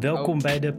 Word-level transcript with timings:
Welkom 0.00 0.38
bij 0.42 0.60
de 0.60 0.74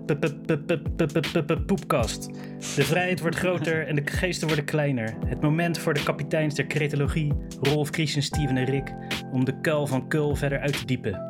Poepkast. 1.66 2.30
De 2.76 2.84
vrijheid 2.84 3.20
wordt 3.20 3.36
groter 3.36 3.88
en 3.88 3.96
de 3.96 4.02
geesten 4.06 4.48
worden 4.48 4.66
kleiner. 4.66 5.16
Het 5.26 5.42
moment 5.42 5.78
voor 5.78 5.94
de 5.94 6.04
kapiteins 6.04 6.56
der 6.56 6.68
cretologie, 6.68 7.34
Rolf, 7.62 7.90
Christian, 7.90 8.24
Steven 8.24 8.58
en 8.58 8.66
Rick, 8.66 8.94
om 9.32 9.46
de 9.46 9.60
kuil 9.62 9.88
van 9.88 10.08
Kul 10.08 10.36
verder 10.36 10.60
uit 10.60 10.78
te 10.78 10.86
diepen. 10.86 11.22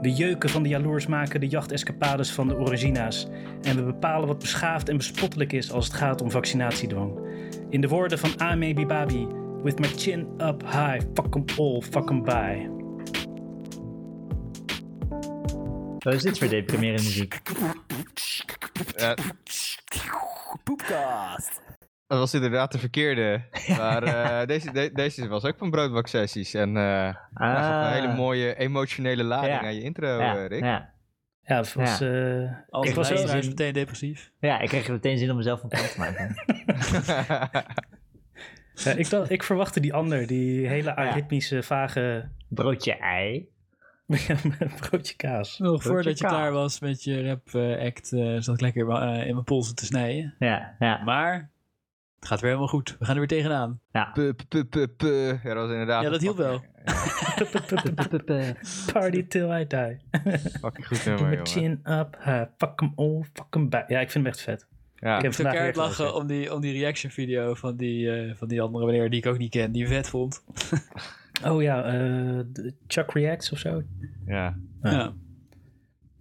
We 0.00 0.12
jeuken 0.12 0.48
van 0.48 0.62
de 0.62 0.68
jaloers 0.68 1.06
maken 1.06 1.40
de 1.40 1.46
jachtescapades 1.46 2.32
van 2.32 2.48
de 2.48 2.58
origina's. 2.58 3.28
En 3.62 3.76
we 3.76 3.82
bepalen 3.82 4.28
wat 4.28 4.38
beschaafd 4.38 4.88
en 4.88 4.96
bespottelijk 4.96 5.52
is 5.52 5.72
als 5.72 5.86
het 5.86 5.94
gaat 5.94 6.22
om 6.22 6.30
vaccinatiedwang. 6.30 7.18
In 7.70 7.80
de 7.80 7.88
woorden 7.88 8.18
van 8.18 8.40
Ame 8.40 8.74
Bibabi, 8.74 9.26
with 9.62 9.78
my 9.78 9.88
chin 9.88 10.26
up 10.38 10.62
high, 10.62 11.00
fuck 11.14 11.34
'em 11.34 11.44
all, 11.58 11.80
fuck 11.80 12.10
'em 12.10 12.22
bye. 12.22 12.77
Wat 15.98 16.14
is 16.14 16.22
dit 16.22 16.38
voor 16.38 16.48
deprimerende 16.48 17.02
muziek? 17.02 17.40
Ja, 18.96 19.14
Poepcast. 20.64 21.60
dat 22.06 22.18
was 22.18 22.34
inderdaad 22.34 22.72
de 22.72 22.78
verkeerde. 22.78 23.42
Maar 23.78 24.02
eh, 24.02 24.46
deze, 24.46 24.72
de- 24.72 24.90
deze 24.92 25.28
was 25.28 25.44
ook 25.44 25.58
van 25.58 25.70
broodbaksessies. 25.70 26.54
En 26.54 26.68
eh 26.76 26.82
ja, 26.82 27.28
gaf 27.34 27.86
een 27.86 27.92
hele 28.02 28.14
mooie 28.14 28.54
emotionele 28.56 29.22
lading 29.24 29.54
Ah. 29.54 29.60
Ja. 29.60 29.66
aan 29.66 29.74
je 29.74 29.82
intro, 29.82 30.06
ja, 30.06 30.36
eh, 30.36 30.46
Rick. 30.46 30.62
ja. 30.64 30.96
Ja, 31.42 31.56
het 31.56 31.72
was, 31.74 32.00
eh, 32.00 32.52
Als 32.68 32.88
ik 32.88 32.94
was 32.94 33.06
zin- 33.08 33.48
meteen 33.48 33.72
depressief. 33.72 34.30
ja, 34.40 34.60
ik 34.60 34.68
kreeg 34.68 34.88
meteen 34.88 35.18
zin 35.18 35.30
om 35.30 35.36
mezelf 35.36 35.62
een 35.62 35.68
plan 35.68 35.82
te 35.86 35.98
maken. 35.98 36.34
Ja, 38.84 38.92
ik, 38.92 39.10
dacht, 39.10 39.30
ik 39.30 39.42
verwachtte 39.42 39.80
die 39.80 39.94
ander, 39.94 40.26
die 40.26 40.66
hele 40.68 40.96
aritmische, 40.96 41.62
vage 41.62 42.28
Broodje 42.48 42.96
ei. 42.96 43.48
broodje 44.80 45.16
kaas. 45.16 45.58
Nog 45.58 45.68
Broodje 45.70 45.88
voordat 45.88 46.18
je 46.18 46.24
kaas. 46.24 46.32
klaar 46.32 46.52
was 46.52 46.80
met 46.80 47.04
je 47.04 47.26
rap 47.26 47.54
eh, 47.54 47.84
act, 47.86 48.12
eh, 48.12 48.36
zat 48.38 48.54
ik 48.54 48.60
lekker 48.60 48.88
eh, 48.90 49.26
in 49.26 49.32
mijn 49.32 49.44
polsen 49.44 49.74
te 49.74 49.84
snijden. 49.84 50.34
Ja, 50.38 50.74
ja. 50.78 51.02
Maar 51.04 51.50
het 52.18 52.28
gaat 52.28 52.40
weer 52.40 52.50
helemaal 52.50 52.70
goed. 52.72 52.96
We 52.98 53.04
gaan 53.04 53.14
er 53.14 53.18
weer 53.20 53.28
tegenaan. 53.28 53.80
ja. 53.92 54.10
Puh, 54.14 54.32
puh, 54.48 54.62
puh, 54.68 54.84
puh. 54.96 55.42
Ja, 55.44 55.54
dat 55.54 55.62
was 55.62 55.70
inderdaad 55.70 56.02
Ja, 56.02 56.10
dat 56.10 56.20
hielp 56.20 56.36
wel. 56.36 56.64
Party 58.92 59.26
till 59.26 59.50
I 59.50 59.66
die. 59.66 59.98
fucking 60.60 60.86
goed 60.86 61.04
nummer, 61.04 61.28
Met 61.28 61.52
jongen. 61.52 61.80
chin 61.82 61.94
up, 61.94 62.18
fuck 62.56 62.80
'em 62.80 62.92
all, 62.96 63.22
fuck 63.32 63.54
'em 63.56 63.68
back. 63.68 63.88
Ja, 63.88 64.00
ik 64.00 64.10
vind 64.10 64.24
hem 64.24 64.32
echt 64.32 64.42
vet. 64.42 64.66
Ja. 64.96 65.16
Ik 65.16 65.22
heb 65.22 65.34
vandaag 65.34 65.52
keihard 65.54 65.76
weer 65.76 65.84
lachen 65.84 66.14
om 66.14 66.26
die, 66.26 66.54
om 66.54 66.60
die 66.60 66.72
reaction 66.72 67.10
video 67.12 67.54
van 67.54 67.76
die, 67.76 68.10
eh, 68.10 68.34
van 68.34 68.48
die 68.48 68.60
andere 68.62 68.86
meneer 68.86 69.10
die 69.10 69.20
ik 69.20 69.26
ook 69.26 69.38
niet 69.38 69.50
ken, 69.50 69.72
die 69.72 69.88
vet 69.88 70.08
vond. 70.08 70.44
Oh 71.44 71.62
ja, 71.62 71.84
eh, 71.84 72.38
Chuck 72.86 73.12
Reacts 73.12 73.52
of 73.52 73.58
zo. 73.58 73.82
Ja. 74.26 74.58
Ja. 74.82 74.90
Ja. 74.90 75.12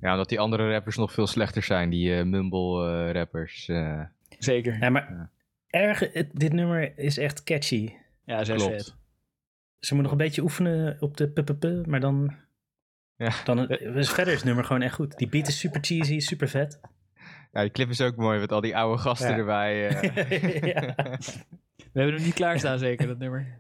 ja, 0.01 0.11
omdat 0.11 0.29
die 0.29 0.39
andere 0.39 0.71
rappers 0.71 0.97
nog 0.97 1.11
veel 1.11 1.27
slechter 1.27 1.63
zijn, 1.63 1.89
die 1.89 2.15
eh, 2.15 2.23
mumble 2.25 2.89
eh, 3.07 3.11
rappers. 3.11 3.67
eh. 3.67 4.01
Zeker. 4.39 4.77
Ja, 4.79 4.89
maar 4.89 5.09
Ja. 5.11 5.29
erg, 5.67 5.99
het- 6.13 6.29
dit 6.33 6.53
nummer 6.53 6.97
is 6.99 7.17
echt 7.17 7.43
catchy. 7.43 7.93
Ja, 8.25 8.43
zo 8.43 8.55
Klopt. 8.55 8.71
vet. 8.71 8.95
Ze 9.79 9.93
moet 9.93 10.03
nog 10.03 10.11
een 10.11 10.17
beetje 10.17 10.41
oefenen 10.41 10.97
op 10.99 11.17
de 11.17 11.27
ppp, 11.27 11.85
maar 11.87 11.99
dan... 11.99 12.33
Ja. 13.15 13.31
dan 13.43 13.65
dus 13.67 14.09
verder 14.09 14.33
is 14.33 14.39
het 14.39 14.47
nummer 14.47 14.63
gewoon 14.65 14.81
echt 14.81 14.93
goed. 14.95 15.17
Die 15.17 15.29
beat 15.29 15.47
is 15.47 15.59
super 15.59 15.83
cheesy, 15.83 16.19
super 16.19 16.47
vet. 16.47 16.79
ja, 17.51 17.61
die 17.61 17.71
clip 17.71 17.89
is 17.89 18.01
ook 18.01 18.15
mooi 18.15 18.39
met 18.39 18.51
al 18.51 18.61
die 18.61 18.77
oude 18.77 19.01
gasten 19.01 19.29
Ja. 19.29 19.37
erbij. 19.37 19.87
eh. 19.87 20.01
ja. 20.73 20.95
We 21.93 21.99
hebben 21.99 22.15
hem 22.15 22.23
niet 22.23 22.33
klaarstaan 22.33 22.79
zeker, 22.79 23.07
dat 23.07 23.17
nummer. 23.17 23.59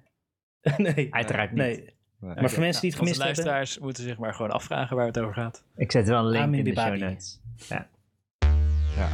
nee. 0.77 1.07
Uiteraard 1.09 1.51
niet. 1.51 1.57
nee. 1.57 1.95
Maar 2.19 2.49
voor 2.49 2.59
mensen 2.59 2.81
die 2.81 2.91
het 2.91 2.99
Onze 2.99 3.13
gemist 3.13 3.17
hebben... 3.17 3.25
luisteraars 3.25 3.79
moeten 3.79 4.03
zich 4.03 4.17
maar 4.17 4.33
gewoon 4.33 4.51
afvragen 4.51 4.95
waar 4.95 5.05
het 5.05 5.19
over 5.19 5.33
gaat. 5.33 5.63
Ik 5.75 5.91
zet 5.91 6.07
wel 6.07 6.19
een 6.19 6.29
link 6.29 6.55
in 6.55 6.63
de 6.63 6.81
show 6.81 6.97
notes. 6.97 7.41
Ja. 7.69 7.87
ja. 8.95 9.07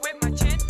with 0.00 0.22
my 0.22 0.36
chin 0.36 0.60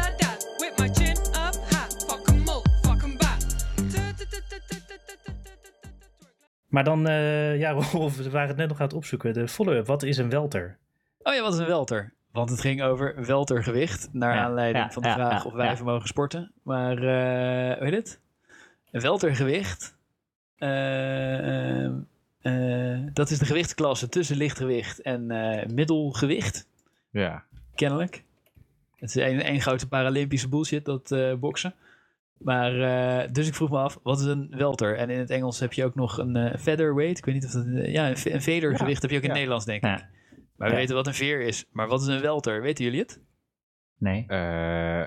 up 0.00 0.21
Maar 6.72 6.84
dan, 6.84 7.06
eh, 7.06 7.58
ja, 7.58 7.70
Rolf, 7.92 8.16
we 8.16 8.30
waren 8.30 8.48
het 8.48 8.56
net 8.56 8.68
nog 8.68 8.80
aan 8.80 8.86
het 8.86 8.94
opzoeken. 8.94 9.32
De 9.32 9.48
follow-up, 9.48 9.86
wat 9.86 10.02
is 10.02 10.16
een 10.16 10.30
welter? 10.30 10.78
Oh 11.22 11.34
ja, 11.34 11.42
wat 11.42 11.52
is 11.52 11.58
een 11.58 11.66
welter? 11.66 12.12
Want 12.30 12.50
het 12.50 12.60
ging 12.60 12.82
over 12.82 13.26
weltergewicht, 13.26 14.08
naar 14.12 14.34
Ja, 14.34 14.42
aanleiding 14.42 14.84
ja, 14.84 14.90
van 14.90 15.02
de 15.02 15.08
ja, 15.08 15.14
vraag 15.14 15.42
ja, 15.42 15.48
of 15.48 15.52
wij 15.52 15.74
ja. 15.76 15.82
mogen 15.82 16.08
sporten. 16.08 16.52
Maar, 16.62 16.96
eh 16.96 17.78
hoe 17.78 17.84
heet 17.84 17.94
het? 17.94 18.20
Een 18.90 19.00
weltergewicht, 19.00 19.96
eh, 22.42 22.98
dat 23.12 23.30
is 23.30 23.38
de 23.38 23.44
gewichtsklasse 23.44 24.08
tussen 24.08 24.36
lichtgewicht 24.36 25.00
en 25.00 25.30
eh, 25.30 25.66
middelgewicht, 25.68 26.66
ja. 27.10 27.44
kennelijk. 27.74 28.24
Het 28.96 29.08
is 29.08 29.14
een, 29.14 29.48
een 29.48 29.60
grote 29.60 29.88
Paralympische 29.88 30.48
bullshit, 30.48 30.84
dat 30.84 31.10
eh, 31.10 31.34
boksen. 31.34 31.74
Maar, 32.38 32.80
eh, 32.80 33.32
dus 33.32 33.48
ik 33.48 33.54
vroeg 33.54 33.70
me 33.70 33.78
af, 33.78 33.98
wat 34.02 34.18
is 34.20 34.24
een 34.24 34.48
welter? 34.56 34.96
En 34.96 35.10
in 35.10 35.18
het 35.18 35.30
Engels 35.30 35.60
heb 35.60 35.72
je 35.72 35.84
ook 35.84 35.94
nog 35.94 36.18
een 36.18 36.36
eh, 36.36 36.58
featherweight. 36.58 37.18
Ik 37.18 37.24
weet 37.24 37.34
niet 37.34 37.44
of 37.44 37.50
dat... 37.50 37.66
eh, 37.66 37.92
ja, 37.92 38.08
een, 38.08 38.16
ve- 38.16 38.32
een 38.32 38.42
vedergewicht 38.42 39.02
heb 39.02 39.10
je 39.10 39.16
ook 39.16 39.22
in 39.22 39.28
het. 39.28 39.36
Nederlands, 39.38 39.64
denk 39.66 39.82
ik. 39.84 39.88
Ja. 39.88 40.08
Maar 40.56 40.68
we 40.68 40.74
Ja. 40.74 40.80
weten 40.80 40.94
wat 40.94 41.06
een 41.06 41.14
veer 41.14 41.40
is. 41.40 41.66
Maar 41.72 41.88
wat 41.88 42.00
is 42.00 42.06
een 42.06 42.20
welter? 42.20 42.62
Weten 42.62 42.84
jullie 42.84 43.00
het? 43.00 43.20
Nee. 43.98 44.24
Eh, 44.26 45.04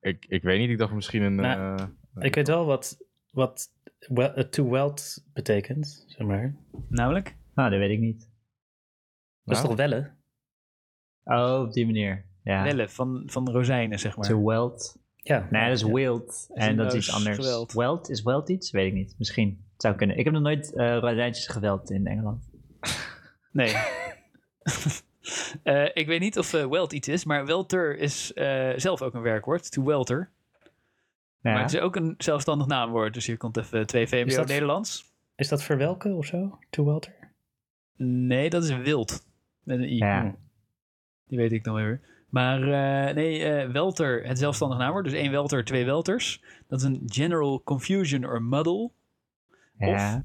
ik, 0.00 0.26
ik 0.28 0.42
weet 0.42 0.58
niet, 0.58 0.70
ik 0.70 0.78
dacht 0.78 0.92
misschien 0.92 1.22
een... 1.22 1.34
Nou, 1.34 1.78
eh, 1.78 2.24
Ik 2.24 2.34
weet 2.34 2.48
wel 2.48 2.64
wat, 2.66 3.04
wat 3.30 3.72
wel, 4.08 4.48
to 4.48 4.70
weld 4.70 5.24
betekent, 5.32 6.04
zeg 6.06 6.26
maar. 6.26 6.54
Namelijk? 6.88 7.36
Nou, 7.54 7.70
dat 7.70 7.78
weet 7.78 7.90
ik 7.90 7.98
niet. 8.00 8.30
Dat 9.44 9.56
is 9.56 9.62
toch 9.62 9.76
wellen? 9.76 10.16
Oh, 11.24 11.62
op 11.66 11.72
die 11.72 11.86
manier. 11.86 12.24
Ja. 12.42 12.62
Wellen 12.62 12.90
van, 12.90 13.22
van 13.26 13.50
rozijnen, 13.50 13.98
zeg 13.98 14.16
maar. 14.16 14.26
To 14.28 14.44
weld. 14.44 14.99
Ja. 15.22 15.46
Nee, 15.50 15.68
dat 15.68 15.76
is 15.76 15.80
Ja. 15.86 15.92
wild. 15.92 16.50
En 16.54 16.76
dat 16.76 16.94
is 16.94 17.06
iets 17.06 17.14
anders. 17.14 17.36
geweld. 17.36 17.72
Weld? 17.72 18.10
Is 18.10 18.22
weld 18.22 18.48
iets? 18.48 18.70
Weet 18.70 18.86
ik 18.86 18.92
niet. 18.92 19.14
Misschien. 19.18 19.64
Het 19.72 19.82
zou 19.82 19.94
kunnen. 19.94 20.18
Ik 20.18 20.24
heb 20.24 20.32
nog 20.34 20.42
nooit 20.42 20.74
eh 20.74 20.98
rozijntjes 20.98 21.46
geweld 21.46 21.90
in 21.90 22.06
Engeland. 22.06 22.50
Nee. 23.52 23.74
Eh, 25.62 25.84
ik 25.94 26.06
weet 26.06 26.20
niet 26.20 26.38
of 26.38 26.52
eh, 26.54 26.66
weld 26.66 26.92
iets 26.92 27.08
is, 27.08 27.24
maar 27.24 27.46
welter 27.46 27.96
is 27.98 28.26
zelf 28.76 29.02
ook 29.02 29.14
een 29.14 29.20
werkwoord. 29.22 29.72
To 29.72 29.84
welter. 29.84 30.30
Ja. 31.42 31.52
Maar 31.52 31.62
het 31.62 31.74
is 31.74 31.80
ook 31.80 31.96
een 31.96 32.14
zelfstandig 32.18 32.66
naamwoord. 32.66 33.14
Dus 33.14 33.26
hier 33.26 33.36
komt 33.36 33.56
even 33.56 33.86
twee 33.86 34.06
VMBO 34.08 34.26
Is 34.26 34.34
dat- 34.34 34.46
Nederlands. 34.48 35.04
Is 35.36 35.48
dat 35.48 35.62
verwelken 35.62 36.14
of 36.14 36.26
zo? 36.26 36.58
To 36.70 36.84
welter? 36.84 37.14
Nee, 37.96 38.50
dat 38.50 38.64
is 38.64 38.76
wild. 38.76 39.24
Met 39.62 39.78
een 39.78 39.84
i. 39.92 39.96
Ja. 39.96 40.34
Die 41.26 41.38
weet 41.38 41.52
ik 41.52 41.64
nog 41.64 41.74
weer. 41.76 42.00
Maar 42.30 42.62
eh, 42.62 43.14
nee, 43.14 43.44
eh, 43.44 43.70
welter, 43.70 44.26
het 44.26 44.38
zelfstandig 44.38 44.78
naamwoord. 44.78 45.04
Dus 45.04 45.12
één 45.12 45.30
welter, 45.30 45.64
twee 45.64 45.84
welters. 45.84 46.42
Dat 46.68 46.78
is 46.78 46.84
een 46.84 47.02
general 47.06 47.62
confusion 47.62 48.24
or 48.24 48.42
muddle. 48.42 48.90
ja. 49.78 50.22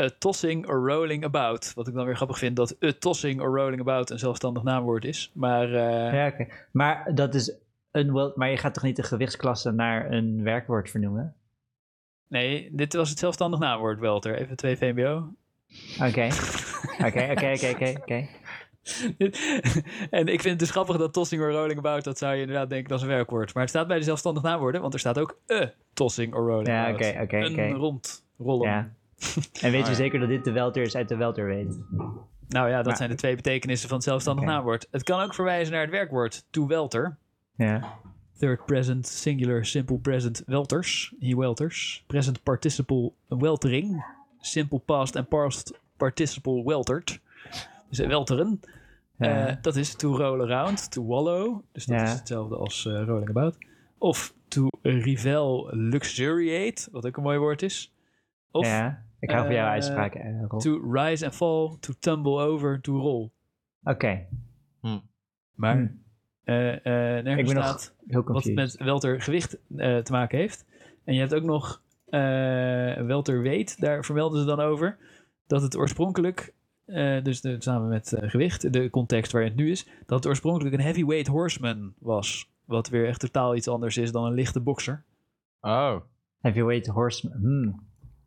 A 0.00 0.10
tossing 0.18 0.66
or 0.68 0.88
rolling 0.88 1.24
about. 1.24 1.72
Wat 1.74 1.88
ik 1.88 1.94
dan 1.94 2.04
weer 2.06 2.16
grappig 2.16 2.38
vind 2.38 2.56
dat 2.56 2.76
a 2.84 2.92
tossing 2.98 3.40
or 3.40 3.56
rolling 3.56 3.80
about 3.80 4.10
een 4.10 4.18
zelfstandig 4.18 4.62
naamwoord 4.62 5.04
is. 5.04 5.30
Maar 5.34 5.64
eh, 5.64 6.12
Ja, 6.12 6.26
oké. 6.26 6.46
Maar 6.72 7.14
dat 7.14 7.34
is 7.34 7.56
een 7.90 8.12
weld. 8.12 8.36
Maar 8.36 8.50
je 8.50 8.56
gaat 8.56 8.74
toch 8.74 8.82
niet 8.82 8.96
de 8.96 9.02
gewichtsklasse 9.02 9.70
naar 9.72 10.12
een 10.12 10.42
werkwoord 10.42 10.90
vernoemen? 10.90 11.34
nee, 12.28 12.68
dit 12.72 12.94
was 12.94 13.10
het 13.10 13.18
zelfstandig 13.18 13.60
naamwoord 13.60 13.98
welter. 13.98 14.38
Even 14.38 14.56
twee 14.56 14.76
VMBO. 14.76 15.32
Oké, 16.00 16.28
oké, 17.06 17.28
oké, 17.30 17.52
oké, 17.70 17.94
oké. 18.00 18.26
en 20.10 20.26
ik 20.26 20.40
vind 20.40 20.44
het 20.44 20.58
dus 20.58 20.70
grappig 20.70 20.96
dat 20.96 21.12
tossing 21.12 21.42
or 21.42 21.50
rolling 21.52 21.78
about, 21.78 22.04
dat 22.04 22.18
zou 22.18 22.34
je 22.34 22.40
inderdaad 22.40 22.70
denken 22.70 22.88
dat 22.88 22.98
is 22.98 23.04
een 23.04 23.10
werkwoord. 23.10 23.54
Maar 23.54 23.62
het 23.62 23.72
staat 23.72 23.86
bij 23.88 23.98
de 23.98 24.04
zelfstandig 24.04 24.42
naamwoorden, 24.42 24.80
want 24.80 24.94
er 24.94 25.00
staat 25.00 25.18
ook 25.18 25.38
a 25.52 25.72
tossing 25.92 26.34
or 26.34 26.46
rolling 26.46 26.66
Ja, 26.68 26.88
about. 26.88 27.32
Een 27.32 27.72
rond 27.74 28.24
rollen. 28.38 28.68
Ja. 28.68 28.92
En 29.60 29.70
weet 29.70 29.86
je 29.86 29.94
zeker 29.94 30.20
dat 30.20 30.28
dit 30.28 30.44
de 30.44 30.52
welter 30.52 30.82
is 30.82 30.96
uit 30.96 31.08
de 31.08 31.16
welterweight? 31.16 31.78
Nou 32.48 32.68
ja, 32.68 32.76
dat 32.76 32.86
Maar- 32.86 32.96
zijn 32.96 33.08
de 33.10 33.14
twee 33.14 33.36
betekenissen 33.36 33.88
van 33.88 33.96
het 33.96 34.06
zelfstandig 34.06 34.44
naamwoord. 34.44 34.86
Het 34.90 35.02
kan 35.02 35.20
ook 35.20 35.34
verwijzen 35.34 35.72
naar 35.72 35.82
het 35.82 35.90
werkwoord 35.90 36.46
to 36.50 36.66
welter. 36.66 37.16
Ja. 37.56 37.98
Third 38.38 38.66
present 38.66 39.06
singular 39.06 39.66
simple 39.66 39.98
present 39.98 40.42
welters. 40.46 41.14
He 41.20 41.36
welters. 41.36 42.04
Present 42.06 42.42
participle 42.42 43.12
weltering. 43.28 44.04
Simple 44.40 44.78
past 44.78 45.16
en 45.16 45.26
past 45.26 45.78
participle 45.96 46.64
weltered. 46.64 47.20
Welteren. 47.90 48.60
Ja. 49.18 49.46
Eh, 49.48 49.56
dat 49.62 49.76
is 49.76 49.94
to 49.94 50.16
roll 50.16 50.40
around, 50.40 50.90
to 50.90 51.06
wallow. 51.06 51.60
Dus 51.72 51.86
dat 51.86 51.96
Ja. 51.98 52.04
is 52.04 52.12
hetzelfde 52.12 52.56
als 52.56 52.86
eh, 52.86 53.04
rolling 53.04 53.28
about. 53.28 53.56
Of 53.98 54.34
to 54.48 54.68
revel 54.82 55.68
luxuriate, 55.72 56.88
wat 56.92 57.06
ook 57.06 57.16
een 57.16 57.22
mooi 57.22 57.38
woord 57.38 57.62
is. 57.62 57.92
Of 58.50 58.66
ja. 58.66 59.06
Ik 59.20 59.30
hou 59.30 59.44
van 59.44 59.54
jouw 59.54 59.64
Eh, 59.66 59.70
uitspraken, 59.70 60.46
Rob. 60.48 60.60
To 60.60 60.90
rise 60.92 61.24
and 61.24 61.34
fall, 61.34 61.76
to 61.80 61.92
tumble 61.98 62.38
over, 62.42 62.80
to 62.80 62.98
roll. 62.98 63.30
Oké, 63.82 64.26
Maar 65.54 65.76
Hm. 65.76 65.86
eh, 66.44 66.72
eh, 66.74 67.24
nergens 67.24 67.38
Ik 67.38 67.46
ben 67.46 67.54
nog 67.54 67.64
staat 67.64 67.94
heel 68.06 68.22
wat 68.24 68.44
met 68.44 68.76
welter 68.76 69.22
gewicht 69.22 69.58
eh, 69.76 69.96
te 69.98 70.12
maken 70.12 70.38
heeft. 70.38 70.66
En 71.04 71.14
je 71.14 71.20
hebt 71.20 71.34
ook 71.34 71.42
nog 71.42 71.82
eh 72.04 72.20
welter 73.06 73.42
weight, 73.42 73.80
daar 73.80 74.04
vermelden 74.04 74.40
ze 74.40 74.46
dan 74.46 74.60
over. 74.60 74.98
Dat 75.46 75.62
het 75.62 75.76
oorspronkelijk, 75.76 76.54
eh, 76.88 77.22
dus 77.22 77.40
de, 77.40 77.56
samen 77.58 77.88
met 77.88 78.12
eh, 78.12 78.30
gewicht, 78.30 78.72
de 78.72 78.90
context 78.90 79.32
waarin 79.32 79.50
het 79.50 79.60
nu 79.60 79.70
is, 79.70 79.84
dat 80.06 80.18
het 80.18 80.26
oorspronkelijk 80.26 80.74
een 80.74 80.80
heavyweight 80.82 81.26
horseman 81.26 81.92
was. 81.98 82.48
Wat 82.64 82.88
weer 82.88 83.06
echt 83.06 83.20
totaal 83.20 83.56
iets 83.56 83.68
anders 83.68 83.96
is 83.96 84.12
dan 84.12 84.24
een 84.24 84.32
lichte 84.34 84.60
bokser. 84.60 85.02
Oh. 85.60 85.96
Heavyweight 86.40 86.86
horseman. 86.86 87.38
Hmm. 87.40 87.80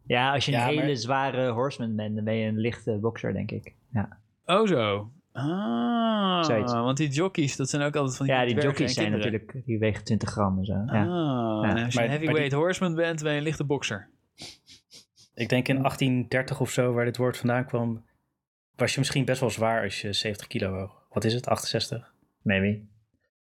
Ja, 0.06 0.34
als 0.34 0.46
je 0.46 0.52
een 0.52 0.58
Ja, 0.60 0.66
maar- 0.66 0.74
hele 0.74 0.96
zware 0.96 1.50
horseman 1.50 1.96
bent, 1.96 2.16
dan 2.16 2.24
ben 2.24 2.36
je 2.36 2.48
een 2.48 2.58
lichte 2.60 2.98
bokser, 3.02 3.34
denk 3.34 3.52
ik. 3.52 3.74
Ja, 3.94 4.18
Oh 4.46 4.68
zo. 4.68 5.12
Ah, 5.34 6.44
Zoiets. 6.44 6.74
want 6.74 6.98
die 6.98 7.10
jockeys, 7.10 7.56
dat 7.56 7.70
zijn 7.70 7.82
ook 7.82 7.96
altijd 7.96 8.18
van 8.18 8.26
die 8.26 8.36
ja 8.36 8.46
die 8.46 8.62
jockeys 8.62 8.94
zijn 8.94 9.10
kinderen. 9.12 9.32
natuurlijk, 9.34 9.66
die 9.66 9.80
wegen 9.80 10.04
20 10.04 10.30
gram 10.30 10.58
en 10.58 10.66
zo. 10.66 10.74
Ah, 10.74 10.86
Ja. 10.88 11.64
en 11.64 11.84
als 11.84 11.94
je 11.94 12.00
Maar- 12.00 12.10
een 12.10 12.16
heavyweight 12.16 12.52
horseman 12.54 12.96
bent, 12.96 13.24
ben 13.24 13.32
je 13.32 13.38
een 13.38 13.44
lichte 13.44 13.64
bokser. 13.64 14.10
Ik 15.34 15.50
denk 15.50 15.68
in 15.68 15.78
1830 15.82 16.60
of 16.60 16.70
zo, 16.70 16.94
waar 16.94 17.06
dit 17.06 17.18
woord 17.18 17.38
vandaan 17.38 17.66
kwam, 17.66 18.04
was 18.82 18.94
je 18.94 19.00
misschien 19.00 19.26
best 19.26 19.40
wel 19.40 19.50
zwaar 19.50 19.84
als 19.84 20.02
je 20.02 20.14
70 20.14 20.48
kilo 20.48 20.72
woog. 20.72 21.02
Wat 21.10 21.24
is 21.24 21.34
het, 21.34 21.48
68? 21.48 22.14
Maybe. 22.42 22.68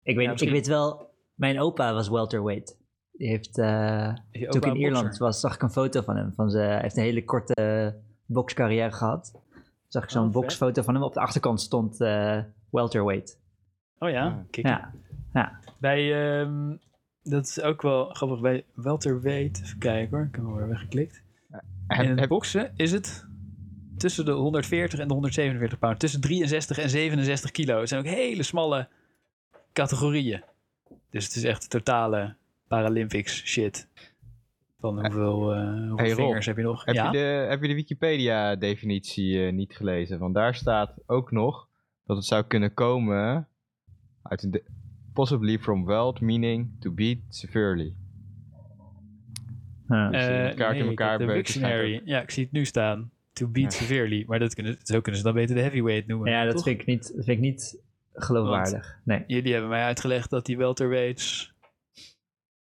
Ik 0.03 0.17
weet, 0.17 0.25
ik 0.25 0.31
misschien- 0.31 0.53
weet 0.53 0.67
wel, 0.67 1.11
mijn 1.35 1.61
opa 1.61 1.93
was 1.93 2.09
welterweight. 2.09 2.77
Die 3.13 3.29
heeft, 3.29 3.59
eh, 3.59 4.15
je 4.31 4.47
toen 4.49 4.61
ik 4.61 4.67
in 4.67 4.77
Ierland 4.77 5.17
was, 5.19 5.41
zag 5.41 5.55
ik 5.55 5.63
een 5.63 5.71
foto 5.71 6.03
van 6.03 6.17
hem. 6.17 6.33
Van 6.35 6.51
ze, 6.51 6.59
hij 6.59 6.81
heeft 6.81 6.97
een 6.97 7.03
hele 7.03 7.25
korte 7.25 7.95
bokscarrière 8.27 8.93
gehad. 8.93 9.35
Zag 9.89 10.03
ik 10.03 10.11
zo'n 10.11 10.27
Oh, 10.27 10.33
boksfoto 10.33 10.83
van 10.83 10.95
hem. 10.95 11.03
Op 11.03 11.15
de 11.15 11.21
achterkant 11.21 11.61
stond 11.61 12.01
eh, 12.01 12.39
welterweight. 12.71 13.39
Oh 13.99 14.09
ja, 14.11 14.25
Ja. 14.25 14.45
kijk. 14.51 14.67
Ja, 14.67 14.93
ja. 15.33 15.59
Bij, 15.79 16.31
ehm, 16.41 16.77
dat 17.23 17.47
is 17.47 17.61
ook 17.61 17.83
wel 17.83 18.05
grappig, 18.05 18.41
bij 18.41 18.65
welterweight, 18.75 19.63
even 19.63 19.79
kijken 19.79 20.17
hoor, 20.17 20.27
ik 20.27 20.35
heb 20.35 20.45
hem 20.45 20.55
weer 20.57 20.69
weggeklikt. 20.69 21.23
Heb- 21.87 22.03
In 22.05 22.11
het 22.11 22.19
heb- 22.21 22.29
boksen 22.29 22.73
is 22.77 22.93
het 22.93 23.27
tussen 23.97 24.25
de 24.25 24.33
140 24.33 24.99
en 24.99 25.09
de 25.09 25.15
147 25.15 25.79
pound, 25.79 25.99
tussen 25.99 26.21
63 26.21 26.79
en 26.79 26.91
67 26.91 27.51
kilo. 27.51 27.81
Het 27.81 27.89
zijn 27.89 28.01
ook 28.01 28.07
hele 28.07 28.43
smalle 28.43 28.89
categorieën. 29.73 30.43
Dus 31.11 31.25
het 31.25 31.35
is 31.37 31.45
echt 31.45 31.71
totale 31.71 32.35
Paralympics 32.69 33.45
shit. 33.45 33.89
Van 34.81 35.01
hoeveel, 35.01 35.55
eh, 35.55 35.69
hoeveel 35.69 35.97
Hey, 35.97 36.11
Rob, 36.11 36.17
vingers 36.19 36.47
heb 36.47 36.57
je 36.57 36.63
nog? 36.63 36.85
Heb, 36.85 36.95
ja? 36.95 37.05
je 37.05 37.11
de, 37.13 37.47
heb 37.49 37.63
je 37.63 37.69
de 37.69 37.75
Wikipedia-definitie 37.75 39.47
eh, 39.47 39.53
niet 39.53 39.77
gelezen? 39.77 40.19
Want 40.19 40.35
daar 40.35 40.55
staat 40.55 40.95
ook 41.07 41.31
nog 41.31 41.69
dat 42.07 42.17
het 42.17 42.27
zou 42.27 42.45
kunnen 42.45 42.75
komen 42.75 43.49
uit 44.23 44.43
een... 44.43 44.51
de- 44.51 44.65
possibly 45.13 45.59
from 45.59 45.85
wealth, 45.85 46.21
meaning 46.21 46.71
to 46.81 46.91
beat 46.91 47.19
severely. 47.29 47.95
Ja. 49.89 50.11
Dus, 50.11 50.27
eh, 50.27 50.49
elkaar 50.49 50.73
nee, 50.73 50.83
in 50.83 50.89
elkaar 50.89 51.19
de 51.19 51.27
dictionary. 51.27 52.03
Ja, 52.05 52.23
ik 52.23 52.31
zie 52.31 52.43
het 52.43 52.53
nu 52.53 52.65
staan. 52.65 53.11
To 53.37 53.47
beat 53.47 53.73
Ja. 53.73 53.79
severely. 53.79 54.25
Maar 54.27 54.39
dat 54.39 54.55
kunnen, 54.55 54.79
zo 54.83 55.01
kunnen 55.01 55.21
ze 55.21 55.27
dan 55.27 55.35
beter 55.35 55.55
de 55.55 55.61
heavyweight 55.61 56.07
noemen. 56.07 56.31
ja, 56.31 56.45
dat 56.45 56.55
toch? 56.55 56.63
vind 56.63 56.81
ik 56.81 56.87
niet, 56.87 57.03
dat 57.03 57.25
vind 57.25 57.37
ik 57.37 57.45
niet 57.45 57.81
geloofwaardig. 58.13 59.01
Nee. 59.05 59.25
Jullie 59.27 59.53
hebben 59.53 59.71
mij 59.71 59.83
uitgelegd 59.83 60.31
dat 60.31 60.47
die 60.47 60.57
welterweights 60.57 61.55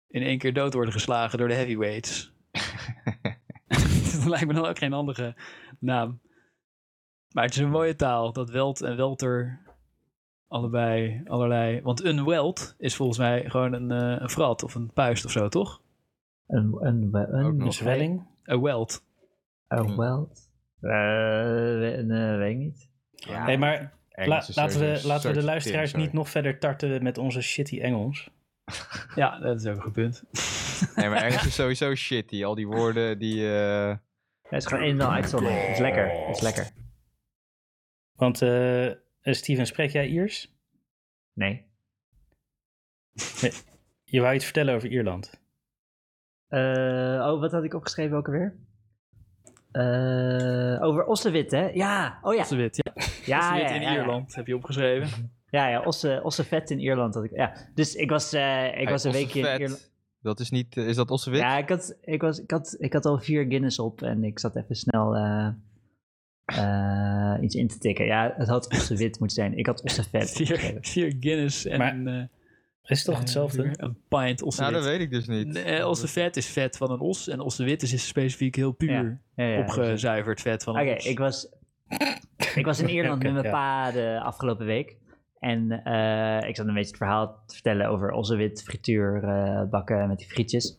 in 0.08 0.22
één 0.22 0.38
keer 0.38 0.52
dood 0.52 0.74
worden 0.74 0.92
geslagen 0.92 1.38
door 1.38 1.48
de 1.48 1.54
heavyweights. 1.54 2.32
dat 4.12 4.24
lijkt 4.24 4.46
me 4.46 4.52
dan 4.52 4.66
ook 4.66 4.78
geen 4.78 4.92
handige 4.92 5.34
naam. 5.78 6.20
Maar 7.30 7.44
het 7.44 7.54
is 7.54 7.60
een 7.60 7.70
mooie 7.70 7.96
taal, 7.96 8.32
dat 8.32 8.50
welt 8.50 8.82
en 8.82 8.96
welter 8.96 9.60
allebei 10.48 11.22
allerlei... 11.24 11.80
Want 11.82 12.04
een 12.04 12.24
welt 12.24 12.74
is 12.78 12.96
volgens 12.96 13.18
mij 13.18 13.50
gewoon 13.50 13.72
een, 13.72 13.90
eh, 13.90 14.20
een 14.22 14.30
frat 14.30 14.62
of 14.62 14.74
een 14.74 14.92
puist 14.92 15.24
of 15.24 15.30
zo, 15.30 15.48
toch? 15.48 15.82
Een, 16.46 16.76
een, 16.80 17.08
een, 17.12 17.72
zwelling? 17.72 18.26
Een 18.42 18.62
welt. 18.62 19.04
een 19.68 19.96
weld? 19.96 20.45
Eh, 20.80 20.90
nee, 22.04 22.36
weet 22.36 22.50
ik 22.50 22.56
niet. 22.56 22.88
Ja, 23.10 23.44
hey, 23.44 23.58
maar 23.58 23.92
la- 24.14 24.44
laten, 24.54 24.80
we, 24.80 25.00
laten 25.04 25.30
we 25.30 25.36
de 25.38 25.44
luisteraars 25.44 25.94
niet 25.94 26.12
nog 26.12 26.30
verder 26.30 26.58
tarten 26.58 27.02
met 27.02 27.18
onze 27.18 27.40
shitty 27.40 27.80
Engels. 27.80 28.30
Ja, 29.14 29.38
dat 29.38 29.60
is 29.60 29.66
ook 29.66 29.76
een 29.76 29.82
goed 29.82 29.92
punt. 29.92 30.22
Nee, 30.96 31.08
maar 31.08 31.22
Engels 31.22 31.46
is 31.46 31.54
sowieso 31.54 31.94
shitty. 31.94 32.44
Al 32.44 32.54
die 32.54 32.66
woorden 32.66 33.18
die... 33.18 33.54
eh, 33.58 33.96
Het 34.42 34.52
is 34.62 34.66
gewoon 34.66 34.84
een 34.84 34.90
en 35.00 35.06
al 35.06 35.12
uitzondering. 35.12 35.60
Het 35.60 35.70
is 35.70 35.78
lekker. 35.78 36.10
Het 36.26 36.36
is 36.36 36.42
lekker. 36.42 36.70
Want 38.12 38.42
eh, 38.42 38.86
eh, 38.86 38.94
Steven, 39.22 39.66
spreek 39.66 39.90
jij 39.90 40.06
Iers? 40.06 40.54
Nee. 41.32 41.66
Je 44.04 44.20
wou 44.20 44.34
iets 44.34 44.44
vertellen 44.44 44.74
over 44.74 44.88
Ierland. 44.88 45.40
Eh, 46.48 46.60
oh, 47.32 47.40
wat 47.40 47.52
had 47.52 47.64
ik 47.64 47.74
opgeschreven 47.74 48.16
ook 48.16 48.26
alweer? 48.26 48.56
Eh, 49.76 50.82
over 50.82 51.04
Ossewit, 51.04 51.50
hè? 51.50 51.68
Ja, 51.68 52.18
oh 52.22 52.34
ja. 52.34 52.40
Ossewit, 52.40 52.76
ja. 52.76 52.92
Ja, 53.24 53.38
Ossewit 53.38 53.68
ja, 53.68 53.74
in 53.74 53.80
ja, 53.82 53.90
ja. 53.92 53.96
Ierland, 53.98 54.34
heb 54.34 54.46
je 54.46 54.54
opgeschreven. 54.56 55.30
Ja, 55.50 55.68
ja, 55.68 55.82
Osse, 55.82 56.20
Ossevet 56.22 56.70
in 56.70 56.80
Ierland. 56.80 57.14
Had 57.14 57.24
ik, 57.24 57.30
ja. 57.36 57.52
Dus 57.74 57.94
ik 57.94 58.10
was, 58.10 58.32
eh, 58.32 58.66
ik 58.66 58.72
hey, 58.74 58.84
was 58.88 59.04
een 59.04 59.12
weekje 59.12 59.38
in 59.38 59.44
Ossevet, 59.44 59.60
Ierland. 59.60 59.90
Dat 60.20 60.40
is 60.40 60.50
niet... 60.50 60.76
eh, 60.76 60.88
is 60.88 60.96
dat 60.96 61.10
Ossewit? 61.10 61.40
Ja, 61.40 61.58
ik 61.58 61.68
had, 61.68 61.96
ik, 62.00 62.20
was, 62.22 62.40
ik, 62.40 62.50
had, 62.50 62.76
ik 62.78 62.92
had 62.92 63.04
al 63.04 63.18
vier 63.18 63.44
Guinness 63.48 63.78
op 63.78 64.02
en 64.02 64.24
ik 64.24 64.38
zat 64.38 64.56
even 64.56 64.74
snel 64.76 65.14
eh, 65.16 65.48
eh, 66.44 67.42
iets 67.42 67.54
in 67.54 67.68
te 67.68 67.78
tikken. 67.78 68.04
Ja, 68.06 68.34
het 68.36 68.48
had 68.48 68.72
Ossewit 68.72 69.18
moeten 69.18 69.36
zijn. 69.36 69.58
Ik 69.58 69.66
had 69.66 69.82
Ossevet 69.82 70.30
Vier, 70.36 70.78
vier 70.80 71.16
Guinness 71.20 71.66
en 71.66 71.78
Maar- 71.78 72.14
eh, 72.14 72.22
Is 72.86 72.96
het 72.98 73.04
toch 73.06 73.14
eh, 73.14 73.20
hetzelfde? 73.20 73.62
een 73.64 73.96
pint 74.08 74.38
nou, 74.38 74.42
ossewit. 74.42 74.72
dat 74.72 74.84
weet 74.84 75.00
ik 75.00 75.10
dus 75.10 75.26
niet. 75.26 75.46
Nee, 75.46 75.86
ossevet 75.86 76.36
is 76.36 76.46
vet 76.46 76.76
van 76.76 76.90
een 76.90 77.00
os 77.00 77.28
en 77.28 77.40
ossewit 77.40 77.82
is 77.82 78.06
specifiek 78.06 78.54
heel 78.54 78.72
puur 78.72 78.90
Ja, 78.90 79.44
ja, 79.44 79.44
ja. 79.52 79.60
opgezuiverd 79.60 80.40
vet 80.40 80.62
van 80.62 80.76
een 80.76 80.82
Oké, 80.88 80.96
os. 80.96 81.06
ik 81.06 81.18
was, 81.18 81.48
ik 82.54 82.64
was 82.64 82.80
in 82.80 82.88
Ierland 82.88 83.22
met 83.22 83.32
mijn 83.32 83.44
ja. 83.44 83.50
pa 83.50 83.90
de 83.90 84.20
afgelopen 84.22 84.66
week. 84.66 84.96
En 85.38 85.70
eh, 85.84 86.48
ik 86.48 86.56
zat 86.56 86.66
een 86.66 86.74
beetje 86.74 86.88
het 86.88 86.96
verhaal 86.96 87.42
te 87.46 87.54
vertellen 87.54 87.86
over 87.88 88.10
Ossewit 88.10 88.62
frituur 88.62 89.24
eh, 89.24 89.62
bakken 89.70 90.08
met 90.08 90.18
die 90.18 90.26
frietjes. 90.28 90.78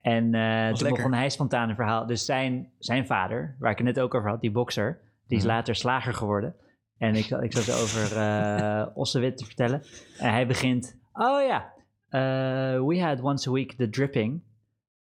En 0.00 0.34
eh, 0.34 0.68
toen 0.68 0.82
lekker. 0.82 0.90
begon 0.92 1.12
hij 1.14 1.28
spontaan 1.30 1.68
een 1.68 1.74
verhaal. 1.74 2.06
Dus 2.06 2.24
zijn, 2.24 2.70
zijn 2.78 3.06
vader, 3.06 3.56
waar 3.58 3.70
ik 3.70 3.76
het 3.78 3.86
net 3.86 4.00
ook 4.00 4.14
over 4.14 4.30
had, 4.30 4.40
die 4.40 4.50
bokser, 4.50 5.00
die 5.26 5.38
is 5.38 5.44
Mhm. 5.44 5.52
later 5.52 5.74
slager 5.74 6.14
geworden. 6.14 6.54
En 6.98 7.14
ik, 7.14 7.26
ik 7.26 7.52
zat 7.52 7.82
over 7.82 8.16
eh 8.16 8.86
Ossewit 8.94 9.36
te 9.36 9.44
vertellen. 9.44 9.82
En 10.18 10.30
hij 10.30 10.46
begint, 10.46 10.98
oh 11.14 11.42
ja, 11.46 11.72
eh, 12.08 12.86
we 12.86 13.00
had 13.00 13.20
once 13.20 13.48
a 13.48 13.52
week 13.52 13.72
the 13.72 13.90
dripping. 13.90 14.42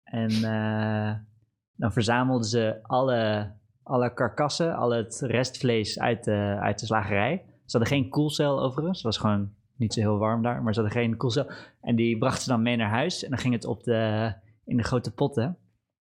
En 0.04 0.30
eh, 0.30 1.14
dan 1.76 1.92
verzamelden 1.92 2.48
ze 2.48 2.78
alle, 2.82 3.52
alle 3.82 4.14
karkassen, 4.14 4.76
al 4.76 4.90
het 4.90 5.20
restvlees 5.20 5.98
uit 5.98 6.24
de, 6.24 6.56
uit 6.60 6.78
de 6.78 6.86
slagerij. 6.86 7.42
Ze 7.46 7.78
hadden 7.78 7.96
geen 7.96 8.08
koelcel 8.08 8.62
overigens. 8.62 8.96
Het 8.96 9.06
was 9.06 9.18
gewoon 9.18 9.52
niet 9.76 9.94
zo 9.94 10.00
heel 10.00 10.18
warm 10.18 10.42
daar, 10.42 10.62
maar 10.62 10.74
ze 10.74 10.80
hadden 10.80 11.00
geen 11.00 11.16
koelcel. 11.16 11.50
En 11.80 11.96
die 11.96 12.18
brachten 12.18 12.42
ze 12.42 12.48
dan 12.48 12.62
mee 12.62 12.76
naar 12.76 12.90
huis. 12.90 13.24
En 13.24 13.30
dan 13.30 13.38
ging 13.38 13.54
het 13.54 13.64
op 13.64 13.82
de, 13.84 14.32
in 14.64 14.76
de 14.76 14.82
grote 14.82 15.14
potten. 15.14 15.58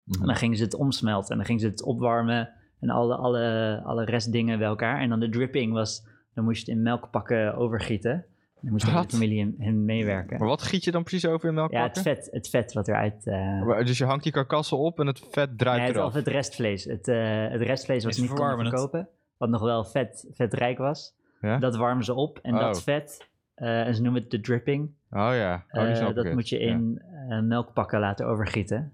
Mhm. 0.03 0.21
En 0.21 0.27
dan 0.27 0.35
gingen 0.35 0.57
ze 0.57 0.63
het 0.63 0.75
omsmelten. 0.75 1.31
En 1.31 1.37
dan 1.37 1.45
gingen 1.45 1.61
ze 1.61 1.67
het 1.67 1.83
opwarmen. 1.83 2.49
En 2.79 2.89
alle, 2.89 3.15
alle, 3.15 3.81
alle 3.83 4.05
restdingen 4.05 4.57
bij 4.57 4.67
elkaar. 4.67 4.99
En 4.99 5.09
dan 5.09 5.19
de 5.19 5.29
dripping 5.29 5.73
was, 5.73 6.07
dan 6.33 6.43
moest 6.43 6.65
je 6.65 6.71
het 6.71 6.77
in 6.77 6.83
melkpakken 6.83 7.55
overgieten. 7.55 8.25
En 8.57 8.63
dan 8.63 8.71
moest 8.71 8.85
de 8.85 8.91
hele 8.91 9.03
Wat? 9.03 9.11
familie 9.13 9.39
in, 9.39 9.55
in 9.59 9.85
meewerken. 9.85 10.37
Maar 10.39 10.47
wat 10.47 10.61
giet 10.61 10.83
je 10.83 10.91
dan 10.91 11.03
precies 11.03 11.25
over 11.25 11.49
in 11.49 11.55
Ja, 11.55 11.61
het 11.61 11.71
melkpakken? 11.71 12.01
vet, 12.03 12.27
het 12.31 12.49
vet 12.49 12.73
wat 12.73 12.87
eruit... 12.87 13.27
eh 13.27 13.61
Maar- 13.65 13.85
Dus 13.85 13.97
je 13.97 14.05
hangt 14.05 14.23
die 14.23 14.31
karkassen 14.31 14.77
op 14.77 14.99
en 14.99 15.07
het 15.07 15.19
vet 15.31 15.57
draait 15.57 15.77
Nee, 15.77 15.87
het, 15.87 15.95
eraf. 15.95 16.07
of 16.07 16.13
het 16.13 16.27
restvlees. 16.27 16.83
Het, 16.83 17.07
eh, 17.07 17.47
het 17.47 17.61
restvlees 17.61 18.03
wat 18.03 18.15
ze 18.15 18.21
niet 18.21 18.29
konden 18.33 18.59
het. 18.59 18.67
verkopen. 18.67 19.09
Wat 19.37 19.49
nog 19.49 19.61
wel 19.61 19.83
vet, 19.85 20.27
vetrijk 20.31 20.77
was. 20.77 21.15
Ja? 21.41 21.57
Dat 21.57 21.75
warmen 21.75 22.03
ze 22.05 22.13
op. 22.13 22.39
En 22.41 22.53
dat 22.55 22.75
Oh. 22.77 22.83
vet, 22.83 23.27
eh, 23.53 23.87
en 23.87 23.95
ze 23.95 24.01
noemen 24.01 24.21
het 24.21 24.31
de 24.31 24.39
dripping. 24.39 24.85
Oh 25.09 25.29
ja, 25.33 25.65
oh, 25.71 26.15
dat 26.15 26.33
moet 26.33 26.49
je 26.49 26.59
Ja. 26.59 26.71
in 26.73 27.01
melkpakken 27.47 27.99
laten 27.99 28.25
overgieten. 28.27 28.93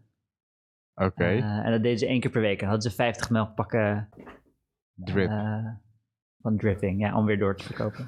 Oké, 0.96 1.24
Eh, 1.24 1.44
en 1.66 1.72
dat 1.72 1.84
deden 1.84 2.00
ze 2.00 2.08
één 2.08 2.20
keer 2.20 2.32
per 2.32 2.42
week. 2.42 2.54
En 2.54 2.60
dan 2.60 2.70
hadden 2.70 2.90
ze 2.92 2.96
50 2.98 3.30
melkpakken 3.30 4.10
drip. 4.96 5.32
van 6.42 6.58
dripping. 6.58 7.00
Ja, 7.02 7.18
om 7.18 7.26
weer 7.26 7.38
door 7.40 7.56
te 7.58 7.64
verkopen. 7.64 8.08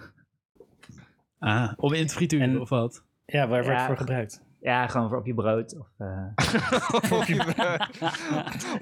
Ah, 1.46 1.72
om 1.75 1.94
in 1.94 2.02
het 2.02 2.14
frituur 2.14 2.42
En- 2.42 2.62
of 2.62 2.70
wat? 2.70 3.04
Ja, 3.25 3.48
waar 3.48 3.64
wordt 3.64 3.78
het 3.78 3.88
voor 3.88 3.98
gebruikt? 3.98 4.44
Ja, 4.62 4.88
gewoon 4.88 5.10
voor 5.10 5.18
op 5.18 5.25
je 5.25 5.34
brood. 5.34 5.75
Of, 5.80 5.88
eh, 5.98 6.28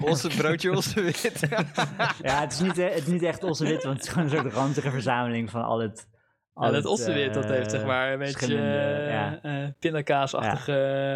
Onze 0.10 0.28
broodje, 0.28 0.70
onze 0.70 1.02
wit. 1.02 1.40
ja, 2.22 2.40
het 2.40 2.52
is, 2.52 2.60
niet, 2.60 2.78
eh, 2.78 2.88
het 2.88 2.98
is 3.02 3.06
niet 3.06 3.22
echt 3.22 3.42
onze 3.42 3.64
wit, 3.64 3.82
want 3.82 3.96
het 3.96 4.04
is 4.06 4.12
gewoon 4.12 4.24
een 4.30 4.36
soort 4.38 4.52
ranzige 4.52 4.90
verzameling 4.90 5.50
van 5.50 5.62
al 5.64 5.80
het... 5.80 6.08
al 6.52 6.64
Ja, 6.66 6.70
dat 6.72 6.82
het, 6.82 6.92
ossewit, 6.92 7.34
dat 7.34 7.44
eh, 7.44 7.50
heeft 7.50 7.70
zeg 7.70 7.84
maar 7.84 8.12
een 8.12 8.18
beetje 8.18 8.56
eh, 8.56 9.08
ja. 9.10 9.38
eh, 9.42 9.68
pindakaasachtige 9.78 10.72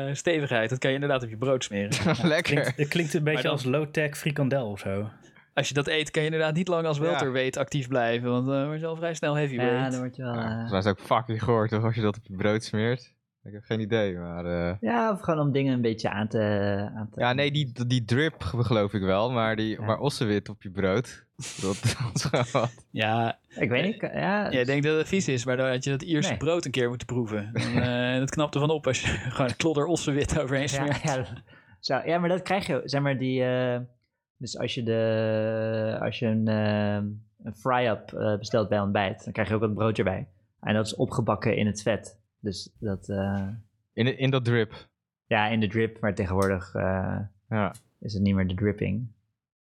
eh, 0.09 0.14
stevigheid. 0.14 0.71
Dat 0.71 0.78
kan 0.78 0.88
je 0.90 0.95
inderdaad 0.97 1.23
op 1.23 1.28
je 1.28 1.37
brood 1.37 1.64
smeren. 1.64 1.90
Lekker. 2.23 2.43
Klinkt, 2.61 2.76
het 2.78 2.88
klinkt 2.88 3.14
een 3.14 3.25
beetje 3.25 3.43
dan- 3.43 3.52
als 3.52 3.64
low-tech 3.64 4.17
frikandel 4.19 4.71
of 4.71 4.78
zo. 4.81 5.09
Als 5.59 5.69
je 5.69 5.75
dat 5.75 5.87
eet, 5.88 6.11
kan 6.11 6.23
je 6.23 6.29
inderdaad 6.31 6.55
niet 6.55 6.69
lang 6.69 6.87
als 6.87 6.97
Ja. 6.97 7.03
welterweight 7.03 7.57
actief 7.57 7.88
blijven. 7.88 8.31
Want 8.31 8.47
dan 8.47 8.67
word 8.67 8.81
je 8.81 8.87
al 8.87 8.97
vrij 8.97 9.15
snel 9.15 9.33
Ja, 9.35 9.38
heavyweight. 9.38 9.91
dan 9.91 10.00
word 10.00 10.17
je 10.17 10.23
wel... 10.23 10.35
Ja, 10.35 10.65
eh, 10.65 10.71
mij 10.71 10.79
is 10.79 10.87
ook 10.87 11.00
fucking 11.00 11.43
gehoord 11.43 11.71
toch, 11.71 11.85
als 11.85 11.95
je 11.95 12.00
dat 12.00 12.17
op 12.17 12.27
je 12.27 12.37
brood 12.37 12.65
smeert. 12.65 13.17
Ik 13.45 13.53
heb 13.55 13.62
geen 13.65 13.81
idee, 13.81 14.17
maar... 14.19 14.45
eh, 14.45 14.75
ja, 14.81 15.12
of 15.12 15.21
gewoon 15.21 15.41
om 15.41 15.53
dingen 15.53 15.73
een 15.73 15.81
beetje 15.81 16.11
aan 16.11 16.29
te... 16.29 16.38
Aan 16.97 17.09
te 17.11 17.21
Ja, 17.21 17.33
nee, 17.33 17.50
die, 17.50 17.73
die 17.87 18.05
drip 18.05 18.43
geloof 18.43 18.93
ik 18.95 19.03
wel, 19.03 19.31
maar, 19.31 19.57
die, 19.57 19.81
Ja. 19.81 19.85
maar 19.87 19.99
ossenwit 19.99 20.49
op 20.49 20.62
je 20.62 20.71
brood, 20.71 21.27
dat, 21.61 21.83
dat 22.23 22.41
is 22.45 22.50
wat. 22.53 22.73
Ja, 22.91 23.38
Ik 23.49 23.69
weet 23.71 23.85
niet, 23.85 24.00
ja... 24.00 24.50
jij 24.50 24.65
denkt 24.65 24.85
dat 24.87 24.97
het 24.99 25.09
vies 25.09 25.29
is, 25.29 25.45
maar 25.45 25.57
dan 25.57 25.69
had 25.69 25.85
je 25.85 25.91
dat 25.91 26.03
Ierse 26.03 26.29
Nee. 26.29 26.38
brood 26.38 26.65
een 26.65 26.71
keer 26.71 26.88
moeten 26.88 27.07
proeven. 27.07 27.50
Dan, 27.53 27.83
eh, 27.83 28.19
dat 28.25 28.31
knapt 28.31 28.55
ervan 28.55 28.71
op 28.71 28.87
als 28.87 29.00
je 29.00 29.07
gewoon 29.37 29.57
klodder 29.57 29.85
ossenwit 29.87 30.41
overheen 30.41 30.62
Ja, 30.62 30.69
smeert. 30.69 31.03
ja, 31.03 31.25
zo, 31.81 32.00
ja, 32.05 32.19
maar 32.19 32.29
dat 32.29 32.43
krijg 32.43 32.67
je, 32.67 32.81
zeg 32.85 33.00
maar, 33.00 33.19
die... 33.19 33.43
dus 34.38 34.59
als 34.59 34.75
je, 34.75 34.83
de, 34.83 35.99
als 36.00 36.18
je 36.18 36.26
een, 36.26 36.49
eh, 36.49 36.95
een 37.45 37.54
fry-up 37.57 38.12
eh, 38.12 38.38
bestelt 38.38 38.68
bij 38.68 38.80
ontbijt, 38.80 39.25
dan 39.25 39.33
krijg 39.33 39.49
je 39.49 39.54
ook 39.54 39.61
wat 39.61 39.75
broodje 39.75 40.02
bij. 40.02 40.28
En 40.61 40.75
dat 40.75 40.87
is 40.87 40.95
opgebakken 40.95 41.57
in 41.57 41.66
het 41.66 41.83
vet. 41.83 42.18
Dus 42.40 42.71
dat, 42.80 43.09
eh, 43.09 43.49
In, 43.92 44.18
in 44.18 44.30
dat 44.30 44.45
drip. 44.45 44.88
ja, 45.26 45.47
in 45.49 45.61
de 45.61 45.66
drip, 45.68 46.00
maar 46.00 46.14
tegenwoordig 46.14 46.75
eh, 46.75 47.18
Ja. 47.49 47.75
is 48.00 48.12
het 48.12 48.23
niet 48.23 48.35
meer 48.35 48.47
de 48.49 48.54
dripping. 48.54 49.09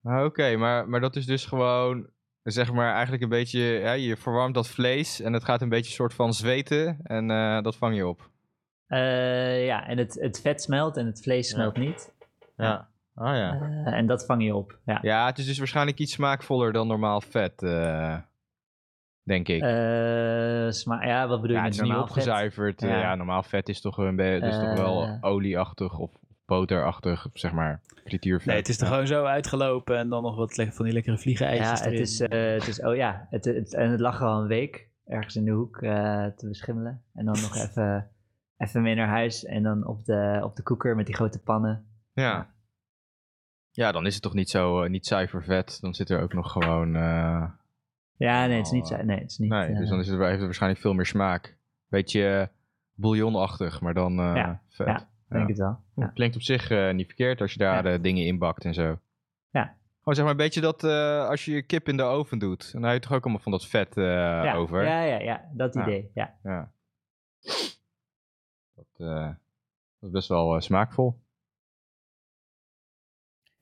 Ah, 0.03 0.23
Oké, 0.25 0.55
maar, 0.55 0.89
maar 0.89 0.99
dat 0.99 1.15
is 1.15 1.25
dus 1.25 1.45
gewoon, 1.45 2.07
zeg 2.43 2.71
maar, 2.73 2.91
eigenlijk 2.93 3.23
een 3.23 3.29
beetje, 3.29 3.59
ja, 3.61 3.91
je 3.91 4.17
verwarmt 4.17 4.53
dat 4.53 4.67
vlees 4.67 5.21
en 5.21 5.33
het 5.33 5.43
gaat 5.43 5.61
een 5.61 5.69
beetje 5.69 5.93
soort 5.93 6.13
van 6.13 6.33
zweten 6.33 6.99
en 7.03 7.27
dat 7.63 7.75
vang 7.75 7.95
je 7.95 8.07
op. 8.07 8.29
Ja, 8.87 9.87
en 9.87 9.97
het, 9.97 10.13
het 10.13 10.41
vet 10.41 10.61
smelt 10.61 10.97
en 10.97 11.05
het 11.05 11.21
vlees 11.21 11.49
Ja. 11.49 11.55
smelt 11.55 11.77
niet. 11.77 12.13
Ja. 12.57 12.89
Ah 13.15 13.35
ja. 13.35 13.59
Eh, 13.61 13.93
en 13.93 14.05
dat 14.07 14.25
vang 14.25 14.43
je 14.43 14.55
op, 14.55 14.79
ja. 14.85 14.99
Ja, 15.01 15.25
het 15.25 15.37
is 15.37 15.45
dus 15.45 15.57
waarschijnlijk 15.57 15.99
iets 15.99 16.13
smaakvoller 16.13 16.73
dan 16.73 16.87
normaal 16.87 17.21
vet, 17.21 17.63
eh, 17.63 18.17
denk 19.23 19.47
ik. 19.47 19.61
Eh, 19.61 20.69
sma- 20.69 21.03
ja, 21.03 21.27
wat 21.27 21.41
bedoel 21.41 21.55
ja, 21.55 21.61
je 21.63 21.67
het 21.69 21.75
is 21.75 21.81
niet 21.81 21.95
opgezuiverd. 21.95 22.81
Ja. 22.81 22.99
Ja. 22.99 23.15
normaal 23.15 23.43
vet 23.43 23.69
is 23.69 23.81
toch, 23.81 23.97
een 23.97 24.19
is 24.19 24.57
toch 24.57 24.73
wel 24.73 25.17
olieachtig 25.21 25.97
of 25.97 26.11
boterachtig, 26.45 27.27
zeg 27.33 27.51
maar, 27.51 27.81
frituurvet. 28.05 28.47
Nee, 28.47 28.55
het 28.57 28.69
is 28.69 28.81
er 28.81 28.87
gewoon 28.87 29.07
zo 29.07 29.25
uitgelopen 29.25 29.97
en 29.97 30.09
dan 30.09 30.23
nog 30.23 30.35
wat 30.35 30.67
van 30.71 30.85
die 30.85 30.93
lekkere 30.93 31.17
vliegen 31.17 31.55
Ja, 31.55 31.71
het 31.71 31.99
is, 31.99 32.19
eh, 32.19 32.53
het 32.53 32.67
is, 32.67 32.81
oh 32.81 32.95
ja, 32.95 33.27
het, 33.29 33.45
het, 33.45 33.73
en 33.73 33.91
het 33.91 33.99
lag 33.99 34.21
al 34.21 34.41
een 34.41 34.47
week 34.47 34.89
ergens 35.05 35.35
in 35.35 35.45
de 35.45 35.51
hoek 35.51 35.81
eh, 35.81 36.25
te 36.25 36.47
beschimmelen. 36.47 37.03
En 37.13 37.25
dan 37.25 37.41
nog 37.41 37.55
even, 37.69 38.09
even 38.57 38.81
mee 38.81 38.95
naar 38.95 39.07
huis 39.07 39.45
en 39.45 39.63
dan 39.63 39.87
op 39.87 40.05
de, 40.05 40.39
op 40.43 40.55
de 40.55 40.63
koeker 40.63 40.95
met 40.95 41.05
die 41.05 41.15
grote 41.15 41.39
pannen. 41.39 41.85
Ja. 42.13 42.52
Ja, 43.75 43.91
dan 43.91 44.05
is 44.05 44.13
het 44.13 44.23
toch 44.23 44.33
niet 44.33 44.49
zo, 44.49 44.81
eh, 44.81 44.89
niet 44.89 45.05
zuiver 45.05 45.43
vet. 45.43 45.77
Dan 45.81 45.93
zit 45.93 46.09
er 46.09 46.21
ook 46.21 46.33
nog 46.33 46.51
gewoon... 46.51 46.95
eh, 46.95 47.43
Ja, 48.17 48.45
nee, 48.45 48.57
het 48.57 48.65
is 48.65 48.71
niet, 48.71 48.83
Oh, 48.91 48.97
zo- 48.97 49.03
nee, 49.03 49.19
het 49.19 49.31
is 49.31 49.37
niet 49.37 49.49
nee, 49.49 49.67
eh, 49.69 49.77
dus 49.77 49.89
dan 49.89 49.99
is 49.99 50.07
het, 50.07 50.19
heeft 50.19 50.31
het 50.31 50.41
waarschijnlijk 50.41 50.81
veel 50.81 50.93
meer 50.93 51.05
smaak. 51.05 51.57
Beetje 51.87 52.49
bouillonachtig, 52.93 53.81
maar 53.81 53.93
dan 53.93 54.19
eh, 54.19 54.35
Ja, 54.35 54.61
vet. 54.69 54.87
ja, 54.87 55.07
denk 55.27 55.47
het 55.47 55.57
wel. 55.57 55.79
Ja. 55.95 56.07
Klinkt 56.07 56.35
op 56.35 56.41
zich 56.41 56.69
eh, 56.69 56.91
niet 56.93 57.05
verkeerd 57.05 57.41
als 57.41 57.51
je 57.53 57.59
daar 57.59 57.85
eh, 57.85 58.01
dingen 58.01 58.25
in 58.25 58.37
bakt 58.37 58.65
en 58.65 58.73
zo. 58.73 58.99
Ja. 59.51 59.75
Gewoon 59.97 60.15
zeg 60.15 60.23
maar 60.23 60.31
een 60.33 60.37
beetje 60.37 60.61
dat 60.61 60.83
eh, 60.83 61.27
als 61.27 61.45
je 61.45 61.51
je 61.51 61.61
kip 61.61 61.87
in 61.87 61.97
de 61.97 62.03
oven 62.03 62.39
doet. 62.39 62.71
Dan 62.73 62.83
heb 62.83 62.93
je 62.93 62.99
toch 62.99 63.11
ook 63.11 63.23
allemaal 63.23 63.41
van 63.41 63.51
dat 63.51 63.65
vet 63.67 63.97
eh, 63.97 64.53
over. 64.55 64.83
Ja, 64.83 65.01
ja, 65.03 65.19
ja, 65.19 65.45
dat 65.53 65.75
idee, 65.75 66.11
ja. 66.13 66.33
Ja. 66.43 66.71
Dat, 68.75 68.85
eh, 69.07 69.25
dat 69.25 69.35
is 70.01 70.09
best 70.11 70.27
wel 70.27 70.55
eh, 70.55 70.61
smaakvol. 70.61 71.19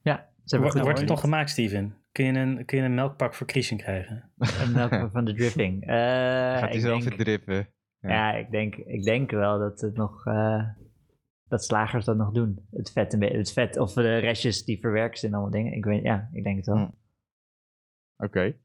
Ja 0.04 0.30
ze 0.46 0.56
hebben 0.56 0.82
Wordt, 0.84 1.00
het 1.00 1.10
nog 1.10 1.20
gemaakt, 1.20 1.50
Steven? 1.50 1.96
Kun 2.12 2.26
je 2.26 2.34
een, 2.40 2.66
kun 2.66 2.78
je 2.78 2.84
een 2.84 2.94
melkpak 2.94 3.34
voor 3.34 3.48
Christian 3.50 3.80
krijgen? 3.80 4.32
En 4.38 4.74
welke 4.74 5.10
van 5.12 5.26
de 5.26 5.34
dripping. 5.34 5.82
Eh, 5.88 5.90
Gaat 6.60 6.70
hij 6.70 6.80
zelf 6.80 7.04
denk- 7.04 7.14
verdrippen. 7.16 7.70
Ja. 8.00 8.10
Ja, 8.10 8.34
ik 8.38 8.52
denk, 8.52 8.76
ik 8.76 9.04
denk 9.04 9.32
wel 9.32 9.60
dat 9.60 9.82
het 9.82 9.96
nog. 9.96 10.26
eh, 10.26 10.64
dat 11.48 11.64
slagers 11.64 12.06
dat 12.06 12.18
nog 12.18 12.32
doen. 12.32 12.68
Het 12.72 12.92
vet, 12.92 13.14
een 13.14 13.20
beetje- 13.20 13.38
het 13.38 13.52
vet 13.54 13.78
of 13.78 13.94
de 13.94 14.18
restjes 14.18 14.64
die 14.66 14.80
verwerkt 14.80 15.20
zijn 15.20 15.32
en 15.32 15.38
allemaal 15.38 15.60
dingen. 15.62 15.78
Ik 15.78 15.86
weet, 15.86 16.04
ja, 16.04 16.30
ik 16.34 16.44
denk 16.44 16.58
het 16.58 16.66
wel. 16.66 16.76
Hm. 16.78 16.90
Oké. 18.18 18.56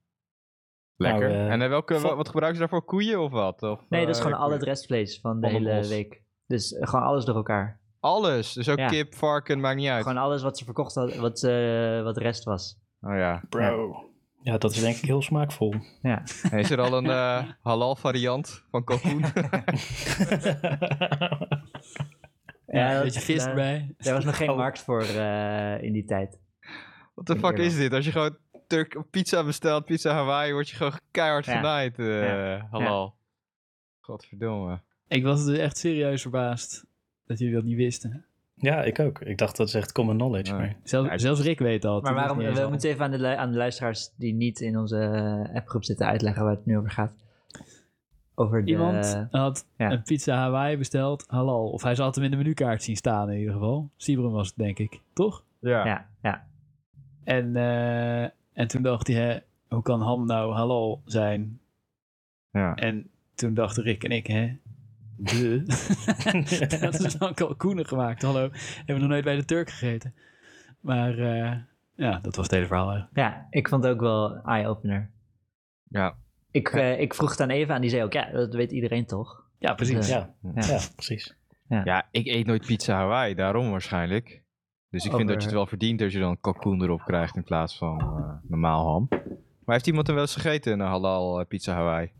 Lekker. 0.97 1.29
Nou, 1.29 1.33
eh, 1.49 1.53
en 1.53 1.69
welke, 1.69 1.99
wat, 2.01 2.17
wat 2.17 2.29
gebruiken 2.29 2.55
ze 2.63 2.69
daarvoor? 2.69 2.85
Koeien 2.89 3.21
of 3.21 3.31
wat? 3.33 3.63
Of, 3.63 3.85
Nee, 3.89 4.07
dat 4.07 4.15
is 4.15 4.21
gewoon 4.23 4.39
al 4.39 4.51
het 4.51 4.63
restvlees 4.63 5.21
van 5.21 5.41
de 5.41 5.49
hele 5.49 5.89
week. 5.89 6.23
Dus 6.47 6.77
gewoon 6.81 7.05
alles 7.05 7.25
door 7.25 7.37
elkaar. 7.37 7.81
Alles. 8.01 8.53
Dus 8.53 8.69
ook 8.69 8.79
Ja. 8.79 8.87
kip, 8.89 9.15
varken, 9.15 9.61
maakt 9.61 9.77
niet 9.77 9.89
uit. 9.89 10.03
Gewoon 10.03 10.23
alles 10.23 10.43
wat 10.43 10.59
ze 10.59 10.65
verkocht 10.65 10.95
hadden, 10.95 11.21
wat, 11.21 11.43
eh, 11.43 12.03
wat 12.03 12.17
rest 12.17 12.45
was. 12.45 12.79
Oh 13.01 13.15
ja. 13.17 13.43
Bro. 13.49 14.05
Ja, 14.43 14.59
dat 14.59 14.71
is 14.71 14.81
denk 14.81 14.97
ik 14.97 15.03
heel 15.05 15.23
smaakvol. 15.23 15.75
Ja. 16.03 16.23
En 16.51 16.59
is 16.59 16.71
er 16.71 16.81
al 16.81 16.93
een 16.97 17.11
eh, 17.21 17.43
halal 17.63 17.97
variant 17.97 18.65
van 18.71 18.85
kalkoen? 18.85 19.25
Ja, 22.67 22.89
dat- 22.89 22.97
een 22.97 23.03
beetje 23.03 23.21
vis 23.21 23.39
daar- 23.39 23.49
erbij. 23.49 23.95
Daar 23.99 24.15
was 24.15 24.25
nog 24.25 24.37
geen 24.37 24.51
Oh. 24.55 24.57
markt 24.57 24.79
voor 24.83 25.03
eh, 25.03 25.83
in 25.83 25.93
die 25.93 26.05
tijd. 26.05 26.39
Wat 27.15 27.27
de 27.27 27.37
fuck 27.39 27.59
is 27.59 27.77
dit? 27.77 27.93
Als 27.93 28.05
je 28.05 28.11
gewoon 28.13 28.37
Turk 28.67 29.11
pizza 29.11 29.45
bestelt, 29.45 29.85
pizza 29.85 30.13
Hawaii, 30.13 30.53
word 30.53 30.69
je 30.69 30.77
gewoon 30.77 30.99
keihard 31.11 31.45
Ja. 31.45 31.57
genaaid. 31.57 31.99
eh 31.99 32.23
Ja. 32.23 32.67
halal. 32.71 33.15
Godverdomme. 34.01 34.81
Ik 35.09 35.25
was 35.25 35.45
dus 35.45 35.59
echt 35.59 35.79
serieus 35.79 36.23
verbaasd 36.23 36.85
dat 37.27 37.39
jullie 37.39 37.55
dat 37.55 37.65
niet 37.65 37.77
wisten. 37.77 38.25
ja, 38.55 38.83
ik 38.83 38.99
ook. 38.99 39.21
Ik 39.21 39.39
dacht 39.39 39.57
dat 39.57 39.69
is 39.69 39.75
echt 39.75 39.93
common 39.93 40.17
knowledge. 40.17 40.55
Maar... 40.55 40.77
Zelfs, 40.83 41.09
Ja, 41.09 41.19
zelfs 41.19 41.41
Rick 41.41 41.59
weet 41.59 41.83
dat. 41.83 42.03
Maar 42.03 42.15
waarom, 42.15 42.39
we 42.39 42.67
moeten 42.71 42.91
even 42.91 43.05
aan 43.05 43.11
de, 43.11 43.37
aan 43.37 43.51
de 43.51 43.57
luisteraars 43.57 44.13
die 44.17 44.35
niet 44.35 44.61
in 44.61 44.79
onze 44.79 44.99
eh, 44.99 45.57
appgroep 45.57 45.85
zitten 45.85 46.07
uitleggen 46.07 46.45
waar 46.45 46.55
het 46.55 46.67
nu 46.67 46.79
over 46.79 46.91
gaat. 46.91 47.13
Over 48.35 48.65
de... 48.65 48.71
Iemand 48.71 49.27
had 49.31 49.67
ja. 49.77 49.91
een 49.91 50.03
pizza 50.03 50.37
Hawaii 50.37 50.77
besteld, 50.77 51.25
halal. 51.29 51.71
Of 51.71 51.83
hij 51.83 51.95
zat 51.95 52.15
hem 52.15 52.25
in 52.25 52.31
de 52.31 52.37
menukaart 52.37 52.83
zien 52.83 52.97
staan 52.97 53.31
in 53.31 53.39
ieder 53.39 53.53
geval. 53.53 53.91
Sibrum 53.97 54.31
was 54.31 54.47
het 54.47 54.57
denk 54.57 54.79
ik, 54.79 55.01
toch? 55.13 55.45
Ja. 55.61 55.87
Ja, 55.87 56.07
ja. 56.23 56.47
En, 57.25 57.57
eh, 57.57 58.23
en 58.53 58.67
toen 58.67 58.83
dacht 58.83 59.07
hij, 59.07 59.17
hè, 59.17 59.39
hoe 59.69 59.83
kan 59.83 60.01
ham 60.01 60.27
nou 60.27 60.55
halal 60.55 61.03
zijn? 61.05 61.61
ja. 62.51 62.75
En 62.75 63.11
toen 63.35 63.55
dachten 63.55 63.83
Rick 63.83 64.05
en 64.05 64.11
ik, 64.11 64.27
hè? 64.27 64.57
De. 65.17 65.63
dat 66.81 67.01
is 67.01 67.15
dan 67.15 67.35
kalkoenen 67.35 67.87
gemaakt, 67.87 68.23
hallo. 68.23 68.49
Hebben 68.77 68.95
we 68.95 69.01
nog 69.01 69.09
nooit 69.09 69.25
bij 69.25 69.37
de 69.37 69.45
Turk 69.45 69.71
gegeten. 69.71 70.15
Maar 70.81 71.19
eh, 71.19 71.57
ja, 71.95 72.19
dat 72.19 72.37
was 72.37 72.47
het 72.47 72.55
hele 72.55 72.67
verhaal 72.67 72.89
eigenlijk. 72.91 73.17
Ja, 73.17 73.47
ik 73.51 73.69
vond 73.69 73.85
het 73.85 73.93
ook 73.93 74.01
wel 74.01 74.37
eye-opener. 74.45 75.11
Ja. 75.89 76.17
Ik, 76.51 76.69
eh, 76.69 77.01
ik 77.01 77.15
vroeg 77.15 77.31
het 77.31 77.41
aan 77.41 77.51
Eva 77.51 77.75
en 77.75 77.81
die 77.81 77.91
zei 77.91 78.03
ook, 78.03 78.13
ja, 78.13 78.31
dat 78.31 78.55
weet 78.55 78.73
iedereen 78.73 79.07
toch? 79.07 79.45
Ja, 79.59 79.75
precies. 79.75 80.09
Ja, 80.09 80.35
Ja. 80.43 80.51
ja, 80.55 80.81
precies. 80.95 81.37
ja, 81.69 82.09
ik 82.11 82.27
eet 82.27 82.47
nooit 82.47 82.67
pizza 82.67 82.95
Hawaii, 82.97 83.35
daarom 83.35 83.71
waarschijnlijk. 83.71 84.43
Dus 84.91 85.05
ik 85.05 85.13
vind 85.13 85.29
dat 85.29 85.37
je 85.37 85.47
het 85.47 85.57
wel 85.57 85.67
verdient 85.67 86.03
als 86.03 86.13
je 86.13 86.19
dan 86.19 86.41
kalkoen 86.41 86.83
erop 86.83 87.01
krijgt 87.01 87.37
in 87.37 87.45
plaats 87.45 87.79
van 87.79 88.01
eh, 88.01 88.51
normaal 88.51 88.87
ham. 88.87 89.07
Maar 89.65 89.75
heeft 89.75 89.87
iemand 89.87 90.07
hem 90.07 90.17
wel 90.17 90.25
eens 90.25 90.35
gegeten, 90.37 90.73
een 90.73 90.87
halal 90.87 91.41
eh, 91.41 91.47
pizza 91.47 91.75
Hawaii? 91.75 92.11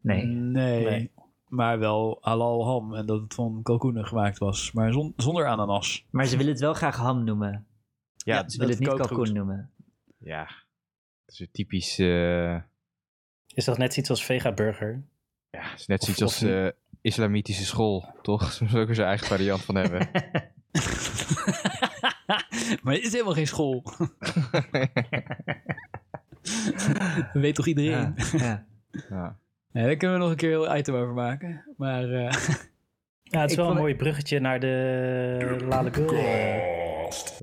Nee. 0.00 0.24
Nee, 0.24 0.84
Nee. 0.84 1.10
Maar 1.48 1.78
wel 1.78 2.18
halal 2.20 2.64
ham. 2.66 2.94
En 2.94 3.06
dat 3.06 3.20
het 3.20 3.34
van 3.34 3.60
kalkoenen 3.62 4.06
gemaakt 4.06 4.38
was. 4.38 4.72
Maar 4.72 4.92
zon- 4.92 5.12
zonder 5.16 5.46
ananas. 5.46 6.06
Maar 6.10 6.26
ze 6.26 6.36
willen 6.36 6.52
het 6.52 6.60
wel 6.60 6.74
graag 6.74 6.96
ham 6.96 7.24
noemen. 7.24 7.66
Ja, 8.16 8.34
Ja, 8.34 8.48
Ze 8.48 8.58
willen 8.58 8.74
het 8.74 8.82
niet 8.84 8.88
kalkoen 8.94 9.16
goed. 9.26 9.32
noemen. 9.34 9.70
ja. 10.18 10.44
Dat 11.24 11.34
is 11.34 11.40
een 11.40 11.48
typisch... 11.52 11.98
eh, 11.98 12.54
Is 13.54 13.64
dat 13.64 13.78
net 13.78 13.96
iets 13.96 14.10
als 14.10 14.24
vega 14.24 14.52
burger? 14.52 15.02
ja, 15.50 15.70
het 15.70 15.80
is 15.80 15.86
net 15.86 15.98
Of- 16.00 16.04
zoiets 16.04 16.22
als 16.22 16.42
of- 16.42 16.48
eh, 16.48 16.68
islamitische 17.00 17.64
school, 17.64 18.14
toch? 18.22 18.52
Ze 18.52 18.62
moeten 18.62 18.80
ook 18.82 18.88
er 18.88 18.94
zijn 18.94 19.08
eigen 19.08 19.26
variant 19.26 19.62
van 19.62 19.74
hebben. 19.74 19.98
maar 22.82 22.94
het 22.94 23.04
is 23.04 23.12
helemaal 23.12 23.34
geen 23.34 23.46
school. 23.46 23.82
dat 27.32 27.42
weet 27.42 27.54
toch 27.54 27.66
iedereen? 27.66 28.14
ja, 28.16 28.38
ja. 28.38 28.66
ja. 29.08 29.38
Ja, 29.78 29.84
daar 29.84 29.96
kunnen 29.96 30.16
we 30.16 30.22
nog 30.22 30.30
een 30.30 30.36
keer 30.36 30.54
een 30.54 30.60
heel 30.70 30.76
item 30.76 30.94
over 30.94 31.14
maken. 31.14 31.64
Maar 31.76 32.02
eh, 32.10 32.32
Ja, 33.22 33.40
het 33.40 33.50
is 33.50 33.56
wel 33.56 33.70
een 33.70 33.76
mooi 33.76 33.94
bruggetje 33.96 34.40
naar 34.40 34.60
de 34.60 35.56
Lale 35.68 35.92
Gul. 35.92 36.12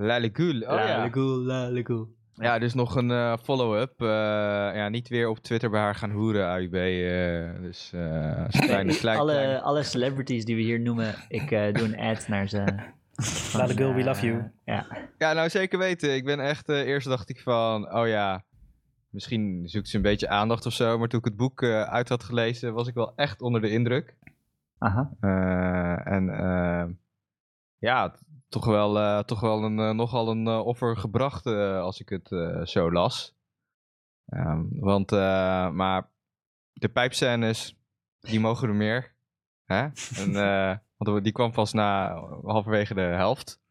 La 0.06 0.18
Legule. 0.20 0.66
Oh 0.66 0.72
lalegoel. 1.46 2.08
Ja, 2.34 2.60
dus 2.60 2.74
nog 2.74 2.96
een 2.96 3.12
eh, 3.12 3.34
follow-up. 3.44 4.02
Eh, 4.02 4.08
ja, 4.76 4.90
niet 4.90 5.08
weer 5.08 5.28
op 5.30 5.40
Twitter 5.40 5.70
bij 5.70 5.80
haar 5.82 5.96
gaan 5.96 6.12
hoeren, 6.12 6.46
AUB. 6.48 6.74
eh, 6.74 7.62
dus 7.62 7.92
eh 7.94 8.46
als 8.46 8.60
kleine, 8.60 8.98
klein, 9.04 9.18
alle, 9.18 9.32
kleine- 9.34 9.62
alle 9.62 9.84
celebrities 9.84 10.46
die 10.46 10.56
we 10.56 10.62
hier 10.62 10.80
noemen, 10.80 11.16
ik 11.28 11.52
eh, 11.52 11.74
doe 11.74 11.84
een 11.84 12.00
ad 12.00 12.28
naar 12.28 12.48
ze. 12.48 12.64
Lale 13.54 13.74
Gul, 13.74 13.94
we 13.94 14.04
love 14.04 14.26
you. 14.26 14.52
Ja, 14.66 14.86
Ja, 15.18 15.34
nou 15.34 15.50
zeker 15.50 15.80
weten. 15.80 16.16
Ik 16.16 16.26
ben 16.26 16.40
echt... 16.40 16.70
eh, 16.70 16.80
eerst 16.88 17.08
dacht 17.08 17.30
ik 17.30 17.40
van, 17.40 17.94
oh 17.96 18.08
ja... 18.08 18.44
Misschien 19.16 19.70
zoekt 19.70 19.90
ze 19.90 19.96
een 19.96 20.02
beetje 20.02 20.28
aandacht 20.28 20.66
of 20.66 20.74
zo. 20.74 20.98
Maar 20.98 21.08
toen 21.08 21.20
ik 21.20 21.26
het 21.26 21.36
boek 21.36 21.62
eh, 21.62 21.82
uit 21.84 22.10
had 22.10 22.24
gelezen, 22.24 22.74
was 22.74 22.88
ik 22.88 22.94
wel 22.94 23.16
echt 23.16 23.42
onder 23.42 23.62
de 23.62 23.70
indruk. 23.70 24.16
aha. 24.78 25.12
Eh, 25.20 26.08
en 26.14 26.30
eh, 26.30 26.94
ja, 27.78 28.16
toch 28.50 28.66
wel, 28.66 29.24
toch 29.24 29.40
wel 29.40 29.64
een, 29.64 29.96
nogal 29.96 30.30
een 30.30 30.48
offer 30.48 30.98
gebracht 30.98 31.46
als 31.46 32.00
ik 32.00 32.10
het 32.10 32.28
zo 32.70 32.92
las. 32.92 33.36
Ehm, 34.26 34.64
want, 34.70 35.12
maar 35.72 36.10
de 36.74 36.90
pijpscènes, 36.90 37.78
die 38.20 38.40
mogen 38.40 38.68
er 38.68 38.76
meer. 38.76 39.16
Hè? 39.66 39.88
En, 40.16 40.34
want 40.98 41.24
die 41.24 41.34
kwam 41.34 41.52
pas 41.52 41.74
na 41.74 42.14
halverwege 42.44 42.94
de 42.94 43.02
helft. 43.02 43.62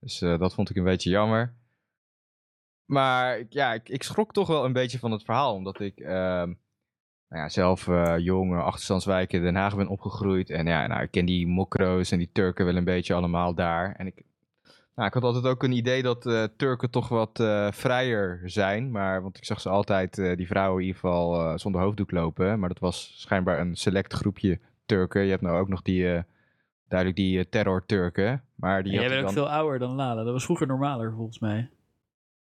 Dus 0.00 0.18
dat 0.18 0.54
vond 0.54 0.70
ik 0.70 0.76
een 0.76 0.84
beetje 0.84 1.10
jammer. 1.10 1.57
Maar 2.88 3.38
ik- 3.38 3.52
ja, 3.52 3.72
ik, 3.72 3.88
ik 3.88 4.02
schrok 4.02 4.32
toch 4.32 4.48
wel 4.48 4.64
een 4.64 4.72
beetje 4.72 4.98
van 4.98 5.10
het 5.12 5.22
verhaal. 5.24 5.54
Omdat 5.54 5.80
ik 5.80 5.98
ehm, 5.98 6.52
nou 7.28 7.42
ja, 7.42 7.48
zelf 7.48 7.88
eh, 7.88 8.14
jong, 8.18 8.52
eh, 8.52 8.64
achterstandswijk 8.64 9.32
in 9.32 9.42
Den 9.42 9.54
Haag 9.54 9.76
ben 9.76 9.88
opgegroeid. 9.88 10.50
En 10.50 10.66
ja, 10.66 10.86
nou, 10.86 11.02
ik 11.02 11.10
ken 11.10 11.24
die 11.26 11.46
mokro's 11.46 12.10
en 12.10 12.18
die 12.18 12.30
Turken 12.32 12.64
wel 12.64 12.76
een 12.76 12.84
beetje 12.84 13.14
allemaal 13.14 13.54
daar. 13.54 13.94
En 13.96 14.06
ik, 14.06 14.22
nou, 14.94 15.08
ik 15.08 15.14
had 15.14 15.22
altijd 15.22 15.46
ook 15.46 15.62
een 15.62 15.72
idee 15.72 16.02
dat 16.02 16.26
eh, 16.26 16.44
Turken 16.56 16.90
toch 16.90 17.08
wat 17.08 17.42
vrijer 17.70 18.40
zijn. 18.44 18.90
Maar, 18.90 19.22
want 19.22 19.36
ik 19.36 19.44
zag 19.44 19.60
ze 19.60 19.68
altijd, 19.68 20.14
die 20.36 20.46
vrouwen 20.46 20.80
in 20.80 20.86
ieder 20.86 21.00
geval, 21.00 21.58
zonder 21.58 21.80
hoofddoek 21.80 22.10
lopen. 22.10 22.58
Maar 22.58 22.68
dat 22.68 22.78
was 22.78 23.12
schijnbaar 23.20 23.60
een 23.60 23.76
select 23.76 24.12
groepje 24.12 24.58
Turken. 24.86 25.22
Je 25.24 25.30
hebt 25.30 25.42
nou 25.42 25.60
ook 25.60 25.68
nog 25.68 25.82
die, 25.82 26.24
duidelijk 26.88 27.18
die 27.18 27.48
terror-Turken. 27.48 28.42
Maar 28.54 28.82
die 28.82 28.92
Jij 28.92 29.00
bent 29.08 29.14
ook 29.14 29.24
dan... 29.24 29.32
veel 29.32 29.50
ouder 29.50 29.78
dan 29.78 29.94
Lala. 29.94 30.22
Dat 30.22 30.32
was 30.32 30.44
vroeger 30.44 30.66
normaler 30.66 31.12
volgens 31.12 31.38
mij. 31.38 31.68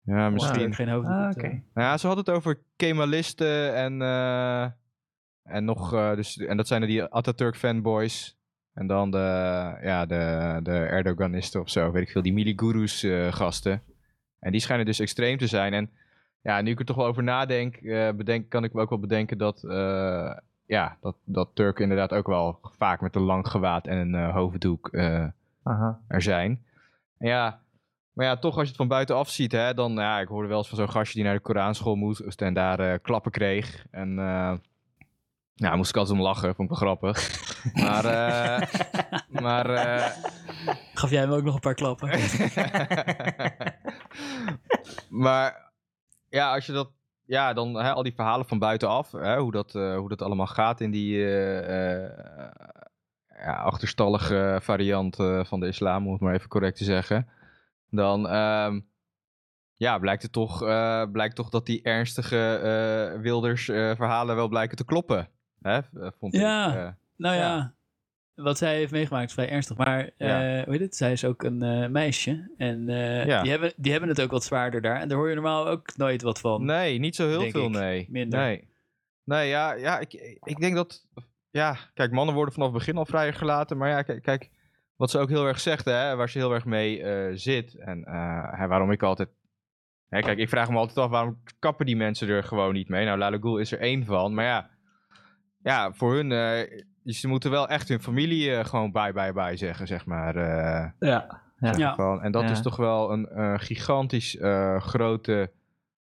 Ja, 0.04 0.30
Misschien 0.30 0.74
geen 0.74 0.88
hoofddoek. 0.88 1.14
Ah, 1.14 1.44
eh. 1.44 1.50
Nou 1.50 1.60
ja, 1.74 1.96
ze 1.96 2.06
hadden 2.06 2.24
het 2.24 2.34
over 2.34 2.58
Kemalisten 2.76 3.74
en, 3.74 4.02
eh, 4.02 4.62
en 5.42 5.64
nog, 5.64 5.94
eh, 5.94 6.14
dus, 6.14 6.36
en 6.36 6.56
dat 6.56 6.66
zijn 6.66 6.82
er 6.82 6.88
die 6.88 7.02
Atatürk 7.02 7.56
fanboys. 7.56 8.38
En 8.74 8.86
dan 8.86 9.10
de, 9.10 9.18
ja, 9.82 10.06
de, 10.06 10.60
de 10.62 10.72
Erdoganisten 10.78 11.60
of 11.60 11.70
zo, 11.70 11.90
weet 11.92 12.02
ik 12.02 12.10
veel, 12.10 12.22
die 12.22 12.32
Miligurus 12.32 13.02
eh, 13.02 13.32
gasten. 13.32 13.82
En 14.40 14.52
die 14.52 14.60
schijnen 14.60 14.86
dus 14.86 15.00
extreem 15.00 15.38
te 15.38 15.46
zijn. 15.46 15.72
En 15.72 15.90
ja, 16.42 16.60
nu 16.60 16.70
ik 16.70 16.78
er 16.78 16.84
toch 16.84 16.96
wel 16.96 17.06
over 17.06 17.22
nadenk, 17.22 17.76
eh, 17.76 18.10
bedenk, 18.12 18.48
kan 18.48 18.64
ik 18.64 18.72
me 18.72 18.80
ook 18.80 18.88
wel 18.88 18.98
bedenken 18.98 19.38
dat, 19.38 19.64
eh, 19.64 20.36
ja, 20.66 20.96
dat, 21.00 21.16
dat 21.24 21.50
Turken 21.54 21.82
inderdaad 21.82 22.12
ook 22.12 22.26
wel 22.26 22.58
vaak 22.62 23.00
met 23.00 23.16
een 23.16 23.22
lang 23.22 23.48
gewaad 23.48 23.86
en 23.86 23.96
een 23.96 24.14
eh, 24.14 24.32
hoofddoek 24.34 24.88
eh, 24.88 25.26
Aha. 25.62 26.00
er 26.08 26.22
zijn. 26.22 26.64
En 27.18 27.28
ja, 27.28 27.60
maar 28.14 28.26
ja, 28.26 28.36
toch 28.36 28.54
als 28.54 28.62
je 28.62 28.68
het 28.68 28.76
van 28.76 28.88
buitenaf 28.88 29.28
ziet, 29.28 29.52
hè, 29.52 29.74
dan, 29.74 29.92
ja, 29.92 30.20
ik 30.20 30.28
hoorde 30.28 30.48
wel 30.48 30.58
eens 30.58 30.68
van 30.68 30.78
zo'n 30.78 30.90
gastje 30.90 31.14
die 31.14 31.24
naar 31.24 31.34
de 31.34 31.40
Koranschool 31.40 31.94
moest 31.94 32.42
en 32.42 32.54
daar 32.54 32.80
eh, 32.80 32.98
klappen 33.02 33.30
kreeg. 33.30 33.86
En 33.90 34.18
eh 34.18 34.52
nou, 35.54 35.76
moest 35.76 35.90
ik 35.90 35.96
altijd 35.96 36.18
om 36.18 36.24
lachen, 36.24 36.54
vond 36.54 36.70
ik 36.70 36.78
wel 36.78 36.86
grappig. 36.86 37.28
maar, 37.84 38.04
eh, 38.04 38.62
maar, 39.28 39.70
eh, 39.70 40.06
Gaf 40.94 41.10
jij 41.10 41.20
hem 41.20 41.32
ook 41.32 41.42
nog 41.42 41.54
een 41.54 41.60
paar 41.60 41.74
klappen? 41.74 42.08
maar 45.24 45.72
ja, 46.28 46.54
als 46.54 46.66
je 46.66 46.72
dat, 46.72 46.90
ja, 47.24 47.52
dan 47.52 47.74
hè, 47.74 47.92
al 47.92 48.02
die 48.02 48.14
verhalen 48.14 48.46
van 48.46 48.58
buitenaf, 48.58 49.12
hè, 49.12 49.38
hoe, 49.38 49.52
dat, 49.52 49.74
eh, 49.74 49.96
hoe 49.96 50.08
dat 50.08 50.22
allemaal 50.22 50.46
gaat 50.46 50.80
in 50.80 50.90
die 50.90 51.24
eh, 51.24 52.02
eh, 52.02 52.10
ja, 53.28 53.54
achterstallige 53.54 54.58
variant 54.62 55.18
eh, 55.18 55.44
van 55.44 55.60
de 55.60 55.66
islam, 55.66 56.06
om 56.06 56.12
het 56.12 56.20
maar 56.20 56.34
even 56.34 56.48
correct 56.48 56.76
te 56.76 56.84
zeggen. 56.84 57.28
Dan 57.94 58.28
ehm, 58.28 58.80
ja, 59.76 59.98
blijkt 59.98 60.22
het 60.22 60.32
toch, 60.32 60.62
eh, 60.62 61.02
blijkt 61.12 61.36
toch 61.36 61.48
dat 61.48 61.66
die 61.66 61.82
ernstige 61.82 62.54
eh, 62.56 63.20
Wilders 63.20 63.68
eh, 63.68 63.94
verhalen 63.96 64.36
wel 64.36 64.48
blijken 64.48 64.76
te 64.76 64.84
kloppen. 64.84 65.28
Hè, 65.60 65.80
vond 66.18 66.34
Ja. 66.34 66.66
ik. 66.68 66.94
Nou 67.16 67.34
ja, 67.36 67.40
Ja. 67.54 67.74
wat 68.42 68.58
zij 68.58 68.74
heeft 68.76 68.92
meegemaakt 68.92 69.26
is 69.28 69.32
vrij 69.34 69.50
ernstig. 69.50 69.76
Maar 69.76 70.10
Ja. 70.16 70.62
hoe 70.64 70.72
heet 70.72 70.80
het? 70.80 70.96
Zij 70.96 71.12
is 71.12 71.24
ook 71.24 71.42
een 71.42 71.92
meisje. 71.92 72.50
En 72.56 72.86
Ja. 72.86 73.42
die, 73.42 73.50
hebben, 73.50 73.72
die 73.76 73.90
hebben 73.92 74.10
het 74.10 74.20
ook 74.20 74.30
wat 74.30 74.44
zwaarder 74.44 74.80
daar. 74.80 75.00
En 75.00 75.08
daar 75.08 75.18
hoor 75.18 75.28
je 75.28 75.34
normaal 75.34 75.68
ook 75.68 75.96
nooit 75.96 76.22
wat 76.22 76.40
van. 76.40 76.64
Nee, 76.64 76.98
niet 76.98 77.16
zo 77.16 77.28
heel 77.28 77.50
veel, 77.50 77.64
ik. 77.66 77.70
nee. 77.70 78.06
Minder. 78.10 78.40
Nee, 78.40 78.68
nee 79.24 79.48
ja, 79.48 79.72
ja 79.72 79.98
ik, 79.98 80.12
ik 80.42 80.60
denk 80.60 80.74
dat... 80.74 81.06
Ja, 81.50 81.76
kijk, 81.94 82.12
mannen 82.12 82.34
worden 82.34 82.54
vanaf 82.54 82.68
het 82.68 82.78
begin 82.78 82.96
al 82.96 83.06
vrijer 83.06 83.34
gelaten. 83.34 83.76
Maar 83.76 83.88
ja, 83.88 84.02
kijk, 84.02 84.22
kijk 84.22 84.50
wat 84.96 85.10
ze 85.10 85.18
ook 85.18 85.28
heel 85.28 85.46
erg 85.46 85.60
zegt, 85.60 85.84
hè, 85.84 86.16
waar 86.16 86.28
ze 86.28 86.38
heel 86.38 86.52
erg 86.54 86.64
mee 86.64 87.02
eh, 87.02 87.30
zit. 87.34 87.74
En 87.74 88.04
eh, 88.04 88.58
hè, 88.58 88.66
waarom 88.66 88.90
ik 88.90 89.02
altijd... 89.02 89.28
Hè, 90.08 90.20
kijk, 90.20 90.38
ik 90.38 90.48
vraag 90.48 90.70
me 90.70 90.76
altijd 90.76 90.98
af, 90.98 91.10
waarom 91.10 91.42
kappen 91.58 91.86
die 91.86 91.96
mensen 91.96 92.28
er 92.28 92.42
gewoon 92.44 92.72
niet 92.72 92.88
mee? 92.88 93.04
Nou, 93.04 93.18
Lala 93.18 93.36
Ghoul 93.36 93.58
is 93.58 93.72
er 93.72 93.80
één 93.80 94.04
van. 94.04 94.34
Maar 94.34 94.44
ja, 94.44 94.70
ja 95.62 95.92
voor 95.92 96.14
hun... 96.14 96.32
eh, 96.32 96.80
ze 97.04 97.28
moeten 97.28 97.50
wel 97.50 97.68
echt 97.68 97.88
hun 97.88 98.00
familie 98.02 98.64
gewoon 98.64 98.92
bye, 98.92 99.12
bye, 99.12 99.32
bye 99.32 99.56
zeggen, 99.56 99.86
zeg 99.86 100.06
maar. 100.06 100.36
eh. 100.36 100.90
Ja. 100.98 101.42
Ja. 101.76 101.96
En 102.22 102.32
dat 102.32 102.42
Ja. 102.42 102.50
is 102.50 102.62
toch 102.62 102.76
wel 102.76 103.12
een 103.12 103.28
eh, 103.28 103.54
gigantisch 103.56 104.36
eh, 104.36 104.80
grote 104.80 105.50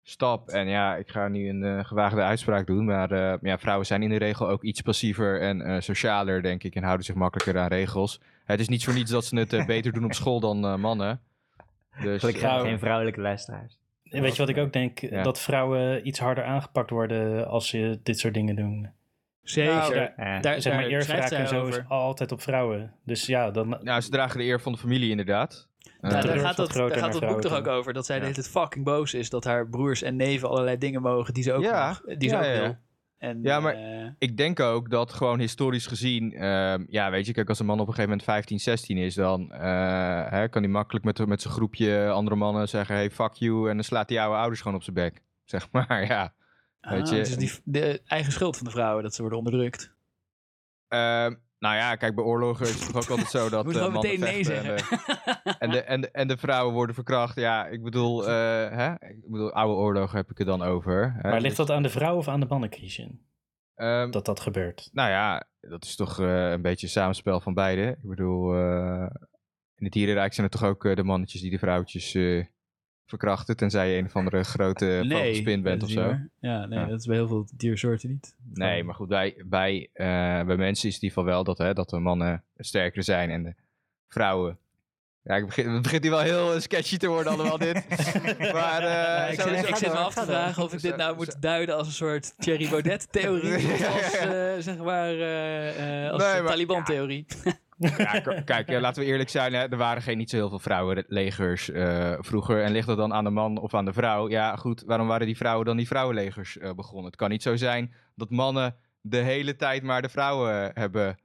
stap. 0.02 0.48
En 0.48 0.68
ja, 0.68 0.96
ik 0.96 1.08
ga 1.08 1.28
nu 1.28 1.48
een 1.48 1.84
gewaagde 1.84 2.22
uitspraak 2.22 2.66
doen. 2.66 2.84
Maar 2.84 3.10
eh, 3.10 3.38
ja, 3.40 3.58
vrouwen 3.58 3.86
zijn 3.86 4.02
in 4.02 4.08
de 4.08 4.16
regel 4.16 4.48
ook 4.48 4.62
iets 4.62 4.80
passiever 4.80 5.40
en 5.40 5.60
eh, 5.60 5.80
socialer, 5.80 6.42
denk 6.42 6.62
ik. 6.64 6.74
En 6.74 6.82
houden 6.82 7.04
zich 7.06 7.14
makkelijker 7.14 7.62
aan 7.62 7.68
regels. 7.68 8.20
Het 8.48 8.60
is 8.60 8.68
niet 8.68 8.84
voor 8.84 8.94
niets 8.94 9.10
dat 9.10 9.24
ze 9.24 9.38
het 9.38 9.52
eh, 9.52 9.66
beter 9.74 9.92
doen 9.92 10.04
op 10.04 10.14
school 10.14 10.40
dan 10.40 10.64
eh, 10.64 10.74
mannen. 10.76 11.20
Dus 12.02 12.20
Gelukkig 12.20 12.30
Vrouw- 12.38 12.42
hebben 12.42 12.62
we 12.62 12.68
geen 12.68 12.78
vrouwelijke 12.78 13.20
luisteraars. 13.20 13.78
En 14.04 14.22
weet 14.22 14.32
je 14.32 14.38
wat 14.38 14.48
ik 14.48 14.56
ook 14.58 14.72
denk? 14.72 14.98
Ja. 14.98 15.22
Dat 15.22 15.40
vrouwen 15.40 16.06
iets 16.06 16.18
harder 16.18 16.44
aangepakt 16.44 16.90
worden 16.90 17.48
als 17.48 17.68
ze 17.68 18.00
dit 18.02 18.18
soort 18.18 18.34
dingen 18.34 18.56
doen. 18.56 18.90
Zeker. 19.42 19.72
Nou, 20.16 20.28
Ja. 20.28 20.40
daar, 20.40 20.60
zeg 20.60 20.72
maar 20.74 20.84
en 21.40 21.48
zo 21.48 21.60
over. 21.60 21.78
is 21.78 21.88
altijd 21.88 22.32
op 22.32 22.40
vrouwen. 22.40 22.94
Dus 23.04 23.26
ja, 23.26 23.50
dan... 23.50 23.78
nou, 23.82 24.00
ze 24.00 24.10
dragen 24.10 24.38
de 24.38 24.44
eer 24.44 24.60
van 24.60 24.72
de 24.72 24.78
familie 24.78 25.10
inderdaad. 25.10 25.68
Eh, 26.00 26.10
Ja, 26.10 26.20
daar 26.20 26.38
gaat, 26.38 26.56
dat, 26.56 26.72
daar 26.72 26.90
gaat 26.98 27.12
dat 27.12 27.26
boek 27.26 27.40
toch 27.40 27.52
ook 27.56 27.66
over. 27.66 27.92
Dat 27.92 28.06
zij 28.06 28.14
Ja. 28.16 28.20
de 28.22 28.28
hele 28.28 28.40
tijd 28.42 28.52
fucking 28.54 28.84
boos 28.84 29.14
is. 29.14 29.30
Dat 29.30 29.44
haar 29.44 29.68
broers 29.68 30.02
en 30.02 30.16
neven 30.16 30.48
allerlei 30.48 30.78
dingen 30.78 31.02
mogen 31.02 31.34
die 31.34 31.42
ze 31.42 31.52
ook, 31.52 31.62
Ja. 31.62 31.86
mag, 31.88 32.02
die 32.18 32.28
ze 32.28 32.34
Ja, 32.34 32.40
ook 32.40 32.46
ja, 32.46 32.52
ja. 32.52 32.60
wil. 32.60 32.76
En, 33.18 33.42
Ja, 33.42 33.60
maar- 33.60 33.74
eh, 33.74 34.10
ik 34.18 34.36
denk 34.36 34.60
ook 34.60 34.90
dat 34.90 35.12
gewoon 35.12 35.38
historisch 35.38 35.86
gezien, 35.86 36.32
ehm, 36.32 36.84
ja, 36.88 37.10
weet 37.10 37.26
je, 37.26 37.32
kijk, 37.32 37.48
als 37.48 37.58
een 37.58 37.66
man 37.66 37.80
op 37.80 37.86
een 37.86 37.94
gegeven 37.94 38.10
moment 38.10 38.28
15, 38.28 38.60
16 38.60 38.96
is, 38.96 39.14
dan 39.14 39.52
eh, 39.52 40.30
hè, 40.30 40.48
kan 40.48 40.62
hij 40.62 40.70
makkelijk 40.70 41.04
met, 41.04 41.26
met 41.26 41.42
zijn 41.42 41.54
groepje 41.54 42.08
andere 42.08 42.36
mannen 42.36 42.68
zeggen: 42.68 42.94
hey, 42.94 43.10
fuck 43.10 43.32
you. 43.32 43.68
En 43.68 43.74
dan 43.74 43.84
slaat 43.84 44.08
die 44.08 44.20
oude 44.20 44.38
ouders 44.38 44.60
gewoon 44.60 44.76
op 44.76 44.82
zijn 44.82 44.96
bek. 44.96 45.22
Zeg 45.44 45.68
maar, 45.70 46.06
ja. 46.06 46.34
Weet 46.80 47.02
ah, 47.02 47.08
je, 47.08 47.16
het 47.16 47.28
is 47.28 47.36
die, 47.36 47.52
de 47.64 48.02
eigen 48.06 48.32
schuld 48.32 48.56
van 48.56 48.66
de 48.66 48.72
vrouwen 48.72 49.02
dat 49.02 49.14
ze 49.14 49.20
worden 49.20 49.38
onderdrukt. 49.38 49.96
Nou 51.58 51.76
ja, 51.76 51.96
kijk, 51.96 52.14
bij 52.14 52.24
oorlogen 52.24 52.66
is 52.66 52.80
het 52.80 52.92
toch 52.92 53.02
ook 53.02 53.10
altijd 53.10 53.30
zo 53.30 53.48
dat 53.56 53.64
Moet 53.64 53.76
eh, 53.76 53.92
meteen 53.92 54.20
nee 54.20 54.44
zeggen. 54.44 54.76
de, 54.76 55.54
en, 55.58 55.70
de, 55.70 55.82
en, 55.82 56.00
de, 56.00 56.10
en 56.10 56.28
de 56.28 56.36
vrouwen 56.36 56.74
worden 56.74 56.94
verkracht. 56.94 57.36
Ja, 57.36 57.66
ik 57.66 57.82
bedoel, 57.82 58.22
eh, 58.28 58.30
hè? 58.70 58.92
ik 58.92 59.30
bedoel, 59.30 59.52
oude 59.52 59.74
oorlogen 59.74 60.16
heb 60.16 60.30
ik 60.30 60.38
het 60.38 60.46
dan 60.46 60.62
over. 60.62 61.12
Hè? 61.12 61.28
maar 61.30 61.40
ligt 61.40 61.56
Dus, 61.56 61.66
dat 61.66 61.76
aan 61.76 61.82
de 61.82 61.88
vrouw 61.90 62.16
of 62.16 62.28
aan 62.28 62.40
de 62.40 62.46
mannen, 62.48 62.72
Christian? 62.72 63.18
ehm, 63.74 64.10
Dat 64.10 64.24
dat 64.24 64.40
gebeurt. 64.40 64.88
Nou 64.92 65.10
ja, 65.10 65.44
dat 65.60 65.84
is 65.84 65.96
toch 65.96 66.20
eh, 66.20 66.50
een 66.50 66.62
beetje 66.62 66.86
een 66.86 66.92
samenspel 66.92 67.40
van 67.40 67.54
beide. 67.54 67.82
Ik 68.02 68.08
bedoel, 68.08 68.54
eh, 68.54 69.06
in 69.78 69.84
het 69.84 69.92
dierenrijk 69.92 70.32
zijn 70.34 70.46
het 70.46 70.60
toch 70.60 70.68
ook 70.70 70.84
eh, 70.84 70.96
de 70.96 71.02
mannetjes 71.04 71.40
die 71.40 71.50
de 71.50 71.58
vrouwtjes 71.58 72.14
eh, 72.14 72.44
verkrachten. 73.08 73.56
Tenzij 73.56 73.90
je 73.90 73.98
een 73.98 74.04
of 74.04 74.16
andere 74.16 74.42
grote 74.44 75.04
vogelspin 75.08 75.62
bent 75.62 75.82
of 75.82 75.90
zo. 75.90 76.16
Ja, 76.40 76.66
nee, 76.66 76.78
Ja. 76.78 76.86
dat 76.86 77.00
is 77.00 77.06
bij 77.06 77.16
heel 77.16 77.28
veel 77.28 77.46
diersoorten 77.56 78.08
niet. 78.08 78.34
Nee, 78.54 78.84
maar 78.84 78.94
goed, 78.94 79.08
bij, 79.08 79.42
bij, 79.46 79.88
eh, 79.92 80.06
bij 80.46 80.56
mensen 80.56 80.88
is 80.88 80.94
het 80.94 81.02
in 81.02 81.08
ieder 81.08 81.08
geval 81.08 81.24
wel 81.24 81.44
dat, 81.44 81.58
hè, 81.58 81.72
dat 81.72 81.90
de 81.90 81.98
mannen 81.98 82.44
sterker 82.56 83.02
zijn 83.02 83.30
en 83.30 83.42
de 83.42 83.54
vrouwen. 84.08 84.58
Ja, 85.22 85.36
ik 85.36 85.46
begin, 85.46 85.68
het 85.70 85.82
begint 85.82 86.02
hier 86.02 86.10
wel 86.12 86.20
heel 86.20 86.54
eh, 86.54 86.60
sketchy 86.60 86.96
te 86.96 87.06
worden 87.08 87.32
allemaal 87.32 87.58
dit. 87.58 87.74
maar 88.52 88.82
eh, 88.82 88.82
Ja, 88.82 89.26
ik, 89.26 89.40
zit, 89.40 89.82
ik 89.82 89.92
me 89.92 89.98
af 89.98 90.14
te 90.14 90.24
vragen 90.24 90.62
of 90.62 90.72
ik 90.72 90.80
dit 90.80 90.96
nou 90.96 91.16
moet 91.16 91.42
duiden 91.42 91.76
als 91.76 91.86
een 91.86 91.92
soort 91.92 92.34
Thierry 92.38 92.68
Baudet-theorie. 92.70 93.54
of 93.74 93.86
als, 93.94 94.16
eh, 94.16 94.52
zeg 94.58 94.76
maar, 94.76 95.08
eh, 95.10 96.04
eh, 96.06 96.12
als 96.12 96.22
Nee, 96.22 96.42
Taliban-theorie. 96.42 97.26
Ja, 97.78 98.20
kijk, 98.44 98.68
eh, 98.68 98.80
laten 98.80 99.02
we 99.02 99.08
eerlijk 99.08 99.28
zijn. 99.28 99.52
Hè, 99.52 99.68
er 99.68 99.76
waren 99.76 100.02
geen 100.02 100.18
niet 100.18 100.30
zo 100.30 100.36
heel 100.36 100.48
veel 100.48 100.58
vrouwenlegers 100.58 101.70
eh, 101.70 102.14
vroeger. 102.18 102.62
En 102.62 102.72
ligt 102.72 102.86
dat 102.86 102.96
dan 102.96 103.12
aan 103.12 103.24
de 103.24 103.30
man 103.30 103.58
of 103.58 103.74
aan 103.74 103.84
de 103.84 103.92
vrouw? 103.92 104.28
Ja, 104.28 104.56
goed, 104.56 104.82
waarom 104.86 105.06
waren 105.06 105.26
die 105.26 105.36
vrouwen 105.36 105.66
dan 105.66 105.76
die 105.76 105.86
vrouwenlegers 105.86 106.58
eh, 106.58 106.72
begonnen? 106.74 107.06
Het 107.06 107.16
kan 107.16 107.30
niet 107.30 107.42
zo 107.42 107.56
zijn 107.56 107.94
dat 108.14 108.30
mannen 108.30 108.76
de 109.00 109.16
hele 109.16 109.56
tijd 109.56 109.82
maar 109.82 110.02
de 110.02 110.08
vrouwen 110.08 110.70
hebben 110.74 111.18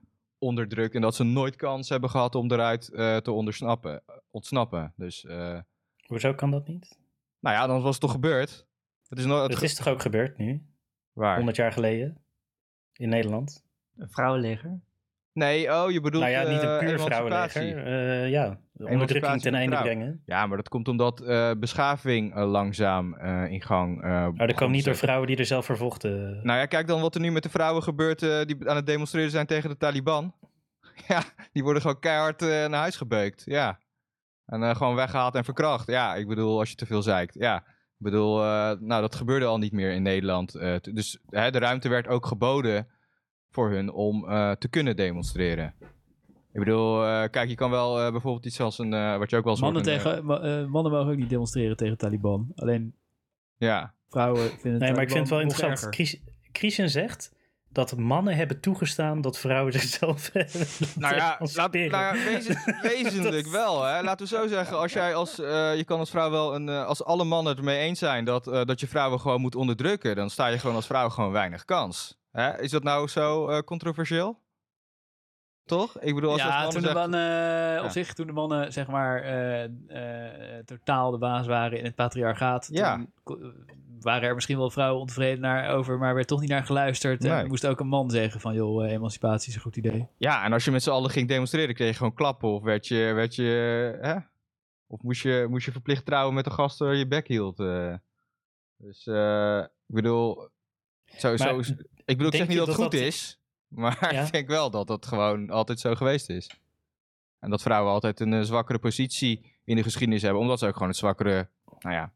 onderdrukt. 0.43 0.95
En 0.95 1.01
dat 1.01 1.15
ze 1.15 1.23
nooit 1.23 1.55
kans 1.55 1.89
hebben 1.89 2.09
gehad 2.09 2.35
om 2.35 2.51
eruit 2.51 2.89
eh, 2.89 3.17
te 3.17 3.31
ondersnappen, 3.31 4.03
ontsnappen. 4.31 4.93
Dus, 4.95 5.25
eh, 5.25 5.59
Hoezo 6.05 6.33
kan 6.33 6.51
dat 6.51 6.67
niet? 6.67 6.99
nou 7.39 7.55
ja, 7.55 7.67
dan 7.67 7.81
was 7.81 7.91
het 7.91 8.01
toch 8.01 8.11
gebeurd? 8.11 8.67
Het 9.07 9.19
is 9.19 9.25
nooit... 9.25 9.53
Het 9.53 9.61
is 9.61 9.75
toch 9.75 9.87
ook 9.87 10.01
gebeurd 10.01 10.37
nu? 10.37 10.65
Waar? 11.13 11.35
100 11.35 11.57
jaar 11.57 11.71
geleden? 11.71 12.23
In 12.93 13.09
Nederland? 13.09 13.65
Een 13.95 14.09
vrouwenleger? 14.09 14.81
Nee, 15.34 15.72
oh, 15.72 15.91
je 15.91 16.02
bedoelt 16.02 16.24
nou 16.24 16.36
ja, 16.36 16.50
niet 16.50 16.62
een 16.62 16.80
eh, 16.80 16.88
puur 16.88 17.00
vrouwenleger. 17.00 17.86
Eh, 17.86 18.30
ja, 18.30 18.58
de 18.72 18.88
onderdrukking 18.88 19.41
ten 19.41 19.56
einde 19.56 19.72
vrouw. 19.72 19.84
brengen. 19.84 20.22
Ja, 20.26 20.46
maar 20.48 20.58
dat 20.58 20.69
komt 20.69 20.88
omdat 20.88 21.22
eh, 21.22 21.52
beschaving 21.58 22.36
langzaam 22.36 23.17
in 23.50 23.62
gang 23.62 24.02
Maar 24.02 24.24
dat 24.24 24.38
begon 24.38 24.56
kwam 24.56 24.72
niet 24.72 24.86
door 24.86 24.96
vrouwen 24.96 25.28
die 25.28 25.38
er 25.38 25.46
zelf 25.46 25.65
voor 25.65 25.78
vochten. 25.78 26.39
Nou 26.43 26.60
ja, 26.60 26.65
kijk 26.65 26.88
dan 26.88 27.02
wat 27.02 27.15
er 27.15 27.22
nu 27.22 27.32
met 27.32 27.43
de 27.43 27.50
vrouwen 27.50 27.84
gebeurt 27.84 28.19
die 28.19 28.69
aan 28.69 28.76
het 28.76 28.86
demonstreren 28.86 29.32
zijn 29.32 29.46
tegen 29.46 29.69
de 29.69 29.78
Taliban. 29.78 30.34
Ja, 31.08 31.22
die 31.52 31.63
worden 31.63 31.82
gewoon 31.82 32.00
keihard 32.00 32.39
naar 32.41 32.74
huis 32.74 32.96
gebeukt. 32.96 33.41
Ja. 33.46 33.80
En 34.46 34.76
gewoon 34.76 34.96
weggehaald 34.96 35.36
en 35.36 35.43
verkracht. 35.43 35.88
Ja, 35.88 36.15
ik 36.15 36.28
bedoel, 36.28 36.60
als 36.60 36.69
je 36.69 36.76
te 36.76 36.86
veel 36.86 37.02
zeikt. 37.02 37.34
Ja, 37.34 37.58
ik 37.58 37.98
bedoel, 37.98 38.38
nou, 38.80 39.02
dat 39.02 39.15
gebeurde 39.15 39.46
al 39.46 39.58
niet 39.58 39.72
meer 39.72 39.91
in 39.91 40.02
Nederland. 40.02 40.52
Dus 40.82 41.19
hè, 41.30 41.52
de 41.52 41.60
ruimte 41.60 41.89
werd 41.89 42.08
ook 42.08 42.26
geboden 42.26 42.88
voor 43.53 43.69
hun 43.69 43.91
om 43.91 44.29
eh, 44.29 44.51
te 44.51 44.67
kunnen 44.67 44.95
demonstreren. 44.95 45.73
Ik 46.53 46.59
bedoel, 46.59 47.05
eh, 47.05 47.23
kijk, 47.29 47.49
je 47.49 47.55
kan 47.55 47.69
wel 47.69 48.01
eh, 48.01 48.11
bijvoorbeeld 48.11 48.45
iets 48.45 48.59
als 48.61 48.77
een, 48.79 48.93
eh, 48.93 49.17
wat 49.17 49.29
je 49.29 49.37
ook 49.37 49.43
wel 49.43 49.55
Mannen, 49.57 49.83
hoort, 49.89 50.01
tegen, 50.03 50.25
ma- 50.25 50.39
eh, 50.41 50.65
mannen 50.65 50.91
mogen 50.91 51.11
ook 51.11 51.17
niet 51.17 51.29
demonstreren 51.29 51.77
tegen 51.77 51.97
Taliban. 51.97 52.51
Alleen 52.55 52.95
ja, 53.57 53.93
vrouwen 54.09 54.49
vinden 54.59 54.79
Nee, 54.79 54.91
maar 54.93 55.01
ik 55.01 55.07
vind 55.11 55.19
het 55.19 55.29
wel 55.29 55.39
interessant. 55.41 55.95
Chris- 55.95 56.21
Christian 56.51 56.89
zegt 56.89 57.31
dat 57.69 57.97
mannen 57.97 58.35
hebben 58.35 58.59
toegestaan 58.59 59.21
dat 59.21 59.37
vrouwen 59.39 59.73
zichzelf 59.73 60.31
Nou 60.95 61.15
ja, 61.15 61.37
laat, 61.53 61.73
nou 61.73 61.89
ja 61.89 62.13
wezen- 62.13 62.75
wezenlijk 62.93 63.47
wel. 63.47 63.83
Hè. 63.83 64.01
Laten 64.03 64.27
we 64.29 64.35
zo 64.35 64.47
zeggen, 64.47 64.77
als 64.77 64.93
jij 64.93 65.15
als, 65.15 65.39
eh, 65.39 65.75
je 65.75 65.83
kan 65.83 65.99
als 65.99 66.09
vrouw 66.09 66.29
wel, 66.31 66.55
een, 66.55 66.69
als 66.69 67.03
alle 67.03 67.23
mannen 67.23 67.51
het 67.51 67.57
ermee 67.61 67.79
eens 67.79 67.99
zijn 67.99 68.25
dat, 68.25 68.47
eh, 68.47 68.63
dat 68.65 68.79
je 68.79 68.87
vrouwen 68.87 69.19
gewoon 69.19 69.41
moet 69.41 69.55
onderdrukken, 69.55 70.15
dan 70.15 70.29
sta 70.29 70.47
je 70.47 70.59
gewoon 70.59 70.75
als 70.75 70.85
vrouw 70.87 71.09
gewoon 71.09 71.31
weinig 71.31 71.65
kans. 71.65 72.17
Hè? 72.34 72.62
Is 72.62 72.72
dat 72.72 72.84
nou 72.84 73.08
zo 73.08 73.48
eh, 73.48 73.60
controversieel? 73.60 74.41
Toch? 75.65 76.00
Ik 76.00 76.15
bedoel, 76.15 76.32
als 76.32 76.41
ja, 76.41 76.67
toen 76.67 76.82
de 76.82 76.93
mannen, 76.93 77.78
op 77.80 77.84
Ja. 77.86 77.89
zich, 77.89 78.13
toen 78.13 78.28
de 78.28 78.34
mannen 78.34 78.74
zeg 78.74 78.88
maar 78.88 79.22
eh, 79.22 79.63
eh, 80.58 80.63
totaal 80.65 81.12
de 81.12 81.17
baas 81.17 81.48
waren 81.48 81.78
in 81.78 81.84
het 81.86 81.96
patriarchaat, 81.96 82.67
Ja. 82.72 83.06
toen 83.24 83.65
waren 84.00 84.28
er 84.28 84.34
misschien 84.36 84.58
wel 84.58 84.69
vrouwen 84.69 85.00
ontevreden 85.02 85.39
naar 85.41 85.69
over, 85.69 85.98
maar 85.98 86.15
werd 86.15 86.28
toch 86.28 86.39
niet 86.39 86.50
naar 86.50 86.65
geluisterd. 86.65 87.24
En 87.26 87.30
Nee. 87.36 87.46
moest 87.46 87.65
ook 87.67 87.80
een 87.80 87.88
man 87.88 88.10
zeggen 88.10 88.39
van, 88.41 88.54
joh, 88.54 88.86
eh, 88.86 88.91
emancipatie 88.91 89.50
is 89.50 89.56
een 89.56 89.62
goed 89.62 89.78
idee. 89.78 90.08
Ja, 90.17 90.43
en 90.43 90.54
als 90.54 90.65
je 90.65 90.72
met 90.72 90.84
z'n 90.84 90.89
allen 90.89 91.10
ging 91.10 91.28
demonstreren, 91.28 91.76
kreeg 91.76 91.89
je 91.89 91.96
gewoon 91.98 92.13
klappen. 92.13 92.50
Of 92.50 92.63
werd 92.63 92.88
je, 92.88 93.12
werd 93.13 93.36
je 93.36 93.98
hè? 94.02 94.15
Of 94.88 95.02
moest 95.02 95.22
je, 95.22 95.46
moest 95.50 95.65
je 95.65 95.72
verplicht 95.72 96.06
trouwen 96.06 96.34
met 96.34 96.46
een 96.46 96.52
gast 96.52 96.80
waar 96.80 96.96
je 96.96 97.08
bek 97.08 97.28
hield. 97.28 97.60
eh. 97.60 97.93
Dus, 98.78 99.08
eh, 99.08 99.58
ik 99.60 99.96
bedoel, 99.96 100.50
zo, 101.06 101.38
zo, 101.38 101.43
Maar 101.46 101.60
is- 101.60 101.74
ik 102.05 102.17
bedoel, 102.17 102.31
ik 102.31 102.37
zeg 102.37 102.47
niet 102.47 102.57
dat 102.57 102.67
het 102.67 102.75
goed 102.75 102.91
dat- 102.91 103.01
is. 103.01 103.37
Maar 103.67 104.13
Ja. 104.13 104.21
ik 104.25 104.31
denk 104.31 104.47
wel 104.47 104.69
dat 104.69 104.87
dat 104.87 105.05
gewoon 105.05 105.49
altijd 105.49 105.79
zo 105.79 105.95
geweest 105.95 106.29
is. 106.29 106.49
En 107.39 107.49
dat 107.49 107.61
vrouwen 107.61 107.91
altijd 107.93 108.19
een 108.19 108.33
eh, 108.33 108.41
zwakkere 108.41 108.79
positie 108.79 109.51
in 109.65 109.75
de 109.75 109.83
geschiedenis 109.83 110.21
hebben. 110.21 110.41
Omdat 110.41 110.59
ze 110.59 110.67
ook 110.67 110.73
gewoon 110.73 110.87
het 110.87 110.97
zwakkere, 110.97 111.47
nou 111.79 111.95
ja, 111.95 112.11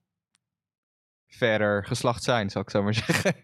verder 1.27 1.85
geslacht 1.85 2.23
zijn, 2.23 2.49
zal 2.49 2.61
ik 2.61 2.69
zo 2.69 2.83
maar 2.83 2.93
zeggen. 3.05 3.35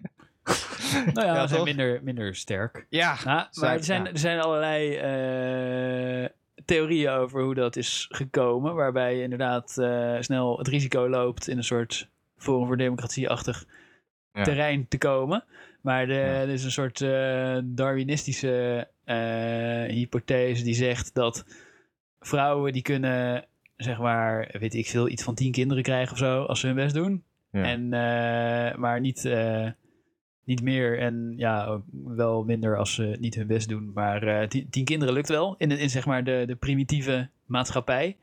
Nou 1.14 1.28
ja, 1.28 1.36
Ja, 1.36 1.42
ze 1.48 1.54
zijn 1.54 1.64
minder, 1.64 2.04
minder 2.04 2.36
sterk. 2.36 2.86
Ja, 2.90 3.18
Nou, 3.26 3.48
maar 3.60 3.74
er 3.74 3.84
zijn, 3.84 4.04
ja. 4.04 4.10
er 4.12 4.18
zijn 4.18 4.40
allerlei 4.40 4.96
eh, 4.96 6.30
theorieën 6.66 7.10
over 7.12 7.42
hoe 7.44 7.54
dat 7.56 7.76
is 7.76 8.06
gekomen. 8.10 8.76
Waarbij 8.76 9.16
je 9.16 9.24
inderdaad 9.24 9.78
eh, 9.78 10.16
snel 10.20 10.58
het 10.58 10.68
risico 10.68 11.10
loopt 11.10 11.48
in 11.48 11.58
een 11.58 11.64
soort 11.64 12.10
Forum 12.38 12.68
voor 12.68 12.78
Democratie-achtig 12.78 13.66
Ja. 14.34 14.44
terrein 14.44 14.88
te 14.88 14.98
komen. 14.98 15.44
Maar 15.84 16.08
de, 16.08 16.14
Ja. 16.14 16.20
er 16.20 16.50
is 16.50 16.64
een 16.64 16.72
soort 16.72 17.02
eh, 17.02 17.58
Darwinistische 17.64 18.88
eh, 19.04 19.84
hypothese 19.96 20.64
die 20.64 20.74
zegt 20.74 21.14
dat 21.14 21.46
vrouwen 22.20 22.74
die 22.74 22.82
kunnen, 22.82 23.46
zeg 23.76 23.98
maar, 23.98 24.56
weet 24.60 24.74
ik 24.74 24.88
veel, 24.88 25.10
iets 25.10 25.24
van 25.24 25.36
tien 25.36 25.52
kinderen 25.52 25.84
krijgen 25.84 26.12
of 26.12 26.18
zo 26.18 26.44
als 26.44 26.60
ze 26.60 26.66
hun 26.66 26.76
best 26.76 26.94
doen. 26.94 27.24
Ja. 27.52 27.64
En, 27.64 27.94
eh, 27.94 28.76
maar 28.78 29.00
niet, 29.00 29.30
niet 30.44 30.62
meer 30.62 31.00
en 31.00 31.34
ja, 31.38 31.82
wel 32.04 32.44
minder 32.44 32.78
als 32.78 32.94
ze 32.94 33.18
niet 33.20 33.36
hun 33.36 33.48
best 33.48 33.70
doen. 33.70 33.92
Maar 33.94 34.48
tien, 34.48 34.70
tien 34.70 34.86
kinderen 34.86 35.14
lukt 35.14 35.30
wel 35.30 35.56
in, 35.58 35.72
in 35.72 35.90
zeg 35.90 36.06
maar 36.06 36.24
de, 36.24 36.44
de 36.48 36.56
primitieve 36.56 37.30
maatschappij. 37.46 38.18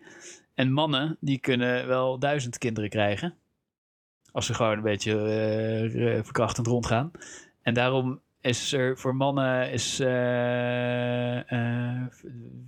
En 0.54 0.72
mannen 0.72 1.16
die 1.20 1.38
kunnen 1.38 1.86
wel 1.86 2.18
duizend 2.18 2.58
kinderen 2.58 2.90
krijgen. 2.90 3.34
Als 4.32 4.46
ze 4.46 4.54
gewoon 4.54 4.76
een 4.76 4.82
beetje 4.82 5.12
eh, 5.12 6.24
verkrachtend 6.24 6.66
rondgaan. 6.66 7.10
En 7.70 7.76
daarom 7.76 8.20
is 8.40 8.72
er 8.72 8.98
voor 8.98 9.16
mannen 9.16 9.72
is, 9.72 10.00
eh, 10.00 11.52
eh, 11.52 12.06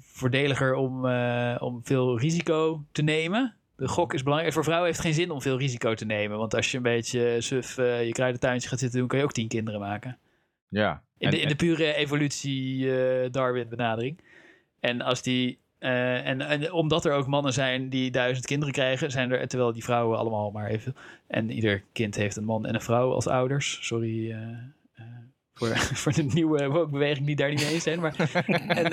voordeliger 0.01 0.75
om, 0.75 1.07
eh, 1.07 1.57
om 1.61 1.81
veel 1.85 2.19
risico 2.19 2.85
te 2.93 3.03
nemen. 3.03 3.55
De 3.77 3.89
gok 3.89 4.15
is 4.15 4.23
belangrijk. 4.23 4.53
Voor 4.55 4.65
vrouwen 4.65 4.87
heeft 4.89 4.99
het 5.03 5.07
geen 5.07 5.17
zin 5.17 5.31
om 5.31 5.43
veel 5.43 5.59
risico 5.59 5.95
te 5.95 6.05
nemen. 6.05 6.39
Want 6.39 6.55
als 6.55 6.71
je 6.71 6.77
een 6.77 6.83
beetje 6.83 7.37
suf 7.41 7.77
je 7.77 8.09
kruidentuintje 8.13 8.69
gaat 8.69 8.79
zitten 8.79 8.99
doen, 8.99 9.09
kan 9.09 9.19
je 9.19 9.25
ook 9.25 9.33
tien 9.33 9.49
kinderen 9.49 9.81
maken. 9.81 10.19
ja. 10.69 11.03
In, 11.19 11.29
En- 11.29 11.35
de, 11.35 11.41
in 11.41 11.49
de 11.49 11.57
pure 11.57 11.95
evolutie 11.95 12.97
eh, 12.97 13.31
Darwin 13.31 13.69
benadering. 13.69 14.19
En 14.81 15.01
als 15.01 15.23
die. 15.23 15.59
en, 15.79 16.41
en 16.41 16.73
omdat 16.73 17.05
er 17.05 17.13
ook 17.13 17.27
mannen 17.27 17.53
zijn 17.53 17.89
die 17.89 18.11
duizend 18.11 18.47
kinderen 18.47 18.75
krijgen, 18.75 19.11
zijn 19.11 19.33
er, 19.33 19.49
terwijl 19.49 19.73
die 19.73 19.85
vrouwen 19.85 20.19
allemaal 20.19 20.51
maar 20.51 20.67
even. 20.69 20.97
En 21.27 21.51
ieder 21.51 21.83
kind 21.93 22.15
heeft 22.15 22.37
een 22.37 22.45
man 22.45 22.67
en 22.67 22.75
een 22.75 22.81
vrouw 22.81 23.13
als 23.13 23.27
ouders. 23.27 23.79
Sorry 23.87 24.37
voor, 25.55 25.69
voor 26.03 26.13
de 26.13 26.23
nieuwe 26.23 26.67
woke-beweging 26.67 27.27
die 27.27 27.37
daar 27.37 27.51
niet 27.51 27.63
mee 27.63 27.73
eens 27.73 27.83
zijn. 27.83 28.01
Maar, 28.01 28.15
en, 28.69 28.93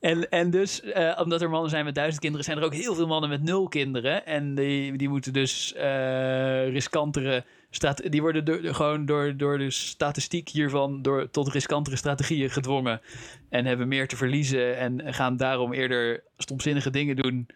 en, 0.00 0.30
en 0.30 0.50
dus, 0.50 0.82
eh, 0.82 1.18
omdat 1.22 1.42
er 1.42 1.50
mannen 1.50 1.70
zijn 1.70 1.84
met 1.84 1.94
duizend 1.94 2.20
kinderen, 2.20 2.44
zijn 2.44 2.58
er 2.58 2.64
ook 2.64 2.74
heel 2.74 2.94
veel 2.94 3.06
mannen 3.06 3.30
met 3.30 3.42
nul 3.42 3.68
kinderen. 3.68 4.26
En 4.26 4.54
die, 4.54 4.96
die 4.96 5.08
moeten 5.08 5.32
dus 5.32 5.74
eh, 5.74 6.68
riskantere 6.68 7.44
Staat, 7.72 8.10
die 8.12 8.20
worden 8.20 8.44
door, 8.44 8.74
gewoon 8.74 9.06
door, 9.06 9.36
door 9.36 9.58
de 9.58 9.70
statistiek 9.70 10.48
hiervan 10.48 11.02
door, 11.02 11.30
tot 11.30 11.48
riskantere 11.48 11.96
strategieën 11.96 12.50
gedwongen. 12.50 13.00
En 13.48 13.66
hebben 13.66 13.88
meer 13.88 14.08
te 14.08 14.16
verliezen. 14.16 14.76
En 14.76 15.14
gaan 15.14 15.36
daarom 15.36 15.72
eerder 15.72 16.22
stomzinnige 16.36 16.90
dingen 16.90 17.16
doen. 17.16 17.46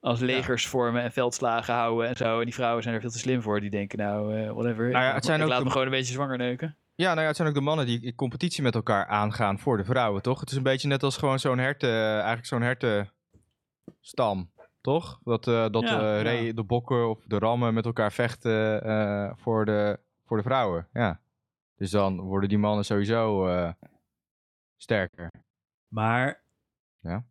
Als 0.00 0.20
legers 0.20 0.66
vormen 0.66 1.02
en 1.02 1.12
veldslagen 1.12 1.74
houden 1.74 2.08
en 2.08 2.16
zo. 2.16 2.38
En 2.38 2.44
die 2.44 2.54
vrouwen 2.54 2.82
zijn 2.82 2.94
er 2.94 3.00
veel 3.00 3.10
te 3.10 3.18
slim 3.18 3.42
voor. 3.42 3.60
Die 3.60 3.70
denken, 3.70 3.98
nou, 3.98 4.36
eh, 4.36 4.50
whatever. 4.50 4.90
Nou 4.90 5.04
ja, 5.04 5.14
het 5.14 5.24
zijn 5.24 5.38
ik 5.38 5.44
ook 5.44 5.50
laat 5.50 5.58
de- 5.58 5.64
me 5.64 5.70
gewoon 5.70 5.86
een 5.86 5.92
beetje 5.92 6.12
zwanger 6.12 6.38
neuken. 6.38 6.76
Ja, 6.94 7.08
nou 7.08 7.20
ja, 7.20 7.26
het 7.26 7.36
zijn 7.36 7.48
ook 7.48 7.54
de 7.54 7.60
mannen 7.60 7.86
die 7.86 8.00
in 8.00 8.14
competitie 8.14 8.62
met 8.62 8.74
elkaar 8.74 9.06
aangaan 9.06 9.58
voor 9.58 9.76
de 9.76 9.84
vrouwen, 9.84 10.22
toch? 10.22 10.40
Het 10.40 10.50
is 10.50 10.56
een 10.56 10.62
beetje 10.62 10.88
net 10.88 11.02
als 11.02 11.16
gewoon 11.16 11.38
zo'n 11.38 11.58
herten, 11.58 11.90
eigenlijk 12.14 12.46
zo'n 12.46 12.62
hertenstam, 12.62 14.52
toch? 14.80 15.20
Dat, 15.22 15.48
eh, 15.48 15.68
dat 15.70 15.82
Ja, 15.82 16.22
eh, 16.22 16.46
ja. 16.46 16.52
de 16.52 16.64
bokken 16.64 17.08
of 17.08 17.24
de 17.26 17.38
rammen 17.38 17.74
met 17.74 17.84
elkaar 17.84 18.12
vechten 18.12 18.82
eh, 18.84 19.32
voor, 19.36 19.64
de, 19.64 19.98
voor 20.24 20.36
de 20.36 20.42
vrouwen, 20.42 20.88
ja. 20.92 21.20
Dus 21.76 21.90
dan 21.90 22.20
worden 22.20 22.48
die 22.48 22.58
mannen 22.58 22.84
sowieso 22.84 23.46
eh, 23.46 23.72
sterker. 24.76 25.30
Maar 25.88 26.44
Ja. 27.00 27.24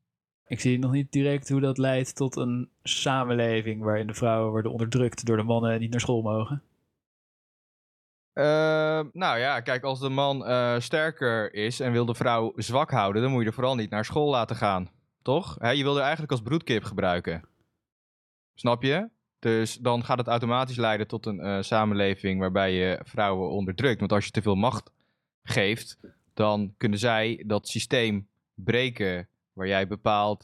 ik 0.46 0.60
zie 0.60 0.80
nog 0.80 0.92
niet 0.92 1.12
direct 1.12 1.50
hoe 1.50 1.62
dat 1.62 1.78
leidt 1.78 2.16
tot 2.16 2.36
een 2.36 2.72
samenleving 2.84 3.84
waarin 3.84 4.08
de 4.08 4.14
vrouwen 4.14 4.52
worden 4.52 4.72
onderdrukt 4.72 5.26
door 5.26 5.38
de 5.38 5.44
mannen 5.44 5.72
en 5.72 5.80
niet 5.80 5.92
naar 5.92 6.00
school 6.00 6.22
mogen. 6.22 6.64
Eh, 8.34 8.44
nou 9.14 9.40
ja, 9.40 9.60
kijk, 9.60 9.84
als 9.84 10.00
de 10.00 10.10
man 10.10 10.46
eh, 10.46 10.80
sterker 10.80 11.54
is 11.54 11.80
en 11.80 11.92
wil 11.92 12.06
de 12.06 12.16
vrouw 12.16 12.54
zwak 12.56 12.92
houden, 12.92 13.22
dan 13.22 13.32
moet 13.32 13.42
je 13.42 13.48
er 13.48 13.54
vooral 13.54 13.76
niet 13.76 13.90
naar 13.90 14.06
school 14.06 14.30
laten 14.30 14.56
gaan. 14.56 14.90
Toch? 15.22 15.58
Je 15.60 15.84
wil 15.84 15.96
er 15.96 16.02
eigenlijk 16.02 16.32
als 16.32 16.42
broedkip 16.42 16.84
gebruiken. 16.84 17.44
Snap 18.54 18.84
je? 18.84 19.10
Dus 19.40 19.76
dan 19.76 20.04
gaat 20.04 20.18
het 20.18 20.28
automatisch 20.28 20.76
leiden 20.76 21.08
tot 21.08 21.26
een 21.26 21.40
eh, 21.40 21.62
samenleving 21.62 22.40
waarbij 22.40 22.74
je 22.74 23.00
vrouwen 23.04 23.50
onderdrukt. 23.50 24.00
Want 24.00 24.12
als 24.12 24.26
je 24.26 24.32
te 24.32 24.42
veel 24.42 24.56
macht 24.56 24.92
geeft, 25.44 26.00
dan 26.34 26.74
kunnen 26.78 27.00
zij 27.00 27.44
dat 27.48 27.68
systeem 27.68 28.28
breken 28.54 29.28
waar 29.54 29.68
jij 29.68 29.88
bepaalt. 29.88 30.44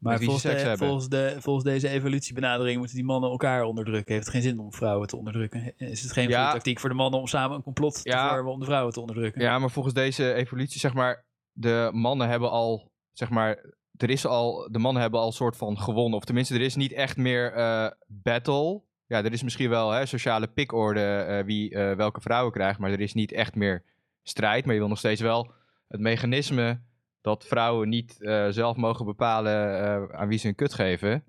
Maar 0.00 0.20
volgens, 0.20 0.42
de, 0.42 0.74
volgens, 0.76 1.08
de, 1.08 1.36
volgens 1.38 1.64
deze 1.64 1.88
evolutiebenadering 1.88 2.78
moeten 2.78 2.96
die 2.96 3.04
mannen 3.04 3.30
elkaar 3.30 3.62
onderdrukken. 3.62 4.12
Heeft 4.14 4.26
het 4.26 4.34
geen 4.34 4.42
zin 4.42 4.58
om 4.58 4.72
vrouwen 4.72 5.08
te 5.08 5.16
onderdrukken? 5.16 5.72
Is 5.76 6.02
het 6.02 6.12
geen 6.12 6.28
Ja. 6.28 6.38
goede 6.38 6.52
tactiek 6.52 6.80
voor 6.80 6.88
de 6.88 6.94
mannen 6.94 7.20
om 7.20 7.26
samen 7.26 7.56
een 7.56 7.62
complot 7.62 8.00
Ja. 8.02 8.28
te 8.28 8.34
vormen 8.34 8.52
om 8.52 8.58
de 8.58 8.64
vrouwen 8.64 8.92
te 8.92 9.00
onderdrukken? 9.00 9.42
Ja, 9.42 9.58
maar 9.58 9.70
volgens 9.70 9.94
deze 9.94 10.32
evolutie, 10.34 10.80
zeg 10.80 10.94
maar, 10.94 11.24
de 11.52 11.90
mannen 11.92 12.28
hebben 12.28 12.50
al, 12.50 12.90
zeg 13.12 13.30
maar, 13.30 13.64
er 13.96 14.10
is 14.10 14.26
al, 14.26 14.68
de 14.70 14.78
mannen 14.78 15.02
hebben 15.02 15.20
al 15.20 15.26
een 15.26 15.32
soort 15.32 15.56
van 15.56 15.78
gewonnen. 15.78 16.18
Of 16.18 16.24
tenminste, 16.24 16.54
er 16.54 16.60
is 16.60 16.74
niet 16.76 16.92
echt 16.92 17.16
meer 17.16 17.52
eh, 17.52 17.90
battle. 18.06 18.82
Ja, 19.06 19.24
er 19.24 19.32
is 19.32 19.42
misschien 19.42 19.70
wel 19.70 19.90
hè, 19.90 20.06
sociale 20.06 20.46
pikorde 20.46 21.00
eh, 21.00 21.44
wie 21.44 21.74
eh, 21.74 21.96
welke 21.96 22.20
vrouwen 22.20 22.52
krijgt, 22.52 22.78
maar 22.78 22.90
er 22.90 23.00
is 23.00 23.14
niet 23.14 23.32
echt 23.32 23.54
meer 23.54 23.84
strijd. 24.22 24.64
Maar 24.64 24.74
je 24.74 24.80
wil 24.80 24.88
nog 24.88 24.98
steeds 24.98 25.20
wel 25.20 25.52
het 25.88 26.00
mechanisme 26.00 26.80
dat 27.20 27.44
vrouwen 27.46 27.88
niet 27.88 28.22
eh, 28.22 28.46
zelf 28.48 28.76
mogen 28.76 29.04
bepalen 29.04 29.78
eh, 29.84 30.18
aan 30.20 30.28
wie 30.28 30.38
ze 30.38 30.48
een 30.48 30.54
kut 30.54 30.74
geven. 30.74 31.24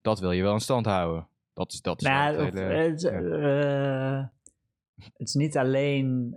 Dat 0.00 0.20
wil 0.20 0.30
je 0.32 0.42
wel 0.42 0.52
in 0.52 0.60
stand 0.60 0.86
houden. 0.86 1.26
Dat 1.52 1.72
is, 1.72 1.80
dat 1.82 2.00
is 2.02 2.08
Nou, 2.08 2.36
het 2.44 2.54
hele- 2.58 2.74
het, 2.74 3.00
ja. 3.00 3.10
eh, 3.10 4.24
het 5.12 5.28
is 5.28 5.34
niet 5.34 5.56
alleen 5.58 6.36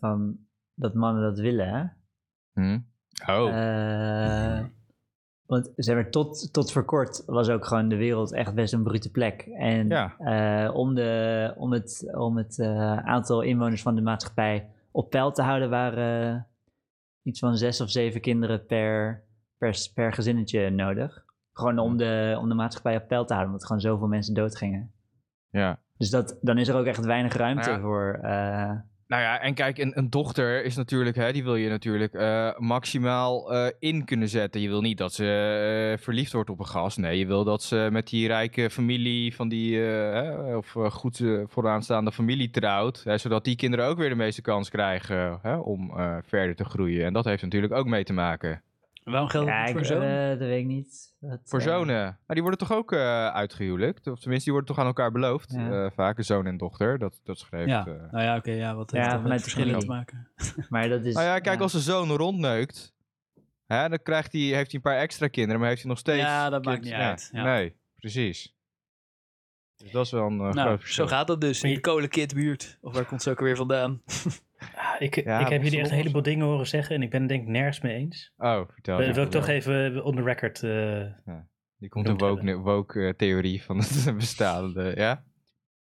van 0.00 0.36
dat 0.74 0.94
mannen 0.94 1.22
dat 1.22 1.38
willen. 1.38 1.68
hè. 1.68 1.84
Hm? 2.62 2.78
Oh, 3.26 4.60
want 5.46 5.72
zeg 5.76 5.94
maar, 5.94 6.10
tot, 6.10 6.52
tot 6.52 6.72
voor 6.72 6.84
kort 6.84 7.22
was 7.26 7.48
ook 7.48 7.64
gewoon 7.66 7.88
de 7.88 7.96
wereld 7.96 8.32
echt 8.32 8.54
best 8.54 8.72
een 8.72 8.82
brute 8.82 9.10
plek. 9.10 9.40
En 9.42 9.88
Ja. 9.88 10.70
om, 10.72 10.94
de, 10.94 11.54
om 11.56 11.72
het, 11.72 12.10
om 12.16 12.36
het 12.36 12.60
aantal 13.04 13.40
inwoners 13.42 13.82
van 13.82 13.94
de 13.94 14.00
maatschappij 14.02 14.68
op 14.90 15.10
peil 15.10 15.32
te 15.32 15.42
houden, 15.42 15.70
waren 15.70 16.46
iets 17.26 17.38
van 17.38 17.56
zes 17.56 17.80
of 17.80 17.90
zeven 17.90 18.20
kinderen 18.20 18.66
per, 18.66 19.22
per, 19.58 19.90
per 19.94 20.12
gezinnetje 20.12 20.70
nodig. 20.70 21.24
Gewoon 21.52 21.78
om 21.78 21.96
de, 21.96 22.36
om 22.40 22.48
de 22.48 22.54
maatschappij 22.54 22.96
op 22.96 23.08
peil 23.08 23.24
te 23.24 23.32
houden, 23.32 23.52
omdat 23.52 23.66
gewoon 23.66 23.82
zoveel 23.82 24.06
mensen 24.06 24.34
doodgingen. 24.34 24.92
Ja. 25.50 25.80
Dus 25.96 26.10
dat, 26.10 26.38
dan 26.40 26.58
is 26.58 26.68
er 26.68 26.76
ook 26.76 26.86
echt 26.86 27.04
weinig 27.04 27.32
ruimte 27.32 27.68
Nou 27.70 27.80
ja. 27.80 27.86
voor. 27.86 28.18
eh, 28.22 28.72
Nou 29.08 29.22
ja, 29.22 29.40
en 29.40 29.54
kijk, 29.54 29.78
een, 29.78 30.10
dochter 30.10 30.64
is 30.64 30.76
natuurlijk, 30.76 31.16
hè, 31.16 31.32
die 31.32 31.44
wil 31.44 31.56
je 31.56 31.68
natuurlijk 31.68 32.14
eh, 32.14 32.58
maximaal 32.58 33.52
eh, 33.52 33.72
in 33.78 34.04
kunnen 34.04 34.28
zetten. 34.28 34.60
Je 34.60 34.68
wil 34.68 34.80
niet 34.80 34.98
dat 34.98 35.12
ze 35.12 35.24
eh, 35.94 36.02
verliefd 36.02 36.32
wordt 36.32 36.50
op 36.50 36.58
een 36.58 36.66
gast. 36.66 36.98
Nee, 36.98 37.18
je 37.18 37.26
wil 37.26 37.44
dat 37.44 37.62
ze 37.62 37.88
met 37.92 38.08
die 38.08 38.26
rijke 38.26 38.70
familie 38.70 39.34
van 39.34 39.48
die, 39.48 39.80
of 40.56 40.72
goed 40.90 41.22
vooraanstaande 41.46 42.12
familie 42.12 42.50
trouwt. 42.50 43.02
Hè, 43.04 43.18
zodat 43.18 43.44
die 43.44 43.56
kinderen 43.56 43.86
ook 43.86 43.98
weer 43.98 44.08
de 44.08 44.14
meeste 44.14 44.42
kans 44.42 44.68
krijgen 44.68 45.38
hè, 45.42 45.56
om 45.56 45.92
verder 46.24 46.56
te 46.56 46.64
groeien. 46.64 47.04
En 47.04 47.12
dat 47.12 47.24
heeft 47.24 47.42
natuurlijk 47.42 47.72
ook 47.72 47.86
mee 47.86 48.04
te 48.04 48.12
maken. 48.12 48.62
Waarom 49.10 49.28
geldt 49.28 49.48
ja, 49.48 49.62
het 49.62 49.70
voor 49.70 49.84
zo'n? 49.84 50.02
eh, 50.02 50.28
dat 50.28 50.38
weet 50.38 50.60
ik 50.60 50.66
niet. 50.66 51.14
Dat, 51.20 51.40
Voor 51.44 51.58
eh, 51.58 51.64
zonen, 51.64 52.02
nou, 52.02 52.14
die 52.26 52.42
worden 52.42 52.58
toch 52.58 52.72
ook 52.72 52.92
eh 52.92 53.26
uitgehuwelijkd? 53.26 54.06
Of 54.06 54.18
tenminste, 54.18 54.44
die 54.44 54.52
worden 54.52 54.74
toch 54.74 54.78
aan 54.78 54.86
elkaar 54.86 55.12
beloofd? 55.12 55.52
Ja. 55.52 55.84
Eh, 55.84 55.90
vaak, 55.94 56.18
een 56.18 56.24
zoon 56.24 56.46
en 56.46 56.56
dochter. 56.56 56.98
Dat, 56.98 57.20
dat 57.24 57.38
schrijft... 57.38 57.68
Ja, 57.68 57.84
nou 57.84 58.24
ja, 58.24 58.36
oké, 58.36 58.50
ja, 58.50 58.74
wat 58.74 58.90
Ja, 58.90 58.96
heeft 58.98 59.10
dat 59.10 59.14
met 59.14 59.22
vanuit 59.22 59.42
verschillen 59.42 59.78
te 59.78 59.86
maken? 59.86 60.28
Maar 60.68 60.88
dat 60.88 61.04
is. 61.04 61.14
Nou 61.14 61.26
ja, 61.26 61.38
kijk, 61.38 61.60
als 61.60 61.74
een 61.74 61.80
zoon 61.80 62.08
rondneukt, 62.10 62.94
hè, 63.66 63.88
dan 63.88 64.02
krijgt 64.02 64.32
hij, 64.32 64.40
heeft 64.40 64.52
hij 64.52 64.74
een 64.74 64.80
paar 64.80 64.96
extra 64.98 65.28
kinderen, 65.28 65.58
maar 65.60 65.68
heeft 65.68 65.80
hij 65.82 65.90
nog 65.90 65.98
steeds... 65.98 66.22
Ja, 66.22 66.50
dat 66.50 66.64
maakt 66.64 66.84
niet 66.84 66.92
uit, 66.92 67.28
ja. 67.32 67.44
Nee, 67.44 67.76
precies. 67.96 68.54
Dus 69.76 69.90
dat 69.90 70.04
is 70.04 70.10
wel 70.10 70.26
een 70.26 70.32
eh, 70.32 70.38
Nou, 70.38 70.52
groot 70.66 70.80
verschil. 70.80 71.08
zo 71.08 71.14
gaat 71.14 71.26
dat 71.26 71.40
dus 71.40 71.62
in 71.62 71.74
de 71.74 71.80
kolenkitbuurt. 71.80 72.78
Of 72.80 72.94
waar 72.94 73.04
komt 73.04 73.22
ze 73.22 73.30
ook 73.30 73.38
alweer 73.38 73.56
vandaan? 73.56 74.02
Ah, 74.74 74.94
ik, 74.98 75.14
Ja, 75.24 75.40
ik 75.40 75.48
heb 75.48 75.62
jullie 75.62 75.80
echt 75.80 75.90
een 75.90 75.96
heleboel 75.96 76.22
dingen 76.22 76.46
horen 76.46 76.66
zeggen 76.66 76.94
en 76.96 77.02
ik 77.02 77.10
ben 77.10 77.20
het 77.20 77.28
denk 77.28 77.42
ik 77.42 77.48
nergens 77.48 77.80
mee 77.80 77.94
eens. 77.94 78.32
Oh, 78.38 78.60
vertel. 78.72 78.98
die 78.98 79.12
wil 79.12 79.24
ik 79.24 79.30
toch 79.30 79.48
even 79.48 80.04
on 80.04 80.16
the 80.16 80.22
record... 80.22 80.62
eh, 80.62 81.34
Die 81.78 81.88
komt 81.88 82.08
een 82.08 82.18
woke, 82.18 82.56
woke 82.56 83.06
eh, 83.06 83.12
theorie 83.16 83.62
van 83.62 83.76
het 83.78 84.12
bestaande, 84.16 84.92
ja? 84.96 85.24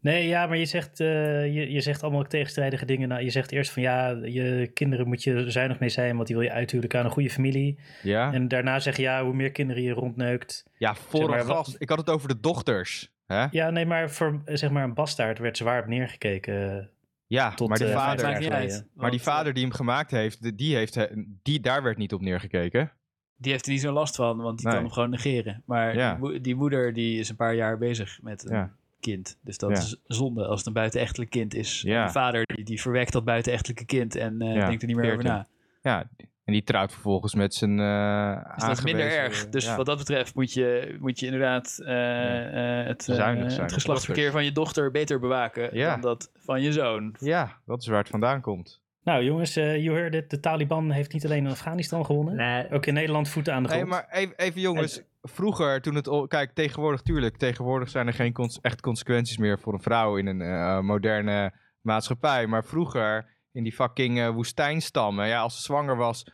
Nee, 0.01 0.27
ja, 0.27 0.47
maar 0.47 0.57
je 0.57 0.65
zegt, 0.65 0.99
eh, 0.99 1.07
je, 1.55 1.71
je 1.71 1.81
zegt 1.81 2.03
allemaal 2.03 2.23
tegenstrijdige 2.23 2.85
dingen. 2.85 3.07
Nou, 3.09 3.23
je 3.23 3.29
zegt 3.29 3.51
eerst 3.51 3.71
van 3.71 3.81
ja, 3.81 4.09
je 4.09 4.69
kinderen 4.73 5.07
moet 5.07 5.23
je 5.23 5.51
zuinig 5.51 5.79
mee 5.79 5.89
zijn, 5.89 6.15
want 6.15 6.27
die 6.27 6.35
wil 6.35 6.45
je 6.45 6.51
uithuwelijken 6.51 6.99
aan 6.99 7.05
een 7.05 7.11
goede 7.11 7.29
familie. 7.29 7.79
Ja, 8.03 8.33
En 8.33 8.47
daarna 8.47 8.79
zeg 8.79 8.95
je 8.95 9.01
ja, 9.01 9.23
hoe 9.23 9.33
meer 9.33 9.51
kinderen 9.51 9.83
je 9.83 9.91
rondneukt. 9.91 10.65
ja 10.77 10.95
voor 10.95 11.19
Zeg 11.19 11.29
maar, 11.29 11.39
een 11.39 11.45
gast. 11.45 11.75
Ik 11.79 11.89
had 11.89 11.97
het 11.97 12.09
over 12.09 12.27
de 12.27 12.39
dochters. 12.39 13.13
Hè? 13.25 13.45
Ja, 13.51 13.69
nee, 13.69 13.85
maar 13.85 14.09
voor 14.09 14.41
eh, 14.45 14.55
zeg 14.55 14.69
maar 14.69 14.83
een 14.83 14.93
bastaard 14.93 15.39
werd 15.39 15.57
zwaar 15.57 15.81
op 15.81 15.87
neergekeken. 15.87 16.89
Ja, 17.27 17.53
Tot, 17.53 17.69
maar, 17.69 17.77
de 17.77 17.85
eh, 17.85 17.93
vader, 17.95 18.51
uit. 18.51 18.85
maar 18.93 19.11
die 19.11 19.21
vader 19.21 19.53
die 19.53 19.63
hem 19.63 19.71
gemaakt 19.73 20.11
heeft, 20.11 20.43
de- 20.43 20.55
die 20.55 20.75
heeft 20.75 20.95
he- 20.95 21.07
die, 21.43 21.59
daar 21.59 21.83
werd 21.83 21.97
niet 21.97 22.13
op 22.13 22.21
neergekeken. 22.21 22.91
Die 23.37 23.51
heeft 23.51 23.65
er 23.65 23.71
niet 23.71 23.81
zo'n 23.81 23.93
last 23.93 24.15
van, 24.15 24.37
want 24.37 24.57
die 24.57 24.65
Nee. 24.67 24.75
kan 24.75 24.83
hem 24.83 24.93
gewoon 24.93 25.09
negeren. 25.09 25.63
Maar 25.65 25.95
Ja. 25.95 26.11
die, 26.13 26.19
mo- 26.19 26.41
die 26.41 26.55
moeder 26.55 26.93
die 26.93 27.19
is 27.19 27.29
een 27.29 27.35
paar 27.35 27.55
jaar 27.55 27.77
bezig 27.77 28.19
met 28.21 28.45
een 28.49 28.55
Ja. 28.55 28.71
kind. 28.99 29.37
Dus 29.41 29.57
dat 29.57 29.69
Ja. 29.69 29.77
is 29.77 30.01
zonde 30.07 30.45
als 30.45 30.57
het 30.57 30.67
een 30.67 30.73
buitenechtelijk 30.73 31.29
kind 31.31 31.53
is. 31.53 31.81
Ja. 31.81 32.05
De 32.05 32.11
vader 32.11 32.45
die, 32.55 32.65
die 32.65 32.81
verwekt 32.81 33.11
dat 33.11 33.23
buitenechtelijke 33.25 33.85
kind 33.85 34.15
en 34.15 34.41
eh, 34.41 34.55
Ja, 34.55 34.65
denkt 34.67 34.81
er 34.81 34.87
niet 34.87 34.97
meer 34.97 35.05
over 35.13 35.21
14. 35.21 35.45
na. 35.81 35.89
Ja, 35.91 36.09
en 36.45 36.53
die 36.53 36.63
trouwt 36.63 36.91
vervolgens 36.91 37.35
met 37.35 37.53
zijn 37.53 37.79
eh 37.79 38.53
Dus 38.55 38.63
dat 38.63 38.77
is 38.77 38.83
minder 38.83 39.09
erg. 39.11 39.49
Dus 39.49 39.65
ja. 39.65 39.75
wat 39.75 39.85
dat 39.85 39.97
betreft 39.97 40.35
moet 40.35 40.53
je, 40.53 40.97
moet 40.99 41.19
je 41.19 41.25
inderdaad 41.25 41.79
eh, 41.85 42.79
eh, 42.81 42.87
het, 42.87 43.09
eh, 43.09 43.15
Zuinig 43.15 43.49
zijn 43.51 43.61
het 43.63 43.71
op 43.71 43.77
geslachtsverkeer 43.77 44.31
van 44.31 44.45
je 44.45 44.51
dochter 44.51 44.91
beter 44.91 45.19
bewaken 45.19 45.69
Ja. 45.77 45.91
dan 45.91 46.01
dat 46.01 46.31
van 46.35 46.61
je 46.61 46.71
zoon. 46.71 47.15
Ja, 47.19 47.57
dat 47.65 47.81
is 47.81 47.87
waar 47.87 47.99
het 47.99 48.09
vandaan 48.09 48.41
komt. 48.41 48.83
Nou 49.03 49.23
jongens, 49.23 49.55
eh 49.55 49.83
you 49.83 49.97
heard 49.97 50.13
it. 50.13 50.29
De 50.29 50.39
Taliban 50.39 50.91
heeft 50.91 51.13
niet 51.13 51.25
alleen 51.25 51.45
in 51.45 51.51
Afghanistan 51.51 52.05
gewonnen. 52.05 52.35
Nee, 52.35 52.71
Ook 52.71 52.85
in 52.85 52.93
Nederland 52.93 53.29
voeten 53.29 53.53
aan 53.53 53.63
de 53.63 53.69
grond. 53.69 53.87
maar 53.87 54.07
even, 54.11 54.35
even 54.37 54.61
jongens, 54.61 55.01
vroeger 55.21 55.81
toen 55.81 55.95
het... 55.95 56.09
Kijk, 56.27 56.51
tegenwoordig 56.53 57.01
tuurlijk, 57.01 57.37
tegenwoordig 57.37 57.89
zijn 57.89 58.07
er 58.07 58.13
geen 58.13 58.33
cons- 58.33 58.59
echt 58.61 58.81
consequenties 58.81 59.37
meer 59.37 59.59
voor 59.59 59.73
een 59.73 59.81
vrouw 59.81 60.17
in 60.17 60.27
een 60.27 60.41
eh, 60.41 60.79
moderne 60.79 61.53
maatschappij. 61.81 62.47
Maar 62.47 62.65
vroeger, 62.65 63.25
in 63.55 63.63
die 63.63 63.73
fucking 63.73 64.19
eh, 64.19 64.29
woestijnstammen, 64.29 65.27
ja, 65.27 65.41
als 65.41 65.55
ze 65.55 65.61
zwanger 65.61 65.97
was 65.97 66.25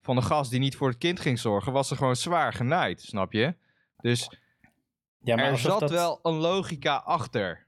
van 0.00 0.16
een 0.16 0.22
gast 0.22 0.50
die 0.50 0.60
niet 0.60 0.76
voor 0.76 0.88
het 0.88 0.98
kind 0.98 1.20
ging 1.20 1.38
zorgen, 1.38 1.72
was 1.72 1.88
ze 1.88 1.96
gewoon 1.96 2.16
zwaar 2.16 2.52
genaaid, 2.52 3.00
snap 3.02 3.32
je? 3.32 3.54
Dus 3.96 4.30
ja, 5.18 5.36
maar 5.36 5.44
er 5.44 5.58
zat 5.58 5.80
dat- 5.80 5.90
wel 5.90 6.18
een 6.22 6.34
logica 6.34 6.96
achter. 6.96 7.66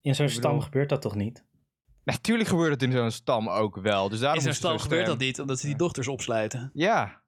in 0.00 0.14
zo'n 0.14 0.26
bedoel- 0.26 0.40
stam 0.40 0.60
gebeurt 0.60 0.88
dat 0.88 1.02
toch 1.02 1.14
niet? 1.14 1.44
Natuurlijk 2.04 2.48
gebeurt 2.48 2.70
het 2.70 2.82
in 2.82 2.92
zo'n 2.92 3.10
stam 3.10 3.48
ook 3.48 3.76
wel. 3.76 4.08
Dus 4.08 4.18
daarom 4.20 4.38
In 4.38 4.44
zo'n 4.44 4.52
zo 4.52 4.58
stam 4.58 4.78
gebeurt 4.78 5.06
dat 5.06 5.18
niet, 5.18 5.40
omdat 5.40 5.58
ze 5.60 5.66
die 5.66 5.76
dochters 5.76 6.08
opsluiten. 6.08 6.70
Ja. 6.74 7.22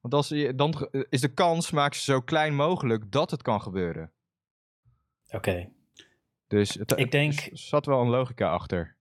Want 0.00 0.14
als 0.14 0.28
je, 0.28 0.54
dan 0.54 0.88
is 1.08 1.20
de 1.20 1.32
kans, 1.34 1.70
maak 1.70 1.94
ze 1.94 2.00
zo 2.02 2.20
klein 2.20 2.54
mogelijk 2.54 3.12
dat 3.12 3.30
het 3.30 3.42
kan 3.42 3.62
gebeuren. 3.62 4.12
Oké. 5.30 5.72
Dus 6.46 6.74
het, 6.74 6.92
Ik 6.98 7.10
denk- 7.10 7.40
er 7.40 7.58
zat 7.58 7.86
wel 7.86 8.00
een 8.00 8.08
logica 8.08 8.50
achter. 8.50 8.95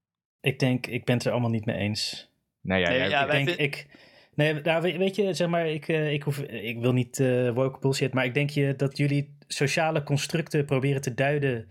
Ik 0.45 0.59
denk, 0.59 0.87
ik 0.87 1.05
ben 1.05 1.15
het 1.15 1.25
er 1.25 1.31
allemaal 1.31 1.49
niet 1.49 1.65
mee 1.65 1.75
eens. 1.77 2.29
Nee, 2.61 2.79
ja, 2.81 2.89
Nee, 2.89 2.97
jij- 2.97 3.09
ja, 3.09 3.25
ik 3.25 3.31
denk, 3.31 3.47
vind- 3.47 3.59
ik... 3.59 3.87
Nee, 4.35 4.53
nou, 4.53 4.81
weet, 4.81 4.97
weet 4.97 5.15
je, 5.15 5.33
zeg 5.33 5.47
maar, 5.47 5.67
ik, 5.67 5.87
eh, 5.87 6.13
ik, 6.13 6.23
hoef, 6.23 6.39
ik 6.39 6.79
wil 6.79 6.93
niet 6.93 7.19
eh 7.19 7.49
woke 7.51 7.79
bullshit, 7.79 8.13
maar 8.13 8.25
ik 8.25 8.33
denk 8.33 8.49
je 8.49 8.75
dat 8.75 8.97
jullie 8.97 9.37
sociale 9.47 10.03
constructen 10.03 10.65
proberen 10.65 11.01
te 11.01 11.13
duiden 11.13 11.67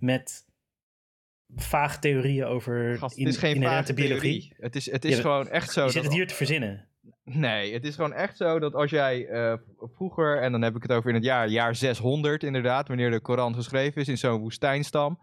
met 0.00 0.44
vage 1.56 1.98
theorieën 1.98 2.44
over 2.44 2.96
Gast, 2.98 3.16
in, 3.16 3.24
het 3.24 3.34
is 3.34 3.40
geen 3.40 3.54
inherente 3.54 3.94
biologie. 3.94 4.20
theorie. 4.40 4.54
Het 4.58 4.76
is, 4.76 4.90
het 4.90 5.04
is 5.04 5.16
Ja, 5.16 5.20
gewoon 5.20 5.48
echt 5.48 5.70
zo. 5.72 5.84
Je 5.84 5.90
zit 5.90 6.02
het 6.04 6.12
hier 6.12 6.26
te 6.26 6.34
verzinnen. 6.34 6.88
Nee, 7.24 7.72
het 7.72 7.84
is 7.84 7.94
gewoon 7.94 8.12
echt 8.12 8.36
zo 8.36 8.58
dat 8.58 8.74
als 8.74 8.90
jij 8.90 9.26
eh, 9.26 9.54
vroeger, 9.94 10.40
en 10.42 10.52
dan 10.52 10.62
heb 10.62 10.76
ik 10.76 10.82
het 10.82 10.92
over 10.92 11.08
in 11.08 11.14
het 11.14 11.24
jaar, 11.24 11.48
jaar 11.48 11.74
600 11.74 12.42
inderdaad, 12.42 12.88
wanneer 12.88 13.10
de 13.10 13.20
Koran 13.20 13.54
geschreven 13.54 14.00
is 14.00 14.08
in 14.08 14.18
zo'n 14.18 14.40
woestijnstam. 14.40 15.18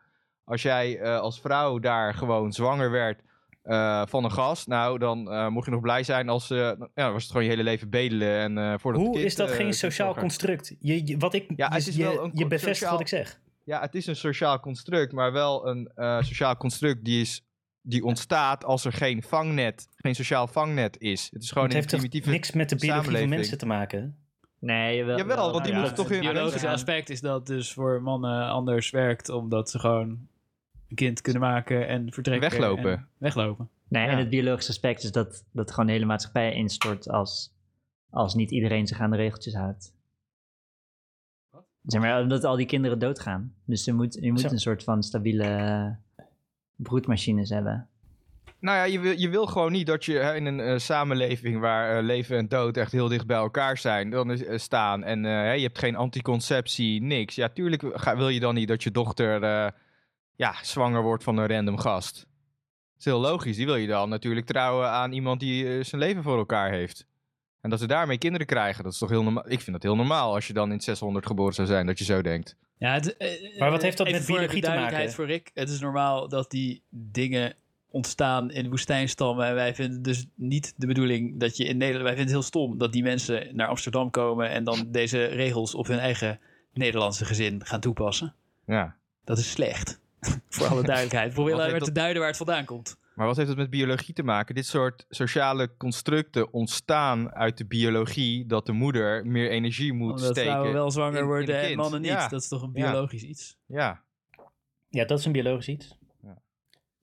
Als 0.45 0.61
jij 0.61 0.99
eh, 0.99 1.19
als 1.19 1.39
vrouw 1.41 1.79
daar 1.79 2.13
gewoon 2.13 2.51
zwanger 2.53 2.91
werd 2.91 3.21
eh, 3.63 4.01
van 4.05 4.23
een 4.23 4.31
gast, 4.31 4.67
nou 4.67 4.97
dan 4.99 5.31
eh, 5.31 5.47
mocht 5.47 5.65
je 5.65 5.71
nog 5.71 5.81
blij 5.81 6.03
zijn 6.03 6.29
als, 6.29 6.49
eh, 6.49 6.57
ja, 6.57 6.75
dan 6.93 7.11
was 7.13 7.21
het 7.23 7.31
gewoon 7.31 7.43
je 7.43 7.49
hele 7.51 7.63
leven 7.63 7.89
bedelen. 7.89 8.37
En, 8.37 8.57
eh 8.57 8.63
voordat 8.79 9.01
het 9.01 9.01
Hoe 9.01 9.11
kind, 9.11 9.25
is 9.25 9.35
dat 9.35 9.51
geen 9.51 9.73
sociaal 9.73 10.15
construct? 10.15 10.75
Je, 10.79 11.07
je- 11.07 11.17
wat 11.17 11.33
ik, 11.33 11.45
Ja, 11.55 11.69
het 11.69 11.83
je, 11.85 11.89
is 11.91 11.97
wel 11.97 12.11
je, 12.11 12.19
een 12.19 12.31
je 12.33 12.47
bevestigt 12.47 12.75
sociaal- 12.77 12.91
wat 12.91 13.01
ik 13.01 13.07
zeg. 13.07 13.39
Ja, 13.65 13.81
het 13.81 13.95
is 13.95 14.07
een 14.07 14.15
sociaal 14.15 14.59
construct, 14.59 15.11
maar 15.11 15.31
wel 15.31 15.67
een 15.67 15.91
eh, 15.95 16.21
sociaal 16.21 16.57
construct 16.57 17.05
die, 17.05 17.21
is, 17.21 17.45
die 17.81 18.03
ontstaat 18.03 18.65
als 18.65 18.85
er 18.85 18.93
geen 18.93 19.23
vangnet, 19.23 19.87
geen 19.95 20.15
sociaal 20.15 20.47
vangnet 20.47 20.99
is. 20.99 21.29
Het 21.33 21.43
is 21.43 21.51
gewoon 21.51 21.67
het 21.69 21.93
een 21.93 21.99
heeft 21.99 22.25
niks 22.25 22.51
met 22.51 22.69
de 22.69 22.75
biologie 22.75 23.17
van 23.17 23.29
mensen 23.29 23.57
te 23.57 23.65
maken? 23.65 24.17
nee 24.59 24.97
jawel, 24.97 25.17
Jawel, 25.17 25.51
want 25.51 25.63
die 25.65 25.73
moeten 25.73 25.95
toch 25.95 26.09
in- 26.11 26.23
Het 26.23 26.33
biologische 26.33 26.67
aspect 26.69 27.09
is 27.09 27.21
dat 27.21 27.47
dus 27.47 27.73
voor 27.73 28.01
mannen 28.01 28.47
anders 28.47 28.89
werkt, 28.89 29.29
omdat 29.29 29.69
ze 29.69 29.79
gewoon 29.79 30.27
kind 30.93 31.21
kunnen 31.21 31.41
maken 31.41 31.87
en 31.87 32.11
vertrekken. 32.11 32.49
Weglopen. 32.49 32.91
en 32.91 33.07
weglopen. 33.17 33.69
Nee, 33.87 34.07
en 34.07 34.17
het 34.17 34.29
biologische 34.29 34.71
aspect 34.71 35.03
is 35.03 35.11
dat, 35.11 35.43
dat 35.51 35.71
gewoon 35.71 35.85
de 35.85 35.91
hele 35.91 36.05
maatschappij 36.05 36.53
instort 36.53 37.09
als, 37.09 37.53
als 38.09 38.33
niet 38.33 38.51
iedereen 38.51 38.87
zich 38.87 38.99
aan 38.99 39.11
de 39.11 39.17
regeltjes 39.17 39.53
houdt. 39.53 39.93
Zeg 41.83 42.01
maar, 42.01 42.21
omdat 42.21 42.43
al 42.43 42.55
die 42.55 42.65
kinderen 42.65 42.99
doodgaan. 42.99 43.53
Dus 43.65 43.85
je 43.85 43.93
moet, 43.93 44.17
je 44.21 44.31
moet 44.31 44.41
Zo. 44.41 44.49
een 44.49 44.59
soort 44.59 44.83
van 44.83 45.03
stabiele 45.03 45.95
broedmachines 46.75 47.49
hebben. 47.49 47.87
Nou 48.59 48.77
ja, 48.77 48.83
je 48.83 48.99
wil, 48.99 49.17
je 49.17 49.29
wil 49.29 49.45
gewoon 49.45 49.71
niet 49.71 49.87
dat 49.87 50.05
je 50.05 50.13
hè, 50.13 50.35
in 50.35 50.45
een 50.45 50.59
eh, 50.59 50.77
samenleving 50.77 51.59
waar 51.59 51.97
eh, 51.97 52.03
leven 52.03 52.37
en 52.37 52.47
dood 52.47 52.77
echt 52.77 52.91
heel 52.91 53.07
dicht 53.07 53.27
bij 53.27 53.37
elkaar 53.37 53.77
zijn, 53.77 54.09
dan 54.09 54.31
is, 54.31 54.43
eh, 54.43 54.57
staan 54.57 55.03
en 55.03 55.25
eh, 55.25 55.31
hè, 55.31 55.51
je 55.51 55.63
hebt 55.63 55.79
geen 55.79 55.95
anticonceptie, 55.95 57.01
niks. 57.01 57.35
Ja, 57.35 57.49
tuurlijk 57.49 57.83
ga, 57.93 58.17
wil 58.17 58.29
je 58.29 58.39
dan 58.39 58.55
niet 58.55 58.67
dat 58.67 58.83
je 58.83 58.91
dochter 58.91 59.43
eh, 59.43 59.67
ja, 60.35 60.55
zwanger 60.61 61.01
wordt 61.01 61.23
van 61.23 61.37
een 61.37 61.47
random 61.47 61.77
gast. 61.77 62.15
Dat 62.15 62.99
is 62.99 63.05
heel 63.05 63.19
logisch. 63.19 63.55
Die 63.55 63.65
wil 63.65 63.75
je 63.75 63.87
dan 63.87 64.09
natuurlijk 64.09 64.45
trouwen 64.45 64.89
aan 64.89 65.11
iemand 65.11 65.39
die 65.39 65.77
eh, 65.77 65.83
zijn 65.83 66.01
leven 66.01 66.23
voor 66.23 66.37
elkaar 66.37 66.71
heeft. 66.71 67.05
En 67.61 67.69
dat 67.69 67.79
ze 67.79 67.87
daarmee 67.87 68.17
kinderen 68.17 68.47
krijgen, 68.47 68.83
dat 68.83 68.93
is 68.93 68.99
toch 68.99 69.09
heel 69.09 69.23
normaal. 69.23 69.43
Ik 69.47 69.61
vind 69.61 69.71
dat 69.71 69.83
heel 69.83 69.95
normaal 69.95 70.33
als 70.33 70.47
je 70.47 70.53
dan 70.53 70.71
in 70.71 70.81
600 70.81 71.25
geboren 71.25 71.53
zou 71.53 71.67
zijn, 71.67 71.85
dat 71.85 71.99
je 71.99 72.05
zo 72.05 72.21
denkt. 72.21 72.55
Ja, 72.77 72.93
het, 72.93 73.17
eh, 73.17 73.59
Maar 73.59 73.71
wat 73.71 73.81
heeft 73.81 73.97
dat 73.97 74.11
met 74.11 74.25
biologie 74.25 74.61
te 74.61 74.69
maken? 74.69 75.11
voor 75.11 75.25
Rick, 75.25 75.51
het 75.53 75.69
is 75.69 75.79
normaal 75.79 76.27
dat 76.29 76.51
die 76.51 76.81
dingen 76.89 77.55
ontstaan 77.89 78.51
in 78.51 78.69
woestijnstammen. 78.69 79.47
En 79.47 79.53
wij 79.53 79.75
vinden 79.75 80.01
dus 80.01 80.25
niet 80.35 80.73
de 80.77 80.87
bedoeling 80.87 81.39
dat 81.39 81.57
je 81.57 81.63
in 81.63 81.77
Nederland... 81.77 82.03
Wij 82.03 82.15
vinden 82.15 82.35
het 82.35 82.43
heel 82.43 82.61
stom 82.61 82.77
dat 82.77 82.93
die 82.93 83.03
mensen 83.03 83.55
naar 83.55 83.67
Amsterdam 83.67 84.09
komen... 84.09 84.49
en 84.49 84.63
dan 84.63 84.91
deze 84.91 85.25
regels 85.25 85.75
op 85.75 85.87
hun 85.87 85.99
eigen 85.99 86.39
Nederlandse 86.73 87.25
gezin 87.25 87.65
gaan 87.65 87.79
toepassen. 87.79 88.35
Ja. 88.65 88.95
Dat 89.23 89.37
is 89.37 89.51
slecht. 89.51 90.01
voor 90.49 90.67
alle 90.67 90.83
duidelijkheid. 90.83 91.33
Probeer 91.33 91.53
alleen 91.53 91.71
maar 91.71 91.79
te 91.79 91.91
duiden 91.91 92.17
waar 92.19 92.27
het 92.29 92.37
vandaan 92.37 92.65
komt. 92.65 92.95
Maar 93.15 93.27
wat 93.27 93.35
heeft 93.35 93.49
het 93.49 93.57
met 93.57 93.69
biologie 93.69 94.13
te 94.13 94.23
maken? 94.23 94.55
Dit 94.55 94.65
soort 94.65 95.05
sociale 95.09 95.77
constructen 95.77 96.53
ontstaan 96.53 97.33
uit 97.33 97.57
de 97.57 97.65
biologie 97.65 98.45
dat 98.45 98.65
de 98.65 98.71
moeder 98.71 99.25
meer 99.25 99.49
energie 99.49 99.93
moet 99.93 100.11
Omdat 100.11 100.25
steken. 100.31 100.43
vrouwen 100.43 100.73
wel 100.73 100.91
zwanger 100.91 101.19
in- 101.19 101.25
worden 101.25 101.59
en 101.59 101.65
kind. 101.65 101.77
mannen 101.77 102.01
niet. 102.01 102.09
Ja. 102.09 102.27
Dat 102.27 102.41
is 102.41 102.47
toch 102.47 102.61
een 102.61 102.71
Ja. 102.73 102.91
biologisch 102.91 103.23
iets? 103.23 103.57
Ja, 103.65 104.01
Ja, 104.89 105.05
dat 105.05 105.19
is 105.19 105.25
een 105.25 105.31
biologisch 105.31 105.67
iets. 105.67 105.97
Ja. 106.23 106.37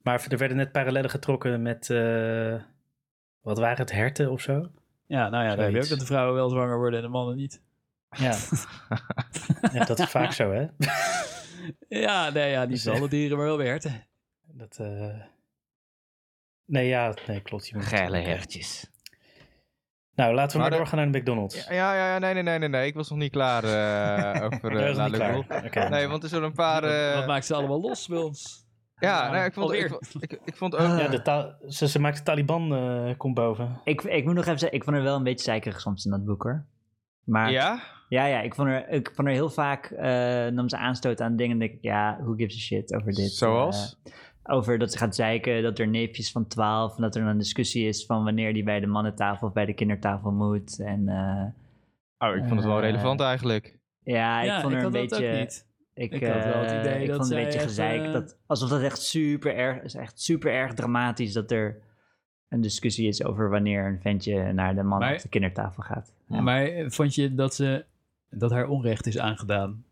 Maar 0.02 0.26
er 0.28 0.38
werden 0.38 0.56
net 0.56 0.72
parallellen 0.72 1.10
getrokken 1.10 1.62
met, 1.62 1.90
eh, 1.90 2.54
wat 3.40 3.58
waren 3.58 3.76
het, 3.78 3.92
herten 3.92 4.30
of 4.30 4.40
zo? 4.40 4.70
Ja, 5.06 5.28
nou 5.28 5.44
ja, 5.44 5.54
daar 5.56 5.64
heb 5.64 5.74
je 5.74 5.82
ook 5.82 5.88
dat 5.88 5.98
de 5.98 6.06
vrouwen 6.06 6.34
wel 6.34 6.50
zwanger 6.50 6.76
worden 6.76 6.98
en 6.98 7.04
de 7.04 7.10
mannen 7.10 7.36
niet. 7.36 7.62
Ja. 8.10 8.36
ja, 9.72 9.84
dat 9.84 9.98
is 9.98 10.08
vaak 10.10 10.32
zo, 10.32 10.50
hè? 10.52 10.66
Ja, 11.88 12.30
nee, 12.30 12.50
ja, 12.50 12.64
niet 12.64 12.84
Dus, 12.84 12.94
alle 12.98 13.08
dieren, 13.08 13.36
maar 13.36 13.46
wel 13.46 13.56
bij 13.56 13.66
herten. 13.66 14.06
Dat, 14.42 14.76
eh, 14.80 15.20
Nee, 16.64 16.86
ja, 16.88 17.14
nee, 17.26 17.40
klopt. 17.40 17.68
Je 17.68 17.76
moet- 17.76 17.84
Geile 17.84 18.18
hertjes. 18.18 18.90
Nou, 20.14 20.34
laten 20.34 20.56
we 20.56 20.62
Maar 20.62 20.70
doorgaan 20.70 20.98
naar 20.98 21.12
de 21.12 21.18
McDonald's. 21.18 21.66
Ja, 21.66 21.72
ja, 21.94 22.12
ja, 22.12 22.18
nee, 22.18 22.34
nee, 22.34 22.42
nee, 22.42 22.58
nee, 22.58 22.68
nee. 22.68 22.86
Ik 22.86 22.94
was 22.94 23.10
nog 23.10 23.18
niet 23.18 23.30
klaar 23.32 23.64
eh, 23.64 24.42
over 24.46 24.72
uh, 24.72 24.96
was 24.96 25.10
La. 25.10 25.36
Oké. 25.64 25.88
Nee, 25.88 26.06
want 26.08 26.22
er 26.22 26.28
zullen 26.28 26.44
een 26.48 26.52
paar... 26.54 26.80
Wat- 26.82 26.90
eh, 26.90 27.14
Wat 27.14 27.26
maakt 27.26 27.44
ze 27.46 27.54
allemaal 27.54 27.80
los 27.80 28.06
bij 28.08 28.18
ons? 28.18 28.66
ja, 28.98 29.30
nee, 29.30 29.44
ik 29.44 29.52
vond, 29.52 29.72
ik, 29.72 29.98
ik, 30.20 30.40
ik 30.44 30.56
vond 30.56 30.74
ook... 30.76 30.98
Ja, 30.98 31.08
de 31.08 31.22
ta- 31.22 31.58
ze, 31.68 31.88
ze 31.88 31.98
maakt 32.00 32.16
de 32.16 32.22
Taliban 32.22 32.74
eh, 32.74 33.16
komt 33.16 33.34
boven. 33.34 33.80
Ik, 33.84 34.02
ik 34.02 34.24
moet 34.24 34.34
nog 34.34 34.44
even 34.46 34.58
zeggen, 34.58 34.78
ik 34.78 34.84
vond 34.84 34.96
er 34.96 35.02
wel 35.02 35.16
een 35.16 35.22
beetje 35.22 35.44
zeikerig 35.44 35.80
soms 35.80 36.04
in 36.04 36.10
dat 36.10 36.24
boek 36.24 36.42
hoor. 36.42 36.64
Maar 37.24 37.50
ja, 37.50 37.82
ja? 38.10 38.24
ja, 38.26 38.40
ik, 38.40 38.54
vond 38.54 38.68
er, 38.68 38.88
ik 38.88 39.10
vond 39.14 39.28
er 39.28 39.34
heel 39.34 39.50
vaak, 39.50 39.84
eh 39.90 40.46
nam 40.46 40.68
ze 40.68 40.76
aanstoot 40.76 41.20
aan 41.20 41.36
dingen 41.36 41.52
en 41.52 41.58
denk 41.58 41.72
ik, 41.72 41.82
ja, 41.82 42.18
who 42.22 42.34
gives 42.34 42.54
a 42.56 42.58
shit 42.58 42.94
over 42.94 43.12
dit. 43.12 43.30
Zoals? 43.30 44.00
Eh, 44.04 44.12
over 44.54 44.78
dat 44.78 44.92
ze 44.92 44.98
gaat 44.98 45.14
zeiken, 45.14 45.62
dat 45.62 45.78
er 45.78 45.88
neefjes 45.88 46.32
van 46.32 46.46
12 46.46 46.96
en 46.96 47.02
dat 47.02 47.16
er 47.16 47.22
een 47.22 47.38
discussie 47.38 47.86
is 47.88 48.06
van 48.06 48.24
wanneer 48.24 48.52
die 48.52 48.62
bij 48.64 48.80
de 48.80 48.86
mannentafel 48.86 49.46
of 49.48 49.52
bij 49.52 49.64
de 49.64 49.74
kindertafel 49.74 50.30
moet. 50.30 50.78
En 50.80 51.08
eh, 51.08 52.28
Oh, 52.28 52.36
ik 52.36 52.42
vond 52.44 52.60
het 52.60 52.64
wel 52.68 52.80
relevant 52.80 53.20
eigenlijk. 53.20 53.78
ja, 54.02 54.40
ik 54.40 54.46
ja, 54.46 54.60
vond 54.60 54.72
er 54.72 54.78
ik 54.78 54.84
een 54.84 54.90
beetje... 54.92 55.26
Ik, 55.94 56.12
Ik 56.12 56.26
had 56.26 56.44
wel 56.44 56.62
het 56.62 56.70
eh, 56.70 56.78
idee 56.80 57.00
ik 57.02 57.06
dat 57.08 57.16
vond 57.16 57.28
het 57.28 57.38
een 57.38 57.44
beetje 57.44 57.58
gezeik. 57.58 58.12
Dat, 58.12 58.38
alsof 58.46 58.68
dat 58.68 58.82
echt 58.82 59.02
super 59.02 59.54
erg 59.56 59.82
is. 59.82 59.94
Echt 59.94 60.20
super 60.20 60.52
erg 60.52 60.74
dramatisch 60.74 61.32
dat 61.32 61.50
er 61.50 61.82
een 62.48 62.60
discussie 62.60 63.08
is 63.08 63.24
over 63.24 63.50
wanneer 63.50 63.86
een 63.86 64.00
ventje 64.00 64.52
naar 64.52 64.74
de 64.74 64.82
man 64.82 64.98
Maar- 64.98 65.14
of 65.14 65.22
de 65.22 65.28
kindertafel 65.28 65.82
gaat. 65.82 66.14
Ja. 66.26 66.40
Maar 66.40 66.70
vond 66.86 67.14
je 67.14 67.34
dat, 67.34 67.54
ze, 67.54 67.84
dat 68.30 68.50
haar 68.50 68.68
onrecht 68.68 69.06
is 69.06 69.18
aangedaan? 69.18 69.84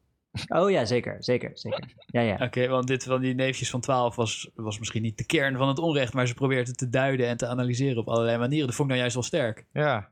Oh 0.49 0.71
ja, 0.71 0.85
zeker, 0.85 1.17
zeker, 1.19 1.51
zeker. 1.55 1.85
Ja, 2.07 2.21
ja. 2.21 2.37
Oké, 2.41 2.69
want 2.69 2.87
dit 2.87 3.05
van 3.05 3.21
die 3.21 3.35
neefjes 3.35 3.71
van 3.71 3.81
12 3.81 4.17
was, 4.17 4.51
was 4.55 4.79
misschien 4.79 5.03
niet 5.03 5.19
de 5.19 5.27
kern 5.27 5.57
van 5.57 5.69
het 5.69 5.79
onrecht, 5.79 6.13
maar 6.13 6.27
ze 6.27 6.35
probeert 6.35 6.67
het 6.67 6.79
te 6.79 6.89
duiden 6.89 7.27
en 7.27 7.37
te 7.37 7.47
analyseren 7.47 7.99
op 7.99 8.09
allerlei 8.09 8.39
manieren. 8.39 8.67
Dat 8.67 8.77
vond 8.77 8.91
ik 8.91 8.97
nou 8.97 9.09
juist 9.09 9.15
wel 9.15 9.25
sterk. 9.25 9.67
Ja. 9.73 10.09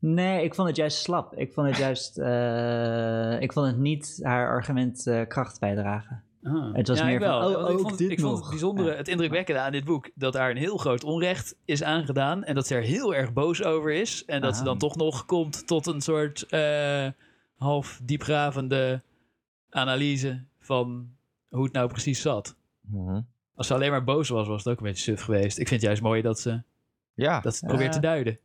Nee, 0.00 0.44
ik 0.44 0.54
vond 0.54 0.68
het 0.68 0.76
juist 0.76 0.98
slap. 0.98 1.34
Ik 1.34 1.52
vond 1.52 1.68
het 1.68 1.76
juist, 1.76 2.18
eh, 2.18 3.40
ik 3.40 3.52
vond 3.52 3.66
het 3.66 3.78
niet 3.78 4.18
haar 4.22 4.48
argument 4.48 5.06
eh, 5.06 5.26
kracht 5.28 5.60
bijdragen. 5.60 6.22
Het 6.72 6.88
was 6.88 6.98
ja, 6.98 7.04
meer 7.04 7.18
wel. 7.18 7.40
van, 7.42 7.62
oh, 7.62 7.70
ik 7.70 7.78
ook 7.78 7.80
vond, 7.80 7.98
dit 7.98 8.10
ik 8.10 8.20
vond 8.20 8.38
het 8.40 8.48
bijzondere, 8.48 8.90
Ja. 8.90 8.96
het 8.96 9.08
indrukwekkende 9.08 9.60
aan 9.60 9.72
dit 9.72 9.84
boek, 9.84 10.10
dat 10.14 10.32
daar 10.32 10.50
een 10.50 10.56
heel 10.56 10.76
groot 10.76 11.04
onrecht 11.04 11.56
is 11.64 11.82
aangedaan 11.82 12.44
en 12.44 12.54
dat 12.54 12.66
ze 12.66 12.74
er 12.74 12.82
heel 12.82 13.14
erg 13.14 13.32
boos 13.32 13.62
over 13.64 13.92
is. 13.92 14.24
En 14.24 14.40
dat 14.40 14.56
ze 14.56 14.64
dan 14.64 14.78
toch 14.78 14.96
nog 14.96 15.24
komt 15.24 15.66
tot 15.66 15.86
een 15.86 16.00
soort 16.00 16.46
eh, 16.46 17.06
half 17.58 18.00
diepgravende 18.02 19.02
analyse 19.70 20.44
van 20.60 21.08
hoe 21.48 21.64
het 21.64 21.72
nou 21.72 21.88
precies 21.88 22.20
zat. 22.20 22.56
Mhm. 22.80 23.20
Als 23.54 23.66
ze 23.66 23.74
alleen 23.74 23.90
maar 23.90 24.04
boos 24.04 24.28
was, 24.28 24.46
was 24.48 24.64
het 24.64 24.72
ook 24.72 24.78
een 24.80 24.86
beetje 24.86 25.02
suf 25.02 25.22
geweest. 25.22 25.58
Ik 25.58 25.68
vind 25.68 25.80
het 25.80 25.82
juist 25.90 26.02
mooi 26.02 26.22
dat 26.22 26.40
ze, 26.40 26.62
Ja. 27.14 27.40
dat 27.40 27.52
ze 27.54 27.58
het 27.60 27.68
probeert 27.68 27.92
te 27.92 28.00
duiden. 28.00 28.38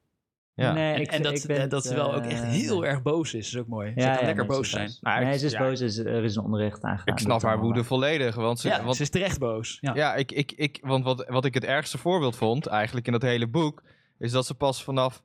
ja. 0.54 0.73
Nee, 0.73 0.93
En, 0.93 1.02
ik, 1.02 1.12
en 1.12 1.21
dat, 1.23 1.32
ik 1.32 1.38
ze- 1.38 1.47
ben 1.47 1.69
dat 1.69 1.84
het, 1.84 1.91
ze 1.91 1.95
wel 1.97 2.13
ook 2.13 2.23
eh, 2.23 2.32
echt 2.32 2.43
heel 2.43 2.86
erg 2.86 3.02
boos 3.02 3.34
is, 3.34 3.47
is 3.47 3.58
ook 3.58 3.67
mooi. 3.67 3.93
Ze 3.93 3.99
Ja, 3.99 4.06
kan 4.12 4.19
ja, 4.19 4.26
lekker 4.26 4.45
nee, 4.47 4.56
boos 4.58 4.69
ze 4.69 4.80
is 4.82 4.91
zijn. 4.99 5.15
Maar 5.15 5.23
nee, 5.26 5.38
ze 5.38 5.45
is 5.45 5.52
ja, 5.52 5.60
boos. 5.60 5.82
is- 5.82 5.97
Er 5.97 6.23
is 6.23 6.36
een 6.36 6.43
onrecht 6.43 6.84
aangegaan. 6.84 7.13
Ik 7.15 7.19
snap 7.21 7.41
haar 7.41 7.60
woede 7.60 7.84
volledig. 7.84 8.36
Want, 8.36 8.60
ze, 8.60 8.67
Ja, 8.67 8.84
want 8.84 8.95
ze 8.95 9.02
is 9.02 9.10
terecht 9.10 9.39
boos. 9.39 9.78
Ja. 9.82 9.95
Ja, 9.95 10.15
ik, 10.15 10.32
ik, 10.32 10.52
ik, 10.52 10.80
want 10.82 11.04
wat, 11.04 11.26
wat 11.28 11.45
ik 11.45 11.54
het 11.54 11.63
ergste 11.63 11.97
voorbeeld 11.97 12.36
vond, 12.36 12.65
eigenlijk 12.65 13.06
in 13.06 13.12
dat 13.12 13.21
hele 13.21 13.47
boek, 13.47 13.84
is 14.19 14.32
dat 14.32 14.45
ze 14.45 14.54
pas 14.56 14.84
vanaf 14.84 15.23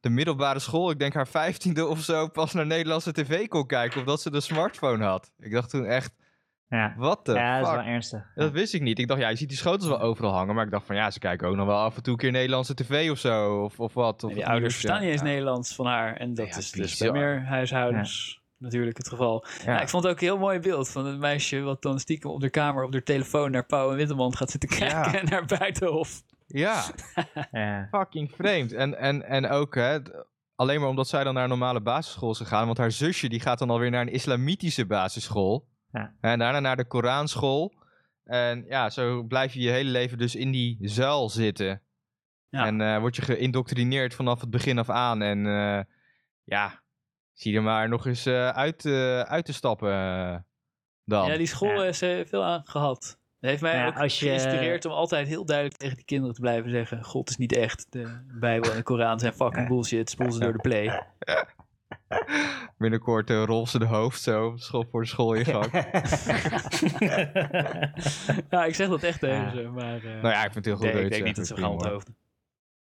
de 0.00 0.08
middelbare 0.10 0.58
school, 0.58 0.90
ik 0.90 0.98
denk 0.98 1.14
haar 1.14 1.28
vijftiende 1.28 1.86
of 1.86 2.00
zo, 2.00 2.28
pas 2.28 2.52
naar 2.52 2.66
Nederlandse 2.66 3.12
tv 3.12 3.48
kon 3.48 3.66
kijken, 3.66 4.00
of 4.00 4.06
dat 4.06 4.20
ze 4.22 4.30
de 4.30 4.40
smartphone 4.40 5.04
had. 5.04 5.32
Ik 5.38 5.52
dacht 5.52 5.70
toen 5.70 5.84
echt, 5.84 6.14
Ja, 6.68 6.94
wat 6.96 7.24
de 7.26 7.32
ja 7.32 7.58
dat 7.58 7.68
is 7.68 7.74
wel 7.74 7.82
ernstig. 7.84 8.30
Dat 8.34 8.52
wist 8.52 8.74
ik 8.74 8.82
niet. 8.82 8.98
Ik 8.98 9.08
dacht, 9.08 9.20
ja, 9.20 9.28
je 9.28 9.36
ziet 9.36 9.48
die 9.48 9.58
schotels 9.58 9.88
wel 9.88 10.00
overal 10.00 10.32
hangen, 10.32 10.54
maar 10.54 10.64
ik 10.64 10.70
dacht 10.70 10.86
van, 10.86 10.96
ja, 10.96 11.10
ze 11.10 11.18
kijken 11.18 11.48
ook 11.48 11.56
nog 11.56 11.66
wel 11.66 11.78
af 11.78 11.96
en 11.96 12.02
toe 12.02 12.12
een 12.12 12.18
keer 12.18 12.30
Nederlandse 12.30 12.74
tv 12.74 13.10
of 13.10 13.18
zo, 13.18 13.62
of, 13.64 13.80
of 13.80 13.94
wat. 13.94 14.24
Of 14.24 14.32
die 14.32 14.46
ouders 14.46 14.74
verstaan 14.74 15.00
niet 15.00 15.10
eens 15.10 15.20
Ja. 15.20 15.26
Nederlands 15.26 15.74
van 15.74 15.86
haar. 15.86 16.16
En 16.16 16.34
dat 16.34 16.48
Ja, 16.48 16.56
is 16.56 16.70
dus 16.70 16.98
bij 16.98 17.10
meer 17.10 17.44
huishoudens 17.44 18.42
natuurlijk 18.58 18.96
het 18.96 19.08
geval. 19.08 19.44
Ja. 19.64 19.72
Ja. 19.72 19.80
ik 19.80 19.88
vond 19.88 20.02
het 20.02 20.12
ook 20.12 20.20
een 20.20 20.26
heel 20.26 20.38
mooi 20.38 20.58
beeld 20.58 20.88
van 20.90 21.06
het 21.06 21.18
meisje... 21.18 21.60
wat 21.60 21.82
dan 21.82 21.98
stiekem 22.00 22.30
op 22.30 22.40
de 22.40 22.50
kamer 22.50 22.84
op 22.84 22.92
de 22.92 23.02
telefoon 23.02 23.50
naar 23.50 23.66
Pauw 23.66 23.90
en 23.90 23.96
Witteman 23.96 24.36
gaat 24.36 24.50
zitten 24.50 24.68
kijken... 24.68 24.88
Ja. 24.88 25.14
en 25.20 25.24
naar 25.24 25.44
Buitenhof. 25.58 26.22
Ja, 26.50 26.84
Ja. 27.50 27.88
fucking 27.90 28.32
vreemd. 28.34 28.72
En, 28.72 28.98
en, 28.98 29.22
en 29.22 29.48
ook, 29.48 29.74
hè, 29.74 29.98
alleen 30.54 30.80
maar 30.80 30.88
omdat 30.88 31.08
zij 31.08 31.24
dan 31.24 31.34
naar 31.34 31.42
een 31.42 31.48
normale 31.48 31.80
basisschool 31.80 32.30
is 32.30 32.38
gegaan, 32.38 32.66
want 32.66 32.78
haar 32.78 32.92
zusje 32.92 33.28
die 33.28 33.40
gaat 33.40 33.58
dan 33.58 33.70
alweer 33.70 33.90
naar 33.90 34.00
een 34.00 34.12
islamitische 34.12 34.86
basisschool. 34.86 35.68
Ja. 35.92 36.14
En 36.20 36.38
daarna 36.38 36.60
naar 36.60 36.76
de 36.76 36.84
Koranschool. 36.86 37.74
En 38.24 38.64
ja, 38.68 38.90
zo 38.90 39.22
blijf 39.22 39.54
je 39.54 39.60
je 39.60 39.70
hele 39.70 39.90
leven 39.90 40.18
dus 40.18 40.34
in 40.34 40.50
die 40.50 40.78
zuil 40.80 41.28
zitten. 41.30 41.82
Ja. 42.48 42.66
En 42.66 42.80
eh, 42.80 42.98
word 42.98 43.16
je 43.16 43.22
geïndoctrineerd 43.22 44.14
vanaf 44.14 44.40
het 44.40 44.50
begin 44.50 44.78
af 44.78 44.90
aan. 44.90 45.22
En 45.22 45.46
eh, 45.46 45.84
ja, 46.44 46.82
zie 47.32 47.56
er 47.56 47.62
maar 47.62 47.88
nog 47.88 48.06
eens 48.06 48.26
eh, 48.26 48.48
uit, 48.48 48.84
eh, 48.84 49.20
uit 49.20 49.44
te 49.44 49.52
stappen 49.52 49.90
dan. 51.04 51.26
Ja, 51.30 51.36
die 51.36 51.46
school 51.46 51.82
Ja. 51.82 51.84
is 51.84 51.98
veel 52.28 52.44
aan 52.44 52.62
gehad. 52.66 53.17
Dat 53.40 53.50
heeft 53.50 53.62
mij 53.62 53.74
Ja, 53.76 53.86
ook 53.86 53.98
als 53.98 54.18
je- 54.20 54.26
geïnspireerd 54.26 54.84
om 54.84 54.92
altijd 54.92 55.28
heel 55.28 55.44
duidelijk 55.44 55.76
tegen 55.76 55.96
die 55.96 56.04
kinderen 56.04 56.34
te 56.34 56.40
blijven 56.40 56.70
zeggen... 56.70 57.04
God 57.04 57.28
is 57.30 57.36
niet 57.36 57.56
echt, 57.56 57.86
de 57.90 58.24
Bijbel 58.40 58.70
en 58.70 58.76
de 58.76 58.82
Koran 58.82 59.18
zijn 59.20 59.32
fucking 59.32 59.68
bullshit, 59.68 60.10
spoel 60.10 60.32
ze 60.32 60.38
door 60.40 60.52
de 60.52 60.58
play. 60.58 60.86
Binnenkort 62.78 63.30
uh, 63.30 63.44
rol 63.44 63.66
ze 63.66 63.78
de 63.78 63.84
hoofd 63.84 64.22
zo 64.22 64.52
school 64.56 64.84
voor 64.90 65.00
de 65.02 65.08
schoolingang. 65.08 65.72
ja, 68.50 68.64
ik 68.64 68.74
zeg 68.74 68.88
dat 68.88 69.02
echt 69.02 69.20
tegen 69.20 69.36
Ja. 69.42 69.50
ze, 69.50 69.62
maar... 69.74 69.96
eh, 69.96 70.02
nou 70.22 70.28
ja, 70.34 70.44
ik 70.44 70.52
vind 70.52 70.54
het 70.54 70.64
heel 70.64 70.76
goed. 70.76 70.92
nee, 70.92 71.04
ik 71.04 71.10
denk 71.10 71.24
niet 71.24 71.36
dat 71.36 71.46
ze 71.46 71.56
gaan 71.56 71.70
onthoofden. 71.70 72.16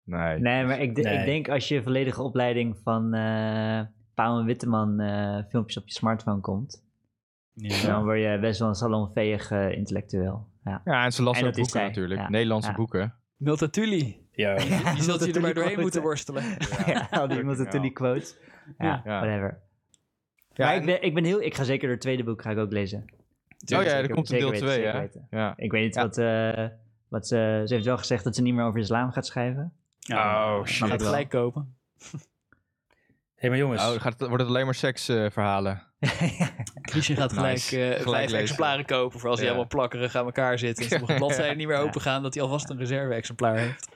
Nee. 0.03 0.39
Nee, 0.39 0.65
maar 0.65 0.79
ik, 0.79 0.97
Nee. 0.97 1.17
ik 1.19 1.25
denk 1.25 1.49
als 1.49 1.67
je 1.67 1.83
volledige 1.83 2.21
opleiding 2.21 2.77
van 2.83 3.13
eh 3.13 3.81
Pauw 4.13 4.39
en 4.39 4.45
Witteman 4.45 4.99
eh, 4.99 5.43
filmpjes 5.49 5.77
op 5.77 5.87
je 5.87 5.93
smartphone 5.93 6.39
komt, 6.41 6.82
dan 7.85 8.03
word 8.03 8.19
je 8.19 8.37
best 8.41 8.59
wel 8.59 8.67
een 8.69 8.75
salonveeg 8.75 9.51
eh, 9.51 9.71
intellectueel. 9.71 10.47
Ja. 10.63 10.81
Ja, 10.85 11.03
en 11.05 11.11
ze 11.11 11.23
las 11.23 11.37
ook 11.37 11.43
boeken 11.43 11.65
zij, 11.65 11.87
natuurlijk. 11.87 12.19
ja. 12.21 12.29
Nederlandse 12.29 12.69
Ja. 12.69 12.75
boeken. 12.75 13.13
Multatuli. 13.37 14.21
Ja, 14.31 14.51
Je 14.95 14.95
zult 14.97 15.25
je 15.25 15.33
er 15.33 15.41
maar 15.41 15.53
doorheen 15.53 15.79
moeten 15.79 16.01
worstelen. 16.01 16.43
Ja, 16.85 17.07
al 17.11 17.27
die 17.27 17.43
Multatuli 17.43 17.91
quotes. 17.91 18.37
Ja, 18.77 19.01
Ja. 19.05 19.19
whatever. 19.19 19.59
Ja, 20.53 20.65
maar 20.65 20.73
en- 20.73 20.79
ik 20.79 20.85
ben, 20.85 21.01
ik 21.01 21.13
ben 21.13 21.23
heel... 21.23 21.41
Ik 21.41 21.55
ga 21.55 21.63
zeker 21.63 21.89
het 21.89 22.01
tweede 22.01 22.23
boek 22.23 22.41
ga 22.41 22.49
ik 22.51 22.57
ook 22.57 22.71
lezen. 22.71 22.99
oh 23.75 23.83
ja, 23.83 23.83
er 23.83 24.09
komt 24.09 24.17
een 24.17 24.25
zeker 24.25 24.39
deel 24.41 24.51
weten, 24.51 24.67
2, 24.67 24.75
zeker 24.77 24.93
hè? 24.93 24.99
weten. 24.99 25.27
Ja. 25.29 25.53
Ik 25.57 25.71
weet 25.71 25.83
niet 25.83 25.95
Ja. 25.95 26.01
wat, 26.01 26.17
eh, 26.17 26.65
wat 27.07 27.27
ze... 27.27 27.61
Ze 27.65 27.73
heeft 27.73 27.85
wel 27.85 27.97
gezegd 27.97 28.23
dat 28.23 28.35
ze 28.35 28.41
niet 28.41 28.53
meer 28.53 28.65
over 28.65 28.79
islam 28.79 29.11
gaat 29.11 29.25
schrijven. 29.25 29.73
Ja, 29.99 30.57
Oh, 30.57 30.65
shit. 30.65 30.87
Wel. 30.89 30.97
gelijk 30.97 31.29
kopen. 31.29 31.75
hey, 33.43 33.49
maar 33.49 33.60
jongens. 33.60 33.82
Dan 33.84 34.01
gaat 34.01 34.13
het, 34.19 34.27
wordt 34.27 34.43
het 34.43 34.47
alleen 34.51 34.65
maar 34.65 34.75
seksverhalen. 34.75 35.82
Christian 36.82 37.17
gaat 37.21 37.34
gelijk, 37.34 37.53
Nice. 37.53 37.77
eh, 37.77 37.88
Gelijk 37.88 38.03
vijf 38.03 38.21
lezen. 38.25 38.39
exemplaren 38.39 38.86
kopen 38.86 39.19
voor 39.19 39.29
als 39.29 39.39
hij 39.39 39.47
Ja. 39.47 39.53
helemaal 39.53 39.75
plakkerig 39.77 40.15
aan 40.15 40.25
elkaar 40.25 40.60
zit. 40.60 40.79
En 40.79 40.88
sommige 40.89 41.13
bladzijden 41.23 41.58
niet 41.58 41.67
meer 41.67 41.77
open 41.77 42.01
gaan, 42.01 42.23
dat 42.23 42.34
hij 42.34 42.43
alvast 42.43 42.69
een 42.69 42.77
reserve-exemplaar 42.77 43.58
heeft. 43.58 43.88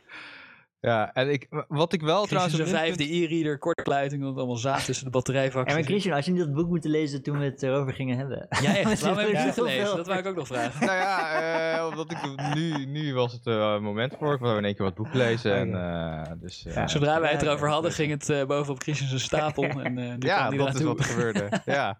Ja, 0.80 1.14
en 1.14 1.30
ik, 1.32 1.48
wat 1.68 1.94
ik 1.94 2.02
wel 2.02 2.26
Christian 2.26 2.28
trouwens... 2.28 2.58
minpunt- 2.58 2.78
vijfde 2.78 3.14
e-reader, 3.16 3.58
korte 3.58 3.82
sluiting, 3.84 4.24
want 4.24 4.38
allemaal 4.38 4.56
zaad 4.56 4.86
tussen 4.86 5.06
de 5.06 5.12
batterijvakken. 5.12 5.72
En 5.74 5.80
maar 5.80 5.90
Christian, 5.90 6.16
als 6.16 6.26
je 6.26 6.32
niet 6.32 6.40
dat 6.42 6.54
boek 6.54 6.68
moeten 6.70 6.90
lezen 6.90 7.24
toen 7.24 7.38
we 7.40 7.46
het 7.46 7.64
erover 7.64 7.94
gingen 7.94 8.18
hebben. 8.18 8.48
Ja, 8.62 8.76
echt. 8.78 9.02
Waarom 9.02 9.20
heb 9.20 9.30
je 9.30 9.36
het 9.36 9.46
niet 9.46 9.54
gelezen? 9.54 9.86
veel. 9.86 9.96
Dat 9.96 10.08
wou 10.08 10.20
ik 10.20 10.26
ook 10.26 10.36
nog 10.36 10.48
vragen. 10.48 10.86
Nou 10.86 10.98
ja, 10.98 11.32
eh, 11.78 11.88
omdat 11.88 12.12
ik 12.12 12.18
nu, 12.56 12.86
nu 12.86 13.14
was 13.14 13.34
het 13.34 13.48
eh, 13.48 13.80
moment 13.80 14.16
voor. 14.20 14.34
Ik 14.34 14.40
wou 14.40 14.58
in 14.58 14.66
één 14.66 14.76
keer 14.76 14.86
wat 14.86 14.96
boek 14.96 15.14
lezen. 15.14 15.56
En, 15.56 15.74
eh, 15.76 16.32
dus, 16.42 16.66
eh, 16.66 16.74
Ja. 16.74 16.88
Zodra 16.88 17.20
wij 17.22 17.32
het 17.32 17.42
erover 17.42 17.68
ja, 17.68 17.74
hadden, 17.74 17.92
ging 17.92 18.12
het 18.12 18.30
eh, 18.30 18.46
bovenop 18.46 18.82
Christian 18.82 19.08
zijn 19.10 19.22
stapel. 19.22 19.64
En 19.88 19.98
eh 19.98 20.14
ja, 20.20 20.50
dat 20.50 20.76
is 20.76 20.82
wat 20.82 21.00
er 21.00 21.06
gebeurde. 21.06 21.50
ja. 21.66 22.00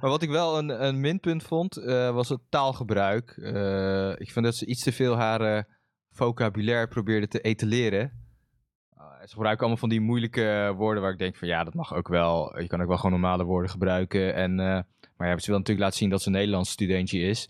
Maar 0.00 0.10
wat 0.10 0.22
ik 0.22 0.30
wel 0.30 0.58
een, 0.58 0.84
een 0.86 1.00
minpunt 1.00 1.42
vond, 1.42 1.76
eh, 1.76 2.10
was 2.10 2.28
het 2.28 2.40
taalgebruik. 2.48 3.30
Eh, 3.36 4.10
ik 4.10 4.30
vind 4.32 4.44
dat 4.44 4.54
ze 4.54 4.66
iets 4.66 4.82
te 4.82 4.92
veel 4.92 5.16
haar 5.16 5.40
eh, 5.40 5.62
vocabulaire 6.16 6.88
probeerde 6.88 7.28
te 7.28 7.40
etaleren. 7.40 8.12
Eh, 8.96 9.02
ze 9.20 9.34
gebruiken 9.34 9.60
allemaal 9.60 9.80
van 9.80 9.88
die 9.88 10.00
moeilijke 10.00 10.74
woorden 10.76 11.02
waar 11.02 11.12
ik 11.12 11.18
denk 11.18 11.36
van 11.36 11.48
ja, 11.48 11.64
dat 11.64 11.74
mag 11.74 11.94
ook 11.94 12.08
wel. 12.08 12.60
Je 12.60 12.66
kan 12.66 12.80
ook 12.80 12.88
wel 12.88 12.96
gewoon 12.96 13.20
normale 13.20 13.44
woorden 13.44 13.70
gebruiken. 13.70 14.34
En, 14.34 14.60
eh, 14.60 14.80
maar 15.16 15.28
ja, 15.28 15.38
ze 15.38 15.46
wil 15.46 15.58
natuurlijk 15.58 15.84
laten 15.84 15.98
zien 15.98 16.10
dat 16.10 16.22
ze 16.22 16.26
een 16.28 16.34
Nederlands 16.34 16.70
studentje 16.70 17.20
is. 17.20 17.48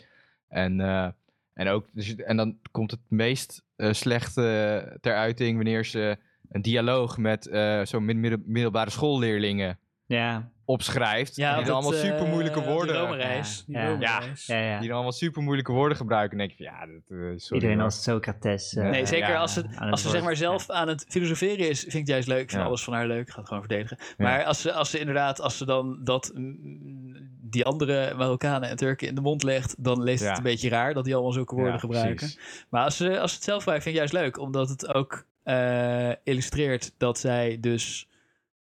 En, 0.49 0.81
eh, 0.81 1.09
en, 1.53 1.69
ook, 1.69 1.87
dus, 1.93 2.15
en 2.15 2.37
dan 2.37 2.59
komt 2.71 2.91
het 2.91 3.01
meest 3.09 3.65
eh, 3.77 3.93
slecht 3.93 4.37
eh, 4.37 4.77
ter 5.01 5.15
uiting 5.15 5.57
wanneer 5.57 5.85
ze 5.85 6.19
een 6.49 6.63
dialoog 6.63 7.19
met 7.19 7.49
zo'n 7.83 8.21
middelbare 8.45 8.91
schoolleerlingen 8.91 9.79
Ja, 10.07 10.51
opschrijft. 10.67 11.39
en 11.39 11.57
die 11.57 11.65
dan 11.65 11.75
allemaal 11.75 11.95
eh, 11.95 12.01
super 12.01 12.27
moeilijke 12.27 12.61
de 12.61 12.67
woorden. 12.67 12.97
Rome-reis. 12.97 13.65
Die 13.67 13.77
Ja. 13.77 13.97
Ja, 13.99 14.59
ja. 14.59 14.79
Die 14.79 14.87
dan 14.87 14.95
allemaal 14.97 15.13
super 15.13 15.43
moeilijke 15.43 15.73
woorden 15.73 15.97
gebruiken. 15.97 16.39
En 16.41 16.47
denk 16.47 16.59
je 16.59 16.65
van 16.65 16.73
ja, 16.75 16.87
dat, 16.87 17.19
eh, 17.19 17.33
sorry. 17.37 17.63
Iedereen 17.63 17.81
als 17.81 18.03
Socrates. 18.03 18.75
eh, 18.75 18.91
Nee, 18.91 19.07
zeker 19.07 19.29
ja, 19.29 19.41
als 19.41 19.53
ze, 19.53 19.65
als 19.91 20.03
ze 20.03 20.09
zeg 20.09 20.23
maar 20.23 20.37
zelf 20.37 20.71
aan 20.71 20.89
het 20.89 21.05
filosoferen 21.09 21.69
is, 21.69 21.81
vind 21.81 21.93
ik 21.93 22.01
het 22.01 22.09
juist 22.09 22.29
leuk. 22.29 22.43
Ik 22.43 22.51
vind 22.51 22.63
Ja. 22.63 22.67
alles 22.69 22.85
van 22.85 22.93
haar 22.95 23.07
leuk. 23.07 23.27
Ik 23.27 23.31
ga 23.33 23.39
het 23.39 23.49
gewoon 23.49 23.63
verdedigen. 23.63 23.99
Maar 24.17 24.45
als 24.45 24.61
ze, 24.61 24.73
als 24.73 24.91
ze 24.91 24.99
inderdaad, 24.99 25.41
als 25.41 25.57
ze 25.57 25.65
dan 25.65 26.01
dat 26.05 26.31
mm, 26.35 27.35
die 27.41 27.65
andere 27.65 28.15
Marokkanen 28.15 28.69
en 28.69 28.77
Turken 28.77 29.09
in 29.09 29.15
de 29.15 29.21
mond 29.21 29.43
legt, 29.43 29.75
dan 29.85 30.03
leest 30.03 30.21
het 30.21 30.31
Ja. 30.31 30.37
een 30.37 30.43
beetje 30.43 30.69
raar 30.69 30.95
dat 30.95 31.05
die 31.05 31.15
allemaal 31.15 31.33
zulke 31.33 31.55
woorden 31.55 31.73
Ja, 31.73 31.79
gebruiken. 31.79 32.17
precies. 32.17 32.65
Maar 32.71 32.85
als 32.85 32.97
ze, 32.97 33.21
als 33.21 33.31
ze 33.31 33.37
het 33.37 33.45
zelf 33.45 33.59
gebruikt, 33.59 33.83
vind 33.85 33.95
ik 33.97 34.01
juist 34.01 34.15
leuk, 34.25 34.39
omdat 34.39 34.69
het 34.69 34.95
ook 34.95 35.27
eh, 35.43 36.11
illustreert 36.25 36.93
dat 36.99 37.19
zij 37.19 37.57
dus 37.61 38.09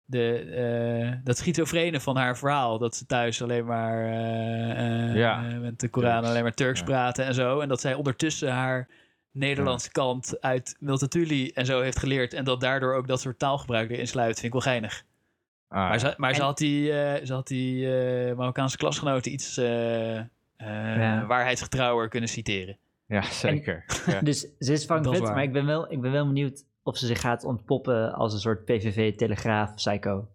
de, 0.10 0.34
eh, 0.39 1.12
dat 1.24 1.38
schizofrene 1.38 1.99
van 1.99 2.18
haar 2.18 2.38
verhaal, 2.38 2.78
dat 2.78 2.95
ze 2.95 3.05
thuis 3.05 3.41
alleen 3.41 3.66
maar 3.66 4.05
eh, 4.05 5.07
eh, 5.10 5.16
Ja. 5.16 5.41
met 5.41 5.80
de 5.80 5.88
Koran 5.89 6.12
Turks. 6.14 6.28
alleen 6.30 6.43
maar 6.43 6.53
Turks 6.53 6.80
Ja. 6.80 6.86
praten 6.86 7.26
en 7.26 7.34
zo. 7.34 7.60
En 7.60 7.68
dat 7.68 7.82
zij 7.82 7.93
ondertussen 7.93 8.51
haar 8.51 8.88
Nederlandse 9.32 9.91
kant 9.91 10.41
uit 10.41 10.76
Multatuli 10.80 11.49
en 11.51 11.66
zo 11.66 11.82
heeft 11.82 11.99
geleerd. 11.99 12.34
En 12.34 12.43
dat 12.43 12.62
daardoor 12.62 12.93
ook 12.95 13.07
dat 13.07 13.22
soort 13.22 13.39
taalgebruik 13.39 13.89
erin 13.91 14.07
sluit, 14.07 14.34
vind 14.34 14.45
ik 14.45 14.51
wel 14.51 14.62
geinig. 14.62 15.03
Ah, 15.68 15.89
Maar, 15.89 15.99
ze, 15.99 16.14
maar 16.18 16.36
ze 16.36 16.41
had 16.41 16.57
die, 16.57 16.91
eh, 16.91 17.26
ze 17.26 17.34
had 17.34 17.47
die 17.47 17.86
eh, 17.97 18.36
Marokkaanse 18.36 18.78
klasgenoten 18.78 19.32
iets 19.32 19.57
eh, 19.57 20.18
eh, 20.18 20.26
Ja. 20.57 21.26
waarheidsgetrouwer 21.26 22.07
kunnen 22.10 22.30
citeren. 22.30 22.78
ja, 23.05 23.22
zeker. 23.22 23.86
Ja. 24.05 24.22
Dus 24.30 24.39
ze 24.60 24.72
is 24.74 24.86
Vet, 24.86 25.05
waar. 25.07 25.22
maar 25.22 25.43
ik 25.43 25.51
ben, 25.53 25.66
wel, 25.66 25.91
ik 25.91 26.01
ben 26.01 26.12
wel 26.12 26.26
benieuwd 26.28 26.64
of 26.89 26.97
ze 26.97 27.05
zich 27.05 27.21
gaat 27.21 27.43
ontpoppen 27.43 28.13
als 28.13 28.33
een 28.33 28.39
soort 28.39 28.65
PVV-telegraaf-psycho. 28.65 30.27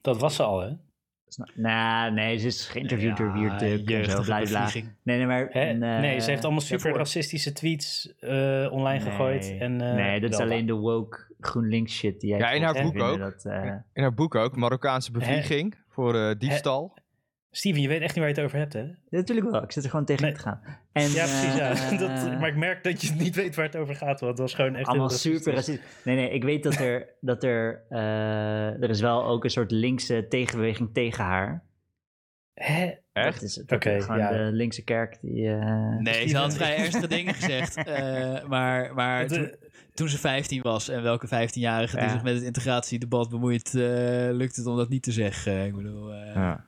Dat 0.00 0.18
was 0.18 0.34
ze 0.34 0.42
al, 0.42 0.60
hè? 0.60 0.72
Nou, 1.54 2.12
nee, 2.12 2.38
ze 2.38 2.46
is 2.46 2.66
geïnterviewd 2.66 3.16
door 3.16 3.32
Wierd. 3.32 3.60
Nee, 5.02 5.16
nee, 5.16 5.26
maar... 5.26 5.48
En, 5.48 5.82
eh, 5.82 6.00
nee, 6.00 6.20
ze 6.20 6.30
heeft 6.30 6.44
allemaal 6.44 6.60
super 6.60 6.96
racistische 6.96 7.52
tweets 7.52 8.14
eh, 8.18 8.68
online 8.70 9.02
Nee. 9.04 9.10
gegooid. 9.10 9.56
En, 9.58 9.80
eh, 9.80 9.94
nee, 9.94 10.20
dat 10.20 10.32
is 10.32 10.38
alleen 10.38 10.66
de 10.66 10.72
woke 10.72 11.34
GroenLinks 11.40 11.92
shit 11.92 12.20
die 12.20 12.30
jij 12.30 12.38
Ja, 12.38 12.50
in 12.50 12.62
haar 12.62 12.82
boek 12.82 13.00
ook. 13.00 13.18
Dat, 13.18 13.44
In 13.92 14.02
haar 14.02 14.14
boek 14.14 14.34
ook, 14.34 14.56
Marokkaanse 14.56 15.12
bevlieging 15.12 15.76
voor 15.88 16.14
eh, 16.14 16.34
diefstal. 16.38 16.96
Steven, 17.56 17.80
je 17.80 17.88
weet 17.88 18.00
echt 18.00 18.14
niet 18.14 18.24
waar 18.24 18.28
je 18.28 18.34
het 18.34 18.44
over 18.44 18.58
hebt, 18.58 18.72
hè? 18.72 18.80
ja, 18.80 18.94
natuurlijk 19.10 19.50
wel, 19.50 19.62
ik 19.62 19.72
zit 19.72 19.84
er 19.84 19.90
gewoon 19.90 20.04
tegen 20.04 20.24
Nee. 20.24 20.32
te 20.34 20.40
gaan. 20.40 20.60
En, 20.92 21.10
ja, 21.10 21.24
precies. 21.24 21.54
Ja. 21.56 21.70
eh, 21.90 21.98
Dat, 21.98 22.38
maar 22.38 22.48
ik 22.48 22.56
merk 22.56 22.84
dat 22.84 23.02
je 23.02 23.12
niet 23.12 23.34
weet 23.34 23.54
waar 23.54 23.64
het 23.64 23.76
over 23.76 23.94
gaat, 23.94 24.20
want 24.20 24.30
het 24.32 24.40
was 24.40 24.54
gewoon 24.54 24.74
echt 24.74 24.88
allemaal 24.88 25.08
super 25.10 25.52
racistisch. 25.54 25.84
Nee, 26.04 26.16
nee, 26.16 26.30
ik 26.30 26.42
weet 26.44 26.62
dat 26.62 26.74
er, 26.74 27.08
dat 27.20 27.42
er, 27.44 27.84
eh, 27.88 28.82
er 28.82 28.90
is 28.90 29.00
wel 29.00 29.24
ook 29.26 29.44
een 29.44 29.50
soort 29.50 29.70
linkse 29.70 30.26
tegenbeweging 30.28 30.90
tegen 30.92 31.24
haar. 31.24 31.64
Hè? 32.54 32.86
Dat 33.12 33.24
Echt? 33.24 33.42
is 33.42 33.54
dat 33.66 33.82
gewoon 33.84 34.18
ja. 34.18 34.30
de 34.32 34.38
linkse 34.52 34.84
kerk 34.84 35.18
die... 35.20 35.48
eh, 35.48 35.96
Nee, 35.98 36.28
ze 36.28 36.36
had 36.36 36.54
vrij 36.54 36.76
ernstige 36.84 37.08
dingen 37.08 37.34
gezegd. 37.34 37.76
eh, 37.76 38.44
maar 38.44 38.94
maar 38.94 39.20
eh, 39.22 39.26
toen, 39.28 39.54
toen 39.94 40.08
ze 40.08 40.18
15 40.18 40.62
was 40.62 40.88
en 40.88 41.02
welke 41.02 41.26
15-jarige 41.26 41.96
die 41.98 42.08
zich 42.08 42.22
met 42.22 42.34
het 42.34 42.42
integratiedebat 42.42 43.28
bemoeit, 43.30 43.74
eh, 43.74 43.82
lukt 44.30 44.56
het 44.56 44.66
om 44.66 44.76
dat 44.76 44.88
niet 44.88 45.02
te 45.02 45.12
zeggen. 45.12 45.64
Ik 45.66 45.74
bedoel, 45.76 46.12
eh, 46.12 46.34
Ja. 46.34 46.64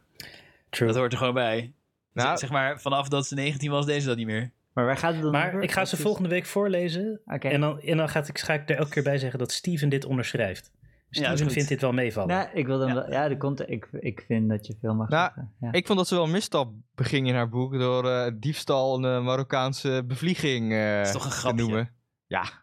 True. 0.77 0.89
dat 0.89 0.97
hoort 0.97 1.13
er 1.13 1.19
gewoon 1.19 1.35
bij. 1.35 1.73
Nou- 2.13 2.39
zeg 2.39 2.51
maar, 2.51 2.81
vanaf 2.81 3.09
dat 3.09 3.27
ze 3.27 3.35
19 3.35 3.71
was, 3.71 3.87
deed 3.87 4.03
ze 4.03 4.09
dat 4.09 4.17
niet 4.17 4.27
meer. 4.27 4.51
Maar 4.73 4.85
waar 4.85 4.97
gaat 4.97 5.13
het 5.13 5.23
dan 5.23 5.33
Maar 5.33 5.47
over? 5.49 5.63
ik 5.63 5.73
ga 5.73 5.85
ze 5.85 5.97
volgende 5.97 6.29
week 6.29 6.47
voorlezen. 6.47 7.21
Oké. 7.27 7.49
En 7.49 7.61
dan, 7.61 7.81
en 7.81 7.97
dan 7.97 8.09
gaat, 8.09 8.29
ik, 8.29 8.39
ga 8.39 8.53
ik 8.55 8.71
er 8.71 8.77
elke 8.77 8.91
keer 8.91 9.03
bij 9.03 9.19
zeggen 9.19 9.39
dat 9.39 9.53
Steven 9.53 9.89
dit 9.89 10.05
onderschrijft. 10.05 10.71
Steven 11.11 11.51
vindt 11.51 11.69
dit 11.69 11.81
wel 11.81 11.93
meevallen. 11.93 12.29
Nou, 12.37 12.49
ik 12.55 12.67
wil 12.67 12.79
dan 12.79 12.89
Ja. 12.89 12.95
wel... 12.95 13.11
Ja, 13.11 13.29
de 13.29 13.37
content, 13.37 13.71
ik, 13.71 13.89
ik 13.93 14.25
vind 14.27 14.49
dat 14.49 14.67
je 14.67 14.77
veel 14.81 14.95
mag 14.95 15.09
Nou, 15.09 15.25
zeggen. 15.35 15.53
Ja. 15.61 15.73
Ik 15.73 15.87
vond 15.87 15.99
dat 15.99 16.09
ze 16.09 16.15
wel 16.15 16.25
een 16.25 16.31
misstap 16.31 16.73
beging 16.95 17.29
in 17.29 17.35
haar 17.35 17.49
boek 17.49 17.73
door 17.79 18.11
eh, 18.11 18.33
diefstal 18.35 19.05
een 19.05 19.25
Marokkaanse 19.25 20.03
bevlieging 20.07 20.73
eh, 20.73 21.01
is 21.01 21.13
toch 21.13 21.25
een 21.25 21.31
te 21.31 21.37
grapje? 21.37 21.63
noemen. 21.63 21.91
Ja. 22.27 22.43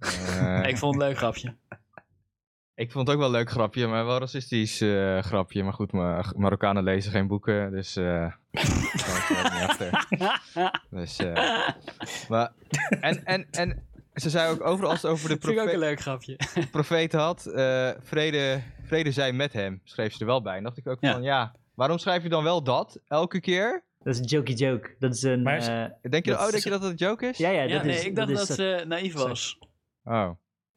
Eh, 0.00 0.66
ik 0.66 0.76
vond 0.78 0.94
het 0.94 1.02
een 1.02 1.08
leuk 1.08 1.16
grapje. 1.18 1.54
Ik 2.80 2.90
vond 2.92 3.06
het 3.06 3.16
ook 3.16 3.22
wel 3.22 3.30
een 3.32 3.36
leuk 3.38 3.50
grapje, 3.50 3.86
maar 3.86 4.04
wel 4.04 4.14
een 4.14 4.20
racistisch 4.20 4.80
eh, 4.80 5.18
grapje. 5.22 5.62
Maar 5.64 5.72
goed, 5.72 5.92
Mar 5.92 6.32
Marokkanen 6.36 6.82
lezen 6.82 7.10
geen 7.12 7.26
boeken, 7.26 7.70
dus 7.70 7.96
eh 7.96 8.04
daar 8.04 9.26
er 9.44 9.52
niet 9.52 9.68
achter. 9.68 10.06
Dus, 11.00 11.18
eh, 11.18 11.68
maar, 12.28 12.52
en, 13.00 13.24
en, 13.24 13.46
en 13.50 13.86
ze 14.14 14.30
zei 14.30 14.50
ook 14.52 14.64
overal 14.66 14.90
als 14.90 15.02
het 15.02 15.10
over 15.10 15.28
de 15.28 15.38
Dat 15.38 15.50
ik 15.50 15.58
ook 15.60 15.72
een 15.72 15.78
leuk 15.78 16.00
grapje. 16.00 16.36
profeet 16.70 17.12
had, 17.12 17.46
eh, 17.46 17.90
vrede, 18.02 18.60
vrede 18.84 19.12
zij 19.12 19.32
met 19.32 19.52
hem, 19.52 19.80
schreef 19.84 20.12
ze 20.12 20.20
er 20.20 20.26
wel 20.26 20.42
bij. 20.42 20.56
En 20.56 20.62
dacht 20.62 20.76
ik 20.76 20.86
ook 20.86 20.98
Ja. 21.00 21.12
van, 21.12 21.22
ja, 21.22 21.54
waarom 21.74 21.98
schrijf 21.98 22.22
je 22.22 22.28
dan 22.28 22.44
wel 22.44 22.62
dat 22.62 23.00
elke 23.08 23.40
keer? 23.40 23.84
Dat 23.98 24.14
is 24.14 24.18
een 24.20 24.26
jokey 24.26 24.54
joke. 24.54 24.94
Dat 24.98 25.14
is 25.14 25.22
een... 25.22 25.42
Maar 25.42 25.56
eh, 25.56 25.62
ze- 25.62 26.08
Denk 26.08 26.24
je, 26.24 26.30
Dat 26.30 26.40
oh, 26.40 26.46
is- 26.46 26.50
denk 26.52 26.64
je 26.64 26.70
dat 26.70 26.82
het 26.82 26.90
een 26.90 26.96
joke 27.06 27.26
is? 27.26 27.38
ja, 27.38 27.50
ja, 27.50 27.62
Ja, 27.62 27.74
dat 27.74 27.84
nee, 27.84 27.94
is... 27.96 28.04
ik 28.04 28.16
dacht 28.16 28.30
is 28.30 28.46
dat, 28.46 28.56
ze 28.56 28.84
naïef 28.88 29.14
was. 29.14 29.58
Oh. 30.04 30.30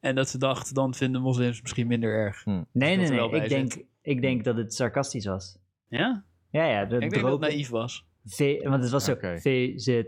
En 0.04 0.14
dat 0.14 0.28
ze 0.28 0.38
dacht, 0.38 0.74
dan 0.74 0.94
vinden 0.94 1.20
moslims 1.22 1.62
misschien 1.62 1.86
minder 1.86 2.12
erg. 2.12 2.44
Nee, 2.44 2.56
dat 2.62 2.72
nee, 2.72 2.96
nee. 2.96 3.42
Ik 3.42 3.48
denk, 3.48 3.84
ik 4.02 4.20
denk 4.20 4.44
dat 4.44 4.56
het 4.56 4.74
sarcastisch 4.74 5.26
was. 5.26 5.58
Ja? 5.88 6.24
Ja, 6.50 6.64
ja. 6.64 6.84
De 6.84 6.94
Ik 6.94 7.10
denk 7.10 7.22
dat 7.22 7.32
het 7.32 7.40
naïef 7.40 7.68
was. 7.68 8.06
V, 8.24 8.62
want 8.62 8.82
het 8.82 8.92
was 8.92 9.04
zo 9.04 9.12
Oké. 9.12 9.38
V, 9.40 9.72
Z 9.76 10.02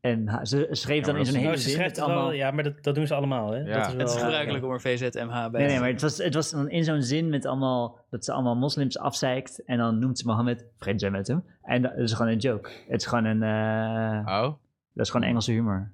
en 0.00 0.28
H. 0.28 0.38
Ze 0.42 0.68
schreef 0.70 1.04
dan 1.04 1.16
in 1.16 1.26
zo'n 1.26 1.34
hele 1.34 1.56
ze 1.56 1.62
zin 1.62 1.72
schrijft 1.72 1.96
het 1.96 2.06
wel, 2.06 2.14
allemaal... 2.14 2.32
ja, 2.32 2.50
maar 2.50 2.64
dat, 2.64 2.82
dat 2.82 2.94
doen 2.94 3.06
ze 3.06 3.14
allemaal, 3.14 3.50
hè? 3.50 3.58
Ja. 3.58 3.64
Dat 3.72 3.86
is 3.86 3.92
wel, 3.92 3.98
Het 3.98 4.08
is 4.08 4.22
gebruikelijk 4.22 4.64
om 4.64 4.70
er 4.70 4.80
VZMH 4.80 5.50
bij 5.50 5.50
Nee, 5.50 5.66
nee, 5.66 5.74
te 5.74 5.80
maar 5.80 5.88
het 5.88 6.00
was, 6.00 6.18
het 6.18 6.34
was 6.34 6.50
dan 6.50 6.70
in 6.70 6.84
zo'n 6.84 7.02
zin 7.02 7.28
met 7.28 7.46
allemaal... 7.46 7.98
Dat 8.10 8.24
ze 8.24 8.32
allemaal 8.32 8.56
moslims 8.56 8.98
afzeikt. 8.98 9.64
En 9.64 9.78
dan 9.78 9.98
noemt 9.98 10.18
ze 10.18 10.26
Mohammed... 10.26 10.66
Vrede 10.76 10.98
zij 10.98 11.10
met 11.10 11.26
hem. 11.26 11.44
En 11.62 11.82
dat 11.82 11.96
is 11.96 12.12
gewoon 12.12 12.32
een 12.32 12.38
joke. 12.38 12.70
Het 12.88 13.00
is 13.00 13.06
gewoon 13.06 13.24
een... 13.24 13.42
eh, 13.42 14.42
Oh. 14.42 14.54
dat 14.94 15.06
is 15.06 15.10
gewoon 15.10 15.26
Engelse 15.28 15.52
humor. 15.52 15.90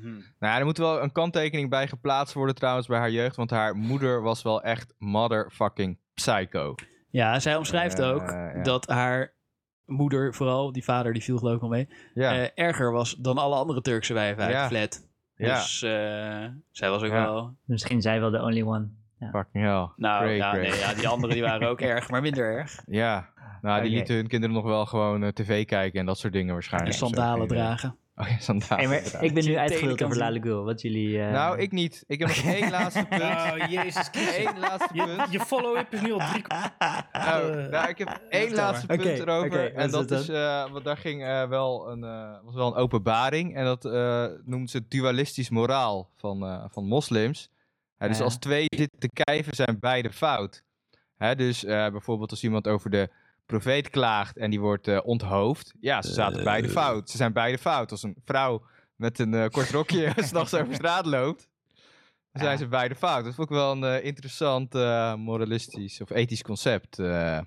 Hm. 0.00 0.04
Nou 0.12 0.22
ja, 0.38 0.58
er 0.58 0.64
moet 0.64 0.78
wel 0.78 1.02
een 1.02 1.12
kanttekening 1.12 1.70
bij 1.70 1.88
geplaatst 1.88 2.34
worden 2.34 2.54
trouwens 2.54 2.86
bij 2.86 2.98
haar 2.98 3.10
jeugd. 3.10 3.36
Want 3.36 3.50
haar 3.50 3.76
moeder 3.76 4.22
was 4.22 4.42
wel 4.42 4.62
echt 4.62 4.94
motherfucking 4.98 5.98
psycho. 6.14 6.74
Ja, 7.10 7.40
zij 7.40 7.56
omschrijft 7.56 8.02
ook 8.02 8.30
ja. 8.30 8.62
dat 8.62 8.86
haar 8.86 9.34
moeder, 9.84 10.34
vooral 10.34 10.72
die 10.72 10.84
vader, 10.84 11.12
die 11.12 11.22
viel 11.22 11.38
geloof 11.38 11.54
ik 11.54 11.60
wel 11.60 11.70
mee, 11.70 11.88
Ja, 12.14 12.32
eh, 12.34 12.48
erger 12.66 12.92
was 12.92 13.14
dan 13.14 13.38
alle 13.38 13.54
andere 13.56 13.80
Turkse 13.80 14.12
wijven 14.14 14.42
uit 14.42 14.52
Ja. 14.52 14.68
de 14.68 14.74
flat. 14.76 15.08
ja. 15.36 15.54
Dus 15.54 15.82
eh, 15.82 16.44
zij 16.70 16.90
was 16.90 17.02
ook 17.02 17.10
Ja. 17.10 17.24
wel... 17.24 17.56
Misschien 17.64 18.02
zij 18.02 18.20
wel 18.20 18.30
de 18.30 18.42
only 18.42 18.62
one. 18.62 18.88
fucking 19.32 19.64
hell. 19.64 19.88
Nou, 19.96 20.24
Great, 20.24 20.36
ja, 20.36 20.50
great. 20.52 20.68
nee, 20.70 20.78
ja, 20.78 20.94
die 20.94 21.08
anderen 21.08 21.34
die 21.34 21.44
waren 21.44 21.68
ook 21.68 21.80
erg, 21.94 22.10
maar 22.10 22.22
minder 22.22 22.44
erg. 22.44 22.82
Ja, 22.86 23.28
nou 23.62 23.82
die 23.82 23.90
lieten 23.90 24.14
hun 24.14 24.26
kinderen 24.26 24.54
nog 24.54 24.64
wel 24.64 24.86
gewoon 24.86 25.22
eh, 25.22 25.28
tv 25.28 25.64
kijken 25.64 26.00
en 26.00 26.06
dat 26.06 26.18
soort 26.18 26.32
dingen 26.32 26.48
En 26.48 26.54
waarschijnlijk. 26.54 26.94
sandalen 26.94 27.34
geen 27.34 27.44
idee. 27.44 27.58
dragen. 27.58 27.96
Oh 28.18 28.28
ja, 28.28 28.38
sandalen. 28.38 28.76
Hey, 28.78 28.86
maar 28.88 29.02
dragen. 29.02 29.26
ik 29.28 29.34
ben 29.34 29.44
nu 29.44 29.56
uitgeluld 29.58 30.02
over. 30.02 30.16
Lale 30.16 30.40
Gul. 30.42 30.64
Wat 30.64 30.80
jullie... 30.80 31.22
eh, 31.22 31.32
Nou, 31.32 31.58
ik 31.58 31.72
niet. 31.72 32.04
Ik 32.06 32.18
heb 32.18 32.28
nog 32.28 32.36
één 32.54 32.70
laatste 32.70 33.06
punt. 33.08 33.22
Oh, 33.22 33.52
jezus 33.68 34.08
Christus. 34.12 34.36
Eén 34.46 34.58
laatste 34.58 34.88
Je, 34.94 35.02
punt. 35.16 35.32
je 35.32 35.40
follow-up 35.40 35.92
is 35.92 36.00
nu 36.00 36.12
al 36.12 36.18
drie... 36.30 36.44
Oh, 36.48 36.98
Eh, 37.12 37.70
nou, 37.70 37.88
ik 37.88 37.98
heb 37.98 38.20
één 38.28 38.54
laatste 38.54 38.86
punt 38.86 39.00
Oké, 39.00 39.08
erover. 39.10 39.74
en 39.74 39.90
dat 39.90 40.10
is, 40.10 40.28
eh, 40.28 40.70
want 40.72 40.84
daar 40.84 40.96
ging 40.96 41.24
eh, 41.24 41.48
wel 41.48 41.90
een, 41.90 42.04
eh, 42.04 42.36
was 42.44 42.54
wel 42.54 42.66
een 42.66 42.74
openbaring. 42.82 43.56
En 43.56 43.64
dat 43.64 43.84
eh 43.84 44.26
noemt 44.44 44.70
ze 44.70 44.88
dualistisch 44.88 45.50
moraal 45.50 46.10
van, 46.16 46.42
eh, 46.44 46.64
van 46.68 46.84
moslims. 46.84 47.50
Dus 47.98 48.20
als 48.20 48.36
twee 48.38 48.66
zitten 48.68 48.98
te 48.98 49.10
kijven, 49.24 49.54
zijn 49.56 49.78
beide 49.80 50.12
fout. 50.12 50.62
Hè, 51.16 51.34
dus 51.34 51.64
eh, 51.64 51.88
bijvoorbeeld 51.90 52.30
als 52.30 52.42
iemand 52.44 52.68
over 52.68 52.90
de 52.90 53.10
profeet 53.46 53.90
klaagt 53.90 54.36
en 54.36 54.50
die 54.50 54.60
wordt 54.60 54.88
eh, 54.88 54.98
onthoofd. 55.04 55.74
Ja, 55.80 56.02
ze 56.02 56.12
zaten 56.12 56.44
beide 56.44 56.68
fout. 56.68 57.10
Ze 57.10 57.16
zijn 57.16 57.32
beide 57.32 57.58
fout. 57.58 57.90
Als 57.90 58.02
een 58.02 58.16
vrouw 58.24 58.62
met 58.96 59.18
een 59.18 59.34
eh, 59.34 59.48
kort 59.48 59.70
rokje 59.70 60.12
s'nachts 60.28 60.54
over 60.54 60.74
straat 60.74 61.06
loopt, 61.06 61.48
dan 62.32 62.42
zijn 62.42 62.50
Ja. 62.52 62.56
ze 62.58 62.68
beide 62.68 62.94
fout. 62.94 63.24
Dat 63.24 63.34
vond 63.34 63.50
ik 63.50 63.56
wel 63.56 63.72
een 63.72 63.84
eh, 63.84 64.04
interessant 64.04 64.74
eh, 64.74 65.14
moralistisch 65.14 66.00
of 66.00 66.10
ethisch 66.10 66.42
concept. 66.42 66.98
eh. 66.98 67.40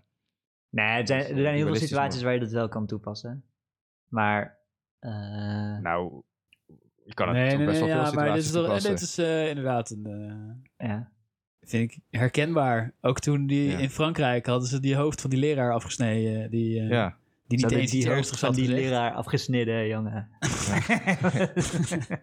Nee, 0.69 0.85
er 0.99 1.07
zijn, 1.07 1.21
er 1.21 1.41
zijn 1.41 1.55
heel 1.55 1.65
veel 1.65 1.75
situaties 1.75 2.21
waar 2.21 2.33
je 2.33 2.39
dat 2.39 2.51
wel 2.51 2.67
kan 2.69 2.85
toepassen. 2.87 3.43
Maar... 4.07 4.57
eh, 4.99 5.11
Nou, 5.81 6.21
je 7.05 7.13
kan 7.13 7.27
het 7.27 7.37
Nee, 7.37 7.49
toch 7.49 7.57
nee, 7.57 7.67
best 7.67 7.79
nee, 7.79 7.89
wel 7.89 8.03
veel 8.03 8.11
ja, 8.11 8.23
maar 8.25 8.33
dit 8.35 8.43
situaties 8.43 8.45
is, 8.45 8.51
toch, 8.51 8.63
toepassen. 8.63 8.91
dit 8.91 9.01
is 9.01 9.17
eh, 9.17 9.49
inderdaad 9.49 9.89
een... 9.89 10.05
eh, 10.77 10.87
ja. 10.89 11.11
Vind 11.69 11.91
ik 11.91 11.99
herkenbaar. 12.09 12.93
Ook 13.01 13.19
toen 13.19 13.47
die 13.47 13.69
Ja. 13.71 13.77
in 13.77 13.89
Frankrijk 13.89 14.45
hadden 14.45 14.67
ze 14.69 14.79
die 14.79 14.95
hoofd 14.95 15.21
van 15.21 15.29
die 15.29 15.39
leraar 15.39 15.73
afgesneden. 15.73 16.49
Die, 16.51 16.79
eh, 16.79 16.89
Ja, 16.89 17.17
die 17.47 17.57
niet 17.57 17.71
eens 17.71 17.91
die 17.91 18.09
hoofd 18.09 18.39
van 18.39 18.53
die 18.53 18.65
gezegd. 18.65 18.81
leraar 18.83 19.11
afgesneden, 19.13 19.87
jongen. 19.87 20.27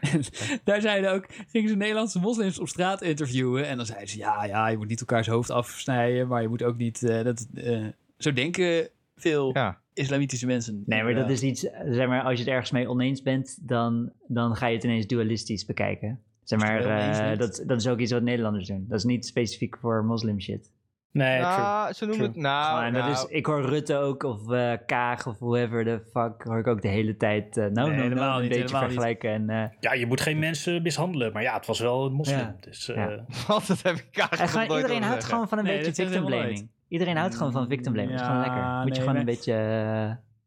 En 0.00 0.22
daar 0.64 0.80
zeiden 0.80 1.12
ook, 1.12 1.26
gingen 1.48 1.68
ze 1.68 1.76
Nederlandse 1.76 2.18
moslims 2.18 2.58
op 2.60 2.68
straat 2.68 3.02
interviewen. 3.02 3.66
En 3.66 3.76
dan 3.76 3.86
zeiden 3.86 4.08
ze, 4.08 4.18
ja, 4.18 4.44
ja, 4.44 4.68
je 4.68 4.76
moet 4.76 4.88
niet 4.88 5.00
elkaars 5.00 5.26
hoofd 5.26 5.50
afsnijden. 5.50 6.28
Maar 6.28 6.42
je 6.42 6.48
moet 6.48 6.62
ook 6.62 6.76
niet... 6.76 7.02
eh, 7.02 7.22
dat, 7.24 7.46
eh, 7.54 7.86
zo 8.18 8.32
denken 8.32 8.88
veel 9.16 9.50
ja. 9.54 9.80
islamitische 9.94 10.46
mensen. 10.46 10.82
Nee, 10.86 11.02
maar 11.02 11.14
dat 11.14 11.30
is 11.30 11.42
iets, 11.42 11.60
zeg 11.90 12.06
maar, 12.06 12.22
als 12.22 12.32
je 12.32 12.38
het 12.38 12.48
ergens 12.48 12.70
mee 12.70 12.88
oneens 12.88 13.22
bent, 13.22 13.58
dan, 13.68 14.12
dan 14.28 14.56
ga 14.56 14.66
je 14.66 14.74
het 14.74 14.84
ineens 14.84 15.06
dualistisch 15.06 15.64
bekijken. 15.64 16.20
Zeg 16.50 16.58
maar, 16.60 16.84
eh, 16.84 17.38
dat, 17.38 17.62
dat 17.66 17.80
is 17.80 17.88
ook 17.88 17.98
iets 17.98 18.12
wat 18.12 18.22
Nederlanders 18.22 18.66
doen. 18.66 18.84
Dat 18.88 18.98
is 18.98 19.04
niet 19.04 19.26
specifiek 19.26 19.76
voor 19.80 20.04
moslim 20.04 20.40
shit. 20.40 20.70
Nee, 21.12 21.40
true. 21.40 21.50
nou, 21.50 21.92
ze 21.92 22.06
noemen 22.06 22.18
true. 22.24 22.28
het... 22.34 22.42
Nou, 22.42 22.84
en 22.84 22.92
dat 22.92 23.02
nou, 23.02 23.12
is, 23.14 23.24
ik 23.28 23.46
hoor 23.46 23.62
Rutte 23.64 23.96
ook, 23.96 24.22
of 24.22 24.50
eh, 24.50 24.72
Kaag, 24.86 25.26
of 25.26 25.38
whoever 25.38 25.84
the 25.84 26.00
fuck, 26.12 26.42
hoor 26.42 26.58
ik 26.58 26.66
ook 26.66 26.82
de 26.82 26.88
hele 26.88 27.16
tijd. 27.16 27.54
nou, 27.56 27.70
Nee, 27.70 27.74
nou, 27.74 27.88
nou, 27.90 28.02
helemaal 28.02 28.34
een 28.34 28.40
niet, 28.40 28.48
beetje 28.48 28.62
helemaal 28.64 28.82
niet. 28.82 28.92
vergelijken. 28.92 29.30
En, 29.30 29.50
eh, 29.50 29.70
Ja, 29.80 29.92
je 29.94 30.06
moet 30.06 30.20
geen 30.20 30.38
mensen 30.38 30.82
mishandelen. 30.82 31.32
Maar 31.32 31.42
ja, 31.42 31.54
het 31.54 31.66
was 31.66 31.78
wel 31.80 32.06
een 32.06 32.12
moslim. 32.12 32.38
Ja. 32.38 32.56
Dus, 32.60 32.88
eh, 32.88 32.96
Ja. 32.96 33.24
Want 33.46 33.66
dat 33.66 33.82
heb 33.82 33.96
ik 33.96 34.28
nog 34.30 34.54
nooit 34.54 34.70
iedereen 34.70 35.02
houdt 35.02 35.24
gewoon 35.24 35.48
van 35.48 35.58
een 35.58 35.64
Nee, 35.64 35.78
beetje 35.78 36.02
victim 36.02 36.24
blaming. 36.24 36.68
Iedereen 36.88 37.16
houdt 37.16 37.36
gewoon 37.36 37.52
van 37.52 37.68
victim 37.68 37.92
blaming. 37.92 38.18
Dat 38.18 38.26
is 38.26 38.32
gewoon 38.34 38.46
lekker. 38.46 38.80
Moet 38.82 38.96
je 38.96 39.02
gewoon 39.02 39.16
een 39.16 39.24
beetje... 39.24 39.54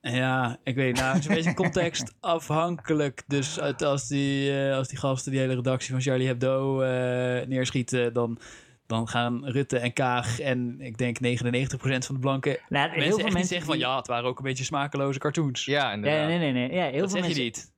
eh, 0.04 0.16
Ja, 0.16 0.58
ik 0.64 0.76
weet 0.76 0.95
nou, 0.95 1.08
het 1.14 1.20
is 1.24 1.28
een 1.30 1.36
beetje 1.36 1.54
context 1.54 2.16
afhankelijk. 2.38 3.24
Dus 3.28 3.60
uit- 3.60 3.82
als 3.84 4.08
die, 4.08 4.62
eh, 4.68 4.76
als 4.76 4.88
die 4.88 4.97
gasten 4.97 5.32
die 5.32 5.39
hele 5.41 5.56
redactie 5.56 5.91
van 5.91 6.01
Charlie 6.01 6.28
Hebdo 6.28 6.82
eh, 6.82 7.47
neerschieten, 7.47 8.14
dan, 8.14 8.38
dan 8.88 9.08
gaan 9.08 9.45
Rutte 9.47 9.78
en 9.78 9.93
Kaag 9.93 10.39
en 10.39 10.76
ik 10.82 10.97
denk 10.97 11.18
99% 11.20 12.06
van 12.06 12.16
de 12.16 12.20
blanken 12.22 12.58
nou, 12.70 12.86
mensen 12.89 12.91
heel 13.01 13.04
veel 13.04 13.18
echt 13.18 13.24
niet 13.24 13.34
mensen 13.34 13.47
zeggen 13.47 13.66
van 13.68 13.76
die- 13.78 13.86
ja, 13.86 13.97
het 13.97 14.08
waren 14.08 14.30
ook 14.30 14.38
een 14.38 14.43
beetje 14.43 14.64
smakeloze 14.64 15.20
cartoons. 15.20 15.66
Ja, 15.66 15.74
Ja, 15.88 15.93
inderdaad. 15.93 16.28
nee, 16.28 16.38
nee, 16.38 16.51
nee. 16.51 16.72
Ja, 16.72 16.84
heel 16.84 16.91
dat 16.91 16.99
veel 16.99 17.10
zeg 17.10 17.22
mensen... 17.22 17.38
je 17.43 17.43
niet. 17.43 17.72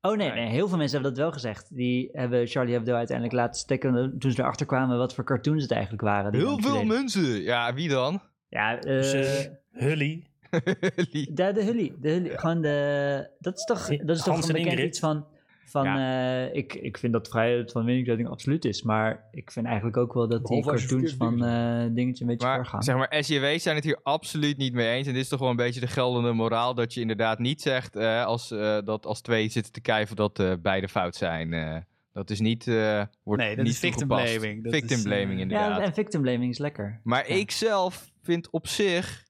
Oh 0.00 0.16
nee, 0.16 0.30
Nee. 0.32 0.48
heel 0.48 0.68
veel 0.68 0.76
mensen 0.78 0.94
hebben 1.00 1.14
dat 1.16 1.24
wel 1.24 1.32
gezegd. 1.32 1.76
Die 1.76 2.08
hebben 2.12 2.46
Charlie 2.46 2.74
Hebdo 2.74 2.94
uiteindelijk 2.94 3.36
laten 3.36 3.60
stikken 3.60 4.16
toen 4.18 4.30
ze 4.30 4.40
erachter 4.40 4.66
kwamen 4.66 4.98
wat 4.98 5.14
voor 5.14 5.24
cartoons 5.24 5.62
het 5.62 5.70
eigenlijk 5.72 6.02
waren. 6.02 6.32
die 6.32 6.40
Heel 6.40 6.58
veel 6.60 6.84
mensen. 6.84 7.42
Ja, 7.42 7.74
wie 7.74 7.88
dan? 7.88 8.22
Ja, 8.48 8.74
eh, 8.76 8.80
dus, 8.82 9.12
eh, 9.12 9.50
Hully. 9.70 10.26
De, 10.60 11.52
de 11.54 11.62
Hully. 11.64 11.94
De 12.00 12.10
Hully. 12.10 12.38
Gewoon 12.38 12.60
de... 12.62 13.28
Dat 13.38 13.58
is 13.58 13.64
toch, 13.64 13.86
dat 13.96 14.16
is 14.16 14.22
toch 14.22 14.34
een 14.34 14.46
bekend 14.46 14.66
Ingrid. 14.66 14.86
iets 14.86 14.98
van... 14.98 15.26
van 15.64 15.86
eh, 15.86 16.54
ik, 16.54 16.74
ik 16.74 16.98
vind 16.98 17.12
dat 17.12 17.28
vrijheid 17.28 17.72
van 17.72 17.84
meningsuiting 17.84 18.28
absoluut 18.28 18.64
is. 18.64 18.82
Maar 18.82 19.24
ik 19.30 19.50
vind 19.50 19.66
eigenlijk 19.66 19.96
ook 19.96 20.12
wel 20.14 20.28
dat 20.28 20.46
die 20.46 20.62
cartoons 20.64 21.14
van 21.14 21.44
eh 21.44 21.84
dingetje 21.94 22.24
een 22.24 22.30
beetje 22.30 22.46
Maar 22.46 22.56
voorgaan. 22.56 22.82
zeg 22.82 22.96
maar, 22.96 23.16
SJW 23.24 23.44
zijn 23.58 23.74
het 23.76 23.84
hier 23.84 24.00
absoluut 24.02 24.56
niet 24.56 24.72
mee 24.72 24.96
eens. 24.96 25.06
En 25.06 25.12
dit 25.12 25.22
is 25.22 25.28
toch 25.28 25.40
wel 25.40 25.50
een 25.50 25.56
beetje 25.56 25.80
de 25.80 25.86
geldende 25.86 26.32
moraal. 26.32 26.74
Dat 26.74 26.94
je 26.94 27.00
inderdaad 27.00 27.38
niet 27.38 27.62
zegt 27.62 27.96
eh, 27.96 28.24
als, 28.24 28.48
dat 28.84 29.06
als 29.06 29.20
twee 29.20 29.48
zitten 29.48 29.72
te 29.72 29.80
kijven 29.80 30.16
dat 30.16 30.38
eh, 30.38 30.52
beide 30.62 30.88
fout 30.88 31.16
zijn. 31.16 31.52
Eh, 31.52 31.76
dat 32.12 32.30
is 32.30 32.40
niet. 32.40 32.66
eh 32.68 33.02
wordt 33.22 33.42
Nee, 33.42 33.56
dat 33.56 33.64
niet 33.64 33.72
is 33.74 33.78
victim 33.80 34.08
toegepast. 34.08 34.36
blaming. 34.38 34.64
Dat 34.64 34.72
victim 34.72 34.96
is, 34.96 35.02
blaming, 35.02 35.40
inderdaad. 35.40 35.76
Ja, 35.78 35.84
en 35.84 35.92
victim 35.94 36.22
blaming 36.22 36.50
is 36.52 36.58
lekker. 36.58 37.00
Maar 37.04 37.28
Ja. 37.28 37.34
ik 37.34 37.50
zelf 37.50 38.10
vind 38.22 38.50
op 38.50 38.66
zich. 38.66 39.24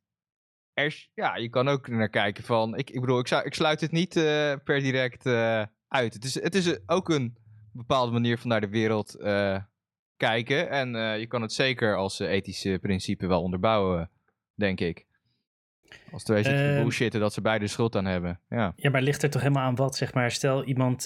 Er, 0.75 1.09
ja, 1.14 1.37
je 1.37 1.49
kan 1.49 1.68
ook 1.68 1.89
naar 1.89 2.09
kijken 2.09 2.45
van. 2.45 2.77
Ik, 2.77 2.91
ik 2.91 3.01
bedoel, 3.01 3.18
ik, 3.18 3.27
zou, 3.27 3.45
ik 3.45 3.55
sluit 3.55 3.81
het 3.81 3.91
niet 3.91 4.16
eh, 4.16 4.53
per 4.64 4.81
direct 4.81 5.27
eh, 5.27 5.62
uit. 5.89 6.14
Het 6.14 6.25
is, 6.25 6.35
het 6.35 6.55
is 6.55 6.79
ook 6.87 7.09
een 7.09 7.37
bepaalde 7.73 8.12
manier 8.12 8.39
van 8.39 8.49
naar 8.49 8.61
de 8.61 8.68
wereld 8.68 9.14
eh, 9.14 9.59
kijken. 10.16 10.70
En 10.70 11.18
je 11.18 11.27
kan 11.27 11.43
het 11.43 11.53
zeker 11.53 11.97
als 11.97 12.18
ethische 12.18 12.79
principe 12.81 13.27
wel 13.27 13.43
onderbouwen, 13.43 14.11
denk 14.55 14.81
ik. 14.81 15.07
Als 16.12 16.23
twee 16.25 16.43
zitten 16.43 16.62
te 16.62 16.68
Ehm, 16.73 16.81
bullshitten 16.83 17.20
dat 17.20 17.33
ze 17.33 17.41
beide 17.41 17.64
de 17.64 17.70
schuld 17.70 17.97
aan 17.97 18.05
hebben. 18.05 18.41
Ja. 18.49 18.73
Ja, 18.77 18.91
maar 18.91 19.03
ligt 19.03 19.23
er 19.23 19.31
toch 19.31 19.43
helemaal 19.43 19.64
aan 19.64 19.75
wat? 19.75 19.97
Zeg 19.97 20.14
maar, 20.14 20.31
stel 20.31 20.64
iemand 20.64 21.05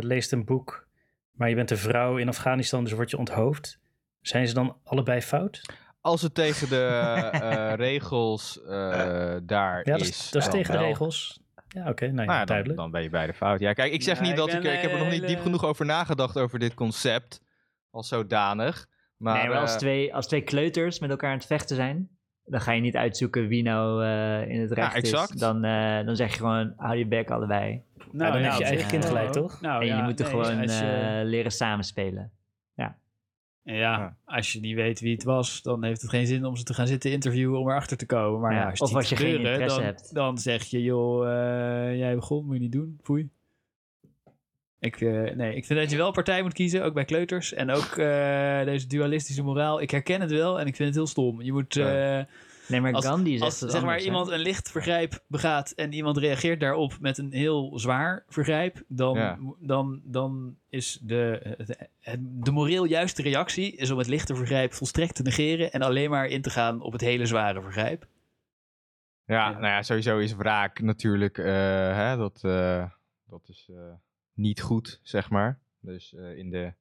leest 0.00 0.32
een 0.32 0.44
boek, 0.44 0.86
maar 1.32 1.48
je 1.48 1.54
bent 1.54 1.70
een 1.70 1.76
vrouw 1.76 2.16
in 2.16 2.28
Afghanistan, 2.28 2.84
dus 2.84 2.92
word 2.92 3.10
je 3.10 3.18
onthoofd. 3.18 3.78
Zijn 4.20 4.48
ze 4.48 4.54
dan 4.54 4.76
allebei 4.84 5.20
fout? 5.20 5.62
Als 6.00 6.22
het 6.22 6.34
tegen 6.34 6.68
de 6.68 6.84
eh, 7.32 7.74
regels 7.74 8.62
eh, 8.62 9.36
daar 9.42 9.88
Ja, 9.88 9.96
dat 9.96 10.00
is. 10.00 10.30
dat 10.30 10.42
is 10.42 10.48
tegen 10.48 10.72
de 10.72 10.78
regels. 10.78 11.40
Ja, 11.68 11.88
oké, 11.88 12.06
nou 12.06 12.16
ja, 12.16 12.24
Nou 12.24 12.30
ja, 12.30 12.36
dan, 12.36 12.46
duidelijk. 12.46 12.78
dan 12.78 12.90
ben 12.90 13.02
je 13.02 13.10
bij 13.10 13.26
de 13.26 13.34
fout. 13.34 13.60
Ja, 13.60 13.72
kijk, 13.72 13.92
ik 13.92 14.02
zeg 14.02 14.16
Ja, 14.16 14.22
niet 14.22 14.30
ik 14.30 14.36
dat 14.36 14.52
ik... 14.52 14.62
Ik 14.62 14.80
heb 14.80 14.92
er 14.92 14.98
nog 14.98 15.10
niet 15.10 15.22
eh, 15.22 15.28
diep 15.28 15.40
genoeg 15.40 15.64
over 15.64 15.86
nagedacht 15.86 16.38
over 16.38 16.58
dit 16.58 16.74
concept. 16.74 17.42
Als 17.90 18.08
zodanig. 18.08 18.86
Maar, 19.16 19.38
nee, 19.38 19.48
maar 19.48 19.58
als 19.60 19.72
eh, 19.72 19.78
twee, 19.78 20.14
als 20.14 20.26
twee 20.26 20.42
kleuters 20.42 20.98
met 20.98 21.10
elkaar 21.10 21.30
aan 21.30 21.36
het 21.36 21.46
vechten 21.46 21.76
zijn, 21.76 22.10
dan 22.50 22.60
ga 22.60 22.72
je 22.72 22.80
niet 22.80 22.96
uitzoeken 22.96 23.46
wie 23.48 23.62
nou 23.62 24.04
eh, 24.04 24.48
in 24.48 24.60
het 24.60 24.72
recht 24.72 24.94
exact. 24.94 25.34
is. 25.34 25.40
Dan, 25.40 25.64
eh, 25.64 26.04
dan 26.06 26.16
zeg 26.16 26.30
je 26.30 26.36
gewoon, 26.36 26.72
hou 26.76 26.96
je 26.96 27.06
bek 27.06 27.30
allebei. 27.30 27.82
dan 28.12 28.32
heb 28.32 28.58
je 28.58 28.64
eigen 28.64 28.88
kind 28.88 29.04
gelijk, 29.04 29.32
toch? 29.32 29.60
Nou, 29.60 29.80
en 29.80 29.86
je 29.86 29.92
ja, 29.92 30.02
moet 30.02 30.20
er 30.20 30.32
nee, 30.32 30.42
gewoon 30.44 30.60
eh, 30.60 31.24
leren 31.24 31.52
samenspelen. 31.52 32.32
Ja, 33.62 33.74
Ja. 33.74 34.16
als 34.24 34.52
je 34.52 34.60
niet 34.60 34.74
weet 34.74 35.00
wie 35.00 35.12
het 35.14 35.24
was, 35.24 35.62
dan 35.62 35.84
heeft 35.84 36.00
het 36.00 36.10
geen 36.10 36.26
zin 36.26 36.44
om 36.44 36.56
ze 36.56 36.64
te 36.64 36.74
gaan 36.74 36.86
zitten 36.86 37.10
interviewen 37.10 37.58
om 37.60 37.68
erachter 37.68 37.96
te 37.96 38.06
komen. 38.06 38.40
Maar 38.40 38.52
ja, 38.52 38.58
Ja, 38.60 38.70
als, 38.70 38.80
of 38.80 38.94
als 38.94 39.08
je 39.08 39.14
te 39.14 39.20
geen 39.22 39.30
gebeuren, 39.30 39.52
interesse 39.52 39.78
dan, 39.78 39.86
hebt. 39.86 40.14
dan 40.14 40.38
zeg 40.38 40.64
je, 40.64 40.82
joh, 40.82 41.26
eh, 41.28 41.96
jij 41.98 42.14
begon, 42.14 42.44
moet 42.44 42.54
je 42.54 42.60
niet 42.60 42.72
doen, 42.72 42.98
foei. 43.02 43.28
Ik, 44.78 45.00
eh, 45.00 45.34
nee, 45.36 45.54
ik 45.54 45.64
vind 45.66 45.80
dat 45.80 45.90
je 45.90 45.96
wel 45.96 46.12
partij 46.12 46.42
moet 46.42 46.52
kiezen, 46.52 46.84
ook 46.84 46.94
bij 46.94 47.04
kleuters. 47.04 47.52
En 47.52 47.70
ook 47.70 47.96
eh, 47.96 48.64
deze 48.64 48.86
dualistische 48.86 49.42
moraal. 49.42 49.80
Ik 49.80 49.90
herken 49.90 50.20
het 50.20 50.30
wel 50.30 50.60
en 50.60 50.66
ik 50.66 50.76
vind 50.76 50.88
het 50.88 50.96
heel 50.96 51.06
stom. 51.06 51.42
Je 51.42 51.52
moet, 51.52 51.74
Ja. 51.74 52.26
Nee, 52.70 52.80
maar 52.80 52.92
Als- 52.92 53.06
Gandhi 53.06 53.30
zegt 53.30 53.42
als 53.42 53.60
het 53.60 53.70
zeg 53.70 53.80
maar 53.80 53.88
anders, 53.90 54.06
iemand 54.06 54.28
een 54.28 54.38
licht 54.38 54.70
vergrijp 54.70 55.24
begaat 55.26 55.70
en 55.70 55.92
iemand 55.92 56.16
reageert 56.16 56.60
daarop 56.60 56.96
met 57.00 57.18
een 57.18 57.32
heel 57.32 57.78
zwaar 57.78 58.24
vergrijp, 58.28 58.82
dan, 58.88 59.14
Ja. 59.16 59.38
dan, 59.58 60.00
dan 60.04 60.56
is 60.68 60.98
de, 61.02 61.54
het- 61.58 61.88
het- 62.00 62.20
de 62.44 62.50
moreel 62.50 62.84
juiste 62.84 63.22
reactie 63.22 63.76
is 63.76 63.90
om 63.90 63.98
het 63.98 64.06
lichte 64.06 64.34
vergrijp 64.34 64.72
volstrekt 64.72 65.14
te 65.14 65.22
negeren 65.22 65.72
en 65.72 65.82
alleen 65.82 66.10
maar 66.10 66.26
in 66.26 66.42
te 66.42 66.50
gaan 66.50 66.80
op 66.80 66.92
het 66.92 67.00
hele 67.00 67.26
zware 67.26 67.62
vergrijp. 67.62 68.06
Ja, 69.24 69.34
Ja. 69.50 69.50
nou 69.50 69.66
ja, 69.66 69.82
sowieso 69.82 70.18
is 70.18 70.34
wraak 70.34 70.80
natuurlijk... 70.80 71.38
eh, 71.38 71.44
hè, 71.96 72.16
dat, 72.16 72.38
eh, 72.44 72.90
dat 73.26 73.48
is 73.48 73.68
eh, 73.70 73.76
niet 74.34 74.60
goed, 74.62 75.00
zeg 75.02 75.30
maar. 75.30 75.58
Dus 75.80 76.14
eh, 76.14 76.36
in 76.38 76.50
de... 76.50 76.72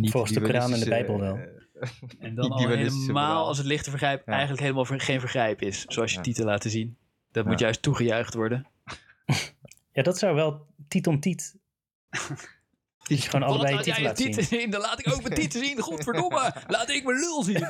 Niet 0.00 0.10
Volgens 0.10 0.32
de 0.32 0.40
Koran 0.40 0.72
en 0.72 0.80
de 0.80 0.88
Bijbel 0.88 1.20
wel. 1.20 1.36
eh, 1.36 1.88
En 2.18 2.34
dan 2.34 2.50
al 2.52 2.68
helemaal 2.68 3.46
als 3.46 3.58
het 3.58 3.66
lichte 3.66 3.90
vergrijp 3.90 4.22
Ja. 4.26 4.32
eigenlijk 4.32 4.62
helemaal 4.62 4.84
geen 4.84 5.20
vergrijp 5.20 5.62
is, 5.62 5.84
zoals 5.88 6.10
je 6.10 6.16
Ja. 6.16 6.22
titel 6.22 6.44
laten 6.44 6.70
zien. 6.70 6.96
Dat 7.32 7.44
Ja. 7.44 7.50
moet 7.50 7.60
juist 7.60 7.82
toegejuicht 7.82 8.34
worden. 8.34 8.66
Ja, 9.92 10.02
dat 10.02 10.18
zou 10.18 10.34
wel 10.34 10.66
tiet 10.88 11.06
om 11.06 11.20
tiet. 11.20 11.56
Die 13.06 13.16
is 13.16 13.28
gewoon 13.28 13.48
allebei 13.48 13.74
laten 13.74 14.24
je 14.26 14.32
zien. 14.34 14.44
zien? 14.44 14.70
Dan 14.70 14.80
laat 14.80 14.98
ik 15.06 15.12
ook 15.14 15.22
mijn 15.22 15.34
titel 15.34 15.60
zien. 15.60 15.78
Godverdomme, 15.80 16.52
laat 16.66 16.90
ik 16.90 17.04
mijn 17.04 17.18
lul 17.18 17.42
zien. 17.42 17.64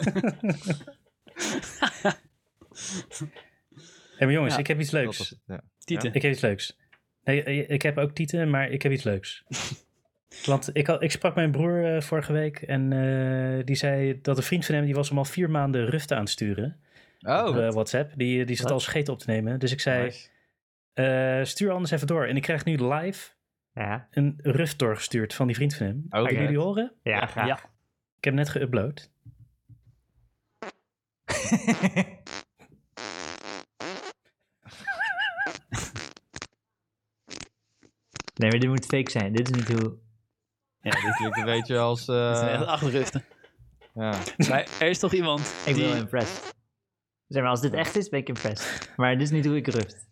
Hé, 4.16 4.24
maar 4.26 4.32
jongens, 4.32 4.54
Ja, 4.54 4.60
ik 4.60 4.66
heb 4.66 4.80
iets 4.80 4.90
leuks. 4.90 5.34
Tieten. 5.78 6.14
Ik 6.14 6.22
heb 6.22 6.32
iets 6.32 6.40
leuks. 6.40 6.78
Nee, 7.24 7.42
eh, 7.42 7.70
ik 7.70 7.82
heb 7.82 7.98
ook 7.98 8.12
tieten, 8.14 8.50
maar 8.50 8.70
ik 8.70 8.82
heb 8.82 8.92
iets 8.92 9.02
leuks. 9.04 9.44
Want 10.46 10.70
ik, 10.72 10.86
had, 10.86 11.02
ik 11.02 11.10
sprak 11.10 11.34
mijn 11.34 11.50
broer 11.50 11.94
eh, 11.94 12.00
vorige 12.00 12.32
week 12.32 12.56
en 12.62 12.92
eh, 12.92 13.64
die 13.64 13.76
zei 13.76 14.18
dat 14.22 14.36
een 14.36 14.42
vriend 14.42 14.64
van 14.66 14.74
hem, 14.74 14.84
die 14.84 14.94
was 14.94 15.08
hem 15.08 15.18
al 15.18 15.24
vier 15.24 15.50
maanden 15.50 15.86
rufte 15.86 16.14
aan 16.14 16.20
het 16.20 16.30
sturen. 16.30 16.80
Oh, 17.20 17.46
op 17.48 17.56
eh, 17.56 17.70
WhatsApp. 17.72 18.12
Die, 18.16 18.44
die 18.44 18.56
zat 18.56 18.70
al 18.70 18.80
scheten 18.80 19.12
op 19.12 19.18
te 19.18 19.30
nemen. 19.30 19.58
Dus 19.58 19.72
ik 19.72 19.80
zei, 19.80 20.04
nice. 20.04 20.28
eh, 20.92 21.44
stuur 21.44 21.70
anders 21.70 21.90
even 21.90 22.06
door. 22.06 22.24
En 22.26 22.36
ik 22.36 22.42
krijg 22.42 22.64
nu 22.64 22.76
live 22.92 23.30
Ja, 23.74 24.08
een 24.10 24.38
ruf 24.42 24.76
doorgestuurd 24.76 25.34
van 25.34 25.46
die 25.46 25.56
vriend 25.56 25.74
van 25.74 25.86
hem. 25.86 26.04
Oké. 26.06 26.16
Willen 26.16 26.32
jullie 26.32 26.48
die 26.48 26.58
horen? 26.58 26.92
ja, 27.02 27.26
graag. 27.26 27.46
Ja. 27.46 27.58
Ik 28.18 28.24
heb 28.24 28.34
net 28.34 28.50
geüpload. 28.58 29.08
Nee, 38.34 38.50
maar 38.50 38.60
dit 38.60 38.68
moet 38.68 38.86
fake 38.86 39.10
zijn. 39.10 39.32
Dit 39.32 39.50
is 39.50 39.56
niet 39.56 39.80
hoe... 39.80 39.98
Ja, 40.84 40.90
dit 40.90 41.16
klinkt 41.16 41.38
een 41.38 41.44
beetje 41.44 41.78
als... 41.78 42.04
Dat 42.34 42.42
eh, 42.42 42.52
echt 42.52 42.66
achterruften. 42.66 43.24
ja. 43.94 44.14
Maar 44.48 44.66
er 44.78 44.88
is 44.88 44.98
toch 44.98 45.12
iemand 45.12 45.40
Ik 45.40 45.64
ben 45.64 45.74
die... 45.74 45.84
wel 45.84 45.96
impressed. 45.96 46.54
Zeg 47.28 47.42
maar, 47.42 47.50
als 47.50 47.60
dit 47.60 47.72
echt 47.72 47.96
is, 47.96 48.08
ben 48.08 48.20
ik 48.20 48.28
impressed. 48.28 48.92
Maar 48.96 49.12
dit 49.12 49.22
is 49.22 49.30
niet 49.30 49.46
hoe 49.46 49.56
ik 49.56 49.66
ruft. 49.66 50.06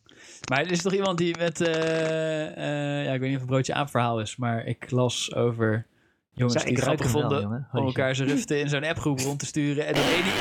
Maar 0.48 0.60
er 0.60 0.70
is 0.70 0.82
toch 0.82 0.92
iemand 0.92 1.18
die 1.18 1.36
met... 1.38 1.60
eh, 1.60 2.46
eh, 2.46 3.04
ja, 3.04 3.12
ik 3.12 3.20
weet 3.20 3.28
niet 3.28 3.34
of 3.34 3.40
het 3.42 3.50
broodje 3.50 3.74
aap 3.74 3.90
verhaal 3.90 4.20
is, 4.20 4.36
maar 4.36 4.66
ik 4.66 4.90
las 4.90 5.34
over 5.34 5.86
jongens 6.32 6.62
die 6.62 6.70
ik 6.70 6.76
het 6.76 6.84
grappig 6.84 7.12
wel, 7.12 7.20
vonden 7.20 7.68
om 7.72 7.86
elkaar 7.86 8.14
zijn 8.14 8.28
ruften 8.28 8.60
in 8.60 8.68
zo'n 8.68 8.84
appgroep 8.84 9.18
rond 9.18 9.38
te 9.38 9.46
sturen. 9.46 9.86
En 9.86 9.94
dan 9.94 10.04
één 10.04 10.22
die... 10.22 10.32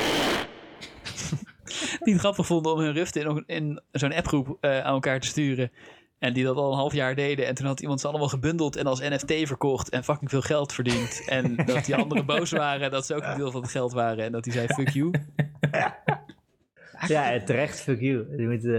die 2.04 2.14
het 2.14 2.20
grappig 2.20 2.46
vonden 2.46 2.72
om 2.72 2.80
hun 2.80 2.94
ruften 2.94 3.22
in, 3.22 3.44
in 3.46 3.82
zo'n 3.92 4.14
appgroep 4.14 4.58
eh, 4.60 4.78
aan 4.78 4.94
elkaar 4.94 5.20
te 5.20 5.28
sturen. 5.28 5.72
En 6.22 6.34
die 6.34 6.44
dat 6.44 6.56
al 6.56 6.72
een 6.72 6.78
half 6.78 6.94
jaar 6.94 7.16
deden. 7.16 7.48
En 7.48 7.56
toen 7.56 7.66
had 7.66 7.80
iemand 7.80 8.02
ze 8.02 8.08
allemaal 8.08 8.28
gebundeld 8.28 8.76
en 8.76 8.86
als 8.86 9.00
NFT 9.00 9.34
verkocht. 9.48 9.90
En 9.90 10.04
fucking 10.04 10.30
veel 10.30 10.42
geld 10.42 10.74
verdiend. 10.74 11.24
En 11.28 11.56
dat 11.66 11.86
die 11.86 11.96
anderen 11.96 12.26
boos 12.26 12.52
waren. 12.52 12.92
Dat 12.92 13.06
ze 13.06 13.16
ook 13.16 13.24
een 13.24 13.38
deel 13.38 13.52
van 13.52 13.62
het 13.62 13.72
geld 13.72 13.92
waren. 13.94 14.24
En 14.26 14.32
dat 14.32 14.44
die 14.44 14.54
zei, 14.54 14.68
fuck 14.68 14.90
you. 14.90 15.12
Ja, 17.08 17.32
eh, 17.34 17.44
terecht, 17.44 17.82
fuck 17.82 18.00
you. 18.00 18.38
Je 18.42 18.48
moet, 18.50 18.66
eh 18.66 18.74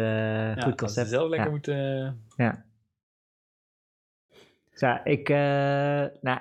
Ja, 0.57 0.61
goed 0.63 0.77
concept. 0.77 1.09
zelf 1.09 1.29
lekker 1.29 1.45
Ja. 1.47 1.51
moeten... 1.53 1.77
Ja. 2.37 2.65
Ja, 4.75 5.05
ik, 5.05 5.29
eh, 5.29 5.37
nou, 6.23 6.39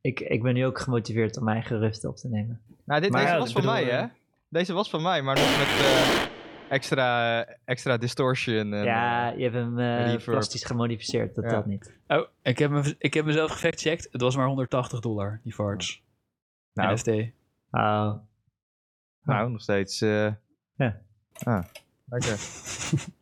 ik, 0.00 0.20
ik 0.20 0.42
ben 0.42 0.54
nu 0.54 0.66
ook 0.66 0.78
gemotiveerd 0.78 1.36
om 1.38 1.44
mijn 1.44 1.62
rust 1.62 2.04
op 2.04 2.16
te 2.16 2.28
nemen. 2.28 2.60
Nou, 2.84 3.00
dit, 3.00 3.10
Maar 3.10 3.22
deze 3.24 3.38
was 3.38 3.52
van 3.52 3.60
bedoel, 3.60 3.76
mij, 3.76 3.84
hè? 3.84 3.98
eh, 3.98 4.08
Deze 4.48 4.72
was 4.72 4.90
van 4.90 5.02
mij, 5.02 5.22
maar 5.22 5.34
nog 5.36 5.58
met 5.58 5.66
eh, 5.66 6.31
extra, 6.72 7.44
extra 7.64 7.96
distortion. 7.96 8.72
En, 8.72 8.84
ja, 8.84 9.32
eh, 9.32 9.36
je 9.38 9.42
hebt 9.50 9.54
hem 9.54 10.18
plastisch 10.24 10.64
gemodificeerd, 10.64 11.34
dat 11.34 11.44
Ja. 11.44 11.50
telt 11.50 11.66
niet. 11.66 11.96
Oh, 12.06 12.26
ik 12.42 12.58
heb, 12.58 12.70
me, 12.70 12.94
ik 12.98 13.14
heb 13.14 13.24
mezelf 13.24 13.50
gefactcheckt. 13.50 14.08
Het 14.12 14.20
was 14.20 14.36
maar 14.36 14.46
180 14.46 15.00
dollar, 15.00 15.40
die 15.42 15.52
farts. 15.52 16.02
nou, 16.72 16.92
NFT. 16.94 17.08
Oh, 17.70 18.14
Nou, 19.24 19.50
nog 19.50 19.60
steeds. 19.60 20.00
eh 20.00 20.32
Ja. 20.76 21.00
Ah, 21.44 21.64
lekker. 22.06 22.36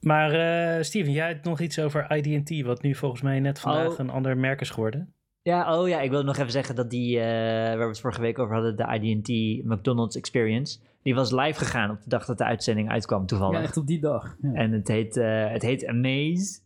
Maar 0.00 0.30
eh, 0.32 0.82
Steven, 0.82 1.12
jij 1.12 1.26
hebt 1.28 1.44
nog 1.44 1.60
iets 1.60 1.78
over 1.78 2.16
ID&T, 2.16 2.62
wat 2.66 2.82
nu 2.82 2.94
volgens 2.94 3.22
mij 3.22 3.40
net 3.40 3.60
vandaag 3.60 3.92
Oh. 3.92 3.98
een 3.98 4.10
ander 4.10 4.36
merk 4.36 4.60
is 4.60 4.70
geworden. 4.70 5.14
Ja, 5.42 5.78
oh 5.80 5.88
ja, 5.88 6.00
ik 6.00 6.10
wil 6.10 6.22
nog 6.24 6.36
even 6.36 6.50
zeggen 6.50 6.74
dat 6.74 6.90
die, 6.90 7.18
eh, 7.20 7.24
waar 7.68 7.78
we 7.78 7.84
het 7.84 8.00
vorige 8.00 8.20
week 8.20 8.38
over 8.38 8.54
hadden, 8.54 8.76
de 8.76 8.98
ID&T 9.00 9.28
McDonald's 9.66 10.16
Experience, 10.16 10.78
die 11.04 11.14
was 11.14 11.30
live 11.30 11.58
gegaan 11.58 11.90
op 11.90 12.02
de 12.02 12.08
dag 12.08 12.24
dat 12.24 12.38
de 12.38 12.44
uitzending 12.44 12.90
uitkwam, 12.90 13.26
toevallig. 13.26 13.58
Ja, 13.58 13.62
echt 13.64 13.76
op 13.76 13.86
die 13.86 14.00
dag. 14.00 14.36
Ja. 14.40 14.52
En 14.52 14.72
het 14.72 14.88
heet, 14.88 15.16
eh, 15.16 15.48
het 15.50 15.62
heet 15.62 15.86
Amaze. 15.86 16.60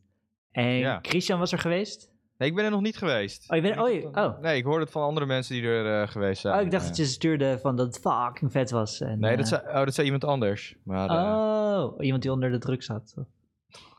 En 0.50 0.64
Ja. 0.72 0.98
Christian 1.02 1.38
was 1.38 1.52
er 1.52 1.58
geweest? 1.58 2.10
Nee, 2.38 2.48
ik 2.48 2.54
ben 2.54 2.64
er 2.64 2.70
nog 2.70 2.80
niet 2.80 2.96
geweest. 2.96 3.50
Oh, 3.50 3.56
je 3.56 3.62
bent, 3.62 3.78
oh, 3.78 3.88
je- 3.92 4.08
oh. 4.12 4.40
Nee, 4.40 4.56
ik 4.56 4.64
hoorde 4.64 4.80
het 4.82 4.90
van 4.92 5.02
andere 5.02 5.26
mensen 5.26 5.54
die 5.54 5.64
er 5.64 6.02
eh, 6.02 6.08
geweest 6.08 6.40
zijn. 6.40 6.54
oh, 6.58 6.60
ik 6.64 6.70
dacht 6.70 6.82
Eh, 6.82 6.88
dat 6.88 6.96
je 6.98 7.04
ze 7.04 7.10
stuurde 7.12 7.58
van 7.58 7.76
dat 7.76 7.86
het 7.86 7.98
fucking 7.98 8.52
vet 8.52 8.70
was. 8.70 9.00
En, 9.00 9.18
Nee, 9.20 9.30
eh, 9.30 9.36
dat 9.38 9.48
zei, 9.48 9.62
oh, 9.68 9.74
dat 9.84 9.94
zei 9.94 10.04
iemand 10.06 10.24
anders. 10.24 10.76
Maar 10.84 11.08
eh, 11.10 11.76
Oh, 11.84 12.04
iemand 12.04 12.22
die 12.22 12.32
onder 12.32 12.50
de 12.50 12.58
druk 12.58 12.82
zat. 12.82 13.14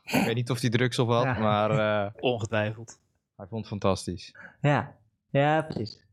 ik 0.02 0.24
weet 0.24 0.34
niet 0.34 0.50
of 0.50 0.60
hij 0.60 0.70
drugs 0.70 0.98
op 0.98 1.08
had, 1.08 1.24
Ja. 1.24 1.38
maar 1.38 1.70
eh, 1.70 2.12
Ongetwijfeld. 2.20 3.00
hij 3.36 3.46
vond 3.46 3.60
het 3.60 3.68
fantastisch. 3.68 4.34
Ja, 4.60 4.96
ja, 5.30 5.62
precies. 5.62 6.04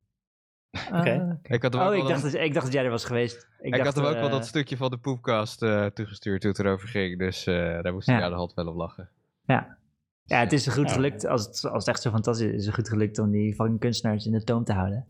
Oké. 0.93 1.39
Ik 1.43 1.61
had 1.61 1.73
hem 1.73 1.81
ook 1.81 1.89
Oh, 1.89 1.95
ik 1.95 2.07
dacht, 2.07 2.23
een- 2.23 2.31
dat, 2.31 2.41
ik 2.41 2.53
dacht 2.53 2.65
dat 2.65 2.73
jij 2.73 2.83
er 2.83 2.89
was 2.89 3.05
geweest. 3.05 3.35
Ik, 3.59 3.65
ik 3.65 3.71
dacht, 3.71 3.83
had 3.85 3.95
hem 3.95 4.05
ook 4.05 4.13
wel 4.13 4.25
eh, 4.25 4.31
dat 4.31 4.45
stukje 4.45 4.77
van 4.77 4.89
de 4.89 4.97
poepkast 4.97 5.61
eh, 5.63 5.85
toegestuurd 5.85 6.41
toen 6.41 6.49
het 6.49 6.59
erover 6.59 6.87
ging. 6.87 7.19
Dus 7.19 7.45
eh, 7.47 7.55
daar 7.81 7.93
moest 7.93 8.07
Ja. 8.07 8.13
hij 8.13 8.21
ja. 8.23 8.29
de 8.29 8.35
hand 8.35 8.53
wel 8.53 8.67
op 8.67 8.75
lachen. 8.75 9.09
Ja. 9.45 9.77
ja, 10.23 10.39
het 10.39 10.53
is 10.53 10.67
goed 10.67 10.87
Ja. 10.89 10.93
gelukt. 10.93 11.25
Als 11.25 11.45
het, 11.45 11.65
als 11.65 11.85
het 11.85 11.87
echt 11.87 12.01
zo 12.01 12.09
fantastisch 12.11 12.47
is, 12.47 12.53
is 12.55 12.65
het 12.65 12.75
goed 12.75 12.89
gelukt 12.89 13.19
om 13.19 13.31
die 13.31 13.53
fucking 13.55 13.79
kunstenaars 13.79 14.25
in 14.25 14.31
de 14.31 14.43
toom 14.43 14.63
te 14.63 14.73
houden. 14.73 15.05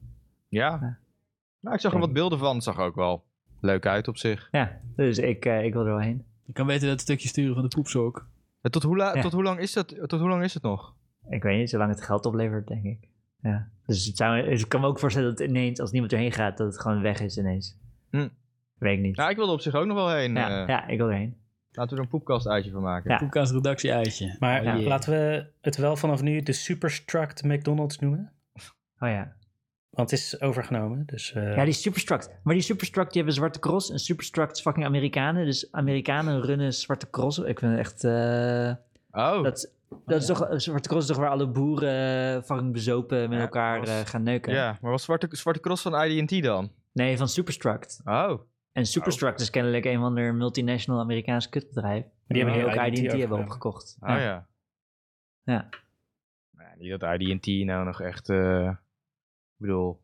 Ja. 0.48 0.70
Ja. 0.82 0.98
Nou, 1.60 1.76
ik 1.76 1.82
zag 1.82 1.94
er 1.94 2.00
wat 2.00 2.14
beelden 2.14 2.40
van. 2.40 2.56
Het 2.56 2.64
zag 2.64 2.80
ook 2.80 2.96
wel 2.96 3.24
leuk 3.62 3.86
uit 3.86 4.08
op 4.08 4.18
zich. 4.18 4.48
Ja, 4.52 4.80
dus 4.96 5.18
ik, 5.18 5.46
eh, 5.46 5.64
ik 5.66 5.74
wil 5.74 5.82
er 5.82 5.88
wel 5.92 6.00
heen. 6.00 6.26
Je 6.44 6.54
kan 6.54 6.68
beter 6.68 6.88
dat 6.88 7.02
stukje 7.02 7.28
sturen 7.28 7.54
van 7.54 7.64
de 7.64 7.76
poepsok. 7.76 8.28
En 8.62 8.72
tot, 8.72 8.84
hoe 8.84 8.98
la- 8.98 9.16
Ja. 9.16 9.22
tot, 9.22 9.32
hoe 9.34 9.44
lang 9.44 9.60
is 9.60 9.74
dat, 9.74 9.88
tot 10.08 10.20
hoe 10.20 10.30
lang 10.30 10.44
is 10.44 10.54
het 10.54 10.64
nog? 10.64 10.94
Ik 11.30 11.44
weet 11.44 11.58
niet, 11.58 11.70
zolang 11.70 11.90
het 11.90 12.02
geld 12.04 12.26
oplevert, 12.26 12.68
denk 12.68 12.84
ik. 12.84 13.08
Ja. 13.42 13.68
Dus 13.86 14.06
het 14.06 14.18
zou, 14.18 14.50
dus 14.50 14.62
ik 14.62 14.70
kan 14.70 14.82
me 14.82 14.88
ook 14.88 15.00
voorstellen 15.00 15.30
dat 15.30 15.40
het 15.40 15.50
ineens, 15.50 15.80
als 15.80 15.92
niemand 15.92 16.14
erheen 16.14 16.32
gaat, 16.32 16.58
dat 16.58 16.68
het 16.68 16.82
gewoon 16.82 17.02
weg 17.02 17.20
is 17.20 17.38
ineens. 17.38 17.78
Hm. 18.10 18.28
Weet 18.78 18.98
ik 18.98 19.04
niet. 19.04 19.16
Nou, 19.16 19.30
ik 19.30 19.36
wilde 19.36 19.52
op 19.52 19.62
zich 19.62 19.74
ook 19.76 19.86
nog 19.86 19.96
wel 19.98 20.10
heen. 20.10 20.34
ja, 20.34 20.62
eh. 20.62 20.68
ja, 20.68 20.88
ik 20.88 20.98
wil 20.98 21.08
erheen. 21.10 21.38
Laten 21.72 21.92
we 21.92 21.98
er 21.98 22.04
een 22.04 22.12
poepkast 22.12 22.48
uitje 22.48 22.72
van 22.72 22.82
maken. 22.82 23.12
Ja. 23.12 23.18
Poepkast 23.18 23.52
redactie 23.52 23.94
uitje. 23.94 24.36
Maar 24.40 24.60
Oh, 24.60 24.66
yeah. 24.66 24.82
laten 24.86 25.12
we 25.12 25.46
het 25.62 25.76
wel 25.78 25.96
vanaf 25.96 26.22
nu 26.22 26.42
de 26.42 26.52
Superstruct 26.54 27.44
McDonald's 27.44 28.00
noemen. 28.00 28.32
Oh 29.00 29.10
ja. 29.10 29.36
Want 29.90 30.12
het 30.12 30.20
is 30.20 30.42
overgenomen, 30.42 31.04
dus... 31.06 31.34
eh, 31.34 31.56
Ja, 31.56 31.64
die 31.64 31.74
Superstruct. 31.74 32.40
Maar 32.44 32.54
die 32.54 32.64
Superstruct, 32.64 33.08
die 33.08 33.18
hebben 33.18 33.34
Zwarte 33.34 33.60
Cross. 33.60 33.92
En 33.92 34.00
Superstruct 34.00 34.56
is 34.56 34.62
fucking 34.62 34.86
Amerikanen. 34.86 35.46
Dus 35.46 35.72
Amerikanen 35.72 36.42
runnen 36.42 36.74
Zwarte 36.74 37.10
Cross. 37.10 37.38
Ik 37.38 37.60
vind 37.60 37.72
het 37.72 37.80
echt... 37.80 38.04
eh, 38.04 38.76
Oh, 39.12 39.44
dat, 39.44 39.72
dat 40.06 40.22
is 40.22 40.26
toch... 40.28 40.48
Zwarte 40.56 40.90
Cross 40.90 41.10
is 41.10 41.16
toch 41.16 41.24
waar 41.24 41.32
alle 41.34 41.48
boeren 41.48 42.36
eh, 42.36 42.42
fucking 42.44 42.74
bezopen 42.74 43.22
met 43.30 43.38
Ja, 43.38 43.44
elkaar 43.44 43.80
was- 43.80 43.90
eh, 43.90 44.00
gaan 44.06 44.24
neuken? 44.24 44.54
ja. 44.54 44.78
Maar 44.82 44.92
was 44.92 45.04
Zwarte, 45.04 45.28
Zwarte 45.32 45.60
Cross 45.60 45.82
van 45.82 46.04
ID&T 46.04 46.44
dan? 46.44 46.72
Nee, 46.92 47.18
van 47.18 47.28
Superstruct. 47.28 48.02
Oh. 48.06 48.40
En 48.72 48.86
Superstruct 48.86 49.40
is 49.40 49.50
kennelijk 49.50 49.86
een 49.86 50.00
van 50.00 50.16
de 50.16 50.22
multinational 50.22 51.02
Amerikaans 51.02 51.50
kutbedrijf. 51.50 52.06
Die 52.28 52.38
hebben 52.44 52.58
nu 52.60 52.64
Oh, 52.66 52.70
ook 52.74 52.86
IDT 52.88 52.98
IDT 52.98 53.12
hebben 53.20 53.38
opgekocht. 53.40 53.98
Oh 54.00 54.10
ja. 54.10 54.48
Ja. 55.44 55.70
Nou, 56.52 56.70
niet 56.78 57.00
dat 57.00 57.22
ID&T 57.22 57.66
nou 57.66 57.86
nog 57.86 58.02
echt... 58.02 58.30
eh, 58.30 58.68
ik 58.70 58.76
bedoel, 59.58 60.00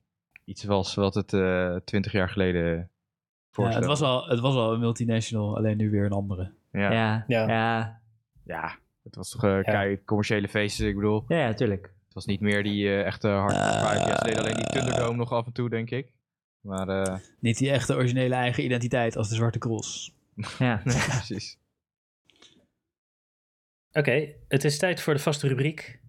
iets 0.46 0.64
was 0.64 0.96
wat 0.96 1.14
het 1.16 1.34
eh, 1.34 1.76
twintig 1.76 2.12
jaar 2.12 2.30
geleden 2.30 2.76
Ja, 2.78 2.88
voorstelde. 3.52 3.88
het, 3.90 4.00
was 4.00 4.10
al, 4.10 4.28
het 4.28 4.40
was 4.40 4.56
al 4.56 4.74
een 4.74 4.80
multinational, 4.80 5.58
alleen 5.58 5.78
nu 5.78 5.90
weer 5.90 6.06
een 6.06 6.12
andere. 6.12 6.52
Ja. 6.72 6.92
Ja, 6.92 7.24
Ja. 7.28 7.48
ja. 7.48 8.02
Ja. 8.44 8.76
Ja. 9.04 9.10
het 9.10 9.16
was 9.16 9.30
toch 9.30 9.44
uh, 9.44 9.64
kei 9.64 10.04
commerciële 10.04 10.48
feesten, 10.50 10.88
ik 10.88 10.96
bedoel. 10.96 11.26
Ja, 11.28 11.38
ja, 11.38 11.54
tuurlijk. 11.54 11.84
Het 11.84 12.14
was 12.14 12.26
niet 12.26 12.42
meer 12.42 12.64
die 12.64 12.88
eh, 12.88 13.06
echte 13.06 13.28
hard 13.28 13.54
vibe. 13.54 14.10
Ja, 14.10 14.18
ze 14.18 14.24
deden 14.24 14.40
alleen 14.40 14.56
die 14.56 14.66
Thunderdome 14.66 15.18
nog 15.18 15.32
af 15.32 15.46
en 15.46 15.52
toe, 15.52 15.70
denk 15.70 15.90
ik. 15.90 16.12
Maar, 16.62 16.88
eh, 16.88 17.20
Niet 17.40 17.58
die 17.58 17.72
echte 17.72 17.96
originele 17.96 18.36
eigen 18.36 18.64
identiteit 18.64 19.16
als 19.16 19.30
de 19.30 19.36
Zwarte 19.36 19.60
Cross. 19.60 20.14
Ja. 20.60 20.82
nee, 20.84 20.96
precies. 20.96 21.58
Oké, 23.92 24.34
het 24.48 24.64
is 24.64 24.78
tijd 24.78 25.02
voor 25.02 25.14
de 25.14 25.20
vaste 25.20 25.48
rubriek. 25.48 26.00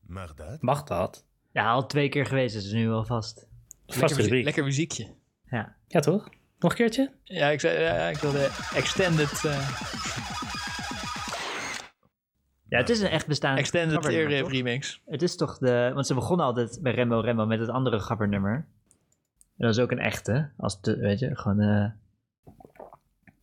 Mag 0.00 0.34
dat? 0.34 0.62
Mag 0.62 0.82
dat? 0.82 1.26
ja, 1.52 1.70
al 1.70 1.86
twee 1.86 2.08
keer 2.08 2.26
geweest, 2.26 2.54
dus 2.54 2.72
nu 2.72 2.90
al 2.90 3.04
vast. 3.04 3.48
Vaste 3.86 4.00
Lekker, 4.00 4.22
rubriek. 4.22 4.44
lekker 4.44 4.64
muziekje. 4.64 5.14
Ja. 5.50 5.76
Ja, 5.86 6.00
toch? 6.00 6.28
Nog 6.60 6.70
een 6.70 6.76
keertje? 6.76 7.10
Ja, 7.22 7.48
ik, 7.48 7.60
zei, 7.60 7.78
ja, 7.80 8.08
ik 8.08 8.16
wilde 8.16 8.48
extended, 8.74 9.44
eh, 9.44 9.68
Ja, 12.68 12.78
het 12.78 12.88
is 12.88 13.00
een 13.00 13.08
echt 13.08 13.26
bestaand 13.26 13.58
extended 13.58 14.04
ear 14.04 14.48
remix. 14.48 15.00
Het 15.06 15.22
is 15.22 15.36
toch 15.36 15.58
de... 15.58 15.90
Want 15.94 16.06
ze 16.06 16.14
begonnen 16.14 16.46
altijd 16.46 16.78
bij 16.82 16.92
Rembo 16.92 17.20
Rembo 17.20 17.46
met 17.46 17.60
het 17.60 17.68
andere 17.68 18.00
gabbernummer. 18.00 18.54
En 19.56 19.66
dat 19.66 19.74
is 19.74 19.80
ook 19.80 19.90
een 19.90 19.98
echte. 19.98 20.50
Als 20.56 20.80
de, 20.80 20.96
weet 20.96 21.18
je, 21.18 21.36
gewoon... 21.36 21.60
eh 21.60 21.90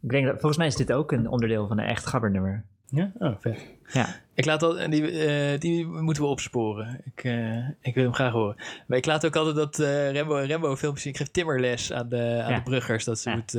ik 0.01 0.09
denk 0.09 0.25
dat, 0.25 0.33
volgens 0.33 0.57
mij 0.57 0.67
is 0.67 0.75
dit 0.75 0.93
ook 0.93 1.11
een 1.11 1.27
onderdeel 1.27 1.67
van 1.67 1.79
een 1.79 1.85
echt 1.85 2.05
gabbernummer. 2.05 2.65
Ja? 2.89 3.11
Oh, 3.19 3.35
vet. 3.39 3.59
Ja. 3.93 4.15
Ik 4.33 4.45
laat 4.45 4.63
al, 4.63 4.79
en 4.79 4.91
die, 4.91 5.11
eh, 5.25 5.59
die 5.59 5.85
moeten 5.85 6.23
we 6.23 6.29
opsporen. 6.29 7.01
Ik, 7.15 7.23
eh, 7.23 7.57
ik 7.81 7.93
wil 7.93 8.03
hem 8.03 8.13
graag 8.13 8.31
horen. 8.31 8.55
Maar 8.87 8.97
ik 8.97 9.05
laat 9.05 9.25
ook 9.25 9.35
altijd 9.35 9.55
dat 9.55 9.79
eh 9.79 10.11
Rembo 10.11 10.37
en 10.37 10.45
Rembo 10.45 10.75
filmpjes 10.75 11.03
zien. 11.03 11.11
Ik 11.13 11.17
geef 11.19 11.27
timmerles 11.27 11.93
aan 11.93 12.09
de, 12.09 12.41
aan 12.43 12.49
Ja. 12.51 12.55
de 12.55 12.63
bruggers. 12.63 13.03
Dat 13.03 13.19
ze 13.19 13.29
Ja. 13.29 13.35
moet 13.35 13.53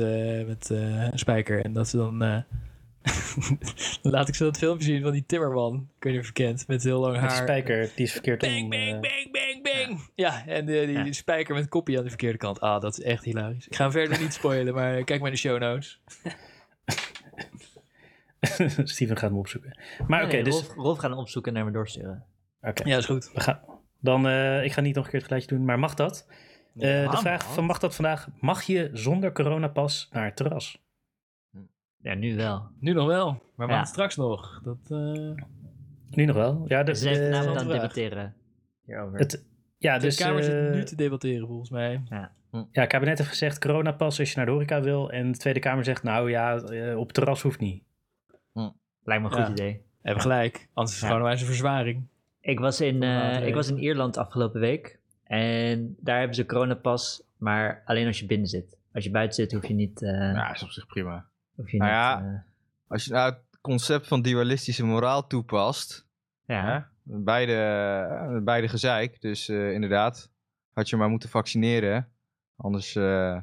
met 0.47 0.69
een 0.69 1.19
spijker. 1.19 1.65
En 1.65 1.73
dat 1.73 1.87
ze 1.87 1.97
dan... 1.97 2.19
dan 2.19 2.43
laat 4.11 4.27
ik 4.27 4.35
ze 4.35 4.43
dat 4.43 4.57
filmpje 4.57 4.85
zien 4.85 5.01
van 5.01 5.11
die 5.11 5.23
timmerman. 5.27 5.87
Ik 5.97 6.03
weet 6.03 6.13
niet 6.13 6.21
of 6.21 6.27
je 6.27 6.33
kent. 6.33 6.67
Met 6.67 6.83
heel 6.83 6.99
lang 6.99 7.17
haar. 7.17 7.27
die 7.29 7.37
spijker, 7.37 7.91
die 7.95 8.05
is 8.05 8.11
verkeerd 8.11 8.39
Bang, 8.41 8.63
om. 8.63 8.69
bang, 8.69 9.01
bang, 9.01 9.31
bang, 9.31 9.63
bang. 9.63 10.09
Ja, 10.15 10.43
en 10.47 10.67
eh, 10.69 10.85
die 10.87 10.97
Ja. 11.05 11.11
spijker 11.11 11.55
met 11.55 11.67
koppie 11.69 11.97
aan 11.97 12.03
de 12.03 12.09
verkeerde 12.09 12.37
kant. 12.37 12.59
Ah, 12.59 12.81
dat 12.81 12.97
is 12.97 13.03
echt 13.05 13.23
hilarisch. 13.23 13.67
Ik 13.67 13.75
ga 13.75 13.83
hem 13.83 13.91
verder 13.91 14.19
niet 14.19 14.33
spoilen, 14.33 14.73
maar 14.73 15.03
kijk 15.03 15.19
maar 15.19 15.27
in 15.29 15.33
de 15.33 15.39
show 15.39 15.59
notes. 15.59 15.99
Steven 18.83 19.17
gaat 19.17 19.29
hem 19.29 19.39
opzoeken. 19.39 19.77
Maar 20.07 20.23
oké, 20.23 20.31
Nee, 20.33 20.43
dus... 20.43 20.53
Rolf, 20.53 20.75
Rolf 20.75 20.97
gaat 20.97 21.09
hem 21.09 21.19
opzoeken 21.19 21.51
en 21.51 21.57
naar 21.57 21.67
me 21.67 21.71
doorsturen. 21.77 22.23
Oké, 22.61 22.87
Ja, 22.87 22.97
is 22.97 23.05
goed. 23.05 23.31
we 23.33 23.39
gaan... 23.41 23.59
Dan, 24.01 24.27
eh, 24.27 24.63
ik 24.63 24.71
ga 24.71 24.81
niet 24.81 24.95
nog 24.95 25.03
een 25.03 25.09
keer 25.09 25.19
het 25.19 25.27
geluidje 25.29 25.55
doen, 25.55 25.65
maar 25.65 25.79
mag 25.79 25.93
dat? 25.93 26.27
Eh, 26.77 27.03
Ja, 27.03 27.11
de 27.11 27.17
vraag 27.17 27.45
man. 27.45 27.53
van 27.53 27.65
mag 27.65 27.79
dat 27.79 27.95
vandaag, 27.95 28.27
mag 28.39 28.63
je 28.63 28.89
zonder 28.93 29.31
coronapas 29.31 30.09
naar 30.11 30.25
het 30.25 30.35
terras? 30.35 30.83
Ja, 32.01 32.13
nu 32.13 32.35
wel. 32.35 32.67
Nu 32.79 32.93
nog 32.93 33.07
wel, 33.07 33.41
maar 33.55 33.69
Ja. 33.69 33.83
straks 33.85 34.15
nog. 34.15 34.61
Dat, 34.63 34.77
eh, 34.89 35.31
Nu 36.09 36.25
nog 36.25 36.35
wel? 36.35 36.65
Ja, 36.67 36.83
de, 36.83 36.95
Ze 36.95 37.01
zijn 37.01 37.15
de- 37.15 37.23
vanavond 37.25 37.57
aan 37.59 37.67
het 37.67 37.75
debatteren 37.75 38.35
hierover. 38.85 39.19
het, 39.19 39.45
ja, 39.77 39.93
de 39.97 40.01
dus, 40.05 40.17
Kamer 40.17 40.43
zit 40.43 40.73
nu 40.73 40.83
te 40.83 40.95
debatteren, 40.95 41.47
volgens 41.47 41.69
mij. 41.69 42.01
ja. 42.09 42.31
ja, 42.51 42.65
het 42.71 42.89
kabinet 42.89 43.17
heeft 43.17 43.29
gezegd 43.29 43.59
coronapas 43.59 44.19
als 44.19 44.29
je 44.29 44.35
naar 44.37 44.45
de 44.45 44.51
horeca 44.51 44.81
wil. 44.81 45.11
En 45.11 45.31
de 45.31 45.37
Tweede 45.37 45.59
Kamer 45.59 45.83
zegt, 45.83 46.03
nou 46.03 46.29
ja, 46.29 46.55
op 46.95 47.05
het 47.05 47.13
terras 47.13 47.41
hoeft 47.41 47.59
niet. 47.59 47.83
Lijkt 48.53 49.23
me 49.23 49.29
een 49.29 49.35
goed 49.35 49.45
Ja. 49.47 49.51
idee. 49.51 49.81
Hebben 50.01 50.21
gelijk, 50.21 50.69
anders 50.73 50.95
is 50.95 51.01
het 51.01 51.09
Ja. 51.09 51.15
gewoon 51.17 51.31
een 51.31 51.37
verzwaring. 51.37 52.07
Ik 52.41 52.59
was, 52.59 52.81
in, 52.81 53.03
eh, 53.03 53.47
ik 53.47 53.53
was 53.53 53.67
in 53.69 53.77
Ierland 53.77 54.17
afgelopen 54.17 54.59
week. 54.59 54.99
En 55.23 55.95
daar 55.99 56.17
hebben 56.17 56.35
ze 56.35 56.45
coronapas, 56.45 57.23
maar 57.37 57.81
alleen 57.85 58.07
als 58.07 58.19
je 58.19 58.25
binnen 58.25 58.47
zit. 58.47 58.77
Als 58.93 59.03
je 59.03 59.11
buiten 59.11 59.35
zit, 59.35 59.51
hoef 59.51 59.67
je 59.67 59.73
niet... 59.73 60.01
eh, 60.01 60.11
Ja, 60.11 60.53
is 60.53 60.63
op 60.63 60.69
zich 60.69 60.85
prima. 60.87 61.25
hoef 61.55 61.71
je 61.71 61.77
Nou 61.77 61.89
niet 61.89 61.99
ja, 61.99 62.21
eh, 62.21 62.39
Als 62.87 63.05
je 63.05 63.11
nou 63.11 63.31
het 63.31 63.41
concept 63.61 64.07
van 64.07 64.21
dualistische 64.21 64.85
moraal 64.85 65.27
toepast, 65.27 66.07
ja. 66.45 66.65
hè, 66.65 66.79
beide, 67.03 68.41
beide 68.43 68.67
gezeik, 68.67 69.21
dus 69.21 69.49
eh, 69.49 69.71
inderdaad, 69.71 70.31
had 70.73 70.89
je 70.89 70.95
maar 70.97 71.09
moeten 71.09 71.29
vaccineren. 71.29 72.07
Anders 72.55 72.95
eh, 72.95 73.37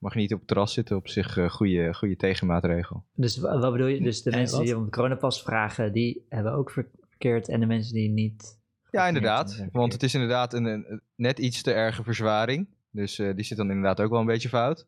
mag 0.00 0.12
je 0.14 0.18
niet 0.20 0.32
op 0.32 0.38
het 0.38 0.48
terras 0.48 0.72
zitten, 0.72 0.96
op 0.96 1.08
zich 1.08 1.36
eh 1.36 1.50
goede, 1.50 1.94
goede 1.94 2.16
tegenmaatregel. 2.16 3.04
Dus 3.14 3.36
wa- 3.38 3.58
wat 3.58 3.72
bedoel 3.72 3.86
je? 3.86 4.00
Dus 4.00 4.22
de 4.22 4.30
En 4.30 4.38
mensen 4.38 4.56
wat? 4.56 4.66
die 4.66 4.76
om 4.76 4.84
de 4.84 4.90
coronapas 4.90 5.42
vragen, 5.42 5.92
die 5.92 6.26
hebben 6.28 6.52
ook 6.52 6.70
ver- 6.70 6.90
verkeerd. 7.08 7.48
En 7.48 7.60
de 7.60 7.66
mensen 7.66 7.94
die 7.94 8.08
niet... 8.10 8.58
Ja, 8.90 9.06
inderdaad. 9.06 9.66
Want 9.72 9.92
het 9.92 10.02
is 10.02 10.14
inderdaad 10.14 10.52
een, 10.54 10.64
een 10.64 11.00
net 11.14 11.38
iets 11.38 11.62
te 11.62 11.72
erge 11.72 12.02
verzwaring. 12.02 12.68
Dus 12.90 13.18
eh, 13.18 13.34
die 13.34 13.44
zit 13.44 13.56
dan 13.56 13.68
inderdaad 13.68 14.00
ook 14.00 14.10
wel 14.10 14.20
een 14.20 14.26
beetje 14.26 14.48
fout. 14.48 14.86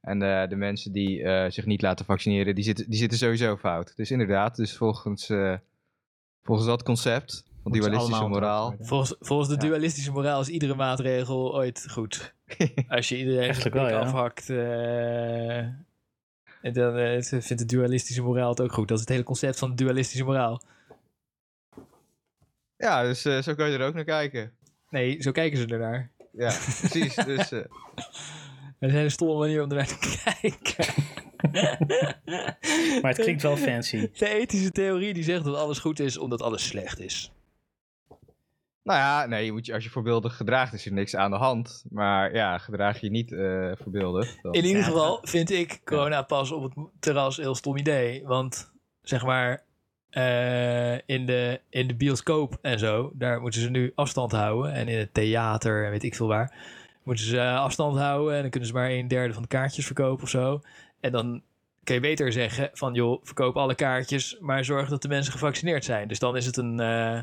En 0.00 0.22
eh, 0.22 0.48
de 0.48 0.56
mensen 0.56 0.92
die 0.92 1.22
eh, 1.22 1.50
zich 1.50 1.66
niet 1.66 1.82
laten 1.82 2.04
vaccineren, 2.04 2.54
die 2.54 2.64
zitten, 2.64 2.90
die 2.90 2.98
zitten 2.98 3.18
sowieso 3.18 3.56
fout. 3.56 3.92
Dus 3.96 4.10
inderdaad, 4.10 4.56
dus 4.56 4.76
volgens, 4.76 5.28
eh, 5.30 5.54
volgens 6.42 6.66
dat 6.68 6.82
concept 6.82 7.44
van 7.62 7.72
dualistische 7.72 8.26
moraal. 8.28 8.74
Volgens, 8.80 9.16
volgens 9.20 9.48
de 9.48 9.54
Ja. 9.54 9.60
dualistische 9.60 10.12
moraal 10.12 10.40
is 10.40 10.48
iedere 10.48 10.74
maatregel 10.74 11.54
ooit 11.54 11.86
goed. 11.90 12.34
Als 12.88 13.08
je 13.08 13.18
iedereen 13.18 13.54
zijn 13.54 13.72
wel, 13.72 13.88
ja. 13.88 13.98
afhakt, 13.98 14.50
eh, 14.50 15.58
en 16.62 16.72
dan 16.72 16.96
eh, 16.96 17.22
vindt 17.22 17.58
de 17.58 17.64
dualistische 17.64 18.22
moraal 18.22 18.50
het 18.50 18.60
ook 18.60 18.72
goed. 18.72 18.88
Dat 18.88 18.96
is 18.96 19.02
het 19.02 19.12
hele 19.12 19.24
concept 19.24 19.58
van 19.58 19.70
de 19.70 19.84
dualistische 19.84 20.24
moraal. 20.24 20.62
Ja, 22.76 23.02
dus 23.02 23.24
eh, 23.24 23.42
zo 23.42 23.54
kan 23.54 23.70
je 23.70 23.78
er 23.78 23.86
ook 23.86 23.94
naar 23.94 24.04
kijken. 24.04 24.52
Nee, 24.90 25.22
zo 25.22 25.30
kijken 25.30 25.58
ze 25.58 25.66
ernaar. 25.66 26.10
Ja, 26.32 26.56
precies. 26.64 27.14
Dus, 27.30 27.52
eh, 27.52 27.60
Dat 27.60 28.88
is 28.88 28.88
een 28.88 28.90
hele 28.90 29.08
stomme 29.08 29.34
manier 29.34 29.62
om 29.62 29.70
ernaar 29.70 29.86
te 29.86 30.20
kijken. 30.24 30.86
Maar 33.02 33.10
het 33.10 33.20
klinkt 33.20 33.42
wel 33.42 33.56
fancy. 33.56 34.10
De 34.12 34.28
ethische 34.28 34.70
theorie 34.70 35.14
die 35.14 35.22
zegt 35.22 35.44
dat 35.44 35.56
alles 35.56 35.78
goed 35.78 36.00
is 36.00 36.18
omdat 36.18 36.42
alles 36.42 36.66
slecht 36.66 37.00
is. 37.00 37.32
Nou 38.90 39.02
ja, 39.02 39.26
nee, 39.26 39.44
je 39.44 39.52
moet 39.52 39.66
je, 39.66 39.74
als 39.74 39.84
je 39.84 39.90
voorbeeldig 39.90 40.36
gedraagt 40.36 40.72
is 40.72 40.86
er 40.86 40.92
niks 40.92 41.16
aan 41.16 41.30
de 41.30 41.36
hand. 41.36 41.84
Maar 41.90 42.34
ja, 42.34 42.58
gedraag 42.58 43.00
je 43.00 43.10
niet 43.10 43.32
eh 43.32 43.70
voorbeeldig. 43.82 44.40
Dan... 44.42 44.52
In 44.52 44.64
ieder 44.64 44.82
geval 44.82 45.18
vind 45.22 45.50
ik 45.50 45.80
corona 45.84 46.22
pas 46.22 46.50
op 46.50 46.62
het 46.62 46.72
terras 47.00 47.36
een 47.36 47.42
heel 47.42 47.54
stom 47.54 47.76
idee. 47.76 48.22
Want 48.26 48.72
zeg 49.02 49.24
maar, 49.24 49.64
eh, 50.10 50.94
in, 50.94 51.26
de, 51.26 51.60
in 51.68 51.86
de 51.86 51.94
bioscoop 51.94 52.58
en 52.62 52.78
zo, 52.78 53.10
daar 53.14 53.40
moeten 53.40 53.60
ze 53.60 53.70
nu 53.70 53.92
afstand 53.94 54.32
houden. 54.32 54.72
En 54.72 54.88
in 54.88 54.98
het 54.98 55.14
theater 55.14 55.84
en 55.84 55.90
weet 55.90 56.04
ik 56.04 56.14
veel 56.14 56.28
waar, 56.28 56.54
moeten 57.02 57.24
ze 57.24 57.38
eh, 57.38 57.60
afstand 57.60 57.98
houden. 57.98 58.34
En 58.34 58.40
dan 58.40 58.50
kunnen 58.50 58.68
ze 58.68 58.74
maar 58.74 58.90
een 58.90 59.08
derde 59.08 59.32
van 59.32 59.42
de 59.42 59.48
kaartjes 59.48 59.86
verkopen 59.86 60.22
of 60.22 60.30
zo. 60.30 60.60
En 61.00 61.12
dan 61.12 61.42
kun 61.84 61.94
je 61.94 62.00
beter 62.00 62.32
zeggen 62.32 62.70
van, 62.72 62.94
joh, 62.94 63.24
verkoop 63.24 63.56
alle 63.56 63.74
kaartjes, 63.74 64.36
maar 64.40 64.64
zorg 64.64 64.88
dat 64.88 65.02
de 65.02 65.08
mensen 65.08 65.32
gevaccineerd 65.32 65.84
zijn. 65.84 66.08
Dus 66.08 66.18
dan 66.18 66.36
is 66.36 66.46
het 66.46 66.56
een... 66.56 66.80
eh, 66.80 67.20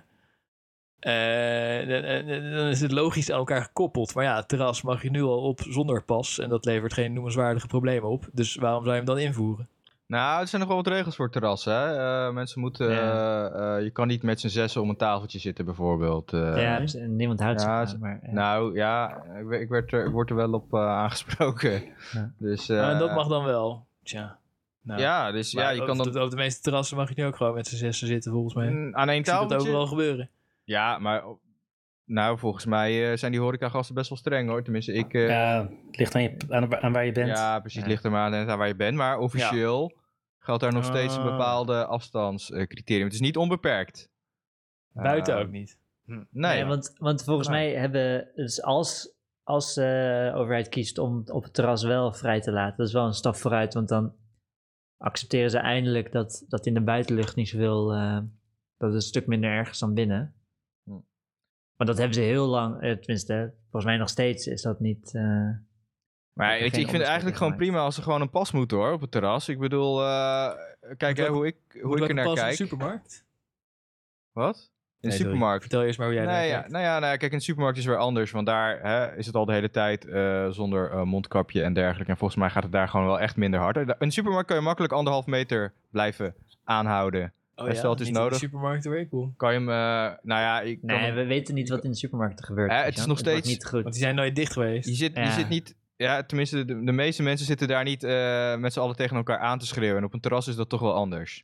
eh, 1.00 1.88
dan- 1.88 2.02
dan 2.28 2.52
dan 2.52 2.68
is 2.68 2.82
het 2.82 2.92
logisch 2.92 3.32
aan 3.32 3.38
elkaar 3.38 3.62
gekoppeld. 3.64 4.16
Maar 4.16 4.24
ja, 4.24 4.36
het 4.36 4.48
terras 4.48 4.82
mag 4.82 5.02
je 5.04 5.10
nu 5.10 5.22
al 5.24 5.42
op 5.42 5.60
zonder 5.70 6.04
pas. 6.04 6.40
En 6.40 6.50
dat 6.50 6.66
levert 6.66 6.94
geen 6.94 7.14
noemenswaardige 7.14 7.68
problemen 7.68 8.10
op. 8.10 8.28
Dus 8.32 8.56
waarom 8.56 8.80
zou 8.84 8.92
je 8.96 9.02
hem 9.02 9.08
dan 9.16 9.20
invoeren? 9.20 9.68
Nou, 10.08 10.42
er 10.42 10.48
zijn 10.48 10.62
nog 10.62 10.70
wel 10.70 10.84
wat 10.84 10.88
regels 10.94 11.16
voor 11.16 11.30
terrassen. 11.32 11.74
Hè? 11.74 11.96
Eh, 12.28 12.34
mensen 12.34 12.62
moeten... 12.62 12.92
Ja. 12.92 13.48
eh, 13.50 13.78
eh, 13.78 13.84
je 13.84 13.90
kan 13.90 14.08
niet 14.08 14.24
met 14.24 14.40
z'n 14.40 14.48
zessen 14.48 14.82
om 14.82 14.90
een 14.90 14.96
tafeltje 14.98 15.40
zitten 15.40 15.66
bijvoorbeeld. 15.66 16.34
eh. 16.34 16.62
ja, 16.62 16.80
dus, 16.80 16.96
en 16.96 17.16
niemand 17.16 17.40
houdt 17.40 17.62
zich 17.62 17.70
Ja, 17.70 17.80
aan, 17.80 17.98
maar, 18.00 18.20
ja. 18.24 18.32
Nou 18.32 18.76
ja, 18.76 19.24
ik, 19.40 19.46
werd- 19.46 19.62
ik, 19.62 19.70
werd 19.70 19.92
er, 19.94 20.06
ik 20.06 20.12
word 20.12 20.30
er 20.30 20.36
wel 20.36 20.52
op 20.54 20.74
eh, 20.74 20.80
aangesproken. 21.04 21.84
Ja. 22.14 22.32
Dus, 22.38 22.70
eh, 22.70 22.78
Maar 22.78 22.94
Ah, 22.94 23.00
dat 23.00 23.14
mag 23.14 23.28
dan 23.28 23.44
wel. 23.44 23.86
Tja. 24.04 24.38
Nou, 24.82 25.00
Ja, 25.02 25.32
dus 25.32 25.54
maar 25.54 25.64
ja, 25.64 25.70
je 25.70 25.86
kan 25.86 25.98
de, 25.98 26.10
dan 26.12 26.24
op 26.24 26.30
de 26.30 26.36
meeste 26.36 26.62
terrassen 26.62 26.98
mag 26.98 27.10
je 27.10 27.16
nu 27.18 27.26
ook 27.26 27.36
gewoon 27.36 27.54
met 27.54 27.68
z'n 27.68 27.76
zessen 27.76 28.08
zitten, 28.08 28.32
volgens 28.32 28.54
mij. 28.54 28.68
aan 28.92 29.10
één 29.10 29.26
zie 29.26 29.34
dat 29.34 29.42
tafeltje. 29.42 29.58
overal 29.68 29.88
gebeuren. 29.88 30.30
Ja, 30.68 30.98
maar 30.98 31.24
nou, 32.06 32.38
volgens 32.38 32.66
mij 32.66 33.12
eh, 33.12 33.18
zijn 33.18 33.32
die 33.32 33.42
horecagasten 33.42 33.96
best 33.96 34.10
wel 34.10 34.18
streng 34.18 34.50
hoor. 34.50 34.64
Tenminste, 34.64 34.94
ik... 34.94 35.14
eh, 35.14 35.28
ja, 35.28 35.54
Ja, 35.56 35.70
het 35.88 35.98
ligt 35.98 36.16
aan, 36.16 36.22
je, 36.22 36.38
aan, 36.50 36.76
aan 36.82 36.92
waar 36.94 37.06
je 37.06 37.12
bent. 37.12 37.60
precies. 37.62 37.82
Ja. 37.82 37.88
Ligt 37.88 38.04
er 38.04 38.12
maar 38.12 38.48
aan 38.50 38.58
waar 38.58 38.68
je 38.68 38.76
bent. 38.76 38.98
Maar 38.98 39.18
officieel 39.18 39.98
geldt 40.40 40.62
daar 40.62 40.74
nog 40.74 40.86
steeds 40.86 41.16
een 41.16 41.22
Ah. 41.22 41.32
bepaalde 41.32 41.86
afstandscriterium. 41.86 43.04
Het 43.06 43.14
is 43.14 43.20
niet 43.20 43.38
onbeperkt. 43.38 44.10
Buiten 44.94 45.34
Eh, 45.36 45.40
ook 45.42 45.50
niet. 45.52 45.80
Nee, 46.06 46.26
Nee, 46.32 46.66
want, 46.66 46.94
want 46.98 47.24
volgens 47.24 47.48
Nou. 47.48 47.60
mij 47.60 47.74
hebben, 47.76 48.32
dus 48.36 48.62
als, 48.62 49.14
als 49.44 49.74
de 49.74 50.32
overheid 50.36 50.70
kiest 50.70 50.98
om 50.98 51.24
op 51.26 51.44
het 51.44 51.54
terras 51.54 51.84
wel 51.84 52.14
vrij 52.14 52.42
te 52.42 52.52
laten, 52.52 52.78
dat 52.78 52.88
is 52.88 52.94
wel 52.94 53.06
een 53.06 53.14
stap 53.14 53.36
vooruit, 53.36 53.74
want 53.74 53.88
dan 53.90 54.14
accepteren 54.98 55.50
ze 55.50 55.58
eindelijk 55.58 56.12
dat, 56.12 56.46
dat 56.48 56.66
in 56.66 56.74
de 56.74 56.82
buitenlucht 56.82 57.36
niet 57.36 57.50
zoveel, 57.50 57.94
eh, 57.94 58.14
dat 58.78 58.88
het 58.88 58.94
een 58.94 59.02
stuk 59.02 59.28
minder 59.28 59.50
erg 59.50 59.70
is 59.70 59.80
dan 59.80 59.94
binnen. 59.94 60.36
Maar 61.78 61.88
dat 61.88 61.98
hebben 61.98 62.16
ze 62.16 62.22
heel 62.22 62.48
lang, 62.48 62.82
eh, 62.82 62.92
tenminste, 62.98 63.54
volgens 63.62 63.86
mij 63.86 63.98
nog 63.98 64.10
steeds 64.10 64.48
is 64.48 64.62
dat 64.62 64.80
niet. 64.80 65.14
eh, 65.16 65.22
Maar 66.34 66.60
weet 66.60 66.76
je, 66.76 66.82
ik 66.82 66.88
vind 66.88 66.92
het 66.98 67.02
eigenlijk 67.08 67.38
gewoon 67.38 67.56
prima 67.56 67.80
als 67.80 67.98
er 67.98 68.04
gewoon 68.04 68.22
een 68.22 68.30
pas 68.30 68.52
moet 68.52 68.72
hoor, 68.72 68.92
op 68.92 69.02
het 69.02 69.12
terras. 69.12 69.50
Ik 69.50 69.60
bedoel, 69.60 70.04
eh, 70.04 70.52
kijk 70.98 71.18
hè, 71.18 71.28
hoe 71.28 71.48
ik, 71.48 71.56
hoe 71.82 71.98
ik 72.02 72.08
er 72.10 72.14
naar 72.16 72.24
pas 72.26 72.34
in 72.34 72.40
de 72.40 72.46
kijk. 72.46 72.56
supermarkt? 72.56 73.26
Wat? 74.32 74.72
In 75.00 75.10
de 75.10 75.16
Nee, 75.16 75.18
supermarkt. 75.26 75.62
Vertel 75.62 75.84
eerst 75.84 75.98
maar 75.98 76.08
hoe 76.08 76.16
jij 76.16 76.26
Nee, 76.26 76.34
daar 76.36 76.46
ja, 76.46 76.54
kijkt. 76.54 76.70
nou 76.72 76.84
ja, 76.84 77.00
nou 77.00 77.12
ja, 77.12 77.18
kijk, 77.18 77.32
in 77.32 77.38
de 77.38 77.44
supermarkt 77.44 77.78
is 77.78 77.84
het 77.86 77.94
weer 77.94 78.04
anders. 78.04 78.32
Want 78.32 78.46
daar 78.46 78.82
hè, 78.82 79.16
is 79.18 79.26
het 79.26 79.36
al 79.36 79.46
de 79.46 79.54
hele 79.54 79.72
tijd 79.72 80.06
eh, 80.06 80.50
zonder 80.50 80.92
eh, 80.92 81.04
mondkapje 81.04 81.64
en 81.64 81.74
dergelijke. 81.74 82.12
En 82.12 82.18
volgens 82.18 82.40
mij 82.40 82.50
gaat 82.50 82.64
het 82.64 82.72
daar 82.72 82.88
gewoon 82.88 83.06
wel 83.06 83.20
echt 83.20 83.36
minder 83.36 83.60
hard. 83.60 83.78
In 83.78 83.86
de 83.98 84.12
supermarkt 84.12 84.48
kan 84.48 84.58
je 84.58 84.64
makkelijk 84.64 84.94
anderhalf 84.94 85.26
meter 85.26 85.74
blijven 85.92 86.36
aanhouden. 86.64 87.34
Oh 87.60 87.66
het 87.68 87.76
is 87.76 87.84
niet 87.84 88.08
in 88.08 88.14
nodig. 88.14 88.34
de 88.40 88.46
supermarkt 88.46 88.86
ik 88.86 89.10
kom. 89.10 89.34
Kan 89.38 89.54
je 89.54 89.60
hem, 89.60 89.70
eh, 89.70 89.76
nou 90.22 90.42
ja, 90.42 90.62
ik 90.62 90.80
kan 90.80 90.90
Nee, 90.96 91.06
hem- 91.06 91.16
we 91.16 91.26
weten 91.26 91.54
niet 91.54 91.70
wat 91.70 91.84
in 91.84 91.92
de 91.92 91.98
supermarkten 91.98 92.46
gebeurt. 92.46 92.72
Eh, 92.72 92.84
het 92.84 92.98
is 92.98 93.06
nog 93.06 93.18
steeds- 93.20 93.48
niet 93.48 93.66
goed. 93.66 93.82
Want 93.82 93.94
die 93.94 94.04
zijn 94.04 94.16
nooit 94.16 94.36
dicht 94.36 94.52
geweest. 94.54 94.88
je, 94.90 94.96
zit, 94.96 95.14
je 95.16 95.20
Ja. 95.22 95.32
zit 95.32 95.50
niet, 95.50 95.76
ja, 95.96 96.24
tenminste, 96.24 96.66
de, 96.66 96.84
de 96.84 96.92
meeste 96.92 97.24
mensen 97.24 97.46
zitten 97.46 97.68
daar 97.68 97.84
niet 97.84 98.04
eh, 98.04 98.56
met 98.56 98.74
z'n 98.74 98.80
allen 98.80 98.96
tegen 98.96 99.18
elkaar 99.18 99.38
aan 99.40 99.60
te 99.60 99.66
schreeuwen. 99.66 99.98
En 99.98 100.04
op 100.04 100.14
een 100.14 100.20
terras 100.20 100.48
is 100.48 100.56
dat 100.56 100.70
toch 100.70 100.82
wel 100.82 100.94
anders. 100.94 101.44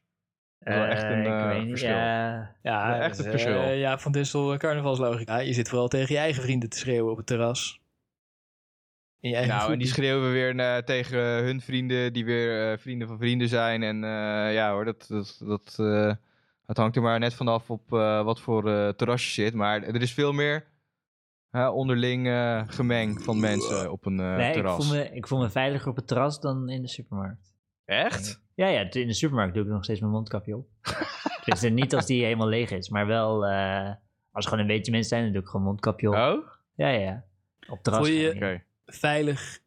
is 0.59 0.73
wel 0.75 0.85
echt 0.85 1.03
een, 1.03 1.25
ik 1.25 1.45
weet 1.45 1.59
niet, 1.59 1.69
verschil. 1.69 1.89
Ja, 1.89 2.55
Ja, 2.63 2.99
echt 2.99 3.17
dat 3.17 3.25
een 3.25 3.33
is, 3.33 3.41
verschil. 3.41 3.61
eh, 3.61 3.79
ja, 3.79 3.97
van 3.97 4.11
Dissel 4.11 4.57
carnavalslogica. 4.57 5.37
Je 5.37 5.53
zit 5.53 5.69
vooral 5.69 5.87
tegen 5.87 6.15
je 6.15 6.21
eigen 6.21 6.43
vrienden 6.43 6.69
te 6.69 6.77
schreeuwen 6.77 7.11
op 7.11 7.17
het 7.17 7.25
terras. 7.27 7.81
In 9.23 9.29
je 9.29 9.35
eigen 9.35 9.55
Nou, 9.55 9.71
en 9.71 9.77
die 9.79 9.87
schreeuwen 9.87 10.31
weer 10.31 10.59
eh, 10.59 10.77
tegen 10.77 11.19
hun 11.19 11.61
vrienden 11.61 12.13
die 12.13 12.25
weer 12.25 12.71
eh, 12.71 12.77
vrienden 12.77 13.07
van 13.07 13.17
vrienden 13.17 13.47
zijn. 13.47 13.83
En 13.83 14.03
eh, 14.03 14.53
ja 14.53 14.71
hoor, 14.71 14.85
dat, 14.85 15.05
dat, 15.09 15.41
dat, 15.45 15.75
eh, 15.79 16.13
het 16.65 16.77
hangt 16.77 16.95
er 16.95 17.01
maar 17.01 17.19
net 17.19 17.33
vanaf 17.33 17.69
op 17.69 17.93
eh, 17.93 18.23
wat 18.23 18.39
voor 18.41 18.69
eh 18.69 18.89
terras 18.89 19.25
je 19.25 19.41
zit. 19.41 19.53
Maar 19.53 19.83
er 19.83 20.01
is 20.01 20.13
veel 20.13 20.31
meer 20.33 20.65
hè, 21.49 21.69
onderling 21.69 22.27
eh, 22.27 22.61
gemeng 22.67 23.21
van 23.21 23.39
mensen 23.39 23.91
op 23.91 24.05
een 24.05 24.19
eh, 24.19 24.35
nee, 24.35 24.47
ik 24.47 24.53
terras. 24.53 24.85
voel, 24.87 24.95
me, 24.97 25.09
ik 25.13 25.27
voel 25.27 25.39
me 25.39 25.49
veiliger 25.49 25.89
op 25.89 25.95
het 25.95 26.07
terras 26.07 26.39
dan 26.39 26.69
in 26.69 26.81
de 26.81 26.87
supermarkt. 26.87 27.53
Echt? 27.85 28.41
Ja, 28.55 28.67
ja, 28.67 28.79
in 28.91 29.07
de 29.07 29.13
supermarkt 29.13 29.53
doe 29.53 29.63
ik 29.63 29.69
nog 29.69 29.83
steeds 29.83 29.99
mijn 29.99 30.11
mondkapje 30.11 30.57
op. 30.57 30.67
dus 31.45 31.61
niet 31.61 31.95
als 31.95 32.05
die 32.05 32.23
helemaal 32.23 32.47
leeg 32.47 32.71
is, 32.71 32.89
maar 32.89 33.07
wel 33.07 33.45
eh, 33.45 33.91
als 34.31 34.45
er 34.45 34.51
gewoon 34.51 34.59
een 34.59 34.75
beetje 34.75 34.91
mensen 34.91 35.09
zijn, 35.09 35.23
dan 35.23 35.31
doe 35.33 35.41
ik 35.41 35.47
gewoon 35.47 35.65
mondkapje 35.65 36.07
op. 36.09 36.15
Oh? 36.15 36.47
Ja, 36.75 36.87
ja. 36.87 37.23
Op 37.69 37.83
terras. 37.83 37.99
Voel 37.99 38.15
je 38.15 38.35
je-. 38.35 38.71
Veilig 38.85 39.59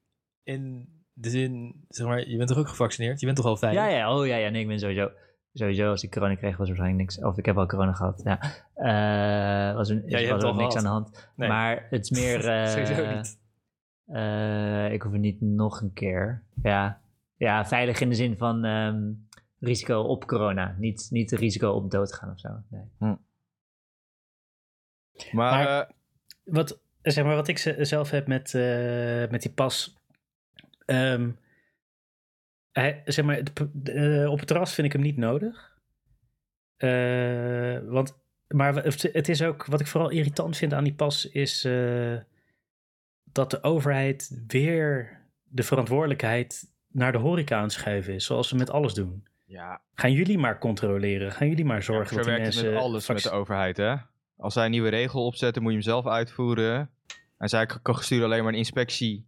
in 0.43 0.89
de 1.13 1.31
zin, 1.31 1.85
zeg 1.89 2.07
maar, 2.07 2.29
je 2.29 2.37
bent 2.37 2.49
toch 2.49 2.59
ook 2.59 2.69
gevaccineerd? 2.69 3.21
Je 3.21 3.27
bent 3.27 3.39
toch 3.39 3.47
al 3.47 3.57
veilig? 3.57 3.83
Ja, 3.83 3.89
ja, 3.89 4.17
oh 4.19 4.27
ja, 4.27 4.37
ja, 4.37 4.49
nee, 4.49 4.63
ik 4.63 4.69
ben 4.69 4.79
sowieso, 4.79 5.11
sowieso 5.53 5.91
als 5.91 6.03
ik 6.03 6.11
corona 6.11 6.35
kreeg 6.35 6.57
was 6.57 6.69
er 6.69 6.77
waarschijnlijk 6.77 6.99
niks, 7.15 7.25
of 7.25 7.39
ik 7.39 7.47
heb 7.47 7.57
al 7.57 7.67
corona 7.67 7.93
gehad, 7.93 8.21
ja. 8.25 8.41
Eh 8.75 9.75
was 9.75 9.89
er, 9.91 9.97
Ja, 9.97 10.19
je 10.19 10.23
was 10.25 10.31
hebt 10.31 10.43
er 10.43 10.49
al 10.49 10.55
niks 10.55 10.75
gehad. 10.75 10.77
aan 10.77 10.83
de 10.83 10.89
hand. 10.89 11.31
Nee. 11.37 11.49
Maar 11.49 11.87
het 11.91 12.05
is 12.05 12.11
meer, 12.11 12.49
eh, 12.63 12.67
Sowieso 12.67 13.15
niet. 13.17 13.39
eh, 14.07 14.93
ik 14.93 15.03
hoef 15.03 15.13
het 15.13 15.21
niet 15.21 15.41
nog 15.41 15.81
een 15.81 15.93
keer. 15.93 16.43
Ja, 16.63 17.01
ja 17.37 17.65
veilig 17.67 18.01
in 18.01 18.09
de 18.09 18.15
zin 18.15 18.37
van 18.37 18.65
ehm, 18.65 19.13
risico 19.59 20.01
op 20.01 20.27
corona, 20.27 20.75
niet, 20.79 21.07
niet 21.11 21.31
risico 21.33 21.71
op 21.71 21.91
dood 21.91 22.13
gaan 22.15 22.31
of 22.31 22.41
zo. 22.41 22.49
Nee. 22.69 23.17
Maar, 25.33 25.65
Maar- 25.65 25.95
Wat, 26.45 26.81
zeg 27.13 27.25
maar, 27.25 27.35
wat 27.35 27.49
ik 27.49 27.59
ze- 27.59 27.85
zelf 27.85 28.11
heb 28.11 28.27
met, 28.27 28.55
eh, 28.55 29.29
met 29.31 29.43
die 29.43 29.51
pas. 29.51 29.95
ehm, 30.87 31.31
hij, 32.73 33.03
zeg 33.05 33.25
maar, 33.25 33.45
de 33.45 33.53
p- 33.53 33.71
de, 33.73 33.93
eh, 33.93 34.31
op 34.31 34.39
het 34.39 34.47
terras 34.49 34.75
vind 34.75 34.87
ik 34.87 34.93
hem 34.93 35.03
niet 35.03 35.17
nodig. 35.17 35.79
Eh, 36.77 37.79
want, 37.85 38.19
maar 38.49 38.75
het 38.85 39.29
is 39.29 39.43
ook, 39.43 39.65
wat 39.67 39.81
ik 39.81 39.87
vooral 39.87 40.11
irritant 40.11 40.57
vind 40.57 40.73
aan 40.75 40.85
die 40.85 40.95
pas, 40.95 41.29
is 41.31 41.63
dat 43.33 43.51
de 43.51 43.63
overheid 43.63 44.43
weer 44.47 45.21
de 45.43 45.63
verantwoordelijkheid 45.63 46.75
naar 46.89 47.13
de 47.13 47.19
horeca 47.19 47.57
aan 47.57 47.63
het 47.63 47.73
schuiven 47.73 48.15
is, 48.15 48.25
zoals 48.25 48.51
we 48.51 48.57
met 48.57 48.71
alles 48.71 48.95
doen. 48.95 49.27
ja, 49.45 49.81
Gaan 49.95 50.13
jullie 50.13 50.39
maar 50.39 50.59
controleren, 50.59 51.33
gaan 51.33 51.49
jullie 51.49 51.65
maar 51.65 51.77
Ja, 51.77 51.83
zorgen 51.83 52.09
zo 52.09 52.17
dat 52.17 52.25
die 52.25 52.35
mensen... 52.43 52.73
met 52.73 52.83
alles 52.83 53.09
met 53.09 53.23
de 53.23 53.31
overheid, 53.31 53.77
hè? 53.77 53.95
Als 54.37 54.55
zij 54.55 54.65
een 54.65 54.71
nieuwe 54.71 54.89
regel 54.89 55.25
opzetten, 55.27 55.63
moet 55.63 55.71
je 55.73 55.79
hem 55.79 55.87
zelf 55.87 56.07
uitvoeren. 56.07 56.91
En 57.39 57.49
zij 57.49 57.67
k- 57.67 57.79
kan 57.83 57.95
sturen 57.95 58.25
alleen 58.25 58.43
maar 58.45 58.53
een 58.53 58.59
inspectie 58.59 59.25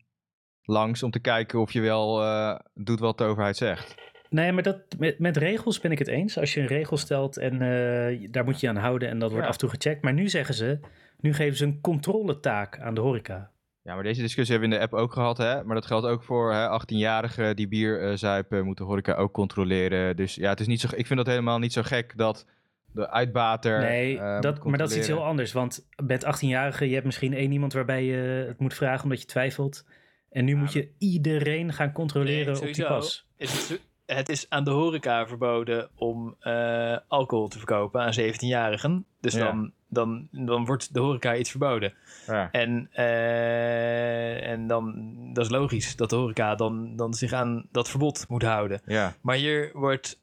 langs 0.62 1.02
om 1.02 1.10
te 1.10 1.20
kijken 1.20 1.60
of 1.60 1.72
je 1.72 1.80
wel 1.80 2.22
eh, 2.22 2.58
doet 2.74 3.00
wat 3.00 3.18
de 3.18 3.24
overheid 3.24 3.56
zegt. 3.56 3.94
Nee, 4.30 4.52
maar 4.52 4.62
dat, 4.62 4.80
met, 4.98 5.18
met 5.18 5.36
regels 5.36 5.80
ben 5.80 5.90
ik 5.92 5.98
het 5.98 6.08
eens. 6.08 6.38
Als 6.38 6.54
je 6.54 6.60
een 6.60 6.66
regel 6.66 6.96
stelt 6.96 7.36
en 7.38 7.52
eh, 7.52 8.28
daar 8.30 8.44
moet 8.44 8.60
je 8.60 8.68
aan 8.68 8.76
houden 8.76 9.08
en 9.08 9.18
dat 9.18 9.28
wordt 9.30 9.42
Ja. 9.44 9.48
af 9.50 9.54
en 9.54 9.60
toe 9.68 9.68
gecheckt. 9.80 10.02
Maar 10.02 10.12
nu 10.12 10.28
zeggen 10.28 10.54
ze, 10.54 10.78
nu 11.20 11.34
geven 11.34 11.56
ze 11.56 11.64
een 11.64 11.80
controletaak 11.80 12.78
aan 12.80 12.94
de 12.94 13.00
horeca. 13.00 13.50
Ja, 13.82 13.94
maar 13.94 14.02
deze 14.02 14.20
discussie 14.20 14.52
hebben 14.58 14.68
we 14.78 14.84
in 14.84 14.88
de 14.88 14.96
app 14.96 15.02
ook 15.02 15.12
gehad, 15.12 15.36
hè? 15.38 15.64
Maar 15.64 15.74
dat 15.74 15.86
geldt 15.86 16.06
ook 16.06 16.22
voor 16.22 16.52
hè, 16.52 16.80
18-jarigen 16.80 17.54
die 17.54 17.68
bier 17.68 18.02
eh, 18.02 18.16
zuipen, 18.16 18.64
moet 18.64 18.76
de 18.76 18.84
horeca 18.84 19.14
ook 19.14 19.32
controleren. 19.32 20.16
Dus 20.16 20.34
ja, 20.34 20.48
het 20.50 20.60
is 20.60 20.66
niet 20.66 20.80
zo, 20.80 20.88
ik 20.94 21.06
vind 21.06 21.18
dat 21.18 21.26
helemaal 21.28 21.58
niet 21.58 21.72
zo 21.72 21.82
gek 21.82 22.12
dat 22.16 22.46
de 22.92 23.10
uitbater. 23.10 23.80
nee, 23.80 24.18
eh, 24.18 24.40
dat, 24.40 24.64
maar 24.64 24.78
dat 24.78 24.90
is 24.90 24.96
iets 24.96 25.06
heel 25.06 25.24
anders. 25.24 25.52
Want 25.52 25.86
met 26.06 26.24
18-jarigen, 26.24 26.86
je 26.86 26.92
hebt 26.94 27.06
misschien 27.06 27.34
één 27.34 27.52
iemand 27.52 27.72
waarbij 27.72 28.04
je 28.04 28.44
het 28.46 28.58
moet 28.58 28.74
vragen 28.74 29.02
omdat 29.04 29.20
je 29.20 29.26
twijfelt. 29.26 29.84
En 30.30 30.44
nu 30.44 30.54
moet 30.56 30.72
je 30.72 30.88
iedereen 30.98 31.72
gaan 31.72 31.92
controleren 31.92 32.52
Nee, 32.52 32.68
op 32.68 32.74
die 32.74 32.86
pas. 32.86 33.26
Is 33.36 33.78
het, 34.06 34.28
is 34.28 34.46
aan 34.48 34.64
de 34.64 34.70
horeca 34.70 35.26
verboden 35.26 35.88
om 35.94 36.36
eh, 36.40 36.96
alcohol 37.08 37.48
te 37.48 37.58
verkopen 37.58 38.00
aan 38.00 38.12
17-jarigen. 38.20 39.04
Dus 39.20 39.34
Ja. 39.34 39.44
dan, 39.44 39.72
dan, 39.88 40.28
dan 40.30 40.64
wordt 40.64 40.94
de 40.94 41.00
horeca 41.00 41.36
iets 41.36 41.50
verboden. 41.50 41.94
Ja. 42.26 42.48
En, 42.52 42.88
eh, 42.92 44.46
en 44.50 44.66
dan, 44.66 44.94
dat 45.32 45.44
is 45.44 45.50
logisch 45.50 45.96
dat 45.96 46.10
de 46.10 46.16
horeca 46.16 46.54
dan, 46.54 46.96
dan 46.96 47.14
zich 47.14 47.32
aan 47.32 47.66
dat 47.72 47.88
verbod 47.90 48.24
moet 48.28 48.42
houden. 48.42 48.80
ja. 48.86 49.14
Maar 49.20 49.36
hier 49.36 49.70
wordt, 49.72 50.20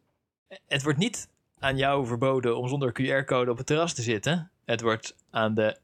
het 0.68 0.84
wordt 0.84 0.99
niet 0.99 1.30
aan 1.66 1.78
jou 1.78 2.05
verboden 2.07 2.57
om 2.57 2.68
zonder 2.68 2.91
QR-code 2.91 3.51
op 3.51 3.57
het 3.57 3.66
terras 3.66 3.93
te 3.93 4.01
zitten. 4.01 4.51
Het 4.66 4.82
wordt 4.82 5.16
aan 5.30 5.53
de 5.53 5.78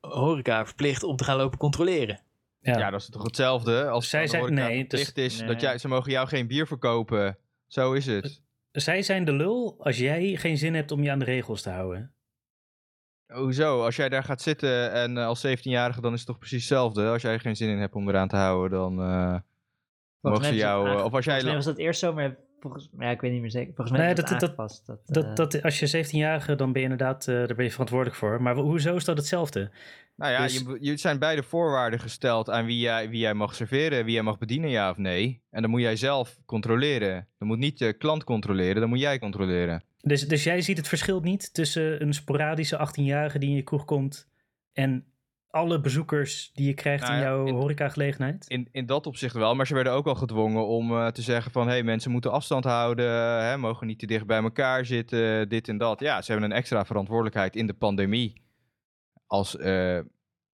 horeca 0.00 0.64
verplicht 0.66 1.02
om 1.02 1.16
te 1.16 1.24
gaan 1.24 1.36
lopen 1.36 1.58
controleren. 1.58 2.20
Ja. 2.60 2.78
Ja, 2.78 2.90
dat 2.90 3.00
is 3.00 3.08
toch 3.10 3.22
hetzelfde 3.22 3.88
als 3.88 4.08
Zij 4.08 4.26
zijn- 4.26 4.54
nee, 4.54 4.78
verplicht 4.78 5.16
is 5.18 5.38
nee. 5.38 5.48
dat 5.48 5.60
jij, 5.60 5.78
ze 5.78 5.88
mogen 5.88 6.10
jou 6.10 6.28
geen 6.28 6.46
bier 6.46 6.66
verkopen. 6.66 7.38
Zo 7.66 7.92
is 7.92 8.06
het. 8.06 8.42
Zij 8.72 9.02
zijn 9.02 9.24
de 9.24 9.32
lul 9.32 9.76
als 9.78 9.98
jij 9.98 10.36
geen 10.36 10.58
zin 10.58 10.74
hebt 10.74 10.90
om 10.90 11.02
je 11.02 11.10
aan 11.10 11.18
de 11.18 11.24
regels 11.24 11.62
te 11.62 11.70
houden. 11.70 12.12
Hoezo? 13.32 13.84
Als 13.84 13.96
jij 13.96 14.08
daar 14.08 14.24
gaat 14.24 14.42
zitten 14.42 14.92
en 14.92 15.16
eh, 15.18 15.26
als 15.26 15.46
17-jarige, 15.46 16.00
dan 16.00 16.12
is 16.12 16.18
het 16.18 16.28
toch 16.28 16.38
precies 16.38 16.58
hetzelfde. 16.58 17.08
Als 17.08 17.22
jij 17.22 17.32
er 17.32 17.40
geen 17.40 17.56
zin 17.56 17.68
in 17.68 17.78
hebt 17.78 17.94
om 17.94 18.08
eraan 18.08 18.28
te 18.28 18.36
houden, 18.36 18.78
dan 18.78 19.00
eh 19.00 19.36
mogen 20.20 20.44
ze 20.44 20.54
jou... 20.54 20.88
eh, 20.88 21.04
of 21.04 21.14
als 21.14 21.24
jij... 21.24 21.44
Was 21.44 21.64
dat 21.64 21.78
eerst 21.78 22.00
zo, 22.00 22.12
maar 22.12 22.36
volgens 22.70 22.88
ja, 22.98 23.10
ik 23.10 23.20
weet 23.20 23.32
niet 23.32 23.40
meer 23.40 23.50
zeker. 23.50 23.74
Volgens 23.74 23.96
mij 23.96 24.06
Nee, 24.06 24.14
dat- 24.14 24.28
dat- 24.28 24.42
aangepast. 24.42 24.86
Dat, 24.86 25.00
Dat, 25.06 25.24
eh, 25.24 25.34
dat, 25.34 25.62
als 25.62 25.78
je 25.78 25.86
17-jarige, 25.86 26.54
dan 26.54 26.72
ben 26.72 26.82
je 26.82 26.88
inderdaad, 26.88 27.28
eh, 27.28 27.34
daar 27.34 27.54
ben 27.54 27.64
je 27.64 27.70
verantwoordelijk 27.70 28.16
voor. 28.16 28.42
Maar 28.42 28.54
hoezo 28.56 28.96
is 28.96 29.04
dat 29.04 29.16
hetzelfde? 29.16 29.70
Nou 30.16 30.32
ja, 30.32 30.42
Dus- 30.42 30.58
je, 30.58 30.76
je 30.80 30.96
zijn 30.96 31.18
beide 31.18 31.42
voorwaarden 31.42 32.00
gesteld 32.00 32.50
aan 32.50 32.66
wie 32.66 32.78
jij, 32.78 33.08
wie 33.10 33.20
jij 33.20 33.34
mag 33.34 33.54
serveren, 33.54 34.04
wie 34.04 34.14
jij 34.14 34.22
mag 34.22 34.38
bedienen, 34.38 34.70
ja 34.70 34.90
of 34.90 34.96
nee. 34.96 35.42
En 35.50 35.62
dan 35.62 35.70
moet 35.70 35.80
jij 35.80 35.96
zelf 35.96 36.38
controleren. 36.46 37.28
Dan 37.38 37.48
moet 37.48 37.58
niet 37.58 37.78
de 37.78 37.92
klant 37.92 38.24
controleren, 38.24 38.80
dan 38.80 38.88
moet 38.88 39.00
jij 39.00 39.18
controleren. 39.18 39.82
Dus, 40.00 40.28
dus 40.28 40.44
jij 40.44 40.60
ziet 40.60 40.76
het 40.76 40.88
verschil 40.88 41.20
niet 41.20 41.54
tussen 41.54 42.02
een 42.02 42.14
sporadische 42.14 42.76
18-jarige 42.88 43.38
die 43.38 43.48
in 43.48 43.56
je 43.56 43.62
kroeg 43.62 43.84
komt 43.84 44.28
en 44.72 45.04
alle 45.56 45.80
bezoekers 45.80 46.50
die 46.54 46.66
je 46.66 46.74
krijgt 46.74 47.02
Nou 47.02 47.14
in 47.14 47.20
jouw 47.22 47.46
in- 47.46 47.54
horecagelegenheid? 47.54 48.44
In, 48.48 48.68
in 48.72 48.86
dat 48.86 49.06
opzicht 49.06 49.34
wel, 49.34 49.54
maar 49.54 49.66
ze 49.66 49.74
werden 49.74 49.92
ook 49.92 50.06
al 50.06 50.14
gedwongen 50.14 50.66
om 50.66 50.90
eh, 50.92 51.06
te 51.06 51.22
zeggen 51.22 51.52
van... 51.52 51.66
hé, 51.66 51.72
hey, 51.72 51.82
mensen 51.82 52.10
moeten 52.10 52.32
afstand 52.32 52.64
houden, 52.64 53.10
hè, 53.44 53.56
mogen 53.56 53.86
niet 53.86 53.98
te 53.98 54.06
dicht 54.06 54.26
bij 54.26 54.42
elkaar 54.42 54.84
zitten, 54.84 55.48
dit 55.48 55.68
en 55.68 55.78
dat. 55.78 56.00
Ja, 56.00 56.22
ze 56.22 56.32
hebben 56.32 56.50
een 56.50 56.56
extra 56.56 56.84
verantwoordelijkheid 56.84 57.56
in 57.56 57.66
de 57.66 57.74
pandemie 57.74 58.42
als 59.26 59.52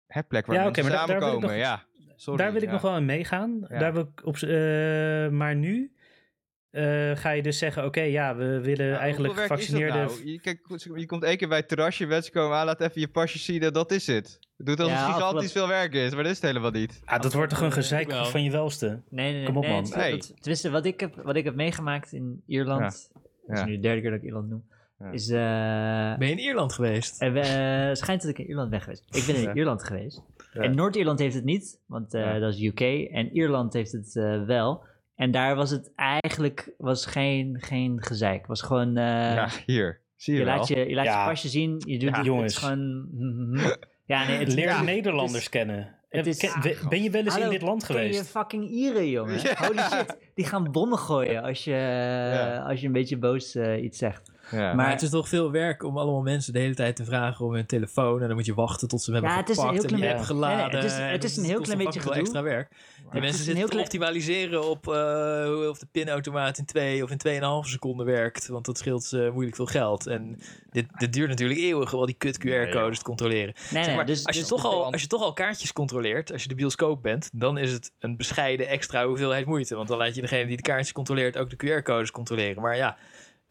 hè, 0.07 0.23
plek 0.27 0.45
waar 0.45 0.55
Ja, 0.55 0.63
mensen 0.63 0.83
maar 0.83 0.91
daar- 0.91 1.07
daar 1.07 1.07
wil 1.07 1.15
ik 1.15 1.21
samenkomen. 1.23 1.49
nog- 1.49 1.57
ja, 1.57 1.83
sorry. 2.15 2.43
Daar 2.43 2.53
wil 2.53 2.61
ik 2.61 2.71
nog 2.71 2.81
wel 2.81 2.95
in 2.97 3.05
meegaan. 3.05 3.59
Daar 3.67 3.93
wil 3.93 4.01
ik 4.15 4.25
op, 4.25 4.35
eh, 4.35 4.49
maar 5.29 5.55
nu 5.55 5.91
eh, 6.71 7.11
ga 7.15 7.29
je 7.31 7.41
dus 7.41 7.57
zeggen, 7.57 7.85
oké, 7.85 8.01
ja, 8.01 8.35
we 8.35 8.59
willen 8.61 8.85
Ja, 8.85 8.97
eigenlijk 8.97 9.33
hoeveel 9.33 9.47
werk 9.47 9.61
is 9.61 9.67
dat 9.69 9.79
gevaccineerde... 9.79 10.13
nou? 10.15 10.31
Je, 10.31 10.39
kijk, 10.41 10.59
je 10.95 11.05
komt 11.05 11.23
één 11.23 11.37
keer 11.37 11.47
bij 11.47 11.57
het 11.57 11.67
terrasje, 11.67 12.05
mensen 12.05 12.31
komen 12.33 12.57
aan, 12.57 12.65
laat 12.65 12.81
even 12.81 13.01
je 13.01 13.07
pasje 13.07 13.37
zien 13.39 13.61
en 13.61 13.73
dat 13.73 13.91
is 13.91 14.07
het. 14.07 14.39
Het 14.57 14.65
doet 14.65 14.79
alsof 14.79 14.93
Ja, 14.93 15.05
het 15.05 15.13
gigantisch 15.13 15.23
afgelopen- 15.45 15.49
veel 15.49 15.67
werk 15.67 15.93
is, 15.93 16.13
maar 16.13 16.23
dat 16.23 16.31
is 16.31 16.37
het 16.37 16.47
helemaal 16.47 16.71
niet. 16.71 17.01
Ah, 17.05 17.21
dat 17.21 17.33
wordt 17.33 17.49
toch 17.49 17.61
een 17.61 17.71
gezeik 17.71 18.07
wel. 18.07 18.25
van 18.25 18.43
je 18.43 18.51
welste? 18.51 18.87
Nee, 18.87 19.25
nee, 19.25 19.33
nee. 19.33 19.45
Kom 19.45 19.57
op, 19.57 19.63
nee, 19.63 19.71
man. 19.71 19.83
het- 19.83 19.95
Nee. 19.95 20.11
dat- 20.11 20.33
tenminste, 20.39 20.69
wat 20.69 20.85
ik, 20.85 20.99
heb, 20.99 21.15
wat 21.23 21.35
ik 21.35 21.43
heb 21.43 21.55
meegemaakt 21.55 22.11
in 22.11 22.43
Ierland, 22.47 23.11
dat 23.47 23.57
is 23.57 23.63
nu 23.63 23.75
de 23.75 23.79
derde 23.81 24.01
keer 24.01 24.09
dat 24.09 24.19
ik 24.19 24.25
Ierland 24.25 24.49
noem, 24.49 24.63
Ja. 24.99 25.11
is... 25.11 25.29
eh, 25.29 26.17
Ben 26.17 26.27
je 26.27 26.33
in 26.33 26.39
Ierland 26.39 26.73
geweest? 26.73 27.17
we- 27.17 27.39
eh, 27.39 27.95
schijnt 27.95 28.21
dat 28.21 28.31
ik 28.31 28.39
in 28.39 28.45
Ierland 28.47 28.69
ben 28.69 28.81
geweest. 28.81 29.03
Ik 29.15 29.25
ben 29.25 29.35
in 29.35 29.41
Ja. 29.41 29.53
Ierland 29.53 29.83
geweest. 29.83 30.21
Ja. 30.53 30.61
En 30.61 30.75
Noord-Ierland 30.75 31.19
heeft 31.19 31.35
het 31.35 31.43
niet, 31.43 31.79
want 31.85 32.13
eh, 32.13 32.21
Ja. 32.21 32.39
dat 32.39 32.53
is 32.53 32.61
UK. 32.61 32.79
En 33.11 33.35
Ierland 33.35 33.73
heeft 33.73 33.91
het 33.91 34.15
eh, 34.15 34.43
wel. 34.45 34.83
En 35.21 35.31
daar 35.31 35.55
was 35.55 35.69
het 35.69 35.91
eigenlijk 35.95 36.73
was 36.77 37.05
geen, 37.05 37.57
geen 37.59 38.03
gezeik. 38.03 38.47
was 38.47 38.61
gewoon... 38.61 38.97
eh, 38.97 39.03
ja, 39.33 39.49
hier. 39.65 39.99
Zie 40.15 40.33
je, 40.33 40.39
je, 40.39 40.45
wel. 40.45 40.55
laat 40.57 40.67
je, 40.67 40.75
je 40.89 40.95
laat 40.95 41.05
Ja. 41.05 41.19
je 41.23 41.29
pasje 41.29 41.47
zien. 41.47 41.81
Je 41.85 41.99
doet 41.99 42.09
Ja, 42.09 42.15
het, 42.17 42.25
jongens. 42.25 42.53
Het 42.53 42.63
is 42.63 42.69
gewoon... 42.69 43.07
ja, 44.05 44.27
nee, 44.27 44.37
het 44.37 44.53
Leer 44.53 44.65
ja, 44.65 44.81
Nederlanders 44.81 45.33
het 45.33 45.41
is- 45.41 45.49
kennen. 45.49 45.95
het 46.09 46.27
is- 46.27 46.37
Ken- 46.37 46.61
we- 46.61 46.77
ben 46.89 47.03
je 47.03 47.09
wel 47.09 47.21
eens 47.23 47.31
Hallo, 47.33 47.45
in 47.45 47.51
dit 47.51 47.61
land 47.61 47.85
ken 47.85 47.95
je 48.03 48.09
geweest? 48.09 48.29
fucking 48.29 48.69
Ieren, 48.69 49.09
jongen. 49.09 49.33
Ja. 49.43 49.55
Holy 49.67 49.81
shit. 49.81 50.17
Die 50.35 50.45
gaan 50.45 50.71
bommen 50.71 50.97
gooien 50.97 51.43
als 51.43 51.63
je, 51.63 51.71
Ja. 51.71 52.57
als 52.57 52.79
je 52.81 52.85
een 52.87 52.93
beetje 52.93 53.17
boos 53.17 53.55
eh, 53.55 53.83
iets 53.83 53.97
zegt. 53.97 54.31
Ja. 54.51 54.57
Maar- 54.57 54.75
Maar 54.75 54.89
het 54.89 55.01
is 55.01 55.09
toch 55.09 55.27
veel 55.29 55.51
werk 55.51 55.83
om 55.83 55.97
allemaal 55.97 56.21
mensen 56.21 56.53
de 56.53 56.59
hele 56.59 56.75
tijd 56.75 56.95
te 56.95 57.05
vragen 57.05 57.45
om 57.45 57.53
hun 57.53 57.65
telefoon. 57.65 58.21
En 58.21 58.27
dan 58.27 58.35
moet 58.35 58.45
je 58.45 58.53
wachten 58.53 58.87
tot 58.87 59.01
ze 59.01 59.11
hem 59.11 59.21
Ja, 59.23 59.27
hebben 59.27 59.45
het 59.45 59.57
is 59.57 59.63
een 59.63 59.69
gepakt 59.69 59.81
heel 59.91 59.91
en 59.91 59.97
die 59.97 60.05
klein 60.07 60.27
hebben 60.27 60.37
beetje- 60.37 60.55
geladen. 60.55 60.79
Nee, 60.99 60.99
nee, 61.07 61.11
het 61.15 61.23
is- 61.23 61.35
het 61.35 61.45
een 61.45 61.49
heel 61.51 61.61
klein 61.61 61.77
beetje 61.77 62.13
extra 62.13 62.43
werk. 62.43 62.71
Die 63.11 63.21
mensen 63.21 63.37
zitten 63.43 63.55
heel 63.55 63.65
te 63.65 63.71
klein- 63.71 63.85
optimaliseren 63.85 64.69
op 64.69 64.87
uh, 64.87 65.67
of 65.69 65.79
de 65.79 65.87
pinautomaat 65.91 66.57
in 66.57 66.65
2 66.65 67.03
of 67.03 67.11
in 67.11 67.17
2,5 67.65 67.69
seconden 67.69 68.05
werkt. 68.05 68.47
Want 68.47 68.65
dat 68.65 68.77
scheelt 68.77 69.03
ze 69.03 69.29
moeilijk 69.33 69.55
veel 69.55 69.65
geld. 69.65 70.07
En 70.07 70.39
dit, 70.71 70.85
dit 70.97 71.13
duurt 71.13 71.29
natuurlijk 71.29 71.59
eeuwig 71.59 71.93
om 71.93 71.99
al 71.99 72.05
die 72.05 72.15
kut 72.15 72.37
QR-codes 72.39 72.97
te 72.97 73.03
controleren. 73.03 73.53
Nee, 73.71 73.83
Zeg 73.83 73.95
maar, 73.95 74.05
dus, 74.05 74.25
als, 74.25 74.35
je 74.35 74.41
dus- 74.41 74.49
toch 74.49 74.65
al, 74.65 74.91
als 74.91 75.01
je 75.01 75.07
toch 75.07 75.21
al 75.21 75.33
kaartjes 75.33 75.73
controleert, 75.73 76.31
als 76.31 76.41
je 76.41 76.47
de 76.47 76.55
bioscoop 76.55 77.01
bent, 77.01 77.29
dan 77.33 77.57
is 77.57 77.71
het 77.71 77.91
een 77.99 78.17
bescheiden 78.17 78.67
extra 78.67 79.05
hoeveelheid 79.05 79.45
moeite. 79.45 79.75
Want 79.75 79.87
dan 79.87 79.97
laat 79.97 80.15
je 80.15 80.21
degene 80.21 80.45
die 80.47 80.55
de 80.57 80.63
kaartjes 80.63 80.91
controleert 80.91 81.37
ook 81.37 81.49
de 81.49 81.55
QR-codes 81.81 82.11
controleren. 82.11 82.61
Maar 82.61 82.75
ja, 82.75 82.97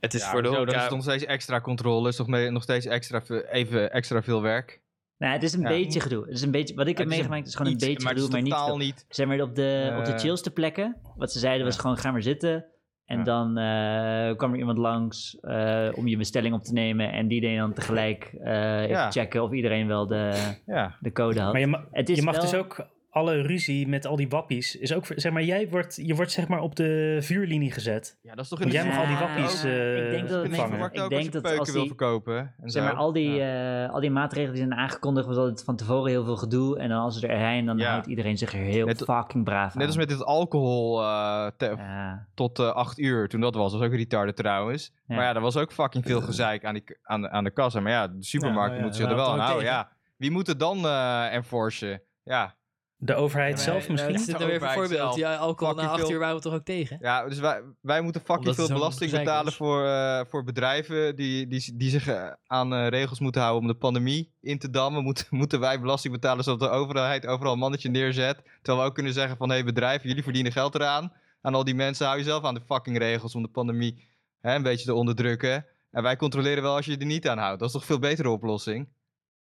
het 0.00 0.14
is 0.14 0.20
Ja, 0.22 0.30
voor 0.30 0.42
de 0.42 0.48
is 0.48 0.90
nog 0.90 1.02
steeds 1.02 1.24
extra 1.24 1.61
controle, 1.61 2.08
is 2.08 2.16
toch 2.16 2.26
mee- 2.26 2.50
nog 2.50 2.62
steeds 2.62 2.86
extra, 2.86 3.22
ve- 3.22 3.50
even 3.50 3.92
extra 3.92 4.22
veel 4.22 4.42
werk. 4.42 4.80
Nou, 5.20 5.32
het 5.32 5.42
is 5.42 5.52
een 5.52 5.60
Ja. 5.60 5.68
beetje 5.68 6.00
gedoe. 6.00 6.24
Het 6.24 6.30
is 6.34 6.42
een 6.42 6.50
beetje, 6.50 6.74
wat 6.74 6.86
ik 6.86 6.98
heb 6.98 7.06
Het 7.06 7.14
is 7.14 7.20
meegemaakt 7.20 7.46
is 7.46 7.54
gewoon 7.54 7.72
Iets, 7.72 7.82
een 7.82 7.88
beetje 7.88 8.04
maar 8.04 8.14
het 8.14 8.22
gedoe, 8.22 8.38
is 8.38 8.42
maar 8.44 8.50
niet 8.58 8.66
totaal 8.66 8.76
veel. 8.78 8.86
niet. 8.86 9.04
Zeg 9.08 9.26
maar 9.26 9.40
op 9.40 9.54
de, 9.54 9.94
op 9.98 10.04
de 10.04 10.18
chillste 10.18 10.50
plekken. 10.50 10.96
Wat 11.16 11.32
ze 11.32 11.38
zeiden 11.38 11.66
was 11.66 11.78
gewoon 11.78 11.96
ga 11.98 12.10
maar 12.10 12.22
zitten. 12.22 12.64
En 13.04 13.18
Ja. 13.18 13.24
dan 13.24 13.58
eh, 13.58 14.36
kwam 14.36 14.52
er 14.52 14.58
iemand 14.58 14.78
langs 14.78 15.38
eh, 15.40 15.88
om 15.94 16.06
je 16.08 16.16
bestelling 16.16 16.54
op 16.54 16.62
te 16.64 16.72
nemen. 16.72 17.12
En 17.12 17.28
die 17.28 17.40
deed 17.40 17.58
dan 17.58 17.72
tegelijk 17.72 18.24
eh, 18.44 18.76
even 18.80 18.88
Ja. 18.88 19.10
checken 19.10 19.42
of 19.42 19.52
iedereen 19.52 19.86
wel 19.86 20.06
de, 20.06 20.50
Ja. 20.66 20.96
de 21.00 21.12
code 21.12 21.40
had. 21.40 21.52
Maar 21.52 21.60
je, 21.60 21.66
ma- 21.66 21.84
het 21.90 22.08
is 22.08 22.16
je 22.16 22.22
mag 22.22 22.34
wel- 22.34 22.42
dus 22.44 22.54
ook 22.54 22.86
alle 23.11 23.40
ruzie 23.40 23.88
met 23.88 24.06
al 24.06 24.16
die 24.16 24.28
wappies. 24.28 24.76
Is 24.76 24.94
ook, 24.94 25.04
zeg 25.14 25.32
maar, 25.32 25.42
jij 25.42 25.68
wordt, 25.68 25.96
je 26.02 26.14
wordt 26.14 26.30
zeg 26.32 26.48
maar 26.48 26.61
op 26.61 26.76
de 26.76 27.18
vuurlinie 27.20 27.70
gezet. 27.72 28.18
ja, 28.22 28.34
dat 28.34 28.44
is 28.44 28.50
toch 28.50 28.58
Want 28.58 28.72
jij 28.72 28.86
mag 28.86 28.98
al 28.98 29.06
die 29.06 29.16
wappies 29.16 29.64
eh, 29.64 30.04
Ik 30.04 30.11
denk 30.11 30.28
dat 30.28 30.42
het 30.42 30.50
in 30.50 30.56
vangen. 30.56 30.84
Ik 30.86 30.92
denk 30.94 31.12
als 31.12 31.24
je 31.24 31.30
dat 31.30 31.42
als 31.44 31.52
peuken 31.52 31.72
wil 31.72 31.80
die- 31.82 31.88
verkopen. 31.96 32.54
En 32.61 32.70
Zeg 32.70 32.82
maar, 32.84 32.94
al 32.94 33.12
die, 33.12 33.30
Ja. 33.30 33.84
eh, 33.84 33.92
al 33.94 34.00
die 34.00 34.11
maatregelen 34.11 34.54
die 34.54 34.62
zijn 34.66 34.74
aangekondigd, 34.78 35.26
was 35.26 35.36
altijd 35.36 35.64
van 35.64 35.76
tevoren 35.76 36.11
heel 36.11 36.24
veel 36.24 36.36
gedoe. 36.36 36.78
En 36.78 36.88
dan 36.88 37.00
als 37.00 37.18
ze 37.18 37.26
er 37.26 37.38
zijn, 37.38 37.66
dan 37.66 37.78
Ja. 37.78 37.90
houdt 37.90 38.06
iedereen 38.06 38.38
zich 38.38 38.52
er 38.52 38.58
heel 38.58 38.86
Net- 38.86 39.02
fucking 39.04 39.44
braaf 39.44 39.72
aan. 39.72 39.78
Net 39.78 39.86
als 39.86 39.96
met 39.96 40.08
dit 40.08 40.24
alcohol 40.24 41.00
eh, 41.02 41.46
te- 41.56 41.74
Ja. 41.76 42.26
tot 42.34 42.58
eh 42.58 42.72
8 42.72 42.98
uur, 42.98 43.28
toen 43.28 43.40
dat 43.40 43.54
was. 43.54 43.70
Dat 43.72 43.80
was 43.80 43.88
ook 43.88 43.94
retarded 43.94 44.36
trouwens. 44.36 44.92
Ja. 45.06 45.14
Maar 45.16 45.24
ja, 45.24 45.34
er 45.34 45.40
was 45.40 45.56
ook 45.56 45.72
fucking 45.72 46.04
veel 46.04 46.20
gezeik 46.20 46.64
aan, 46.64 46.74
die, 46.74 46.84
aan, 47.02 47.20
de- 47.20 47.30
aan 47.30 47.44
de 47.44 47.50
kassa. 47.50 47.80
Maar 47.80 47.92
ja, 47.92 48.08
de 48.08 48.24
supermarkt 48.24 48.68
nou 48.70 48.76
ja, 48.78 48.84
moet 48.84 48.94
zich 48.96 49.04
er 49.04 49.11
we 49.11 49.16
wel 49.16 49.30
aan 49.32 49.38
houden 49.38 49.64
Ja. 49.64 49.88
Wie 50.16 50.30
moet 50.30 50.46
het 50.46 50.58
dan 50.61 50.84
eh 50.86 51.32
enforcen? 51.34 52.02
Ja. 52.24 52.54
De 53.03 53.14
overheid 53.14 53.57
Ja, 53.57 53.62
zelf 53.62 53.88
misschien? 53.88 54.12
Wat 54.12 54.20
is 54.20 54.26
weer 54.26 54.55
overheid 54.55 54.72
voorbeeld? 54.78 55.01
zelf. 55.01 55.16
Ja, 55.16 55.36
alcohol 55.36 55.74
na 55.74 55.80
Fucking 55.80 55.98
8 55.98 56.01
veel- 56.01 56.11
uur 56.14 56.18
waren 56.18 56.36
we 56.36 56.42
toch 56.42 56.55
ook 56.55 56.64
tegen? 56.64 56.98
Ja, 57.01 57.28
dus 57.28 57.38
wij, 57.38 57.62
wij 57.80 58.01
moeten 58.01 58.20
fucking 58.20 58.48
Omdat 58.48 58.66
veel 58.66 58.76
belasting 58.76 59.11
betalen 59.11 59.53
voor, 59.53 59.86
eh, 59.86 60.20
voor 60.28 60.44
bedrijven 60.44 61.16
die, 61.16 61.46
die, 61.46 61.76
die 61.76 61.90
zich 61.90 62.07
eh, 62.09 62.32
aan 62.46 62.74
eh, 62.74 62.88
regels 62.88 63.20
moeten 63.20 63.40
houden 63.40 63.62
om 63.62 63.68
de 63.68 63.78
pandemie 63.78 64.32
in 64.40 64.59
te 64.59 64.70
dammen. 64.70 65.03
Moeten, 65.03 65.26
moeten 65.40 65.61
wij 65.61 65.80
belasting 65.80 66.12
betalen 66.14 66.44
zodat 66.44 66.61
de 66.70 66.76
overheid 66.76 67.26
overal 67.26 67.53
een 67.53 67.59
mannetje 67.59 67.90
neerzet. 67.90 68.42
Terwijl 68.62 68.78
we 68.84 68.88
ook 68.88 68.94
kunnen 68.94 69.12
zeggen 69.12 69.36
van, 69.36 69.48
hé 69.48 69.55
hey, 69.55 69.64
bedrijven, 69.64 70.09
jullie 70.09 70.22
verdienen 70.22 70.53
geld 70.53 70.74
eraan. 70.74 71.12
Aan 71.40 71.55
al 71.55 71.64
die 71.64 71.74
mensen, 71.74 72.07
hou 72.07 72.18
jezelf 72.18 72.44
aan 72.44 72.55
de 72.55 72.62
fucking 72.66 72.98
regels 72.98 73.34
om 73.34 73.42
de 73.42 73.48
pandemie 73.48 74.09
hè, 74.40 74.55
een 74.55 74.62
beetje 74.62 74.84
te 74.86 74.94
onderdrukken. 74.94 75.66
En 75.90 76.03
wij 76.03 76.16
controleren 76.16 76.62
wel 76.62 76.74
als 76.76 76.84
je 76.84 76.92
je 76.92 76.98
er 76.98 77.07
niet 77.07 77.28
aan 77.28 77.38
houdt. 77.38 77.59
Dat 77.59 77.68
is 77.68 77.72
toch 77.74 77.82
een 77.82 77.88
veel 77.88 77.98
betere 77.98 78.30
oplossing? 78.30 78.88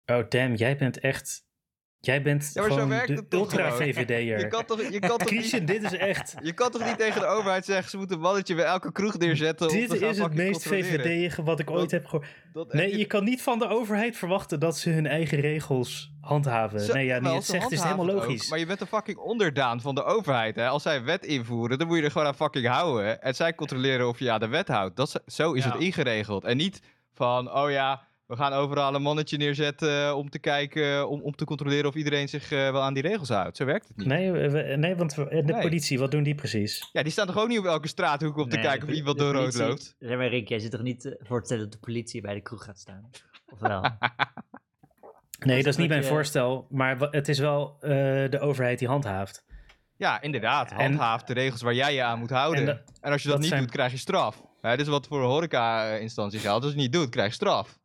Oh 0.06 0.30
damn, 0.30 0.56
jij 0.56 0.78
bent 0.78 1.00
echt... 1.00 1.48
Jij 2.02 2.22
bent 2.22 2.52
Ja, 2.54 2.62
gewoon 2.64 2.90
de 2.90 2.96
gewoon? 2.96 3.18
Je 3.30 3.36
ultra-VVD'er. 3.38 4.48
kan 4.48 4.66
toch, 4.66 4.82
je 4.92 5.00
kan 5.00 5.18
toch 5.18 5.28
Christian, 5.28 5.60
niet... 5.60 5.68
dit 5.70 5.84
is 5.84 5.98
echt... 5.98 6.36
Je 6.42 6.54
kan 6.54 6.72
toch 6.72 6.86
niet 6.86 6.98
tegen 6.98 7.22
de 7.22 7.28
overheid 7.28 7.66
zeggen, 7.66 7.90
ze 7.90 7.98
moeten 7.98 8.16
een 8.16 8.22
mannetje 8.22 8.56
bij 8.56 8.66
elke 8.66 8.92
kroeg 8.92 9.18
neerzetten 9.18 9.68
Dit 9.68 9.94
is 10.02 10.18
het 10.20 10.34
meest. 10.34 10.64
VVD'ige 10.68 11.44
wat 11.44 11.60
ik 11.60 11.72
ooit 11.72 11.92
heb 11.92 12.06
gehoord. 12.06 12.74
Nee, 12.74 12.98
je 12.98 13.06
kan 13.06 13.24
niet 13.24 13.42
van 13.42 13.60
de 13.60 13.68
overheid 13.68 14.18
verwachten 14.18 14.60
dat 14.60 14.78
ze 14.78 14.90
hun 14.90 15.08
eigen 15.08 15.40
regels 15.40 16.12
handhaven. 16.22 16.80
Zo- 16.80 16.94
nee, 16.94 17.06
ja, 17.06 17.22
wel, 17.22 17.32
je 17.32 17.38
het 17.38 17.46
ze 17.46 17.52
zegt 17.52 17.72
is 17.72 17.84
helemaal 17.84 18.06
logisch. 18.06 18.44
ook, 18.44 18.50
maar 18.50 18.60
je 18.60 18.66
bent 18.66 18.82
een 18.82 18.88
fucking 18.88 19.18
onderdaan 19.18 19.82
van 19.82 19.96
de 19.96 20.04
overheid. 20.04 20.56
Hè? 20.56 20.68
Als 20.68 20.84
zij 20.84 20.96
een 20.96 21.04
wet 21.06 21.26
invoeren, 21.26 21.78
dan 21.78 21.88
moet 21.88 21.98
je 21.98 22.04
er 22.04 22.12
gewoon 22.12 22.28
aan 22.28 22.36
fucking 22.36 22.68
houden. 22.68 23.22
En 23.22 23.36
zij 23.36 23.56
controleren 23.56 24.08
of 24.08 24.20
je 24.20 24.32
aan 24.32 24.40
de 24.40 24.48
wet 24.48 24.68
houdt. 24.68 24.96
Dat 24.96 25.22
zo 25.26 25.54
is 25.54 25.64
Ja. 25.64 25.72
het 25.72 25.82
ingeregeld. 25.82 26.44
En 26.44 26.58
niet 26.58 26.82
van, 27.14 27.54
oh 27.54 27.72
ja, 27.72 28.08
we 28.30 28.36
gaan 28.36 28.54
overal 28.54 28.96
een 28.96 29.02
mannetje 29.02 29.38
neerzetten 29.38 30.06
eh, 30.08 30.16
om 30.18 30.30
te 30.30 30.40
kijken, 30.40 31.10
om, 31.10 31.22
om 31.22 31.36
te 31.36 31.46
controleren 31.46 31.86
of 31.90 31.96
iedereen 31.96 32.30
zich 32.30 32.52
eh, 32.52 32.72
wel 32.72 32.82
aan 32.82 32.94
die 32.94 33.04
regels 33.04 33.30
houdt. 33.30 33.58
Zo 33.58 33.66
werkt 33.66 33.88
het 33.88 33.98
niet. 33.98 34.08
Nee, 34.08 34.32
we- 34.32 34.76
nee, 34.78 34.96
want 34.96 35.16
de 35.16 35.26
Nee. 35.46 35.62
politie, 35.62 36.00
wat 36.00 36.12
doen 36.12 36.24
die 36.24 36.36
precies? 36.36 36.90
Ja, 36.92 37.04
die 37.04 37.12
staan 37.12 37.28
toch 37.28 37.38
ook 37.38 37.48
niet 37.48 37.60
op 37.60 37.66
elke 37.66 37.88
straathoek 37.88 38.38
om 38.38 38.50
te 38.50 38.60
kijken 38.60 38.88
of 38.88 38.94
iemand 38.94 39.18
door 39.18 39.34
rood 39.34 39.54
loopt? 39.56 39.96
Zeg 40.00 40.18
maar, 40.18 40.28
Rick, 40.28 40.48
jij 40.50 40.60
zit 40.60 40.72
toch 40.72 40.82
niet 40.82 41.06
eh, 41.06 41.12
voor 41.20 41.40
te 41.40 41.46
stellen 41.46 41.64
dat 41.64 41.72
de 41.72 41.80
politie 41.80 42.22
bij 42.22 42.34
de 42.34 42.42
kroeg 42.42 42.64
gaat 42.64 42.80
staan? 42.80 43.10
Of 43.54 43.60
wel? 43.60 43.82
Nee, 45.40 45.58
dat 45.58 45.66
is 45.74 45.78
niet 45.78 45.90
mijn 45.90 46.02
je- 46.02 46.08
voorstel, 46.08 46.68
maar 46.70 47.00
het 47.00 47.28
is 47.28 47.40
wel 47.40 47.78
eh, 47.80 47.90
de 48.30 48.40
overheid 48.40 48.80
die 48.80 48.88
handhaaft. 48.88 49.46
Ja, 49.98 50.22
inderdaad. 50.22 50.72
En- 50.72 50.78
Handhaaf 50.78 51.24
de 51.24 51.34
regels 51.34 51.62
waar 51.62 51.74
jij 51.74 51.94
je 51.94 52.04
aan 52.04 52.20
moet 52.20 52.30
houden. 52.30 52.68
En 53.02 53.12
als 53.12 53.22
je 53.22 53.28
dat, 53.28 53.32
dat 53.32 53.40
niet 53.40 53.48
zijn- 53.48 53.62
doet, 53.62 53.72
krijg 53.72 53.92
je 53.92 53.98
straf. 53.98 54.42
Hè, 54.62 54.70
dit 54.72 54.80
is 54.80 54.88
wat 54.88 55.08
voor 55.08 55.20
een 55.22 55.28
horeca-instantie 55.30 56.40
geldt. 56.40 56.64
Als 56.64 56.74
je 56.74 56.80
het 56.80 56.92
niet 56.92 57.02
doet, 57.02 57.10
krijg 57.10 57.28
je 57.28 57.34
straf. 57.34 57.80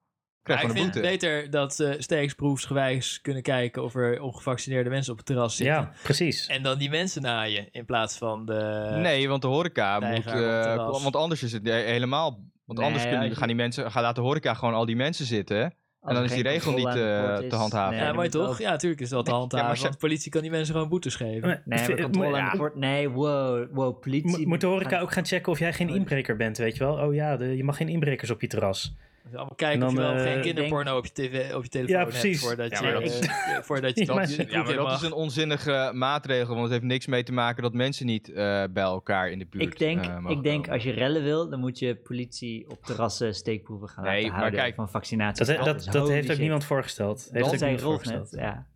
Krijg 0.44 0.60
Ja, 0.62 0.66
ik 0.68 0.72
vind 0.74 0.84
boete. 0.92 0.98
het 1.08 1.18
beter 1.20 1.50
dat 1.50 1.74
ze 1.74 1.96
steeksproefsgewijs 1.98 3.20
kunnen 3.20 3.42
kijken 3.42 3.82
of 3.82 3.94
er 3.94 4.20
ongevaccineerde 4.20 4.90
mensen 4.90 5.12
op 5.12 5.18
het 5.18 5.26
terras 5.26 5.56
zitten. 5.56 5.74
Ja, 5.74 5.92
precies. 6.02 6.46
En 6.46 6.62
dan 6.62 6.78
die 6.78 6.90
mensen 6.90 7.22
naaien 7.22 7.68
in 7.70 7.84
plaats 7.84 8.18
van 8.18 8.46
de... 8.46 8.88
Nee, 9.00 9.28
want 9.28 9.42
de 9.42 9.48
horeca 9.48 9.98
Nee, 9.98 10.14
moet... 10.14 10.24
maar 10.24 10.34
eh, 10.34 10.62
terras. 10.62 11.02
want 11.02 11.16
anders 11.16 11.42
is 11.42 11.52
het 11.52 11.66
he- 11.66 11.72
helemaal... 11.72 12.30
Want 12.64 12.78
Nee, 12.78 12.86
anders 12.88 13.04
ja, 13.04 13.10
kunnen, 13.10 13.36
gaan 13.36 13.46
die 13.46 13.56
mensen... 13.56 13.90
Gaat 13.90 14.02
laat 14.02 14.14
de 14.14 14.20
horeca 14.20 14.54
gewoon 14.54 14.74
al 14.74 14.86
die 14.86 14.96
mensen 14.96 15.26
zitten. 15.26 15.60
En 16.02 16.14
dan 16.14 16.24
is 16.24 16.32
die 16.32 16.42
regel 16.42 16.72
niet, 16.72 16.86
eh, 16.86 16.94
te 17.36 17.54
handhaven. 17.56 17.96
Ja, 17.96 18.04
dan 18.06 18.14
mooi 18.14 18.28
moet 18.28 18.36
toch? 18.40 18.48
ook- 18.50 18.58
Ja, 18.58 18.70
natuurlijk 18.70 19.00
is 19.00 19.08
dat 19.08 19.24
te 19.24 19.30
Nee, 19.30 19.40
handhaven. 19.40 19.58
ja, 19.66 19.72
maar 19.72 19.76
ze- 19.76 19.82
want 19.88 20.00
de 20.00 20.06
politie 20.06 20.30
kan 20.30 20.42
die 20.42 20.50
mensen 20.50 20.74
gewoon 20.74 20.88
boetes 20.88 21.14
geven. 21.14 21.48
Maar- 21.48 21.62
Nee, 21.64 21.78
maar 21.78 21.88
v- 21.98 22.00
controle 22.02 22.28
moet- 22.28 22.38
aan 22.38 22.50
de 22.50 22.56
poort. 22.56 22.74
Nee, 22.74 23.08
wow, 23.10 23.66
wow, 23.72 24.00
politie. 24.00 24.38
Mo- 24.40 24.48
Moet 24.48 24.60
de 24.60 24.66
horeca 24.66 24.88
gaan- 24.88 25.00
ook 25.00 25.12
gaan 25.12 25.26
checken 25.26 25.52
of 25.52 25.58
jij 25.58 25.72
geen 25.72 25.88
inbreker 25.88 26.36
bent, 26.36 26.56
weet 26.58 26.76
je 26.76 26.84
wel? 26.84 26.94
Oh 26.98 27.14
ja, 27.14 27.36
de, 27.36 27.56
je 27.56 27.64
mag 27.64 27.76
geen 27.76 27.88
inbrekers 27.88 28.30
op 28.30 28.40
je 28.40 28.46
terras. 28.46 28.96
Dus 29.24 29.34
allemaal 29.34 29.54
kijken 29.54 29.80
En 29.80 29.86
of 29.86 29.92
je 29.92 29.98
wel 29.98 30.12
eh, 30.12 30.16
geen 30.22 30.24
denk- 30.32 30.42
kinderporno 30.42 30.96
op 30.96 31.04
je, 31.06 31.12
tv, 31.12 31.54
op 31.54 31.62
je 31.62 31.68
telefoon 31.68 31.94
Ja, 31.94 32.00
hebt. 32.00 32.10
precies. 32.20 32.40
Voordat 32.40 32.70
Ja, 32.70 32.86
je, 32.86 32.92
dat 32.92 33.02
is- 33.02 33.18
eh, 33.18 33.28
voordat 33.68 33.98
je 33.98 34.04
de 34.04 34.12
Ja, 34.48 34.62
maar 34.62 34.74
dat 34.74 34.84
mag. 34.84 34.96
is 35.00 35.06
een 35.06 35.12
onzinnige 35.12 35.90
maatregel, 35.94 36.48
want 36.48 36.60
het 36.62 36.70
heeft 36.70 36.82
niks 36.84 37.06
mee 37.06 37.22
te 37.22 37.32
maken 37.32 37.62
dat 37.62 37.72
mensen 37.72 38.06
niet 38.06 38.28
eh, 38.28 38.34
bij 38.70 38.82
elkaar 38.82 39.30
in 39.30 39.38
de 39.38 39.46
buurt 39.46 39.64
Ik 39.64 39.78
denk, 39.78 40.04
eh, 40.04 40.18
mogen 40.18 40.36
ik 40.36 40.42
denk 40.42 40.56
komen. 40.56 40.70
als 40.72 40.82
je 40.82 40.90
rellen 40.92 41.22
wil, 41.22 41.48
dan 41.48 41.60
moet 41.60 41.78
je 41.78 41.96
politie 41.96 42.70
op 42.70 42.84
terrassen 42.84 43.34
steekproeven 43.34 43.88
gaan 43.88 44.04
Nee, 44.04 44.12
laten 44.14 44.28
maar 44.30 44.38
houden 44.38 44.60
kijk, 44.60 44.74
van 44.74 44.88
vaccinatie. 44.90 45.46
Dat, 45.46 45.64
dat, 45.64 45.86
dat 45.92 46.08
heeft 46.08 46.30
ook 46.32 46.38
niemand 46.38 46.64
voorgesteld. 46.64 47.28
Heeft 47.32 47.50
Dat 47.50 47.60
net, 47.60 47.80
voorgesteld. 47.82 48.30
ja. 48.30 48.66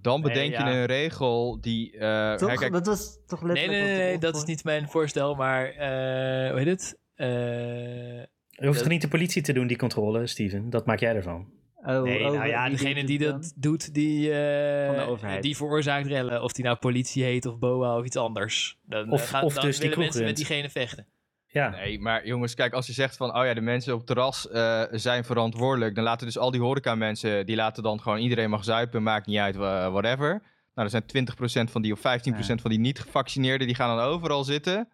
Dan 0.00 0.20
Nee, 0.20 0.32
bedenk 0.32 0.52
ja. 0.52 0.68
je 0.68 0.74
een 0.76 0.86
regel 0.86 1.58
die... 1.60 1.98
eh, 1.98 2.34
Toch? 2.34 2.50
hè, 2.50 2.56
kijk, 2.56 2.72
dat 2.72 2.86
was 2.86 3.18
toch 3.26 3.42
letterlijk... 3.42 3.82
nee, 3.82 3.90
nee, 3.96 3.98
nee, 4.06 4.18
dat 4.18 4.36
is 4.36 4.44
niet 4.44 4.64
mijn 4.64 4.88
voorstel, 4.88 5.34
maar 5.34 5.64
eh, 5.68 6.50
hoe 6.50 6.58
heet 6.58 6.66
het? 6.66 6.98
Eh, 7.14 7.28
Je 8.60 8.66
hoeft 8.66 8.78
toch 8.78 8.88
niet 8.88 9.00
de 9.02 9.08
politie 9.08 9.42
te 9.42 9.52
doen, 9.52 9.66
die 9.66 9.76
controle, 9.76 10.26
Steven? 10.26 10.70
Dat 10.70 10.86
maak 10.86 10.98
jij 11.00 11.14
ervan. 11.14 11.46
Oh, 11.86 12.02
nee, 12.02 12.24
oh, 12.26 12.32
nou 12.32 12.46
ja, 12.48 12.68
degene 12.68 13.04
die 13.04 13.18
dat 13.18 13.30
dan? 13.42 13.52
doet, 13.56 13.94
die, 13.94 14.32
eh, 14.32 14.86
Van 14.86 14.96
de 14.96 15.02
overheid. 15.10 15.42
die 15.42 15.56
veroorzaakt 15.56 16.06
rellen. 16.06 16.42
Of 16.42 16.52
die 16.52 16.64
nou 16.64 16.76
politie 16.76 17.24
heet 17.24 17.46
of 17.46 17.58
BOA 17.58 17.98
of 17.98 18.04
iets 18.04 18.16
anders. 18.16 18.78
Dan, 18.86 19.10
Of- 19.10 19.22
eh, 19.22 19.28
gaan, 19.28 19.44
of 19.44 19.54
dan 19.54 19.64
dus 19.64 19.78
die 19.78 19.96
mensen 19.98 20.24
met 20.24 20.36
diegene 20.36 20.70
vechten. 20.70 21.06
Ja, 21.46 21.68
Nee, 21.70 22.00
maar 22.00 22.26
jongens, 22.26 22.54
kijk, 22.54 22.72
als 22.72 22.86
je 22.86 22.92
zegt 22.92 23.16
van, 23.16 23.36
oh 23.36 23.44
ja, 23.44 23.54
de 23.54 23.60
mensen 23.60 23.92
op 23.92 23.98
het 23.98 24.06
terras 24.06 24.48
eh, 24.50 24.82
zijn 24.90 25.24
verantwoordelijk, 25.24 25.94
dan 25.94 26.04
laten 26.04 26.26
dus 26.26 26.38
al 26.38 26.50
die 26.50 26.60
horeca-mensen, 26.60 27.46
die 27.46 27.56
laten 27.56 27.82
dan 27.82 28.00
gewoon 28.00 28.18
iedereen 28.18 28.50
mag 28.50 28.64
zuipen, 28.64 29.02
maakt 29.02 29.26
niet 29.26 29.38
uit, 29.38 29.56
whatever. 29.56 30.28
Nou, 30.74 30.88
er 30.88 30.90
zijn 30.90 31.06
20% 31.06 31.70
van 31.70 31.82
die 31.82 31.92
of 31.92 31.98
15% 31.98 32.60
van 32.60 32.70
die 32.70 32.78
niet-gevaccineerden, 32.80 33.66
die 33.66 33.76
gaan 33.76 33.96
dan 33.96 34.06
overal 34.06 34.44
zitten. 34.44 34.88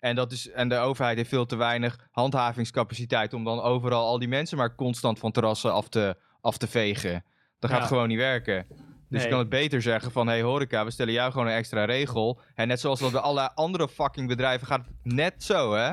En, 0.00 0.14
dat 0.14 0.32
is, 0.32 0.50
en 0.50 0.68
de 0.68 0.76
overheid 0.76 1.16
heeft 1.16 1.28
veel 1.28 1.46
te 1.46 1.56
weinig 1.56 2.08
handhavingscapaciteit 2.10 3.32
om 3.32 3.44
dan 3.44 3.60
overal 3.60 4.06
al 4.06 4.18
die 4.18 4.28
mensen 4.28 4.56
maar 4.56 4.74
constant 4.74 5.18
van 5.18 5.32
terrassen 5.32 5.72
af 5.72 5.88
te, 5.88 6.16
af 6.40 6.58
te 6.58 6.66
vegen. 6.66 7.24
Dat 7.58 7.70
gaat 7.70 7.80
Ja. 7.80 7.86
gewoon 7.86 8.08
niet 8.08 8.18
werken. 8.18 8.66
Dus 8.68 8.78
Nee. 9.08 9.22
je 9.22 9.28
kan 9.28 9.38
het 9.38 9.48
beter 9.48 9.82
zeggen 9.82 10.12
van, 10.12 10.26
hey 10.26 10.42
horeca, 10.42 10.84
we 10.84 10.90
stellen 10.90 11.12
jou 11.12 11.32
gewoon 11.32 11.46
een 11.46 11.52
extra 11.52 11.84
regel. 11.84 12.40
En 12.54 12.68
net 12.68 12.80
zoals 12.80 13.00
dat 13.00 13.12
bij 13.12 13.20
alle 13.20 13.52
andere 13.54 13.88
fucking 13.88 14.28
bedrijven 14.28 14.66
gaat 14.66 14.86
het 14.86 15.12
net 15.14 15.42
zo, 15.42 15.74
hè? 15.74 15.92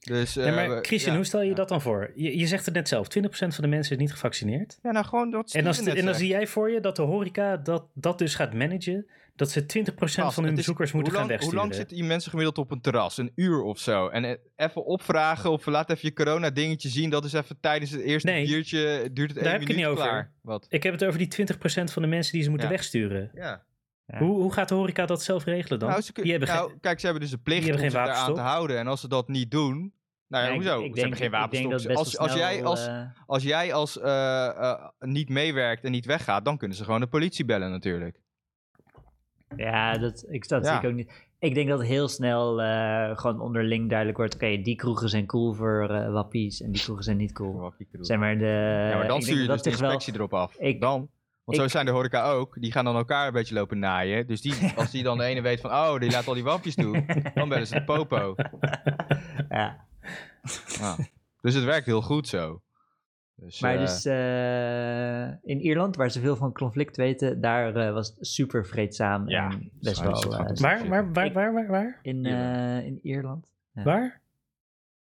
Dus, 0.00 0.34
Nee, 0.34 0.46
eh, 0.46 0.54
maar 0.54 0.68
we- 0.68 0.78
Christian, 0.82 1.10
ja. 1.12 1.16
hoe 1.18 1.26
stel 1.26 1.42
je 1.42 1.48
Ja. 1.48 1.54
dat 1.54 1.68
dan 1.68 1.80
voor? 1.80 2.12
Je, 2.14 2.38
je 2.38 2.46
zegt 2.46 2.64
het 2.64 2.74
net 2.74 2.88
zelf, 2.88 3.08
20% 3.08 3.54
van 3.54 3.64
de 3.64 3.70
mensen 3.70 3.94
is 3.94 4.00
niet 4.00 4.12
gevaccineerd. 4.12 4.78
Ja, 4.82 4.90
nou 4.90 5.04
gewoon 5.04 5.30
dat 5.30 5.52
En 5.52 5.64
net 5.64 5.86
en 5.86 6.04
dan 6.04 6.14
zie 6.14 6.28
jij 6.28 6.46
voor 6.46 6.70
je 6.70 6.80
dat 6.80 6.96
de 6.96 7.02
horeca 7.02 7.56
dat, 7.56 7.86
dat 7.94 8.18
dus 8.18 8.34
gaat 8.34 8.54
managen. 8.54 9.06
Dat 9.36 9.50
ze 9.50 9.62
20% 9.62 9.94
Gast, 9.96 10.34
van 10.34 10.44
hun 10.44 10.54
bezoekers 10.54 10.92
moeten 10.92 11.12
gaan 11.12 11.26
wegsturen. 11.26 11.56
Hoe 11.58 11.64
lang 11.66 11.74
zitten 11.78 11.96
die 11.96 12.06
mensen 12.06 12.30
gemiddeld 12.30 12.58
op 12.58 12.70
een 12.70 12.80
terras? 12.80 13.18
Een 13.18 13.32
uur 13.34 13.62
of 13.62 13.78
zo. 13.78 14.08
En 14.08 14.24
eh, 14.24 14.34
even 14.56 14.84
opvragen 14.84 15.50
of 15.50 15.66
laat 15.66 15.90
even 15.90 16.08
je 16.08 16.12
corona 16.14 16.50
dingetje 16.50 16.88
zien. 16.88 17.10
Dat 17.10 17.24
is 17.24 17.32
even 17.32 17.60
tijdens 17.60 17.90
het 17.90 18.00
eerste 18.00 18.30
Nee, 18.30 18.46
biertje, 18.46 19.10
duurt 19.12 19.30
het 19.30 19.42
daar 19.44 19.52
één 19.52 19.52
heb 19.52 19.60
ik 19.62 19.66
het 19.68 19.76
minuut 19.76 19.98
niet 19.98 20.00
over. 20.06 20.32
Wat? 20.42 20.66
Ik 20.68 20.82
heb 20.82 20.92
het 20.92 21.04
over 21.04 21.18
die 21.18 21.28
20% 21.28 21.92
van 21.92 22.02
de 22.02 22.08
mensen 22.08 22.32
die 22.32 22.42
ze 22.42 22.48
moeten 22.50 22.68
Ja. 22.68 22.74
wegsturen. 22.74 23.30
Ja. 23.34 23.64
Ja. 24.06 24.18
Hoe, 24.18 24.40
hoe 24.40 24.52
gaat 24.52 24.68
de 24.68 24.74
horeca 24.74 25.06
dat 25.06 25.22
zelf 25.22 25.44
regelen 25.44 25.78
dan? 25.78 25.88
Nou, 25.88 26.00
ze 26.02 26.12
kun- 26.12 26.22
die 26.22 26.32
hebben 26.32 26.48
nou, 26.50 26.68
geen- 26.70 26.80
kijk, 26.80 26.98
ze 27.00 27.04
hebben 27.04 27.22
dus 27.22 27.32
de 27.32 27.38
plicht 27.38 27.70
om 27.72 27.78
zich 27.78 27.92
daaraan 27.92 28.34
te 28.34 28.40
houden. 28.40 28.78
En 28.78 28.86
als 28.86 29.00
ze 29.00 29.08
dat 29.08 29.28
niet 29.28 29.50
doen... 29.50 29.94
Nou 30.28 30.44
ja, 30.44 30.50
ik- 30.50 30.54
hoezo? 30.56 30.70
ik 30.78 30.84
ze 30.86 31.00
denk- 31.00 31.18
hebben 31.18 31.18
geen 31.18 31.62
ik 31.62 31.68
best 31.68 31.86
Als, 31.96 32.12
wel 32.16 32.26
als, 32.26 32.34
jij 32.36 32.64
als, 32.64 32.86
eh, 32.86 33.02
als 33.26 33.42
jij 33.42 33.72
als 33.72 34.00
eh, 34.00 34.46
eh, 34.46 34.84
niet 34.98 35.28
meewerkt 35.28 35.84
en 35.84 35.90
niet 35.90 36.06
weggaat... 36.06 36.44
dan 36.44 36.56
kunnen 36.58 36.76
ze 36.76 36.84
gewoon 36.84 37.00
de 37.00 37.06
politie 37.06 37.44
bellen 37.44 37.70
natuurlijk. 37.70 38.20
Ja, 39.56 39.98
dat, 39.98 40.24
ik, 40.28 40.48
dat 40.48 40.64
Ja. 40.64 40.70
zie 40.70 40.78
ik 40.82 40.88
ook 40.90 40.96
niet. 40.96 41.12
Ik 41.38 41.54
denk 41.54 41.68
dat 41.68 41.82
heel 41.82 42.08
snel 42.08 42.62
eh, 42.62 43.18
gewoon 43.18 43.40
onderling 43.40 43.88
duidelijk 43.88 44.18
wordt... 44.18 44.34
Oké, 44.34 44.60
die 44.62 44.76
kroegen 44.76 45.08
zijn 45.08 45.26
cool 45.26 45.52
voor 45.52 45.88
eh, 45.90 46.12
wappies 46.12 46.62
en 46.62 46.72
die 46.72 46.82
kroegen 46.82 47.04
zijn 47.04 47.16
niet 47.16 47.32
cool. 47.32 47.72
Zeg 48.00 48.18
maar 48.18 48.38
de... 48.38 48.86
Ja, 48.90 48.96
maar 48.98 49.06
dan 49.08 49.22
stuur 49.22 49.40
je 49.40 49.46
dat 49.46 49.64
dus 49.64 49.72
de 49.74 49.80
wel- 49.80 49.90
inspectie 49.90 50.14
erop 50.14 50.34
af. 50.34 50.56
Ik- 50.58 50.80
dan. 50.80 51.08
Want 51.44 51.58
zo 51.58 51.68
zijn 51.68 51.86
de 51.86 51.90
horeca 51.92 52.30
ook. 52.30 52.56
Die 52.60 52.72
gaan 52.72 52.84
dan 52.84 52.96
elkaar 52.96 53.26
een 53.26 53.32
beetje 53.32 53.54
lopen 53.54 53.78
naaien. 53.78 54.26
Dus 54.26 54.40
die, 54.40 54.54
als 54.76 54.90
die 54.90 55.02
dan 55.02 55.18
de 55.18 55.24
ene 55.24 55.40
weet 55.40 55.60
van... 55.60 55.70
Oh, 55.70 55.98
die 55.98 56.10
laat 56.10 56.26
al 56.28 56.34
die 56.34 56.44
wapjes 56.44 56.74
doen. 56.76 57.06
dan 57.34 57.48
bellen 57.48 57.66
ze 57.66 57.74
de 57.74 57.84
popo. 57.84 58.34
Ja, 59.48 59.84
Ja. 60.78 60.96
Dus 61.40 61.54
het 61.54 61.64
werkt 61.64 61.86
heel 61.86 62.02
goed 62.02 62.28
zo. 62.28 62.62
Dus, 63.36 63.60
maar 63.60 63.74
eh, 63.74 63.80
dus 63.80 64.04
eh, 64.04 65.50
in 65.50 65.60
Ierland, 65.60 65.96
waar 65.96 66.10
ze 66.10 66.20
veel 66.20 66.36
van 66.36 66.52
conflict 66.52 66.96
weten... 66.96 67.40
daar 67.40 67.76
eh, 67.76 67.92
was 67.92 68.08
het 68.08 68.26
super 68.26 68.66
vreedzaam 68.66 69.28
Ja, 69.28 69.50
en 69.50 69.70
best 69.80 70.00
wel... 70.00 70.28
Waar, 70.60 70.88
waar, 70.88 71.12
waar, 71.12 71.32
waar, 71.32 71.52
waar, 71.52 71.66
waar? 71.66 71.98
in, 72.02 72.26
eh, 72.26 72.86
in 72.86 72.98
Ierland. 73.02 73.52
Ja. 73.74 73.82
Waar? 73.82 74.20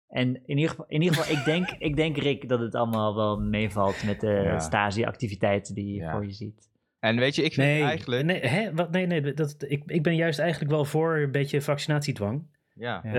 En 0.08 0.34
in 0.46 0.56
ieder 0.56 0.70
geval, 0.70 0.84
in 0.88 1.02
ieder 1.02 1.16
geval 1.16 1.36
ik, 1.38 1.44
denk, 1.44 1.70
ik 1.88 1.96
denk, 1.96 2.16
Rick, 2.16 2.48
dat 2.48 2.60
het 2.60 2.74
allemaal 2.74 3.14
wel 3.14 3.40
meevalt 3.40 4.04
met 4.04 4.20
de 4.20 4.40
Ja. 4.44 4.58
Stasi-activiteiten 4.58 5.74
die 5.74 5.86
je 5.94 6.00
Ja. 6.00 6.12
voor 6.12 6.24
je 6.24 6.32
ziet. 6.32 6.68
En 6.98 7.16
weet 7.16 7.34
je, 7.34 7.42
ik 7.42 7.54
vind 7.54 7.66
Nee, 7.66 7.82
eigenlijk... 7.82 8.24
nee, 8.24 8.40
hè? 8.40 8.74
Wat, 8.74 8.90
nee, 8.90 9.06
nee 9.06 9.34
dat, 9.34 9.56
ik, 9.68 9.82
ik 9.86 10.02
ben 10.02 10.16
juist 10.16 10.38
eigenlijk 10.38 10.70
wel 10.70 10.84
voor 10.84 11.16
een 11.16 11.30
beetje 11.32 11.60
vaccinatiedwang. 11.62 12.42
Ja. 12.74 13.00
Ja. 13.04 13.12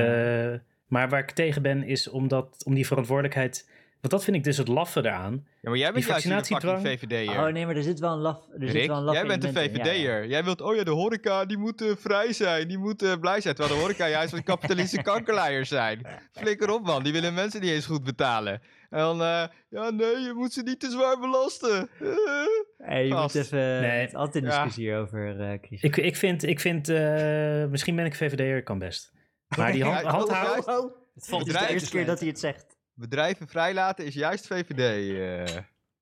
Eh, 0.53 0.59
maar 0.87 1.09
waar 1.09 1.19
ik 1.19 1.31
tegen 1.31 1.61
ben, 1.61 1.83
is 1.83 2.09
omdat, 2.09 2.63
om 2.65 2.73
die 2.73 2.87
verantwoordelijkheid... 2.87 3.69
Want 4.05 4.17
dat 4.17 4.25
vind 4.25 4.37
ik 4.37 4.43
dus 4.43 4.57
het 4.57 4.67
laffe 4.67 4.99
eraan. 4.99 5.33
ja, 5.61 5.69
maar 5.69 5.77
jij 5.77 5.91
bent 5.91 6.05
juist 6.05 6.25
een 6.25 6.43
fucking 6.43 6.79
VVD'er. 6.81 7.45
Oh 7.45 7.47
nee, 7.53 7.65
maar 7.65 7.75
er 7.75 7.83
zit 7.83 7.99
wel 7.99 8.13
een 8.13 8.19
laf. 8.19 8.39
Er 8.59 8.69
zit 8.69 8.87
wel 8.87 8.97
een 8.97 9.03
laf 9.03 9.15
jij 9.15 9.25
bent 9.25 9.43
een 9.43 9.53
VVD'er. 9.53 10.21
ja. 10.21 10.25
Jij 10.25 10.43
wilt, 10.43 10.61
oh 10.61 10.75
ja, 10.75 10.83
de 10.83 10.91
horeca, 10.91 11.45
die 11.45 11.57
moet 11.57 11.81
eh, 11.81 11.91
vrij 11.97 12.33
zijn. 12.33 12.67
Die 12.67 12.77
moet 12.77 13.01
eh, 13.01 13.13
blij 13.19 13.41
zijn. 13.41 13.55
Terwijl 13.55 13.75
de 13.75 13.81
horeca 13.81 14.07
juist 14.07 14.29
van 14.29 14.43
kapitalistische 14.43 15.03
kankerleiers 15.11 15.69
zijn. 15.69 16.07
Flikker 16.31 16.69
op, 16.69 16.85
man. 16.85 17.03
Die 17.03 17.13
willen 17.13 17.33
mensen 17.33 17.61
niet 17.61 17.69
eens 17.71 17.85
goed 17.85 18.03
betalen. 18.03 18.61
En 18.89 18.99
dan, 18.99 19.21
eh, 19.21 19.43
ja, 19.69 19.89
nee, 19.89 20.19
je 20.19 20.33
moet 20.35 20.53
ze 20.53 20.61
niet 20.61 20.79
te 20.79 20.89
zwaar 20.89 21.19
belasten. 21.19 21.89
Eh. 21.99 22.07
Hey, 22.87 23.07
je 23.07 23.13
moet 23.13 23.35
even. 23.35 23.81
Nee. 23.81 24.01
Het 24.01 24.15
altijd 24.15 24.43
een 24.43 24.49
Ja. 24.49 24.55
discussie 24.55 24.83
hierover, 24.83 25.39
eh 25.39 25.57
Chris. 25.61 25.81
Ik, 25.81 25.97
ik 25.97 26.15
vind, 26.15 26.43
ik 26.43 26.59
vind 26.59 26.89
eh, 26.89 27.65
misschien 27.65 27.95
ben 27.95 28.05
ik 28.05 28.15
VVD'er, 28.15 28.63
kan 28.63 28.79
best. 28.79 29.11
Maar 29.57 29.71
die 29.71 29.83
hand, 29.83 30.05
handhaven... 30.05 30.91
Het 31.15 31.27
valt 31.27 31.47
is 31.47 31.53
de 31.53 31.67
eerste 31.67 31.89
keer 31.89 32.05
dat 32.05 32.19
hij 32.19 32.27
het 32.27 32.39
zegt. 32.39 32.74
Bedrijven 32.95 33.47
vrijlaten 33.47 34.05
is 34.05 34.13
juist 34.13 34.47
VVD. 34.47 34.79
eh. 34.79 35.55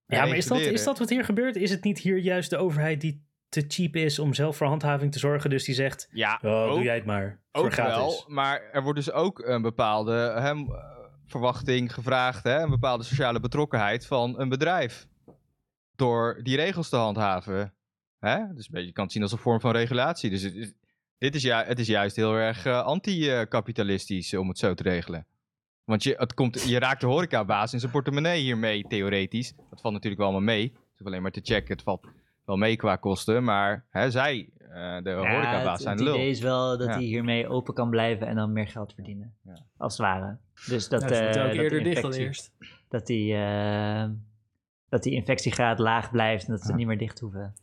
Ja, 0.06 0.26
maar 0.26 0.38
is 0.38 0.46
dat, 0.46 0.60
is 0.60 0.84
dat 0.84 1.00
wat 1.00 1.10
hier 1.10 1.24
gebeurt? 1.26 1.56
Is 1.56 1.70
het 1.70 1.84
niet 1.84 2.00
hier 2.00 2.18
juist 2.18 2.50
de 2.50 2.58
overheid 2.58 3.02
die 3.02 3.26
te 3.50 3.66
cheap 3.68 3.96
is 3.96 4.20
om 4.20 4.34
zelf 4.34 4.58
voor 4.58 4.68
handhaving 4.68 5.12
te 5.12 5.20
zorgen? 5.20 5.50
Dus 5.50 5.64
die 5.64 5.76
zegt, 5.76 6.08
Ja, 6.12 6.40
oh, 6.44 6.52
ook, 6.52 6.74
doe 6.74 6.84
jij 6.84 6.96
het 6.96 7.06
maar. 7.06 7.42
Voor 7.52 7.66
ook 7.66 7.74
gratis. 7.74 7.96
wel. 7.96 8.24
Maar 8.28 8.62
er 8.72 8.84
wordt 8.84 8.98
dus 9.00 9.12
ook 9.12 9.40
een 9.46 9.62
bepaalde 9.62 10.24
eh, 10.26 10.60
verwachting 11.26 11.94
gevraagd. 11.94 12.44
Hè, 12.44 12.62
een 12.62 12.70
bepaalde 12.70 13.04
sociale 13.04 13.40
betrokkenheid 13.40 14.06
van 14.06 14.40
een 14.40 14.50
bedrijf. 14.50 15.08
Door 15.96 16.40
die 16.44 16.56
regels 16.56 16.90
te 16.90 16.96
handhaven. 16.96 17.74
Hè? 18.20 18.38
Dus 18.54 18.66
een 18.66 18.72
beetje, 18.72 18.88
je 18.88 18.94
kan 18.94 19.04
het 19.04 19.14
zien 19.14 19.22
als 19.22 19.32
een 19.32 19.38
vorm 19.38 19.60
van 19.60 19.72
regulatie. 19.72 20.30
Dus 20.30 20.42
het 20.42 20.56
is, 20.56 20.74
dit 21.18 21.36
is, 21.36 21.42
ju- 21.42 21.52
het 21.66 21.80
is 21.80 21.88
juist 21.88 22.16
heel 22.16 22.34
erg 22.36 22.66
eh, 22.66 22.84
anti-kapitalistisch 22.84 24.34
om 24.34 24.48
het 24.48 24.58
zo 24.58 24.74
te 24.74 24.84
regelen. 24.84 25.28
Want 25.86 26.04
je, 26.04 26.16
het 26.18 26.34
komt, 26.34 26.62
je 26.70 26.80
raakt 26.80 27.02
de 27.02 27.08
horecabaas 27.08 27.74
in 27.74 27.80
zijn 27.80 27.92
portemonnee 27.92 28.42
hiermee, 28.42 28.86
theoretisch. 28.88 29.54
Dat 29.70 29.82
valt 29.82 29.94
natuurlijk 29.94 30.22
wel 30.22 30.32
allemaal 30.32 30.56
mee. 30.56 30.64
Het 30.64 31.00
is 31.00 31.06
alleen 31.06 31.22
maar 31.22 31.32
te 31.32 31.40
checken. 31.44 31.74
Het 31.74 31.84
valt 31.84 32.08
wel 32.46 32.58
mee 32.58 32.76
qua 32.76 32.96
kosten. 32.96 33.44
Maar 33.44 33.86
hè, 33.90 34.12
zij, 34.12 34.50
eh, 34.60 34.98
de 35.04 35.12
horecabaas, 35.12 35.72
het, 35.72 35.82
zijn 35.82 35.96
het 35.96 36.04
lul. 36.06 36.16
idee 36.16 36.30
is 36.30 36.40
wel 36.40 36.78
dat 36.78 36.88
Ja. 36.88 36.94
hij 36.94 37.04
hiermee 37.04 37.48
open 37.48 37.74
kan 37.74 37.90
blijven 37.90 38.28
en 38.28 38.36
dan 38.36 38.54
meer 38.54 38.68
geld 38.68 38.94
verdienen. 38.94 39.34
Ja. 39.44 39.58
Als 39.78 39.98
het 39.98 40.02
ware. 40.08 40.38
Dus 40.68 40.90
dat, 40.90 41.02
Nou, 41.02 41.14
eh, 41.14 41.28
ook 41.28 41.34
dat 41.34 41.52
eerder 41.54 41.78
de 41.78 41.90
dicht 41.90 42.02
dan 42.02 42.12
eerst. 42.14 42.52
Dat 42.90 43.06
die, 43.08 43.34
eh, 43.36 44.06
dat 44.90 45.04
die 45.04 45.14
infectiegraad 45.14 45.80
laag 45.80 46.12
blijft 46.12 46.46
en 46.46 46.52
dat 46.52 46.62
ze 46.62 46.70
Ja. 46.70 46.76
niet 46.76 46.88
meer 46.88 46.98
dicht 46.98 47.20
hoeven. 47.20 47.54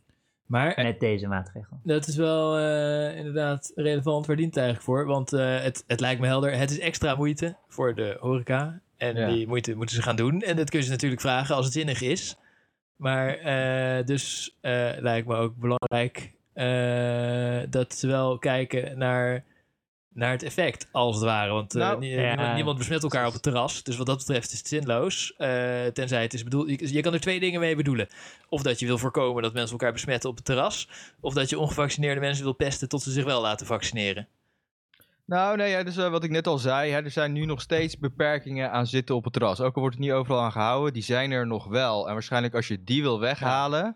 Maar 0.51 0.73
Met 0.83 0.99
deze 0.99 1.27
maatregel. 1.27 1.79
dat 1.83 2.07
is 2.07 2.15
wel 2.15 2.57
eh, 2.57 3.17
inderdaad 3.17 3.71
relevant. 3.75 4.25
Waar 4.25 4.35
dient 4.35 4.55
het 4.55 4.63
eigenlijk 4.63 4.85
voor? 4.85 5.05
Want 5.05 5.33
eh, 5.33 5.59
het, 5.61 5.83
het 5.87 5.99
lijkt 5.99 6.21
me 6.21 6.27
helder. 6.27 6.57
Het 6.57 6.71
is 6.71 6.79
extra 6.79 7.15
moeite 7.15 7.55
voor 7.67 7.95
de 7.95 8.17
horeca. 8.19 8.79
En 8.97 9.15
Ja. 9.15 9.27
die 9.27 9.47
moeite 9.47 9.75
moeten 9.75 9.95
ze 9.95 10.01
gaan 10.01 10.15
doen. 10.15 10.41
En 10.41 10.55
dat 10.55 10.69
kun 10.69 10.79
je 10.79 10.85
ze 10.85 10.91
natuurlijk 10.91 11.21
vragen 11.21 11.55
als 11.55 11.65
het 11.65 11.73
zinnig 11.73 12.01
is. 12.01 12.37
Maar 12.95 13.37
eh, 13.37 14.05
dus 14.05 14.55
lijkt 14.99 15.27
me 15.27 15.35
ook 15.35 15.55
belangrijk 15.55 16.33
dat 17.71 17.93
ze 17.93 18.07
wel 18.07 18.37
kijken 18.37 18.97
naar, 18.97 19.43
naar 20.13 20.31
het 20.31 20.43
effect, 20.43 20.87
als 20.91 21.15
het 21.15 21.23
ware. 21.25 21.51
Want 21.51 21.75
eh, 21.75 21.81
Nou, 21.81 21.99
nie- 21.99 22.09
ja. 22.15 22.27
niemand, 22.29 22.55
niemand 22.55 22.77
besmet 22.77 23.03
elkaar 23.03 23.27
op 23.27 23.33
het 23.33 23.41
terras. 23.41 23.83
Dus 23.83 23.97
wat 23.97 24.05
dat 24.05 24.17
betreft 24.17 24.51
is 24.51 24.57
het 24.57 24.67
zinloos. 24.67 25.33
eh, 25.37 25.85
tenzij 25.85 26.21
het 26.21 26.33
is 26.33 26.43
bedoeld... 26.43 26.69
Je, 26.69 26.93
je 26.93 27.01
kan 27.01 27.13
er 27.13 27.19
twee 27.19 27.39
dingen 27.39 27.59
mee 27.59 27.75
bedoelen. 27.75 28.07
Of 28.49 28.61
dat 28.61 28.79
je 28.79 28.85
wil 28.85 28.97
voorkomen 28.97 29.43
dat 29.43 29.53
mensen 29.53 29.71
elkaar 29.71 29.91
besmetten 29.91 30.29
op 30.29 30.35
het 30.35 30.45
terras. 30.45 30.89
Of 31.19 31.33
dat 31.33 31.49
je 31.49 31.59
ongevaccineerde 31.59 32.19
mensen 32.21 32.43
wil 32.43 32.53
pesten 32.53 32.89
tot 32.89 33.01
ze 33.01 33.11
zich 33.11 33.23
wel 33.23 33.41
laten 33.41 33.65
vaccineren. 33.65 34.27
Nou, 35.25 35.57
nee, 35.57 35.69
ja, 35.69 35.83
dus 35.83 35.97
eh, 35.97 36.09
wat 36.09 36.23
ik 36.23 36.29
net 36.29 36.47
al 36.47 36.57
zei, 36.57 36.91
hè, 36.91 37.03
er 37.03 37.11
zijn 37.11 37.31
nu 37.31 37.45
nog 37.45 37.61
steeds 37.61 37.97
beperkingen 37.97 38.71
aan 38.71 38.87
zitten 38.87 39.15
op 39.15 39.23
het 39.23 39.33
terras. 39.33 39.61
Ook 39.61 39.75
al 39.75 39.81
wordt 39.81 39.95
het 39.95 40.05
niet 40.05 40.13
overal 40.13 40.41
aan 40.41 40.51
gehouden, 40.51 40.93
die 40.93 41.03
zijn 41.03 41.31
er 41.31 41.47
nog 41.47 41.65
wel. 41.67 42.07
En 42.07 42.13
waarschijnlijk 42.13 42.55
als 42.55 42.67
je 42.67 42.83
die 42.83 43.01
wil 43.01 43.19
weghalen, 43.19 43.95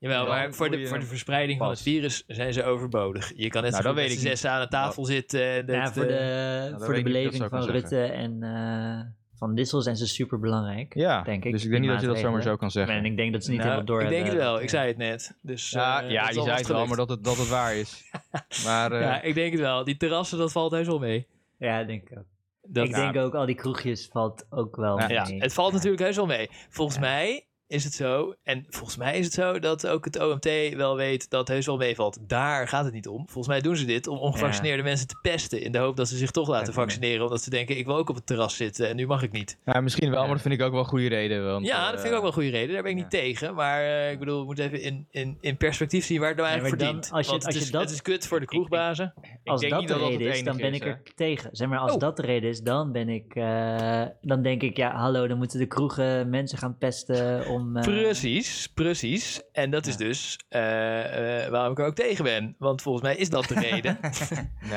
Jawel, 0.00 0.26
maar 0.26 0.54
voor 0.54 0.70
de, 0.70 0.86
voor 0.86 0.98
de 0.98 1.06
verspreiding 1.06 1.58
van 1.58 1.68
het 1.70 1.82
virus 1.82 2.24
zijn 2.26 2.52
ze 2.52 2.64
overbodig. 2.64 3.32
Je 3.36 3.48
kan 3.48 3.62
net 3.62 3.70
Nou, 3.70 3.82
zo 3.82 3.88
goed 3.92 3.98
met 3.98 4.10
zessen 4.10 4.50
aan 4.50 4.60
de 4.60 4.68
tafel 4.68 5.04
zitten. 5.04 5.66
En 5.68 5.74
Ja, 5.74 5.92
voor 5.92 6.02
eh, 6.02 6.08
de, 6.08 6.68
dat 6.70 6.84
voor 6.84 6.94
de 6.94 7.02
beleving 7.02 7.46
van 7.50 7.64
Rutte 7.64 8.02
en 8.02 8.42
eh, 8.42 9.00
Van 9.38 9.54
Dissel 9.54 9.80
zijn 9.82 9.96
ze 9.96 10.06
super 10.06 10.38
belangrijk. 10.38 10.94
ja. 10.94 11.22
denk 11.22 11.44
ik, 11.44 11.52
dus 11.52 11.64
ik 11.64 11.70
denk 11.70 11.82
niet 11.82 11.90
dat 11.90 12.00
je 12.00 12.06
dat 12.06 12.18
zomaar 12.18 12.42
zo 12.42 12.56
kan 12.56 12.70
zeggen. 12.70 12.94
En 12.94 13.04
ik 13.04 13.16
denk 13.16 13.32
dat 13.32 13.44
ze 13.44 13.50
niet 13.50 13.58
nou, 13.58 13.70
helemaal 13.70 13.94
door 13.96 14.02
ik 14.02 14.08
denk 14.16 14.26
het 14.26 14.36
wel, 14.36 14.56
ik 14.56 14.62
eh, 14.62 14.68
zei 14.68 14.88
het 14.88 14.96
net. 14.96 15.36
Dus, 15.42 15.70
ja, 15.70 16.02
eh, 16.02 16.10
ja 16.10 16.28
je 16.28 16.32
zei 16.42 16.50
het 16.50 16.66
wel, 16.66 16.86
maar 16.86 16.96
dat 16.96 17.08
het, 17.08 17.24
dat 17.24 17.36
het 17.36 17.48
waar 17.48 17.76
is. 17.76 18.10
maar 18.66 18.92
eh, 18.92 19.00
Ja, 19.00 19.22
ik 19.22 19.34
denk 19.34 19.52
het 19.52 19.60
wel. 19.60 19.84
Die 19.84 19.96
terrassen, 19.96 20.38
dat 20.38 20.52
valt 20.52 20.72
heus 20.72 20.86
wel 20.86 20.98
mee. 20.98 21.26
Ja, 21.58 21.84
denk 21.84 22.10
ik 22.10 22.18
ook. 22.18 22.24
Dat, 22.62 22.86
ik 22.88 22.94
denk 22.94 23.16
ook 23.16 23.34
al 23.34 23.46
die 23.46 23.54
kroegjes 23.54 24.08
valt 24.12 24.46
ook 24.50 24.76
wel 24.76 24.98
Ja, 24.98 25.06
mee. 25.06 25.16
ja, 25.16 25.24
het 25.42 25.52
valt 25.52 25.72
natuurlijk 25.72 26.02
heus 26.02 26.16
wel 26.16 26.26
mee. 26.26 26.48
Volgens 26.68 26.96
Ja. 26.96 27.02
mij 27.02 27.44
is 27.70 27.84
het 27.84 27.92
zo, 27.92 28.34
en 28.42 28.66
volgens 28.68 28.96
mij 28.96 29.18
is 29.18 29.24
het 29.24 29.34
zo 29.34 29.58
dat 29.58 29.86
ook 29.86 30.04
het 30.04 30.20
OMT 30.20 30.74
wel 30.76 30.96
weet 30.96 31.30
dat 31.30 31.40
het 31.40 31.48
heus 31.48 31.66
wel 31.66 31.76
meevalt. 31.76 32.18
Daar 32.28 32.68
gaat 32.68 32.84
het 32.84 32.94
niet 32.94 33.08
om. 33.08 33.18
Volgens 33.26 33.46
mij 33.46 33.60
doen 33.60 33.76
ze 33.76 33.84
dit 33.84 34.06
om 34.06 34.18
ongevaccineerde 34.18 34.82
mensen 34.82 35.06
te 35.06 35.18
pesten. 35.22 35.62
In 35.62 35.72
de 35.72 35.78
hoop 35.78 35.96
dat 35.96 36.08
ze 36.08 36.16
zich 36.16 36.30
toch 36.30 36.48
laten 36.48 36.72
vaccineren. 36.72 37.22
Omdat 37.24 37.42
ze 37.42 37.50
denken, 37.50 37.78
ik 37.78 37.86
wil 37.86 37.96
ook 37.96 38.08
op 38.08 38.14
het 38.14 38.26
terras 38.26 38.56
zitten 38.56 38.88
en 38.88 38.96
nu 38.96 39.06
mag 39.06 39.22
ik 39.22 39.32
niet. 39.32 39.58
ja, 39.64 39.80
misschien 39.80 40.10
wel, 40.10 40.18
Ja. 40.18 40.24
maar 40.24 40.34
dat 40.34 40.42
vind 40.42 40.54
ik 40.54 40.62
ook 40.62 40.70
wel 40.72 40.80
een 40.80 40.86
goede 40.86 41.08
reden. 41.08 41.44
Want, 41.44 41.66
ja, 41.66 41.84
dat 41.84 41.94
eh, 41.94 42.00
vind 42.00 42.06
ik 42.06 42.12
ook 42.12 42.18
wel 42.18 42.26
een 42.26 42.32
goede 42.32 42.50
reden. 42.50 42.74
Daar 42.74 42.82
ben 42.82 42.90
ik 42.92 42.96
niet 42.96 43.10
tegen. 43.10 43.54
Maar 43.54 43.80
eh, 43.82 44.10
ik 44.10 44.18
bedoel, 44.18 44.38
we 44.40 44.44
moeten 44.46 44.64
even 44.64 44.80
in, 44.82 45.06
in, 45.10 45.38
in 45.40 45.56
perspectief 45.56 46.04
zien 46.04 46.18
waar 46.20 46.28
het 46.28 46.36
nou 46.36 46.48
Ja, 46.48 46.54
eigenlijk 46.54 46.82
dan, 46.82 46.92
verdient. 46.92 47.14
als 47.16 47.24
je- 47.26 47.30
Want 47.32 47.44
als 47.44 47.54
het, 47.54 47.62
je 47.62 47.68
is, 47.68 47.72
dat- 47.74 47.82
het 47.82 47.90
is 47.90 48.02
kut 48.02 48.26
voor 48.26 48.40
de 48.40 48.46
kroegbazen. 48.46 49.14
Als 49.44 49.60
denk 49.60 49.72
dat 49.72 49.80
niet 49.80 49.88
de 49.90 49.98
dat 49.98 50.08
reden 50.08 50.28
is, 50.30 50.42
dan 50.42 50.56
ben 50.56 50.74
ik 50.74 50.84
er 50.84 51.02
tegen. 51.14 51.48
Zeg 51.52 51.68
maar, 51.68 51.78
als 51.78 51.92
Oh. 51.92 51.98
dat 51.98 52.16
de 52.16 52.22
reden 52.22 52.50
is, 52.50 52.60
dan 52.60 52.92
ben 52.92 53.08
ik... 53.08 53.34
eh, 53.34 54.02
dan 54.20 54.42
denk 54.42 54.62
ik, 54.62 54.76
ja, 54.76 54.96
hallo, 54.96 55.26
dan 55.26 55.38
moeten 55.38 55.58
de 55.58 55.66
kroegen 55.66 56.30
mensen 56.30 56.58
gaan 56.58 56.78
pesten 56.78 57.46
om... 57.46 57.58
eh, 57.76 57.82
Precies, 57.82 58.66
precies. 58.74 59.42
En 59.52 59.70
dat 59.70 59.86
is 59.86 59.96
dus 59.96 60.38
eh, 60.48 61.44
eh, 61.44 61.50
waarom 61.50 61.72
ik 61.72 61.78
er 61.78 61.86
ook 61.86 61.94
tegen 61.94 62.24
ben. 62.24 62.54
Want 62.58 62.82
volgens 62.82 63.04
mij 63.04 63.16
is 63.16 63.30
dat 63.30 63.44
de 63.48 63.54
reden. 63.60 63.98
Je 64.02 64.68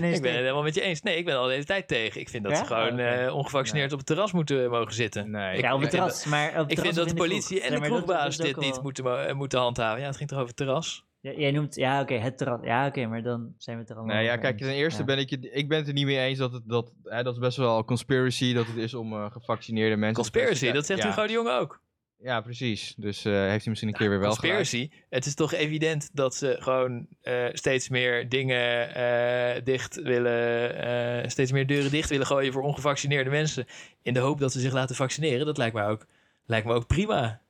Nee. 0.00 0.12
ik 0.14 0.22
ben 0.22 0.32
het 0.32 0.40
helemaal 0.40 0.62
met 0.62 0.74
je 0.74 0.80
eens. 0.80 1.02
Nee, 1.02 1.16
ik 1.16 1.24
ben 1.24 1.36
al 1.36 1.46
de 1.46 1.52
hele 1.52 1.64
tijd 1.64 1.88
tegen. 1.88 2.20
Ik 2.20 2.28
vind 2.28 2.42
dat 2.42 2.52
Ja? 2.52 2.58
ze 2.58 2.64
gewoon 2.64 2.92
Oh, 3.00 3.24
eh, 3.24 3.34
ongevaccineerd 3.34 3.92
op 3.92 3.98
het 3.98 4.06
terras 4.06 4.32
moeten 4.32 4.70
mogen 4.70 4.94
zitten. 4.94 5.30
Nee, 5.30 5.58
Ja, 5.60 5.74
op 5.74 5.80
het 5.80 5.92
ik- 5.92 5.98
terras, 5.98 6.24
maar 6.24 6.48
op 6.50 6.56
het 6.56 6.70
Ik 6.70 6.78
vind 6.80 6.94
dat 6.94 7.08
de 7.08 7.14
politie 7.14 7.60
en 7.60 7.74
de 7.74 7.80
kroegbaas 7.80 8.36
dit 8.36 8.56
niet 8.56 8.70
wel- 8.74 8.82
moeten, 8.82 9.04
mo- 9.04 9.34
moeten 9.34 9.58
handhaven. 9.58 10.00
Ja, 10.00 10.06
het 10.06 10.16
ging 10.16 10.28
toch 10.28 10.38
over 10.38 10.50
het 10.50 10.58
terras? 10.58 11.08
Ja, 11.22 11.32
jij 11.32 11.50
noemt, 11.50 11.74
ja, 11.74 12.00
oké, 12.00 12.14
het 12.14 12.38
terras. 12.38 12.58
Ja, 12.62 12.86
oké, 12.86 13.06
maar 13.06 13.22
dan 13.22 13.54
zijn 13.58 13.76
we 13.76 13.82
het 13.82 13.90
er 13.90 13.96
allemaal 13.96 14.16
Nee, 14.16 14.24
ja, 14.24 14.36
kijk, 14.36 14.58
ten 14.58 14.68
eerste 14.70 15.00
Ja. 15.00 15.04
ben 15.06 15.18
ik, 15.18 15.30
het- 15.30 15.48
ik 15.52 15.68
ben 15.68 15.78
het 15.78 15.86
er 15.86 15.92
niet 15.92 16.04
mee 16.04 16.18
eens 16.18 16.38
dat 16.38 16.52
het, 16.52 16.62
dat, 16.66 16.92
hè, 17.04 17.22
dat 17.22 17.32
is 17.34 17.38
best 17.40 17.56
wel 17.56 17.84
conspiracy, 17.84 18.52
dat 18.54 18.66
het 18.66 18.76
is 18.76 18.94
om 18.94 19.12
eh, 19.12 19.30
gevaccineerde 19.30 19.96
mensen... 19.96 20.14
Conspiracy, 20.22 20.72
dat 20.72 20.86
zegt 20.86 21.02
ja, 21.02 21.08
Hugo 21.08 21.26
de 21.26 21.32
Jonge 21.32 21.50
ook. 21.58 21.80
Ja, 22.22 22.40
precies. 22.40 22.94
Dus 22.96 23.24
eh, 23.24 23.32
heeft 23.32 23.46
hij 23.50 23.62
misschien 23.66 23.88
een 23.88 23.94
keer 23.94 24.08
weer 24.08 24.18
wel. 24.20 24.28
Conspiracy. 24.28 24.90
Het 25.08 25.26
is 25.26 25.34
toch 25.34 25.52
evident 25.52 26.10
dat 26.12 26.34
ze 26.34 26.56
gewoon 26.60 27.06
eh, 27.22 27.44
steeds 27.52 27.88
meer 27.88 28.28
dingen 28.28 28.94
eh, 28.94 29.62
dicht 29.64 30.02
willen, 30.02 31.30
steeds 31.30 31.52
meer 31.52 31.66
deuren 31.66 31.90
dicht 31.90 32.08
willen 32.10 32.26
gooien 32.26 32.52
voor 32.52 32.62
ongevaccineerde 32.62 33.30
mensen. 33.30 33.66
In 34.02 34.14
de 34.14 34.20
hoop 34.20 34.38
dat 34.40 34.52
ze 34.52 34.60
zich 34.60 34.72
laten 34.72 34.96
vaccineren. 34.96 35.46
Dat 35.46 35.58
lijkt 35.58 35.74
me 35.74 35.82
ook, 35.82 36.06
lijkt 36.46 36.66
me 36.66 36.72
ook 36.72 36.86
prima. 36.86 37.40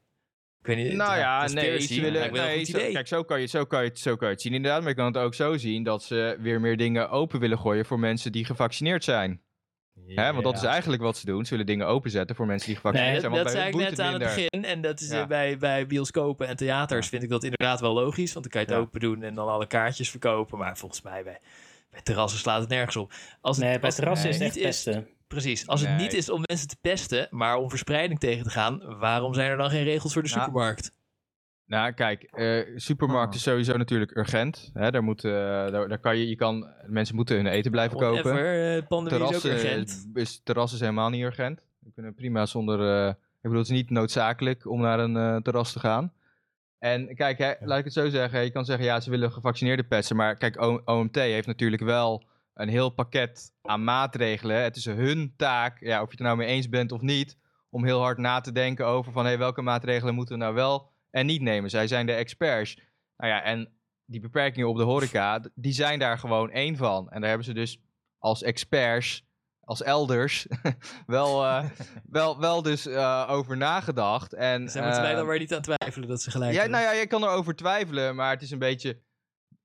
Ik 0.60 0.66
weet 0.66 0.76
niet. 0.76 0.92
Nou 0.92 1.18
ja, 1.18 1.40
nee, 1.54 1.80
ze 1.80 2.00
willen, 2.00 2.20
nee 2.32 2.64
zo- 2.64 2.78
kijk, 2.92 3.06
zo 3.08 3.22
kan, 3.22 3.40
je, 3.40 3.46
zo, 3.46 3.64
kan 3.64 3.82
je, 3.82 3.88
het- 3.88 3.98
zo 3.98 4.16
kan 4.16 4.28
je 4.28 4.32
het 4.34 4.42
zien 4.42 4.54
inderdaad. 4.54 4.80
Maar 4.80 4.88
je 4.90 4.94
kan 4.96 5.06
het 5.06 5.16
ook 5.16 5.34
zo 5.34 5.56
zien 5.56 5.82
dat 5.82 6.02
ze 6.02 6.36
weer 6.40 6.60
meer 6.60 6.76
dingen 6.76 7.10
open 7.10 7.40
willen 7.40 7.58
gooien 7.58 7.84
voor 7.84 7.98
mensen 7.98 8.32
die 8.32 8.44
gevaccineerd 8.44 9.04
zijn. 9.04 9.40
Hè? 10.14 10.32
Want 10.32 10.44
dat 10.44 10.56
is 10.56 10.62
eigenlijk 10.62 11.02
wat 11.02 11.16
ze 11.16 11.26
doen. 11.26 11.44
Ze 11.44 11.50
willen 11.50 11.66
dingen 11.66 11.86
openzetten 11.86 12.36
voor 12.36 12.46
mensen 12.46 12.66
die 12.66 12.76
gevaccineerd 12.76 13.12
Nee, 13.12 13.20
zijn. 13.20 13.32
dat, 13.32 13.42
want 13.42 13.54
dat 13.54 13.62
zei 13.64 13.82
ik 13.84 13.90
net 13.90 14.00
aan 14.06 14.12
het 14.12 14.22
begin. 14.22 14.64
En 14.64 14.80
dat 14.80 15.00
is 15.00 15.08
Ja. 15.10 15.20
eh, 15.20 15.26
bij, 15.26 15.58
bij 15.58 15.86
bioscopen 15.86 16.46
en 16.48 16.56
theaters 16.56 17.08
vind 17.08 17.22
ik 17.22 17.28
dat 17.28 17.44
inderdaad 17.44 17.80
wel 17.80 17.92
logisch. 17.92 18.32
Want 18.32 18.44
dan 18.44 18.52
kan 18.52 18.60
je 18.60 18.66
het 18.66 18.76
Ja. 18.76 18.82
open 18.82 19.00
doen 19.00 19.22
en 19.22 19.34
dan 19.34 19.48
alle 19.48 19.66
kaartjes 19.66 20.10
verkopen. 20.10 20.58
Maar 20.58 20.76
volgens 20.78 21.02
mij 21.02 21.22
bij, 21.22 21.38
bij 21.90 22.00
terrassen 22.02 22.40
slaat 22.40 22.60
het 22.60 22.68
nergens 22.68 22.96
op. 22.96 23.12
Als 23.40 23.56
het, 23.56 23.64
Nee, 23.66 23.74
bij 23.74 23.84
als 23.84 23.94
het 23.96 24.02
terrassen 24.04 24.28
is 24.30 24.38
het 24.38 24.44
niet 24.44 24.56
echt 24.56 24.64
pesten. 24.84 25.08
Precies. 25.28 25.66
Als 25.66 25.80
het 25.80 25.96
niet 25.96 26.12
is 26.12 26.30
om 26.30 26.42
mensen 26.44 26.68
te 26.68 26.76
pesten, 26.80 27.26
maar 27.30 27.56
om 27.56 27.68
verspreiding 27.70 28.20
tegen 28.20 28.44
te 28.44 28.50
gaan, 28.50 28.98
waarom 28.98 29.34
zijn 29.34 29.50
er 29.50 29.56
dan 29.56 29.70
geen 29.70 29.84
regels 29.84 30.12
voor 30.12 30.22
de 30.22 30.28
Nou, 30.28 30.40
supermarkt? 30.40 30.90
Nou, 31.70 31.92
kijk, 31.92 32.22
eh 32.22 32.66
supermarkt 32.76 33.28
Oh. 33.30 33.34
is 33.34 33.42
sowieso 33.42 33.76
natuurlijk 33.76 34.16
urgent. 34.16 34.70
Hè? 34.74 34.90
Daar, 34.90 35.02
moet, 35.02 35.24
eh, 35.24 35.32
daar, 35.32 35.88
daar 35.88 35.98
kan 35.98 36.18
je, 36.18 36.28
je 36.28 36.36
kan, 36.36 36.68
mensen 36.86 37.14
moeten 37.16 37.36
hun 37.36 37.46
eten 37.46 37.70
blijven 37.70 37.98
kopen. 37.98 38.30
Eh, 38.76 38.86
pandemie 38.88 39.28
is 39.28 39.36
ook 39.36 39.44
urgent. 39.44 40.08
is, 40.14 40.40
terras 40.44 40.72
is 40.72 40.80
helemaal 40.80 41.10
niet 41.10 41.22
urgent. 41.22 41.66
We 41.78 41.90
kunnen 41.94 42.14
prima 42.14 42.46
zonder... 42.46 43.08
ik 43.08 43.16
bedoel, 43.40 43.58
het 43.58 43.66
is 43.70 43.76
niet 43.76 43.90
noodzakelijk 43.90 44.66
om 44.66 44.80
naar 44.80 44.98
een 44.98 45.42
terras 45.42 45.72
te 45.72 45.78
gaan. 45.78 46.12
En 46.78 47.14
kijk, 47.14 47.38
hè, 47.38 47.52
laat 47.60 47.78
ik 47.78 47.84
het 47.84 47.92
zo 47.92 48.08
zeggen. 48.08 48.44
Je 48.44 48.50
kan 48.50 48.64
zeggen, 48.64 48.84
ja, 48.84 49.00
ze 49.00 49.10
willen 49.10 49.32
gevaccineerde 49.32 49.82
pesten. 49.84 50.16
Maar 50.16 50.36
kijk, 50.36 50.62
O- 50.62 50.82
OMT 50.84 51.14
heeft 51.14 51.46
natuurlijk 51.46 51.82
wel 51.82 52.24
een 52.54 52.68
heel 52.68 52.90
pakket 52.90 53.52
aan 53.62 53.84
maatregelen. 53.84 54.62
Het 54.62 54.76
is 54.76 54.84
hun 54.84 55.34
taak, 55.36 55.80
ja, 55.80 55.96
of 56.02 56.04
je 56.04 56.10
het 56.10 56.18
er 56.20 56.24
nou 56.24 56.36
mee 56.36 56.46
eens 56.48 56.68
bent 56.68 56.92
of 56.92 57.00
niet... 57.00 57.36
om 57.70 57.84
heel 57.84 58.00
hard 58.00 58.18
na 58.18 58.40
te 58.40 58.52
denken 58.52 58.86
over 58.86 59.12
van... 59.12 59.24
Hey, 59.24 59.38
welke 59.38 59.62
maatregelen 59.62 60.14
moeten 60.14 60.34
we 60.38 60.40
nou 60.42 60.54
wel 60.54 60.88
en 61.10 61.26
niet 61.26 61.40
nemen? 61.40 61.70
Zij 61.70 61.86
zijn 61.86 62.06
de 62.06 62.12
experts. 62.12 62.78
Nou 63.16 63.32
ja, 63.32 63.42
en 63.42 63.80
die 64.10 64.20
beperkingen 64.20 64.68
op 64.68 64.76
de 64.76 64.82
horeca, 64.82 65.40
die 65.54 65.72
zijn 65.72 65.98
daar 65.98 66.18
gewoon 66.18 66.50
één 66.50 66.76
van. 66.76 67.10
En 67.10 67.20
daar 67.20 67.28
hebben 67.28 67.46
ze 67.46 67.54
dus 67.54 67.80
als 68.18 68.42
experts, 68.42 69.24
als 69.60 69.82
elders, 69.82 70.46
wel, 71.06 71.44
eh, 71.44 71.64
wel, 72.18 72.40
wel 72.40 72.62
dus 72.62 72.86
eh, 72.86 73.26
over 73.30 73.56
nagedacht. 73.56 74.32
En, 74.32 74.68
Zijn 74.68 74.84
moeten 74.84 75.02
wij 75.02 75.10
eh, 75.10 75.16
dan 75.16 75.26
maar 75.26 75.38
niet 75.38 75.54
aan 75.54 75.62
twijfelen 75.62 76.08
dat 76.08 76.22
ze 76.22 76.30
gelijk 76.30 76.52
ja, 76.52 76.60
hebben? 76.60 76.80
nou 76.80 76.94
ja, 76.94 77.00
je 77.00 77.06
kan 77.06 77.22
erover 77.22 77.56
twijfelen, 77.56 78.14
maar 78.14 78.30
het 78.30 78.42
is 78.42 78.50
een 78.50 78.58
beetje 78.58 79.00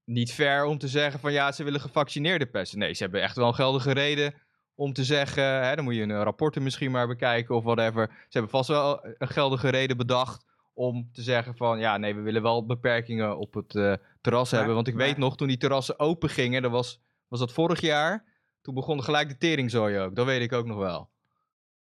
niet 0.04 0.34
fair 0.34 0.66
om 0.66 0.78
te 0.78 0.88
zeggen 0.88 1.20
van 1.20 1.32
ja, 1.34 1.52
ze 1.52 1.64
willen 1.64 1.82
gevaccineerde 1.82 2.46
pesten. 2.46 2.80
Nee, 2.80 2.94
ze 2.94 3.04
hebben 3.04 3.22
echt 3.22 3.36
wel 3.36 3.48
een 3.48 3.56
geldige 3.56 3.92
reden 3.92 4.34
om 4.76 4.94
te 4.94 5.04
zeggen, 5.04 5.44
hè, 5.44 5.76
dan 5.76 5.84
moet 5.84 5.96
je 5.96 6.00
hun 6.00 6.24
rapporten 6.24 6.64
misschien 6.64 6.92
maar 6.92 7.08
bekijken 7.08 7.56
of 7.56 7.64
whatever. 7.64 8.08
Ze 8.08 8.28
hebben 8.30 8.50
vast 8.50 8.68
wel 8.70 9.06
een 9.06 9.28
geldige 9.28 9.70
reden 9.70 9.98
bedacht 9.98 10.45
om 10.78 11.10
te 11.14 11.22
zeggen 11.22 11.56
van 11.56 11.80
ja, 11.80 11.98
nee, 11.98 12.16
we 12.16 12.22
willen 12.22 12.42
wel 12.42 12.66
beperkingen 12.66 13.38
op 13.38 13.54
het 13.54 13.76
eh, 13.76 13.94
terras 14.22 14.50
Maar- 14.50 14.58
hebben. 14.60 14.76
Want 14.76 14.88
ik 14.88 14.96
maar- 14.96 15.06
weet 15.06 15.18
nog, 15.18 15.38
toen 15.38 15.48
die 15.48 15.58
terrassen 15.58 16.00
open 16.00 16.30
gingen, 16.30 16.62
dat 16.62 16.72
was, 16.72 17.02
was 17.28 17.40
dat 17.40 17.52
vorig 17.54 17.82
jaar, 17.82 18.24
toen 18.62 18.74
begon 18.74 19.04
gelijk 19.04 19.30
de 19.30 19.38
teringzooi 19.38 20.00
ook. 20.00 20.16
Dat 20.16 20.26
weet 20.26 20.42
ik 20.42 20.54
ook 20.54 20.66
nog 20.66 20.78
wel. 20.78 21.10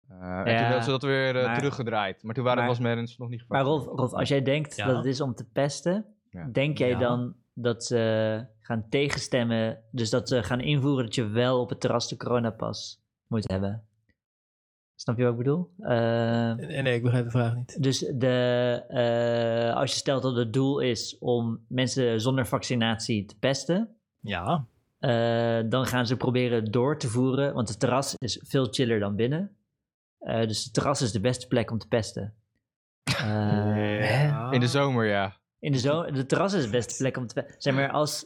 Eh, 0.09 0.37
en 0.37 0.43
toen 0.43 0.53
hebben 0.53 0.83
ze 0.83 0.89
dat 0.89 1.01
weer 1.03 1.35
eh, 1.35 1.45
maar- 1.45 1.57
teruggedraaid. 1.57 2.23
Maar 2.23 2.35
toen 2.35 2.43
waren 2.43 2.59
maar- 2.59 2.67
was 2.67 2.79
mensen 2.79 3.15
nog 3.19 3.29
niet 3.29 3.43
Maar 3.47 3.59
gevaccineerd. 3.59 3.87
Rolf, 3.87 3.99
Rolf, 3.99 4.13
als 4.19 4.29
jij 4.29 4.41
denkt 4.41 4.75
Ja. 4.75 4.85
dat 4.85 4.95
het 4.95 5.05
is 5.05 5.21
om 5.21 5.35
te 5.35 5.45
pesten, 5.45 6.05
Ja. 6.29 6.49
denk 6.51 6.77
jij 6.77 6.89
Ja. 6.89 6.99
dan 6.99 7.35
dat 7.53 7.83
ze 7.83 8.45
gaan 8.59 8.85
tegenstemmen, 8.89 9.83
dus 9.91 10.09
dat 10.09 10.27
ze 10.29 10.43
gaan 10.43 10.59
invoeren 10.59 11.03
dat 11.05 11.15
je 11.15 11.27
wel 11.27 11.59
op 11.61 11.69
het 11.69 11.79
terras 11.81 12.07
de 12.09 12.17
coronapas 12.17 13.01
moet 13.27 13.49
hebben? 13.51 13.83
Snap 14.95 15.17
je 15.17 15.23
wat 15.23 15.31
ik 15.31 15.37
bedoel? 15.37 15.69
Eh, 15.79 16.53
Nee, 16.53 16.81
nee, 16.81 16.95
ik 16.95 17.01
begrijp 17.03 17.23
de 17.25 17.31
vraag 17.31 17.55
niet. 17.55 17.83
dus 17.83 17.99
de, 17.99 18.83
eh, 18.87 19.75
als 19.75 19.91
je 19.91 19.97
stelt 19.97 20.21
dat 20.23 20.35
het 20.35 20.53
doel 20.53 20.79
is 20.79 21.17
om 21.19 21.65
mensen 21.67 22.21
zonder 22.21 22.45
vaccinatie 22.47 23.25
te 23.25 23.35
pesten, 23.39 23.89
Ja, 24.19 24.65
eh, 24.99 25.59
dan 25.69 25.85
gaan 25.85 26.05
ze 26.07 26.17
proberen 26.17 26.71
door 26.71 26.97
te 26.99 27.07
voeren, 27.07 27.53
want 27.53 27.69
het 27.69 27.79
terras 27.79 28.15
is 28.17 28.39
veel 28.43 28.67
chiller 28.71 28.99
dan 28.99 29.15
binnen. 29.15 29.55
Eh, 30.19 30.47
dus 30.47 30.63
het 30.63 30.73
terras 30.73 31.01
is 31.01 31.11
de 31.11 31.19
beste 31.19 31.47
plek 31.47 31.71
om 31.71 31.77
te 31.77 31.87
pesten. 31.87 32.33
Eh, 33.03 34.47
In 34.51 34.59
de 34.59 34.67
zomer, 34.67 35.05
ja. 35.05 35.37
In 35.59 35.71
de 35.71 35.77
zomer, 35.77 36.13
de 36.13 36.25
terras 36.25 36.53
is 36.53 36.63
de 36.63 36.69
beste 36.69 36.95
plek 36.97 37.17
om 37.17 37.27
te 37.27 37.33
pesten. 37.33 37.55
Zeg 37.61 37.73
maar, 37.73 37.91
als, 37.91 38.25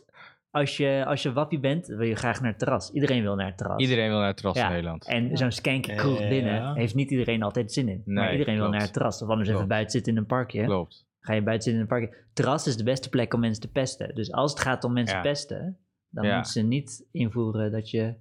als, 0.52 0.78
je, 0.78 1.04
als 1.08 1.24
je 1.24 1.34
wappie 1.34 1.60
bent, 1.60 1.88
wil 1.88 2.08
je 2.08 2.16
graag 2.16 2.40
naar 2.42 2.50
het 2.50 2.60
terras. 2.60 2.92
Iedereen 2.92 3.22
wil 3.22 3.36
naar 3.36 3.46
het 3.48 3.58
terras. 3.58 3.82
Iedereen 3.82 4.10
wil 4.10 4.18
naar 4.18 4.28
het 4.28 4.38
terras 4.38 4.56
Ja. 4.58 4.66
in 4.66 4.72
Nederland. 4.72 5.08
En 5.08 5.38
zo'n 5.38 5.52
skanky 5.52 5.96
kroeg 5.96 6.20
Ja. 6.20 6.28
binnen 6.30 6.76
heeft 6.76 6.96
niet 6.96 7.12
iedereen 7.12 7.44
altijd 7.44 7.72
zin 7.74 7.88
in. 7.88 8.02
maar 8.06 8.32
iedereen 8.32 8.58
wil 8.58 8.70
naar 8.70 8.82
het 8.82 8.94
terras. 8.94 9.22
Of 9.22 9.30
anders 9.30 9.50
even 9.50 9.68
buiten 9.68 9.92
zitten 9.92 10.12
in 10.14 10.18
een 10.20 10.26
parkje. 10.26 10.64
Klopt. 10.64 11.08
Ga 11.20 11.34
je 11.34 11.42
buiten 11.44 11.72
zitten 11.72 11.88
in 11.88 11.98
een 11.98 12.00
parkje. 12.08 12.24
Terras 12.34 12.68
is 12.68 12.78
de 12.78 12.84
beste 12.84 13.10
plek 13.10 13.34
om 13.34 13.40
mensen 13.40 13.62
te 13.62 13.72
pesten. 13.72 14.16
Dus 14.16 14.32
als 14.32 14.52
het 14.52 14.60
gaat 14.62 14.84
om 14.84 14.94
mensen 14.94 15.16
Ja. 15.16 15.22
pesten, 15.24 15.78
dan 16.10 16.26
Ja. 16.26 16.34
moeten 16.36 16.52
ze 16.52 16.62
niet 16.62 17.08
invoeren 17.12 17.72
dat 17.72 17.90
je 17.90 18.16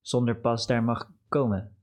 zonder 0.00 0.36
pas 0.40 0.66
daar 0.66 0.82
mag 0.84 1.10
komen. 1.28 1.76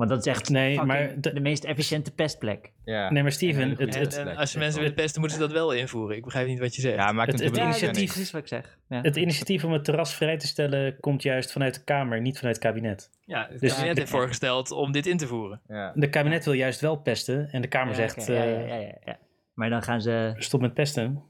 Want 0.00 0.12
dat 0.12 0.26
is 0.26 0.32
echt 0.32 0.48
Nee, 0.48 0.82
maar 0.82 1.14
de- 1.20 1.32
de 1.32 1.40
meest 1.40 1.64
efficiënte 1.64 2.10
pestplek. 2.14 2.72
Ja. 2.84 3.02
Nee, 3.10 3.22
maar 3.22 3.24
En 3.24 3.32
Steven, 3.32 3.70
het, 3.76 4.16
en 4.16 4.36
als 4.36 4.52
je 4.52 4.58
mensen 4.58 4.80
willen 4.80 4.94
pesten, 4.94 5.20
moeten 5.20 5.38
ze 5.38 5.44
dat 5.44 5.52
wel 5.54 5.72
invoeren. 5.72 6.16
Ik 6.16 6.24
begrijp 6.24 6.46
niet 6.46 6.58
wat 6.58 6.74
je 6.74 6.80
zegt. 6.80 6.96
Ja, 6.96 7.12
maakt 7.12 7.32
Het- 7.32 7.40
het, 7.40 7.48
het 7.48 7.56
het 7.58 7.64
initiatief- 7.66 8.12
precies 8.12 8.30
wat 8.30 8.40
ik 8.40 8.48
zeg. 8.48 8.78
Ja. 8.88 9.00
het 9.00 9.16
initiatief 9.16 9.64
om 9.64 9.72
het 9.72 9.84
terras 9.84 10.14
vrij 10.14 10.36
te 10.36 10.46
stellen 10.46 11.00
komt 11.00 11.22
juist 11.22 11.52
vanuit 11.52 11.74
de 11.74 11.84
Kamer, 11.84 12.20
niet 12.20 12.38
vanuit 12.38 12.54
het 12.56 12.64
kabinet. 12.64 13.10
Ja, 13.24 13.46
het 13.50 13.60
Dus- 13.60 13.74
kabinet 13.74 13.98
heeft 13.98 14.10
voorgesteld 14.10 14.70
om 14.70 14.92
dit 14.92 15.06
in 15.06 15.16
te 15.16 15.26
voeren. 15.26 15.60
Ja. 15.68 15.92
De 15.94 16.08
kabinet 16.08 16.44
wil 16.44 16.54
juist 16.54 16.80
wel 16.80 16.96
pesten 16.96 17.48
en 17.52 17.62
de 17.62 17.68
Kamer 17.68 17.88
Ja, 17.88 17.94
zegt 17.94 18.18
oké, 18.22 18.32
ja, 18.32 18.42
ja, 18.44 18.56
eh, 18.56 18.68
ja, 18.68 18.74
ja, 18.76 18.94
ja. 19.04 19.18
Maar 19.54 19.70
dan 19.70 19.82
gaan 19.82 20.00
ze 20.00 20.32
stop 20.36 20.60
met 20.60 20.74
pesten. 20.74 21.22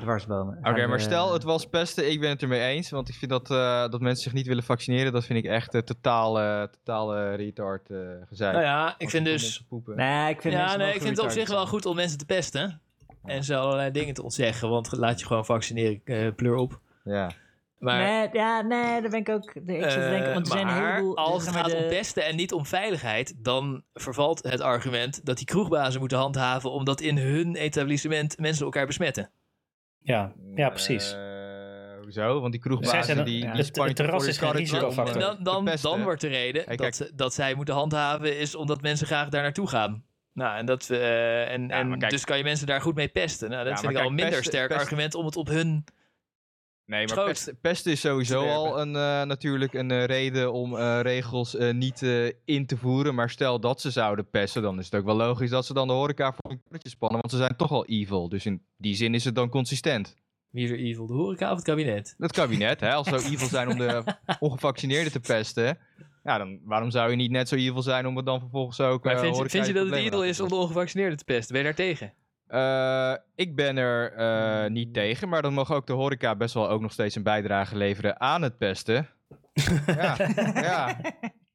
Dwarsbomen. 0.00 0.58
Oké, 0.62 0.86
maar 0.86 1.00
stel 1.00 1.32
het 1.32 1.42
was 1.42 1.66
pesten, 1.66 2.10
ik 2.10 2.20
ben 2.20 2.30
het 2.30 2.42
ermee 2.42 2.60
eens. 2.60 2.90
Want 2.90 3.08
ik 3.08 3.14
vind 3.14 3.30
dat, 3.30 3.50
eh, 3.50 3.88
dat 3.88 4.00
mensen 4.00 4.22
zich 4.22 4.32
niet 4.32 4.46
willen 4.46 4.62
vaccineren, 4.62 5.12
dat 5.12 5.24
vind 5.24 5.44
ik 5.44 5.50
echt 5.50 5.86
totaal, 5.86 6.40
eh, 6.40 6.62
totaal 6.62 7.34
retard 7.34 7.90
eh 7.90 7.98
gezeik. 8.24 8.52
Nou 8.52 8.64
ja, 8.64 8.94
ik 8.98 9.10
vind 9.10 9.26
het 9.26 9.38
dus... 9.38 9.64
Nee, 9.84 10.30
ik 10.30 10.40
vind 10.40 10.54
Ja, 10.54 10.76
nee, 10.76 10.94
ik 10.94 11.02
vind 11.02 11.16
het 11.16 11.26
op 11.26 11.30
zich 11.30 11.48
wel 11.48 11.66
goed 11.66 11.86
om 11.86 11.96
mensen 11.96 12.18
te 12.18 12.26
pesten. 12.26 12.80
En 13.24 13.44
ze 13.44 13.56
allerlei 13.56 13.90
dingen 13.90 14.14
te 14.14 14.22
ontzeggen. 14.22 14.68
Want 14.68 14.92
laat 14.92 15.20
je 15.20 15.26
gewoon 15.26 15.44
vaccineren, 15.44 16.00
eh, 16.04 16.34
pleur 16.36 16.54
op. 16.54 16.80
Ja. 17.04 17.30
Maar, 17.78 17.98
Nee, 17.98 18.28
ja, 18.32 18.60
nee, 18.60 19.00
daar 19.00 19.10
ben 19.10 19.20
ik 19.20 19.28
ook... 19.28 19.54
Ik 19.54 19.90
zit 19.90 19.90
te 19.90 20.08
denken, 20.10 20.32
want 20.32 20.46
er 20.46 20.52
zijn 20.52 20.68
een 20.68 20.74
maar 20.74 20.92
heleboel... 20.94 21.16
als 21.16 21.46
het 21.46 21.54
gaat 21.54 21.74
om 21.74 21.88
pesten 21.88 22.24
en 22.24 22.36
niet 22.36 22.52
om 22.52 22.66
veiligheid, 22.66 23.34
dan 23.44 23.82
vervalt 23.94 24.42
het 24.42 24.60
argument 24.60 25.26
dat 25.26 25.36
die 25.36 25.46
kroegbazen 25.46 26.00
moeten 26.00 26.18
handhaven 26.18 26.70
omdat 26.70 27.00
in 27.00 27.18
hun 27.18 27.56
etablissement 27.56 28.38
mensen 28.38 28.64
elkaar 28.64 28.86
besmetten. 28.86 29.30
Ja, 30.02 30.32
ja 30.54 30.68
precies. 30.68 31.12
Eh, 31.12 31.20
hoezo? 32.02 32.40
Want 32.40 32.52
die 32.52 32.60
kroegbazen 32.60 33.04
zijn 33.04 33.24
die, 33.24 33.38
ja. 33.44 33.52
die 33.52 33.62
Het- 33.82 33.96
terras 33.96 34.20
voor 34.20 34.28
is 34.28 34.38
geen 34.38 34.50
risicofactor. 34.52 35.16
eh, 35.16 35.20
dan, 35.22 35.36
dan, 35.64 35.68
dan 35.82 36.02
wordt 36.02 36.20
de 36.20 36.28
reden 36.28 36.62
Hey, 36.66 36.76
dat, 36.76 37.10
dat 37.14 37.34
zij 37.34 37.54
moeten 37.54 37.74
handhaven 37.74 38.38
is 38.38 38.54
omdat 38.54 38.82
mensen 38.82 39.06
graag 39.06 39.28
daar 39.28 39.42
naartoe 39.42 39.68
gaan. 39.68 40.04
Nou, 40.34 40.56
en 40.58 40.66
dat, 40.66 40.90
eh, 40.90 41.52
en, 41.52 41.68
Ja, 41.68 41.78
en 41.78 41.98
kijk- 41.98 42.10
dus 42.12 42.24
kan 42.24 42.36
je 42.38 42.44
mensen 42.44 42.66
daar 42.66 42.80
goed 42.80 42.94
mee 42.94 43.08
pesten. 43.08 43.50
Nou, 43.50 43.64
dat 43.64 43.72
Ja, 43.72 43.78
vind 43.78 43.92
ik 43.92 43.98
al 43.98 44.06
een 44.06 44.14
minder 44.14 44.34
pesten- 44.34 44.52
sterk 44.52 44.68
pesten- 44.68 44.84
argument 44.86 45.14
om 45.14 45.24
het 45.24 45.36
op 45.36 45.46
hun... 45.48 45.84
Nee, 46.86 47.06
maar 47.06 47.24
pest, 47.24 47.52
pesten 47.60 47.92
is 47.92 48.00
sowieso 48.00 48.46
al 48.46 48.80
een, 48.80 48.96
eh, 48.96 49.22
natuurlijk 49.22 49.72
een 49.74 49.90
eh, 49.90 50.04
reden 50.04 50.52
om 50.52 50.76
eh, 50.76 51.00
regels 51.02 51.56
eh, 51.56 51.72
niet 51.74 52.02
eh, 52.02 52.26
in 52.44 52.66
te 52.66 52.76
voeren. 52.76 53.14
Maar 53.14 53.30
stel 53.30 53.60
dat 53.60 53.80
ze 53.80 53.90
zouden 53.90 54.30
pesten, 54.30 54.62
dan 54.62 54.78
is 54.78 54.84
het 54.84 54.94
ook 54.94 55.04
wel 55.04 55.16
logisch 55.16 55.50
dat 55.50 55.66
ze 55.66 55.74
dan 55.74 55.86
de 55.86 55.92
horeca 55.92 56.32
voor 56.32 56.50
een 56.50 56.62
karretje 56.64 56.88
spannen. 56.88 57.20
Want 57.20 57.32
ze 57.32 57.38
zijn 57.38 57.56
toch 57.56 57.70
al 57.70 57.86
evil. 57.86 58.28
Dus 58.28 58.46
in 58.46 58.62
die 58.76 58.94
zin 58.94 59.14
is 59.14 59.24
het 59.24 59.34
dan 59.34 59.48
consistent. 59.48 60.16
Wie 60.50 60.64
is 60.64 60.70
er 60.70 60.78
evil? 60.78 61.06
De 61.06 61.12
horeca 61.12 61.50
of 61.50 61.56
het 61.56 61.64
kabinet? 61.64 62.14
Het 62.18 62.32
kabinet, 62.32 62.80
hè, 62.80 62.92
als 62.92 63.08
ze 63.08 63.18
zo 63.20 63.26
evil 63.32 63.48
zijn 63.48 63.68
om 63.68 63.78
de 63.78 64.02
ongevaccineerden 64.40 65.12
te 65.12 65.20
pesten. 65.20 65.78
Ja, 66.24 66.38
dan 66.38 66.60
waarom 66.64 66.90
zou 66.90 67.10
je 67.10 67.16
niet 67.16 67.30
net 67.30 67.48
zo 67.48 67.54
evil 67.54 67.82
zijn 67.82 68.06
om 68.06 68.16
het 68.16 68.26
dan 68.26 68.40
vervolgens 68.40 68.80
ook. 68.80 69.04
Maar 69.04 69.12
vind, 69.18 69.26
je, 69.26 69.32
horeca 69.32 69.50
vind 69.50 69.66
je 69.66 69.72
dat 69.72 69.86
het 69.86 69.94
evil 69.94 70.24
is 70.24 70.40
om 70.40 70.48
de 70.48 70.54
ongevaccineerden 70.54 71.18
te 71.18 71.24
pesten? 71.24 71.52
Ben 71.54 71.58
je 71.58 71.66
daar 71.66 71.86
tegen? 71.86 72.12
Eh, 72.52 73.14
ik 73.34 73.56
ben 73.56 73.76
er 73.76 74.12
eh, 74.12 74.70
niet 74.70 74.94
tegen, 74.94 75.28
maar 75.28 75.42
dan 75.42 75.52
mag 75.54 75.72
ook 75.72 75.86
de 75.86 75.92
horeca 75.92 76.34
best 76.36 76.54
wel 76.54 76.68
ook 76.68 76.80
nog 76.80 76.92
steeds 76.92 77.14
een 77.14 77.22
bijdrage 77.22 77.76
leveren 77.76 78.20
aan 78.20 78.42
het 78.42 78.58
pesten. 78.58 79.08
ja, 79.86 80.16
ja, 80.70 80.98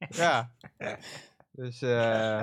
ja. 0.08 0.50
Dus 1.52 1.82
eh, 1.82 2.42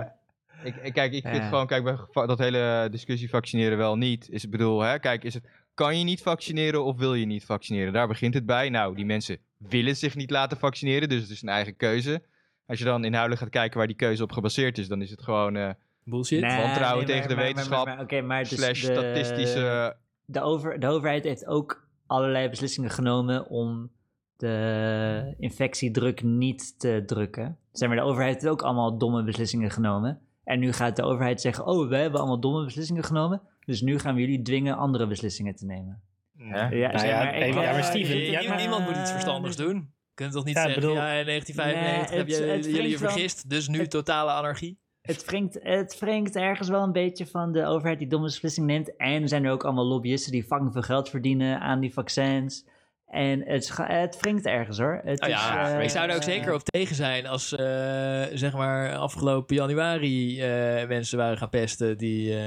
ik, 0.64 0.76
ik- 0.76 0.94
kijk, 0.94 1.14
ik 1.14 1.24
vind 1.24 1.36
Ja. 1.44 1.48
gewoon, 1.48 1.68
kijk, 1.68 1.98
dat 2.14 2.40
hele 2.40 2.88
discussie 2.92 3.30
vaccineren 3.30 3.78
wel 3.78 3.98
niet. 3.98 4.30
Is, 4.30 4.44
ik 4.44 4.50
bedoel, 4.52 4.82
hè, 4.82 5.00
kijk, 5.00 5.24
is 5.24 5.34
het, 5.34 5.48
kan 5.74 5.98
je 5.98 6.04
niet 6.04 6.22
vaccineren 6.22 6.84
of 6.84 6.98
wil 6.98 7.14
je 7.14 7.26
niet 7.26 7.46
vaccineren? 7.46 7.94
Daar 7.94 8.08
begint 8.08 8.34
het 8.34 8.46
bij. 8.46 8.70
Nou, 8.70 8.96
die 8.96 9.06
mensen 9.06 9.38
willen 9.58 9.96
zich 9.96 10.16
niet 10.16 10.30
laten 10.32 10.58
vaccineren, 10.58 11.10
dus 11.10 11.22
het 11.22 11.30
is 11.30 11.42
een 11.42 11.50
eigen 11.50 11.76
keuze. 11.76 12.22
Als 12.68 12.80
je 12.80 12.86
dan 12.86 13.04
inhoudelijk 13.06 13.42
gaat 13.42 13.52
kijken 13.52 13.78
waar 13.78 13.88
die 13.88 13.96
keuze 13.96 14.24
op 14.24 14.32
gebaseerd 14.32 14.78
is, 14.78 14.88
dan 14.88 15.02
is 15.02 15.10
het 15.10 15.22
gewoon 15.22 15.76
Bullshit. 16.10 16.42
Nee, 16.42 16.62
wantrouwen 16.62 17.06
nee, 17.06 17.16
tegen 17.16 17.30
de 17.30 17.36
maar- 17.36 17.44
wetenschap 17.44 17.86
maar- 17.86 17.96
maar- 17.96 18.04
Oké, 18.04 18.22
maar 18.22 18.40
dus 18.44 18.50
slash 18.50 18.82
de- 18.86 18.94
statistische... 18.94 19.96
de, 20.26 20.42
over, 20.42 20.80
de 20.80 20.88
overheid 20.88 21.24
heeft 21.24 21.46
ook 21.46 21.88
allerlei 22.08 22.50
beslissingen 22.50 22.90
genomen 22.90 23.48
om 23.50 23.92
de 24.38 25.36
infectiedruk 25.38 26.24
niet 26.24 26.80
te 26.80 27.04
drukken. 27.06 27.58
Zeg 27.72 27.88
maar, 27.88 27.98
de 27.98 28.04
overheid 28.04 28.34
heeft 28.34 28.48
ook 28.48 28.62
allemaal 28.62 28.98
domme 28.98 29.24
beslissingen 29.24 29.72
genomen. 29.72 30.20
En 30.44 30.60
nu 30.60 30.72
gaat 30.74 30.96
de 30.96 31.04
overheid 31.04 31.42
zeggen, 31.42 31.66
oh, 31.66 31.90
we 31.90 31.96
hebben 31.96 32.20
allemaal 32.20 32.40
domme 32.40 32.64
beslissingen 32.64 33.04
genomen. 33.04 33.42
Dus 33.66 33.82
nu 33.82 34.00
gaan 34.00 34.16
we 34.16 34.22
jullie 34.22 34.42
dwingen 34.42 34.78
andere 34.78 35.08
beslissingen 35.08 35.56
te 35.56 35.66
nemen. 35.66 36.02
Hè? 36.38 36.68
Ja, 36.68 36.88
Nou 36.88 37.00
zeg 37.00 37.10
ja, 37.10 37.18
maar, 37.24 37.36
ik, 37.36 37.42
even- 37.44 37.62
ja, 37.62 37.72
maar 37.72 37.84
Steven, 37.84 38.18
ja, 38.18 38.40
ik- 38.40 38.48
maar- 38.48 38.58
Niemand 38.58 38.86
moet 38.88 38.98
iets 38.98 39.12
verstandigs 39.12 39.56
doen. 39.56 39.76
Je 39.76 40.14
kunt 40.14 40.32
toch 40.34 40.46
niet 40.46 40.56
Ja, 40.56 40.62
zeggen, 40.62 40.82
bedoel- 40.82 40.96
ja, 40.96 41.12
in 41.12 41.26
1995 41.26 42.10
Nee, 42.40 42.50
heb 42.50 42.64
je, 42.64 42.72
jullie 42.72 42.90
je 42.90 42.98
vergist, 42.98 43.50
dus 43.50 43.68
nu 43.68 43.80
het- 43.80 43.90
totale 43.90 44.32
anarchie. 44.32 44.80
Het 45.06 45.26
wringt, 45.26 45.58
het 45.62 46.00
wringt 46.00 46.36
ergens 46.36 46.70
wel 46.70 46.84
een 46.84 46.92
beetje 46.92 47.26
van 47.26 47.52
de 47.52 47.66
overheid 47.66 48.00
die 48.00 48.08
domme 48.08 48.26
beslissingen 48.26 48.70
neemt. 48.70 48.96
En 48.96 49.22
er 49.22 49.28
zijn 49.28 49.46
er 49.46 49.52
ook 49.52 49.64
allemaal 49.64 49.86
lobbyisten 49.86 50.32
die 50.32 50.44
fucking 50.44 50.72
veel 50.74 50.82
geld 50.82 51.10
verdienen 51.10 51.60
aan 51.60 51.80
die 51.80 51.94
vaccins. 51.94 52.66
En 53.08 53.42
het, 53.48 53.72
het 53.82 54.18
wringt 54.22 54.46
ergens 54.46 54.78
hoor. 54.80 55.02
Het 55.04 55.20
Nou 55.20 55.32
ja, 55.32 55.68
is, 55.68 55.74
eh, 55.74 55.84
ik 55.84 55.90
zou 55.90 56.10
er 56.10 56.16
ook 56.16 56.22
eh, 56.22 56.28
zeker 56.28 56.54
op 56.54 56.64
tegen 56.64 56.96
zijn 56.96 57.28
als, 57.28 57.56
eh, 57.56 58.24
zeg 58.34 58.54
maar, 58.54 58.96
afgelopen 58.96 59.56
januari 59.56 60.42
eh, 60.42 60.88
mensen 60.88 61.18
waren 61.18 61.38
gaan 61.38 61.50
pesten 61.50 61.98
die... 61.98 62.38
eh, 62.38 62.44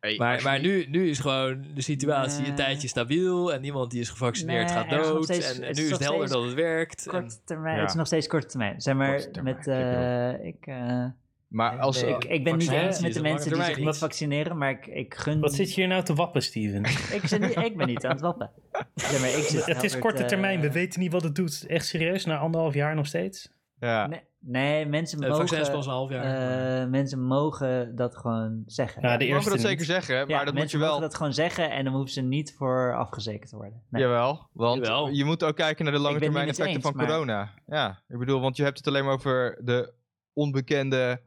Hey, 0.00 0.14
maar 0.16 0.42
maar 0.42 0.60
nu, 0.60 0.86
nu 0.88 1.08
is 1.10 1.18
gewoon 1.18 1.64
de 1.74 1.80
situatie 1.82 2.46
een 2.46 2.54
tijdje 2.54 2.88
stabiel 2.88 3.52
en 3.52 3.60
niemand 3.60 3.90
die 3.90 4.00
is 4.00 4.08
gevaccineerd 4.08 4.66
Nee, 4.74 4.76
gaat 4.76 4.90
dood. 4.90 5.24
steeds- 5.24 5.58
en, 5.58 5.74
nu 5.74 5.82
is 5.82 5.90
het 5.90 6.00
helder 6.04 6.28
dat 6.28 6.44
het 6.44 6.54
werkt. 6.54 7.06
En- 7.06 7.10
Korte 7.20 7.36
termijn, 7.44 7.74
Ja. 7.74 7.80
Het 7.80 7.90
is 7.90 7.96
nog 7.96 8.06
steeds 8.06 8.26
korte 8.26 8.46
termijn. 8.46 8.80
Zeg 8.80 8.94
maar, 8.94 9.10
Korte 9.14 9.30
termijn, 9.30 9.56
met, 9.56 9.66
eh, 9.66 10.46
ik, 10.46 10.66
eh, 10.66 11.04
Maar 11.52 11.78
als... 11.78 12.02
Ik, 12.02 12.24
ik 12.24 12.44
ben 12.44 12.56
niet 12.58 12.70
eens 12.70 13.00
met 13.00 13.14
de 13.14 13.20
mensen 13.22 13.52
die 13.52 13.62
zich 13.62 13.78
niet 13.78 13.96
vaccineren, 13.96 14.58
maar 14.58 14.70
ik, 14.70 14.86
ik 14.86 15.14
gun... 15.14 15.40
Wat 15.40 15.54
zit 15.54 15.74
je 15.74 15.80
hier 15.80 15.88
nou 15.88 16.02
te 16.02 16.14
wappen, 16.14 16.42
Steven? 16.42 16.82
ik, 17.18 17.20
zit 17.24 17.40
niet, 17.40 17.56
ik 17.56 17.76
ben 17.76 17.86
niet 17.86 18.04
aan 18.04 18.12
het 18.12 18.20
wappen. 18.20 18.50
Zeg 18.94 19.20
maar, 19.20 19.28
ik 19.28 19.44
zit 19.44 19.66
het 19.74 19.82
is 19.82 19.92
heel 19.92 20.00
korte 20.00 20.24
termijn, 20.24 20.60
we 20.60 20.66
eh, 20.66 20.72
weten 20.72 21.00
niet 21.00 21.12
wat 21.12 21.22
het 21.22 21.34
doet. 21.34 21.64
Echt 21.66 21.86
serieus, 21.86 22.24
na 22.24 22.38
anderhalf 22.38 22.74
jaar 22.74 22.94
nog 22.94 23.06
steeds? 23.06 23.50
ja. 23.80 24.06
Nee, 24.06 24.20
nee, 24.38 24.86
mensen 24.86 25.22
Het 25.22 25.36
vaccin 25.36 25.58
is 25.60 25.68
mogen... 25.68 25.74
pas 25.76 25.86
een 25.86 25.92
half 25.92 26.10
jaar. 26.10 26.82
eh, 26.82 26.88
mensen 26.88 27.22
mogen 27.26 27.96
dat 27.96 28.16
gewoon 28.16 28.62
zeggen. 28.66 29.02
Ja, 29.02 29.16
de 29.16 29.24
We 29.24 29.30
mogen 29.30 29.34
eerste 29.34 29.48
dat 29.50 29.58
niet. 29.58 29.68
zeker 29.68 29.84
zeggen, 29.84 30.14
maar 30.16 30.28
Ja, 30.28 30.36
dat 30.36 30.44
moet 30.44 30.52
je 30.52 30.58
mensen 30.58 30.78
wel... 30.78 30.88
mogen 30.88 31.02
dat 31.02 31.14
gewoon 31.14 31.32
zeggen 31.32 31.70
en 31.70 31.84
dan 31.84 31.92
hoeven 31.92 32.12
ze 32.12 32.20
niet 32.20 32.54
voor 32.58 32.96
afgezekerd 32.96 33.48
te 33.50 33.56
worden. 33.56 33.82
Nee. 33.90 34.02
Jawel, 34.02 34.48
want 34.52 34.86
Jawel. 34.86 35.08
je 35.08 35.24
moet 35.24 35.44
ook 35.44 35.56
kijken 35.56 35.84
naar 35.84 35.94
de 35.94 36.00
lange 36.00 36.18
termijn 36.18 36.48
effecten 36.48 36.82
van 36.82 36.94
corona. 36.94 37.50
Ja, 37.66 38.02
ik 38.08 38.18
bedoel, 38.18 38.40
want 38.40 38.56
je 38.56 38.62
hebt 38.62 38.78
het 38.78 38.86
alleen 38.86 39.04
maar 39.04 39.14
over 39.14 39.58
de 39.64 39.92
onbekende 40.32 41.20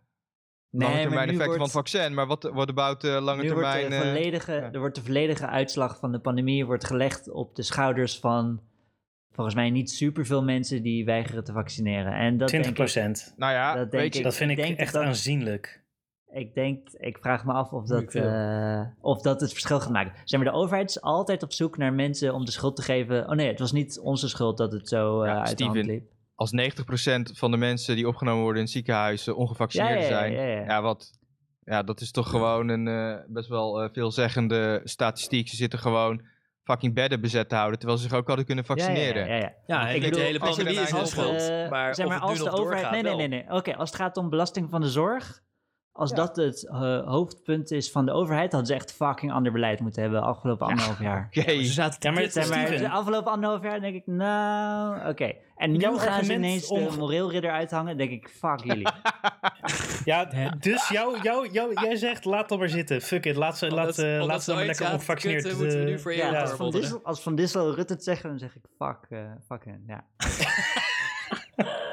lange 0.79 0.93
maar 0.93 1.01
termijn 1.01 1.29
effecten 1.29 1.57
wordt- 1.57 1.71
van 1.71 1.81
het 1.81 1.91
vaccin. 1.91 2.13
Maar 2.13 2.27
wat, 2.27 2.43
wat 2.53 2.69
about 2.69 3.01
de 3.01 3.07
lange 3.21 3.41
nu 3.41 3.47
termijn... 3.47 3.79
wordt 3.79 3.89
de, 3.89 3.95
eh, 4.07 4.13
volledige, 4.13 4.53
ja. 4.53 4.71
er 4.71 4.79
wordt 4.79 4.95
de 4.95 5.03
volledige 5.03 5.47
uitslag 5.47 5.99
van 5.99 6.11
de 6.11 6.19
pandemie 6.19 6.65
wordt 6.65 6.85
gelegd 6.85 7.29
op 7.31 7.55
de 7.55 7.63
schouders 7.63 8.19
van 8.19 8.61
volgens 9.31 9.55
mij 9.55 9.69
niet 9.69 9.91
superveel 9.91 10.43
mensen 10.43 10.83
die 10.83 11.05
weigeren 11.05 11.43
te 11.43 11.51
vaccineren. 11.51 12.13
En 12.13 12.37
dat 12.37 12.47
20 12.47 12.49
denk 12.49 12.65
ik, 12.65 12.73
procent. 12.73 13.33
nou 13.37 13.53
ja, 13.53 13.75
dat 13.75 13.91
denk 13.91 14.03
weet 14.03 14.13
je... 14.13 14.19
ik- 14.19 14.25
Dat 14.25 14.35
vind 14.35 14.51
ik 14.51 14.57
denk 14.57 14.77
echt 14.77 14.93
dat- 14.93 15.03
aanzienlijk. 15.03 15.83
ik 16.31 16.53
denk, 16.53 16.89
ik 16.91 17.17
vraag 17.17 17.45
me 17.45 17.53
af 17.53 17.71
of 17.71 17.85
dat, 17.87 18.13
eh, 18.15 18.81
of 19.01 19.21
dat 19.21 19.41
het 19.41 19.51
verschil 19.51 19.79
gaat 19.79 19.91
maken. 19.91 20.13
Zeg 20.23 20.39
maar, 20.41 20.51
de 20.51 20.57
overheid 20.57 20.89
is 20.89 21.01
altijd 21.01 21.43
op 21.43 21.53
zoek 21.53 21.77
naar 21.77 21.93
mensen 21.93 22.33
om 22.33 22.45
de 22.45 22.51
schuld 22.51 22.75
te 22.75 22.81
geven. 22.81 23.23
Oh 23.29 23.35
nee, 23.35 23.47
het 23.47 23.59
was 23.59 23.71
niet 23.71 23.99
onze 23.99 24.29
schuld 24.29 24.57
dat 24.57 24.71
het 24.71 24.87
zo 24.87 25.21
eh, 25.21 25.27
Ja, 25.31 25.43
uit 25.45 25.57
de 25.57 25.63
hand 25.63 25.75
liep. 25.85 26.03
Als 26.35 26.51
90% 26.51 27.21
van 27.33 27.51
de 27.51 27.57
mensen 27.57 27.95
die 27.95 28.07
opgenomen 28.07 28.43
worden 28.43 28.61
in 28.61 28.67
ziekenhuizen 28.67 29.35
ongevaccineerd 29.35 29.93
Ja, 29.93 29.99
ja, 29.99 30.09
ja, 30.09 30.17
zijn... 30.19 30.33
ja, 30.33 30.43
ja. 30.43 30.63
Ja, 30.63 30.81
wat... 30.81 31.11
Ja, 31.63 31.83
dat 31.83 32.01
is 32.01 32.11
toch 32.11 32.29
gewoon 32.29 32.67
een 32.67 32.87
eh, 32.87 33.23
best 33.27 33.49
wel 33.49 33.81
eh, 33.81 33.89
veelzeggende 33.93 34.81
statistiek. 34.83 35.47
Ze 35.47 35.55
zitten 35.55 35.79
gewoon 35.79 36.21
fucking 36.63 36.93
bedden 36.93 37.21
bezet 37.21 37.49
te 37.49 37.55
houden, 37.55 37.79
terwijl 37.79 37.99
ze 37.99 38.07
zich 38.07 38.17
ook 38.17 38.27
hadden 38.27 38.45
kunnen 38.45 38.65
vaccineren. 38.65 39.27
Ja, 39.27 39.33
ja, 39.33 39.39
ja, 39.39 39.41
ja. 39.41 39.53
ja, 39.65 39.81
en 39.81 39.87
ik 39.87 39.93
niet 39.93 40.03
de 40.03 40.09
bedoel, 40.09 40.25
hele 40.25 40.39
pandemie 40.39 40.79
is 40.79 40.91
kijkt, 40.91 41.07
schuld. 41.07 41.49
Eh, 41.49 41.69
maar 41.69 41.95
zeg 41.95 42.05
of 42.05 42.11
maar, 42.11 42.21
het 42.21 42.29
als 42.29 42.39
nu 42.39 42.43
de 42.43 42.51
overheid. 42.51 42.83
doorgaat, 42.83 42.91
Nee, 42.91 43.15
nee, 43.15 43.27
nee. 43.27 43.27
nee. 43.27 43.57
Oké, 43.57 43.75
als 43.75 43.89
het 43.89 43.99
gaat 43.99 44.17
om 44.17 44.29
belasting 44.29 44.69
van 44.69 44.81
de 44.81 44.89
zorg. 44.89 45.43
Als 45.97 46.09
Ja. 46.09 46.15
dat 46.15 46.35
het 46.35 46.67
eh, 46.67 47.07
hoofdpunt 47.07 47.71
is 47.71 47.91
van 47.91 48.05
de 48.05 48.11
overheid, 48.11 48.51
hadden 48.51 48.67
ze 48.67 48.73
echt 48.73 48.91
fucking 48.93 49.31
ander 49.31 49.51
beleid 49.51 49.79
moeten 49.79 50.01
hebben 50.01 50.21
afgelopen 50.21 50.67
anderhalf 50.67 50.99
jaar. 50.99 51.29
Oké, 51.37 51.51
Ze 51.63 51.71
zaten 51.73 51.99
te 51.99 52.07
Ja, 52.07 52.13
maar 52.47 52.77
de 52.77 52.89
afgelopen 52.89 53.31
anderhalf 53.31 53.63
jaar 53.63 53.81
denk 53.81 53.95
ik, 53.95 54.07
nou, 54.07 55.09
oké. 55.09 55.33
En 55.55 55.71
nu 55.71 55.77
Jouw 55.77 55.97
gaan 55.97 56.23
ze 56.23 56.33
ineens 56.33 56.67
om- 56.67 56.83
de 56.89 56.97
moreelridder 56.97 57.51
uithangen, 57.51 57.97
denk 57.97 58.11
ik, 58.11 58.29
fuck 58.29 58.59
jullie. 58.63 58.87
Ja, 60.05 60.25
dus 60.59 60.89
jou, 60.89 61.21
jou, 61.21 61.49
jou, 61.51 61.73
jij 61.81 61.95
zegt, 61.95 62.25
laat 62.25 62.49
dat 62.49 62.59
maar 62.59 62.69
zitten. 62.69 63.01
Fuck 63.01 63.25
it, 63.25 63.35
laat 63.35 63.57
ze, 63.57 63.65
Omdat- 63.69 63.97
laat, 63.97 64.27
laat 64.27 64.43
ze 64.43 64.53
maar 64.53 64.65
lekker 64.65 64.91
ongevaccineerd. 64.91 65.41
kutten, 65.41 65.59
moeten 65.61 65.77
we 65.79 65.85
eh, 65.85 65.91
nu 65.91 65.99
voor 65.99 66.13
ja, 66.13 66.41
als, 66.41 66.51
van. 66.51 66.71
Dissel, 66.71 66.99
als 67.03 67.21
Van 67.21 67.35
Dissel 67.35 67.73
Rutte 67.75 67.93
het 67.93 68.03
zeggen, 68.03 68.29
dan 68.29 68.39
zeg 68.39 68.55
ik, 68.55 68.61
fuck, 68.77 68.97
eh, 69.09 69.19
fuck 69.47 69.65
hen, 69.65 69.83
ja. 69.87 70.03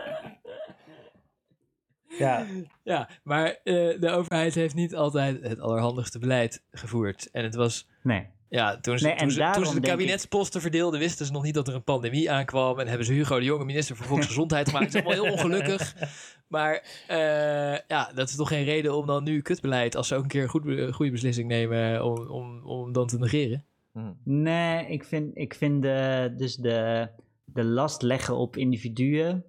ja, 2.18 2.46
Ja, 2.84 3.08
maar 3.22 3.46
eh, 3.64 4.00
de 4.00 4.10
overheid 4.10 4.54
heeft 4.54 4.74
niet 4.74 4.94
altijd 4.94 5.42
het 5.42 5.60
allerhandigste 5.60 6.18
beleid 6.18 6.62
gevoerd. 6.72 7.28
En 7.32 7.44
het 7.44 7.54
was, 7.54 7.86
Nee. 8.02 8.26
ja, 8.48 8.80
toen 8.80 8.98
ze, 8.98 9.06
Nee, 9.06 9.16
toen 9.16 9.30
ze, 9.30 9.50
toen 9.52 9.64
ze 9.66 9.70
de 9.72 9.76
ik- 9.76 9.82
kabinetsposten 9.82 10.60
verdeelden, 10.60 11.00
wisten 11.00 11.26
ze 11.26 11.32
nog 11.32 11.42
niet 11.42 11.54
dat 11.54 11.68
er 11.68 11.74
een 11.74 11.84
pandemie 11.84 12.30
aankwam. 12.30 12.78
En 12.78 12.86
hebben 12.86 13.06
ze 13.06 13.12
Hugo 13.12 13.38
de 13.38 13.44
Jonge 13.44 13.64
minister 13.64 13.96
voor 13.96 14.06
Volksgezondheid 14.06 14.68
gemaakt. 14.68 14.84
Het 14.92 14.94
is 14.94 15.04
allemaal 15.04 15.24
heel 15.24 15.32
ongelukkig. 15.32 15.94
Maar 16.48 16.82
eh, 17.08 17.78
ja, 17.88 18.10
dat 18.14 18.28
is 18.28 18.36
toch 18.36 18.48
geen 18.48 18.64
reden 18.64 18.96
om 18.96 19.06
dan 19.06 19.24
nu 19.24 19.40
kutbeleid, 19.42 19.96
als 19.96 20.08
ze 20.08 20.14
ook 20.16 20.22
een 20.22 20.28
keer 20.28 20.42
een 20.42 20.48
goed, 20.48 20.94
goede 20.94 21.10
beslissing 21.12 21.48
nemen, 21.48 22.04
om, 22.04 22.28
om, 22.30 22.64
om 22.66 22.92
dan 22.92 23.06
te 23.06 23.18
negeren. 23.18 23.64
Hm. 23.92 24.12
Nee, 24.24 24.86
ik 24.86 25.04
vind, 25.04 25.30
ik 25.36 25.54
vind 25.54 25.82
de, 25.82 26.32
dus 26.36 26.56
de, 26.56 27.08
de 27.44 27.64
last 27.64 28.02
leggen 28.02 28.36
op 28.36 28.56
individuen. 28.56 29.44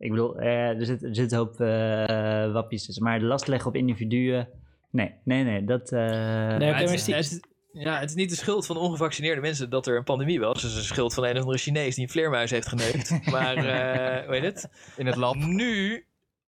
Ik 0.00 0.10
bedoel, 0.10 0.38
eh, 0.38 0.68
er, 0.68 0.84
zit, 0.86 1.02
er 1.02 1.14
zit 1.14 1.32
een 1.32 1.38
hoop 1.38 1.60
eh 1.60 2.52
wappies 2.52 2.84
tussen. 2.84 3.04
Maar 3.04 3.18
de 3.18 3.24
last 3.24 3.46
leggen 3.46 3.68
op 3.68 3.76
individuen. 3.76 4.48
Nee, 4.90 5.14
nee, 5.24 5.44
nee. 5.44 5.64
Dat, 5.64 5.92
eh, 5.92 6.00
Nee, 6.00 6.54
oké, 6.54 6.58
Maar 6.70 6.80
het, 6.80 6.90
is- 6.90 7.00
Steve- 7.00 7.16
het, 7.16 7.26
is- 7.26 7.40
Ja, 7.72 7.98
het 8.00 8.08
is 8.08 8.14
niet 8.16 8.30
de 8.30 8.36
schuld 8.36 8.66
van 8.66 8.76
de 8.76 8.82
ongevaccineerde 8.82 9.40
mensen 9.40 9.70
dat 9.70 9.86
er 9.86 9.96
een 9.96 10.04
pandemie 10.04 10.40
was. 10.40 10.62
Het 10.62 10.70
is 10.70 10.76
de 10.76 10.82
schuld 10.82 11.14
van 11.14 11.24
een 11.24 11.34
of 11.36 11.40
andere 11.40 11.58
Chinees 11.58 11.94
die 11.94 12.04
een 12.04 12.10
vleermuis 12.10 12.50
heeft 12.50 12.68
geneukt. 12.68 13.10
maar, 13.32 13.56
eh 13.56 14.24
hoe 14.26 14.34
heet 14.34 14.42
het? 14.44 14.68
In 14.96 15.06
het 15.06 15.16
lab. 15.16 15.34
Nu, 15.34 16.04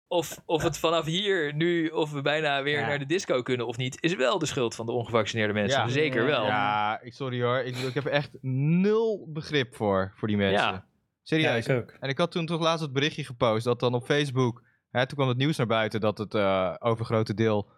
of, 0.08 0.42
of 0.46 0.64
het 0.64 0.78
vanaf 0.78 1.06
hier, 1.06 1.54
nu, 1.56 1.88
of 1.88 2.12
we 2.12 2.22
bijna 2.22 2.64
weer 2.64 2.80
Ja. 2.80 2.88
naar 2.88 3.00
de 3.00 3.06
disco 3.06 3.42
kunnen 3.42 3.68
of 3.68 3.78
niet, 3.78 3.98
is 4.00 4.16
wel 4.16 4.40
de 4.40 4.46
schuld 4.46 4.76
van 4.76 4.86
de 4.86 4.92
ongevaccineerde 4.92 5.54
mensen. 5.54 5.80
Ja. 5.82 5.88
Zeker 5.88 6.26
wel. 6.26 6.46
Ja, 6.46 7.00
ik, 7.02 7.14
sorry 7.14 7.42
hoor. 7.42 7.60
Ik, 7.60 7.76
ik 7.78 7.94
heb 7.94 8.06
er 8.06 8.12
echt 8.12 8.30
nul 8.42 9.26
begrip 9.34 9.76
voor, 9.76 10.14
voor 10.16 10.28
die 10.28 10.38
mensen. 10.38 10.68
Ja. 10.68 10.86
Ja, 11.30 11.38
Serieus. 11.38 11.68
ik 11.68 11.76
ook. 11.78 11.98
En 12.00 12.10
ik 12.10 12.18
had 12.18 12.32
toen 12.32 12.46
toch 12.46 12.62
laatst 12.62 12.84
het 12.84 12.94
berichtje 12.94 13.24
gepost 13.24 13.64
dat 13.64 13.80
dan 13.80 13.94
op 13.94 14.04
Facebook, 14.06 14.64
hè, 14.92 15.06
toen 15.08 15.18
kwam 15.18 15.28
het 15.30 15.38
nieuws 15.38 15.58
naar 15.58 15.68
buiten 15.68 16.00
dat 16.00 16.18
het 16.18 16.34
eh 16.36 16.76
overgrote 16.80 17.34
deel 17.34 17.70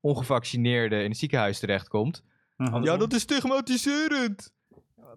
ongevaccineerden 0.00 1.02
in 1.02 1.08
het 1.10 1.18
ziekenhuis 1.18 1.58
terechtkomt. 1.58 2.24
Mhm. 2.56 2.82
Ja, 2.82 2.96
dat 2.96 3.12
is 3.12 3.20
stigmatiserend. 3.22 4.52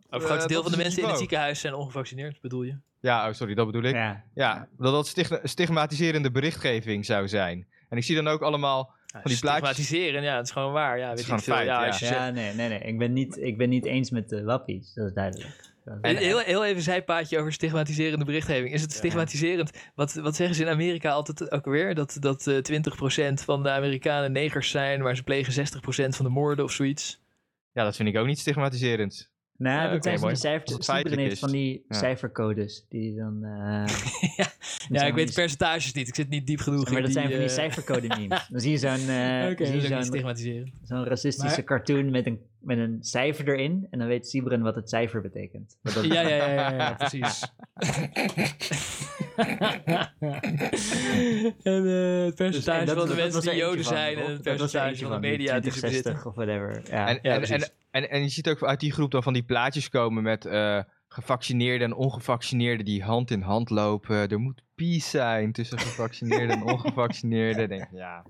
Ook 0.10 0.22
een 0.22 0.28
groot 0.28 0.48
deel 0.48 0.62
van 0.64 0.72
de 0.72 0.78
mensen 0.78 1.02
in 1.04 1.10
het 1.10 1.18
ziekenhuis 1.18 1.60
zijn 1.60 1.74
ongevaccineerd, 1.74 2.42
bedoel 2.42 2.64
je? 2.64 2.78
Ja, 3.00 3.28
oh, 3.28 3.34
sorry, 3.34 3.54
dat 3.54 3.66
bedoel 3.66 3.84
ik. 3.84 3.96
Ja, 3.96 4.24
Ja. 4.34 4.68
dat 4.78 4.94
dat 4.94 5.08
stigma- 5.08 5.40
stigmatiserende 5.44 6.32
berichtgeving 6.32 7.06
zou 7.06 7.28
zijn. 7.28 7.68
En 7.90 7.98
ik 7.98 8.04
zie 8.04 8.16
dan 8.16 8.28
ook 8.28 8.42
allemaal 8.42 8.94
van 9.12 9.22
die. 9.24 9.36
Stigmatiseren, 9.36 10.24
ja, 10.24 10.36
het 10.36 10.46
is 10.46 10.52
gewoon 10.52 10.74
waar. 10.74 10.98
Ja, 10.98 11.08
weet 11.08 11.14
is 11.14 11.20
ik 11.20 11.26
gewoon 11.26 11.42
veel. 11.42 11.54
feit, 11.54 12.00
ja. 12.00 12.30
nee, 12.30 12.54
nee, 12.54 12.70
nee. 12.70 12.80
Ik 12.80 12.98
ben 12.98 13.14
niet, 13.14 13.38
ik 13.38 13.58
ben 13.58 13.70
niet 13.70 13.86
eens 13.86 14.10
met 14.10 14.30
de 14.30 14.44
wappies. 14.44 14.94
Dat 14.94 15.08
is 15.08 15.14
duidelijk. 15.14 15.73
Dat 15.84 15.98
En 16.02 16.18
heel, 16.18 16.40
heel 16.40 16.64
even 16.64 16.76
een 16.76 16.82
zijpaadje 16.82 17.40
over 17.40 17.54
stigmatiserende 17.54 18.26
berichtgeving. 18.26 18.74
Is 18.74 18.82
het 18.82 18.92
stigmatiserend? 18.92 19.72
Wat, 19.96 20.14
wat 20.14 20.36
zeggen 20.36 20.56
ze 20.56 20.62
in 20.64 20.70
Amerika 20.70 21.12
altijd 21.12 21.52
ook 21.52 21.66
weer? 21.66 21.96
Dat, 21.96 22.18
dat 22.20 22.48
eh 22.48 22.56
20% 23.32 23.34
van 23.34 23.64
de 23.64 23.70
Amerikanen 23.70 24.32
negers 24.32 24.70
zijn, 24.70 25.02
maar 25.02 25.16
ze 25.16 25.24
plegen 25.24 25.68
60% 25.68 25.70
van 26.10 26.26
de 26.26 26.32
moorden 26.32 26.66
of 26.66 26.72
zoiets. 26.72 27.22
Ja, 27.72 27.84
dat 27.84 27.96
vind 27.96 28.10
ik 28.10 28.18
ook 28.18 28.26
niet 28.28 28.40
stigmatiserend. 28.40 29.32
Nou, 29.58 29.76
Ja, 29.76 29.84
dat 29.84 29.92
oké, 29.92 30.18
zijn 30.18 30.28
die 30.28 30.36
cijfers. 30.36 31.40
Van 31.40 31.52
die 31.52 31.86
Ja. 31.88 31.98
cijfercodes 31.98 32.86
die 32.90 33.16
dan... 33.16 33.44
eh, 33.44 33.86
Ja, 34.38 35.00
dat 35.00 35.02
ik 35.08 35.14
weet 35.14 35.28
de 35.28 35.34
percentages 35.34 35.94
niet. 35.94 36.08
Ik 36.08 36.16
zit 36.16 36.30
niet 36.30 36.48
diep 36.48 36.60
genoeg 36.60 36.86
Maar 36.90 36.98
in 36.98 37.04
dat 37.04 37.12
zijn 37.12 37.26
van 37.30 37.34
die 37.38 37.48
eh, 37.48 37.54
cijfercode 37.54 38.08
memes. 38.08 38.48
Dan 38.50 38.60
zie 38.60 38.72
je 38.72 38.78
zo'n 38.78 38.92
eh, 39.10 39.58
dat 39.58 39.60
niet 39.60 39.84
zo'n 39.84 40.74
zo'n 40.84 41.04
racistische 41.06 41.56
Maar- 41.56 41.64
cartoon 41.64 42.12
met 42.12 42.26
een, 42.26 42.40
met 42.64 42.78
een 42.78 42.98
cijfer 43.00 43.48
erin. 43.50 43.88
En 43.90 44.00
dan 44.00 44.08
weet 44.08 44.28
Sibren 44.28 44.62
wat 44.62 44.76
het 44.76 44.90
cijfer 44.90 45.22
betekent. 45.22 45.78
Dat- 45.82 46.04
Ja, 46.06 46.22
ja, 46.22 46.28
ja, 46.36 46.50
ja, 46.52 46.72
ja, 46.74 46.94
precies. 47.04 47.54
en 51.64 51.88
eh, 51.88 52.24
het 52.26 52.38
Dus, 52.38 52.46
percentage 52.52 52.80
en 52.80 52.86
dat- 52.86 52.98
van 52.98 53.08
de 53.08 53.16
mensen 53.16 53.42
die 53.42 53.56
joden 53.56 53.84
zijn 53.84 54.18
en 54.18 54.32
het 54.32 54.46
er 54.46 54.56
percentage 54.58 55.04
van 55.06 55.12
de 55.12 55.20
media 55.28 55.60
die 55.60 55.72
ze 55.72 55.80
2060 55.80 56.14
bezitten. 56.14 56.26
of 56.30 56.36
whatever. 56.36 56.82
Ja. 56.90 57.08
En, 57.08 57.20
Ja, 57.22 57.32
en, 57.34 57.38
precies. 57.42 57.70
en, 57.92 58.04
en, 58.04 58.10
en 58.10 58.22
je 58.22 58.30
ziet 58.30 58.50
ook 58.50 58.64
uit 58.64 58.80
die 58.80 58.92
groep 58.92 59.12
dan 59.12 59.24
van 59.24 59.34
die 59.34 59.44
plaatjes 59.44 59.90
komen 59.90 60.24
met 60.24 60.46
eh, 60.46 60.80
gevaccineerden 61.08 61.88
en 61.88 61.96
ongevaccineerden 61.96 62.86
die 62.86 63.04
hand 63.04 63.32
in 63.32 63.42
hand 63.42 63.70
lopen. 63.70 64.30
Er 64.30 64.40
moet 64.40 64.62
peace 64.76 65.10
zijn 65.10 65.52
tussen 65.52 65.80
gevaccineerden 65.80 66.50
en 66.56 66.64
ongevaccineerden. 66.74 67.70
Denk, 67.70 67.88
ja, 67.92 68.24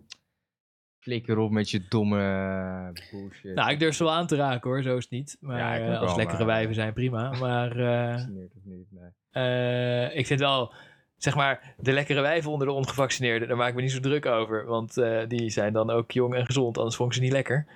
flikker 1.04 1.38
op 1.38 1.52
met 1.52 1.70
je 1.70 1.86
domme 1.90 2.92
bullshit. 3.12 3.56
Nou, 3.56 3.72
ik 3.72 3.80
durf 3.80 3.96
ze 3.96 4.04
wel 4.04 4.14
aan 4.14 4.28
te 4.28 4.36
raken 4.36 4.70
hoor, 4.70 4.82
zo 4.82 4.98
is 4.98 5.04
het 5.04 5.12
niet. 5.12 5.38
Maar 5.40 5.58
Ja, 5.58 5.78
eh, 5.78 6.00
als 6.00 6.08
wel, 6.08 6.16
lekkere 6.18 6.38
maar- 6.38 6.48
wijven 6.48 6.76
zijn 6.76 6.94
prima. 6.94 7.32
Maar 7.40 7.78
eh, 7.78 8.14
of 8.58 8.64
niet, 8.64 8.88
nee. 8.92 9.10
eh, 9.32 10.18
ik 10.18 10.28
vind 10.28 10.40
wel, 10.40 10.74
zeg 11.18 11.36
maar, 11.36 11.74
de 11.78 11.92
lekkere 11.92 12.22
wijven 12.22 12.52
onder 12.52 12.68
de 12.68 12.74
ongevaccineerden, 12.74 13.48
daar 13.48 13.58
maak 13.58 13.70
ik 13.70 13.76
me 13.76 13.82
niet 13.82 13.92
zo 13.92 14.00
druk 14.00 14.26
over. 14.26 14.66
Want 14.66 14.98
eh, 14.98 15.22
die 15.28 15.50
zijn 15.50 15.74
dan 15.74 15.90
ook 15.90 16.12
jong 16.12 16.36
en 16.36 16.46
gezond, 16.46 16.78
anders 16.78 16.96
vond 16.96 17.10
ik 17.10 17.16
ze 17.16 17.22
niet 17.24 17.32
lekker. 17.32 17.68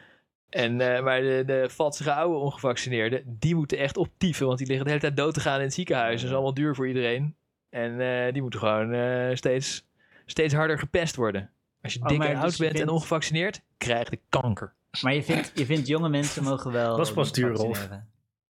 En, 0.50 0.82
eh, 0.82 1.04
maar 1.04 1.22
de, 1.22 1.44
de 1.46 1.66
vatsige 1.70 2.14
oude 2.14 2.38
ongevaccineerden, 2.38 3.38
die 3.40 3.56
moeten 3.56 3.78
echt 3.78 3.98
optieven. 3.98 4.46
Want 4.46 4.58
die 4.58 4.68
liggen 4.68 4.86
de 4.86 4.92
hele 4.92 5.04
tijd 5.04 5.18
dood 5.18 5.34
te 5.34 5.40
gaan 5.40 5.58
in 5.58 5.64
het 5.66 5.74
ziekenhuis. 5.74 6.16
Dat 6.22 6.30
is 6.30 6.36
allemaal 6.36 6.54
duur 6.54 6.76
voor 6.76 6.88
iedereen. 6.88 7.36
En 7.70 8.00
eh, 8.00 8.34
die 8.34 8.42
moeten 8.42 8.60
gewoon 8.60 8.94
eh, 8.94 9.36
steeds, 9.36 9.88
steeds 10.26 10.54
harder 10.54 10.80
gepest 10.80 11.16
worden. 11.16 11.50
Als 11.88 11.96
je 11.96 12.02
Oh, 12.02 12.08
dik 12.08 12.24
en 12.24 12.34
dus 12.34 12.44
oud 12.44 12.58
je 12.58 12.64
bent 12.64 12.80
en 12.80 12.90
ongevaccineerd, 12.90 13.62
krijg 13.78 14.10
je 14.10 14.20
kanker. 14.30 14.74
Maar 15.02 15.14
je 15.14 15.24
vindt, 15.24 15.52
je 15.56 15.66
vindt 15.66 15.88
jonge 15.88 16.10
mensen 16.10 16.44
mogen 16.44 16.72
wel. 16.72 16.98
Dat 16.98 17.08
is 17.08 17.14
pas 17.14 17.32
duur, 17.32 17.52
Rolf. 17.54 17.88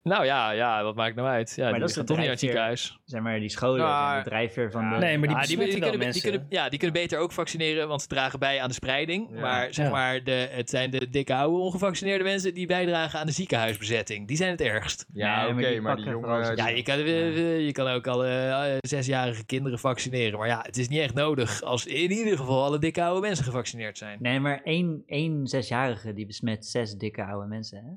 Nou 0.03 0.25
ja, 0.25 0.51
ja, 0.51 0.83
wat 0.83 0.95
maakt 0.95 1.15
nou 1.15 1.27
uit? 1.27 1.53
Ja, 1.55 1.63
Maar 1.63 1.73
die 1.73 1.81
dat 1.81 1.93
de 1.93 2.03
toch 2.03 2.07
niet 2.09 2.17
naar 2.17 2.29
het 2.29 2.39
ziekenhuis. 2.39 2.99
Zeg 3.05 3.21
maar, 3.21 3.39
die 3.39 3.49
scholen 3.49 3.79
Nou, 3.79 4.09
zijn 4.11 4.23
de 4.23 4.29
drijfveer 4.29 4.71
van 4.71 4.89
de. 4.89 4.95
Nee, 4.95 5.17
maar 5.17 5.27
die 5.27 5.37
Ah, 5.37 5.43
die, 5.43 5.57
kunnen, 5.57 6.11
die, 6.11 6.21
kunnen, 6.21 6.45
ja, 6.49 6.69
die 6.69 6.79
kunnen 6.79 7.01
beter 7.01 7.19
ook 7.19 7.31
vaccineren, 7.31 7.87
want 7.87 8.01
ze 8.01 8.07
dragen 8.07 8.39
bij 8.39 8.61
aan 8.61 8.67
de 8.67 8.73
spreiding. 8.73 9.27
Ja. 9.31 9.39
Maar 9.39 9.73
zeg 9.73 9.85
Ja. 9.85 9.91
maar, 9.91 10.23
de, 10.23 10.47
het 10.51 10.69
zijn 10.69 10.91
de 10.91 11.09
dikke 11.09 11.33
oude 11.33 11.57
ongevaccineerde 11.57 12.23
mensen 12.23 12.53
die 12.53 12.67
bijdragen 12.67 13.19
aan 13.19 13.25
de 13.25 13.31
ziekenhuisbezetting. 13.31 14.27
Die 14.27 14.37
zijn 14.37 14.49
het 14.51 14.61
ergst. 14.61 15.05
Ja, 15.13 15.35
Nee, 15.41 15.45
oké, 15.51 15.53
maar 15.53 15.95
die 15.95 16.05
maar 16.05 16.13
vooral 16.13 16.55
Ja, 16.55 16.67
je 16.67 16.83
kan, 16.83 16.95
eh, 16.99 17.65
je 17.65 17.71
kan 17.71 17.87
ook 17.87 18.07
alle 18.07 18.27
eh, 18.27 18.77
zesjarige 18.79 19.45
kinderen 19.45 19.79
vaccineren. 19.79 20.39
Maar 20.39 20.47
ja, 20.47 20.59
het 20.61 20.77
is 20.77 20.87
niet 20.87 20.99
echt 20.99 21.13
nodig 21.13 21.61
als 21.61 21.85
in 21.85 22.11
ieder 22.11 22.37
geval 22.37 22.63
alle 22.63 22.79
dikke 22.79 23.03
oude 23.03 23.21
mensen 23.27 23.45
gevaccineerd 23.45 23.97
zijn. 23.97 24.17
Nee, 24.21 24.39
maar 24.39 24.61
één, 24.63 25.03
één 25.05 25.47
zesjarige 25.47 26.13
die 26.13 26.25
besmet 26.25 26.65
zes 26.65 26.93
dikke 26.95 27.23
oude 27.25 27.47
mensen. 27.47 27.77
Hè? 27.77 27.91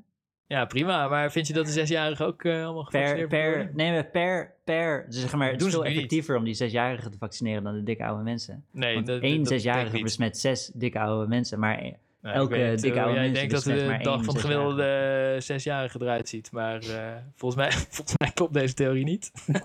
Ja, 0.47 0.65
prima. 0.65 1.07
Maar 1.07 1.31
vind 1.31 1.47
je 1.47 1.53
dat 1.53 1.65
de 1.65 1.71
zesjarigen 1.71 2.25
ook 2.25 2.43
eh, 2.43 2.63
allemaal 2.65 2.87
Per, 2.89 3.27
per, 3.27 3.49
worden? 3.49 3.75
nee, 3.75 3.91
maar 3.91 4.05
per, 4.05 4.53
per. 4.63 5.05
Dus 5.09 5.21
zeg 5.21 5.33
maar, 5.35 5.49
het 5.49 5.59
Doen 5.59 5.67
is 5.67 5.73
ze 5.73 5.79
veel 5.79 5.87
niet. 5.89 5.97
effectiever 5.97 6.37
om 6.37 6.43
die 6.43 6.53
zesjarigen 6.53 7.11
te 7.11 7.17
vaccineren 7.17 7.63
dan 7.63 7.73
de 7.73 7.83
dikke 7.83 8.05
oude 8.05 8.23
mensen. 8.23 8.65
Nee, 8.71 8.93
Want 8.93 9.05
dat- 9.07 9.21
één 9.21 9.37
dat 9.37 9.47
denk 9.49 9.61
zesjarige 9.61 10.01
besmet 10.01 10.37
zes 10.37 10.71
dikke 10.73 10.99
oude 10.99 11.27
mensen. 11.27 11.59
Maar 11.59 11.81
Nou, 12.21 12.35
elke 12.35 12.55
ik 12.55 12.59
weet 12.61 12.81
dikke 12.81 12.97
hoe 12.99 13.05
oude 13.07 13.19
jij 13.21 13.29
mensen 13.31 13.49
denkt 13.49 13.65
dat 13.65 13.75
de 13.75 14.03
dag 14.03 14.23
van 14.23 14.33
de 14.33 14.39
zesjarige. 14.39 14.47
gemiddelde 14.47 15.33
eh, 15.35 15.41
zesjarige 15.41 16.01
eruit 16.01 16.29
ziet. 16.29 16.51
Maar 16.51 16.79
eh, 16.81 17.13
volgens, 17.35 17.61
mij, 17.61 17.71
volgens 17.95 18.17
mij 18.17 18.31
klopt 18.33 18.53
deze 18.53 18.73
theorie 18.73 19.03
niet. 19.05 19.31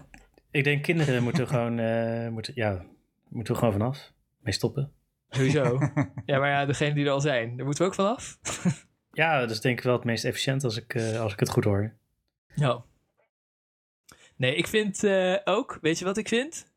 Ik 0.51 0.65
denk 0.65 0.83
kinderen 0.83 1.23
moeten 1.23 1.49
gewoon, 1.49 1.79
eh, 1.79 2.29
moeten, 2.29 2.53
ja, 2.57 2.85
moeten 3.29 3.53
we 3.53 3.59
gewoon 3.59 3.75
vanaf. 3.75 4.13
Mee 4.41 4.53
stoppen. 4.55 4.93
Sowieso. 5.29 5.79
ja, 6.27 6.39
maar 6.39 6.51
ja, 6.51 6.67
degene 6.67 6.95
die 6.95 7.05
er 7.05 7.11
al 7.11 7.21
zijn, 7.21 7.57
daar 7.57 7.65
moeten 7.67 7.83
we 7.85 7.89
ook 7.91 7.97
vanaf. 7.97 8.39
Ja, 9.13 9.41
dat 9.41 9.51
is 9.51 9.61
denk 9.61 9.79
ik 9.79 9.85
wel 9.85 9.95
het 9.95 10.05
meest 10.05 10.25
efficiënt 10.25 10.65
als 10.65 10.77
ik, 10.77 10.95
eh, 10.95 11.21
als 11.21 11.33
ik 11.33 11.41
het 11.41 11.49
goed 11.49 11.65
hoor. 11.65 11.93
Ja. 12.55 12.83
Nee, 14.37 14.55
ik 14.55 14.67
vind 14.67 15.05
eh, 15.05 15.37
ook, 15.45 15.79
weet 15.81 15.99
je 15.99 16.05
wat 16.05 16.17
ik 16.17 16.29
vind? 16.29 16.69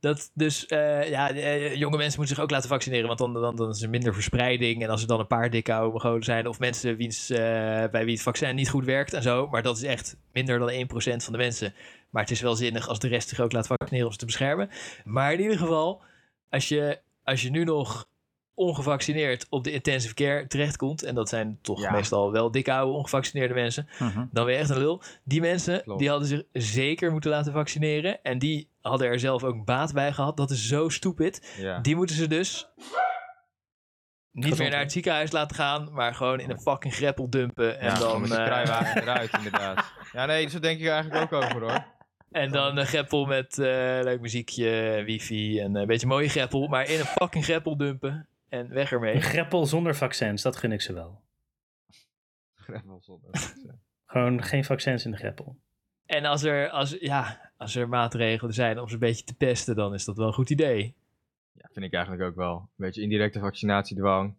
Dat 0.00 0.30
dus, 0.34 0.66
eh, 0.66 1.08
ja, 1.08 1.32
jonge 1.74 1.96
mensen 1.96 2.18
moeten 2.18 2.36
zich 2.36 2.44
ook 2.44 2.50
laten 2.50 2.68
vaccineren, 2.68 3.06
want 3.06 3.18
dan, 3.18 3.32
dan, 3.32 3.56
dan 3.56 3.68
is 3.68 3.82
er 3.82 3.90
minder 3.90 4.14
verspreiding. 4.14 4.82
En 4.82 4.88
als 4.88 5.02
er 5.02 5.08
dan 5.08 5.20
een 5.20 5.26
paar 5.26 5.50
dikke 5.50 6.18
zijn, 6.20 6.46
of 6.46 6.58
mensen 6.58 6.96
wiens, 6.96 7.26
bij 7.26 8.04
wie 8.04 8.14
het 8.14 8.22
vaccin 8.22 8.54
niet 8.54 8.70
goed 8.70 8.84
werkt 8.84 9.12
en 9.12 9.22
zo, 9.22 9.48
maar 9.48 9.62
dat 9.62 9.76
is 9.76 9.82
echt 9.82 10.16
minder 10.32 10.58
dan 10.58 10.70
1% 10.70 11.24
van 11.24 11.32
de 11.32 11.38
mensen. 11.38 11.74
Maar 12.10 12.22
het 12.22 12.30
is 12.30 12.40
wel 12.40 12.54
zinnig 12.54 12.88
als 12.88 12.98
de 12.98 13.08
rest 13.08 13.28
zich 13.28 13.40
ook 13.40 13.52
laat 13.52 13.66
vaccineren 13.66 14.06
om 14.06 14.12
ze 14.12 14.18
te 14.18 14.24
beschermen. 14.26 14.70
Maar 15.04 15.32
in 15.32 15.40
ieder 15.40 15.58
geval, 15.58 16.02
als 16.50 16.68
je, 16.68 17.00
als 17.24 17.42
je 17.42 17.50
nu 17.50 17.64
nog 17.64 18.08
ongevaccineerd 18.56 19.46
op 19.50 19.64
de 19.64 19.72
intensive 19.72 20.14
care 20.14 20.46
terechtkomt, 20.46 21.02
en 21.02 21.14
dat 21.14 21.28
zijn 21.28 21.58
toch 21.62 21.80
Ja. 21.80 21.90
meestal 21.92 22.32
wel 22.32 22.50
dikke 22.50 22.72
oude 22.72 22.92
ongevaccineerde 22.92 23.54
mensen, 23.54 23.88
Mhm. 23.98 24.24
dan 24.30 24.46
je 24.50 24.56
echt 24.56 24.70
een 24.70 24.78
lul. 24.78 25.02
Die 25.24 25.40
mensen, 25.40 25.82
Klopt. 25.82 25.98
die 26.00 26.08
hadden 26.08 26.28
zich 26.28 26.42
zeker 26.52 27.12
moeten 27.12 27.30
laten 27.30 27.52
vaccineren. 27.52 28.22
En 28.22 28.38
die 28.38 28.70
hadden 28.80 29.06
er 29.08 29.18
zelf 29.18 29.44
ook 29.44 29.64
baat 29.64 29.92
bij 29.92 30.12
gehad. 30.12 30.36
Dat 30.36 30.50
is 30.50 30.68
zo 30.68 30.88
stupid. 30.88 31.54
Ja. 31.58 31.78
Die 31.78 31.96
moeten 31.96 32.16
ze 32.16 32.26
dus 32.28 32.68
niet 34.32 34.58
meer 34.58 34.70
naar 34.70 34.80
het 34.80 34.92
ziekenhuis 34.92 35.32
laten 35.32 35.56
gaan. 35.56 35.88
Maar 35.92 36.14
gewoon 36.14 36.40
in 36.40 36.50
een 36.50 36.60
fucking 36.60 36.94
greppel 36.94 37.30
dumpen. 37.30 37.80
En 37.80 37.86
ja, 37.86 37.98
dan, 37.98 38.20
met 38.20 38.30
de 38.30 38.36
eh, 38.36 38.44
kruiwagen 38.44 39.00
eruit, 39.02 39.30
inderdaad. 39.36 39.84
Ja, 40.12 40.26
nee, 40.26 40.48
zo 40.48 40.58
denk 40.58 40.80
ik 40.80 40.86
eigenlijk 40.88 41.32
ook 41.32 41.42
over, 41.42 41.60
hoor. 41.60 41.84
en 42.30 42.50
dan 42.52 42.76
een 42.76 42.86
greppel 42.86 43.24
met 43.24 43.58
eh, 43.58 43.64
leuk 44.02 44.20
muziekje, 44.20 45.02
wifi 45.04 45.60
en 45.60 45.74
een 45.76 45.86
beetje 45.86 46.06
mooie 46.06 46.28
greppel. 46.28 46.66
Maar 46.68 46.88
in 46.90 46.98
een 47.00 47.06
fucking 47.06 47.44
greppel 47.44 47.76
dumpen. 47.76 48.28
En 48.48 48.68
weg 48.68 48.92
ermee. 48.92 49.14
Een 49.14 49.22
greppel 49.22 49.66
zonder 49.66 49.94
vaccins, 49.94 50.42
dat 50.42 50.56
gun 50.56 50.72
ik 50.72 50.80
ze 50.80 50.92
wel. 50.92 51.20
Greppel 52.54 53.00
zonder. 53.02 53.30
Gewoon 54.06 54.42
geen 54.42 54.64
vaccins 54.64 55.04
in 55.04 55.10
de 55.10 55.16
greppel. 55.16 55.56
En 56.06 56.24
als 56.24 56.42
er, 56.42 56.68
als, 56.70 56.96
ja, 57.00 57.50
als 57.56 57.76
er 57.76 57.88
maatregelen 57.88 58.54
zijn 58.54 58.78
om 58.80 58.88
ze 58.88 58.94
een 58.94 59.00
beetje 59.00 59.24
te 59.24 59.36
pesten, 59.36 59.76
dan 59.76 59.94
is 59.94 60.04
dat 60.04 60.16
wel 60.16 60.26
een 60.26 60.32
goed 60.32 60.50
idee. 60.50 60.96
Ja, 61.52 61.68
vind 61.72 61.84
ik 61.86 61.92
eigenlijk 61.92 62.24
ook 62.24 62.34
wel. 62.36 62.56
Een 62.56 62.68
beetje 62.76 63.02
indirecte 63.02 63.38
vaccinatiedwang. 63.40 64.34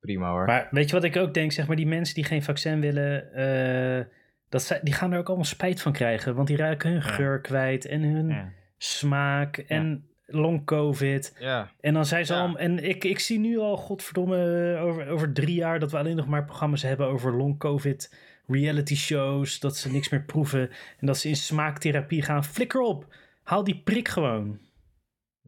Prima 0.00 0.30
hoor. 0.30 0.44
Maar 0.44 0.68
weet 0.70 0.88
je 0.88 0.94
wat 0.94 1.04
ik 1.04 1.16
ook 1.16 1.34
denk? 1.34 1.52
Zeg 1.52 1.66
maar, 1.66 1.76
die 1.76 1.86
mensen 1.86 2.14
die 2.14 2.24
geen 2.24 2.42
vaccin 2.42 2.80
willen, 2.80 3.32
eh, 3.32 4.04
dat 4.48 4.62
zij, 4.62 4.80
die 4.82 4.94
gaan 4.94 5.12
er 5.12 5.18
ook 5.18 5.26
allemaal 5.26 5.44
spijt 5.44 5.82
van 5.82 5.92
krijgen. 5.92 6.34
Want 6.34 6.48
die 6.48 6.56
ruiken 6.56 6.90
hun 6.90 7.02
geur 7.02 7.40
kwijt 7.40 7.84
en 7.86 8.02
hun 8.02 8.28
Ja. 8.28 8.52
smaak 8.78 9.56
en 9.58 10.08
long 10.32 10.64
covid. 10.64 11.36
Ja, 11.38 11.70
En 11.80 11.94
dan 11.94 12.06
zijn 12.06 12.26
ze 12.26 12.34
Ja. 12.34 12.40
al. 12.46 12.58
En 12.58 12.84
ik, 12.88 13.04
ik 13.04 13.18
zie 13.18 13.38
nu 13.38 13.58
al, 13.58 13.76
godverdomme, 13.76 14.76
over, 14.80 15.08
over 15.08 15.32
drie 15.32 15.54
jaar 15.54 15.78
dat 15.80 15.90
we 15.90 15.98
alleen 15.98 16.16
nog 16.16 16.26
maar 16.26 16.44
programma's 16.44 16.82
hebben 16.82 17.06
over 17.06 17.36
long 17.36 17.58
covid 17.58 18.14
reality 18.46 18.94
shows. 18.96 19.60
Dat 19.60 19.76
ze 19.76 19.90
niks 19.90 20.08
meer 20.08 20.22
proeven. 20.24 20.70
En 20.98 21.06
dat 21.06 21.18
ze 21.18 21.28
in 21.28 21.36
smaaktherapie 21.36 22.22
gaan. 22.22 22.44
Flikker 22.44 22.80
op. 22.80 23.14
Haal 23.42 23.64
die 23.64 23.80
prik 23.84 24.08
gewoon. 24.08 24.58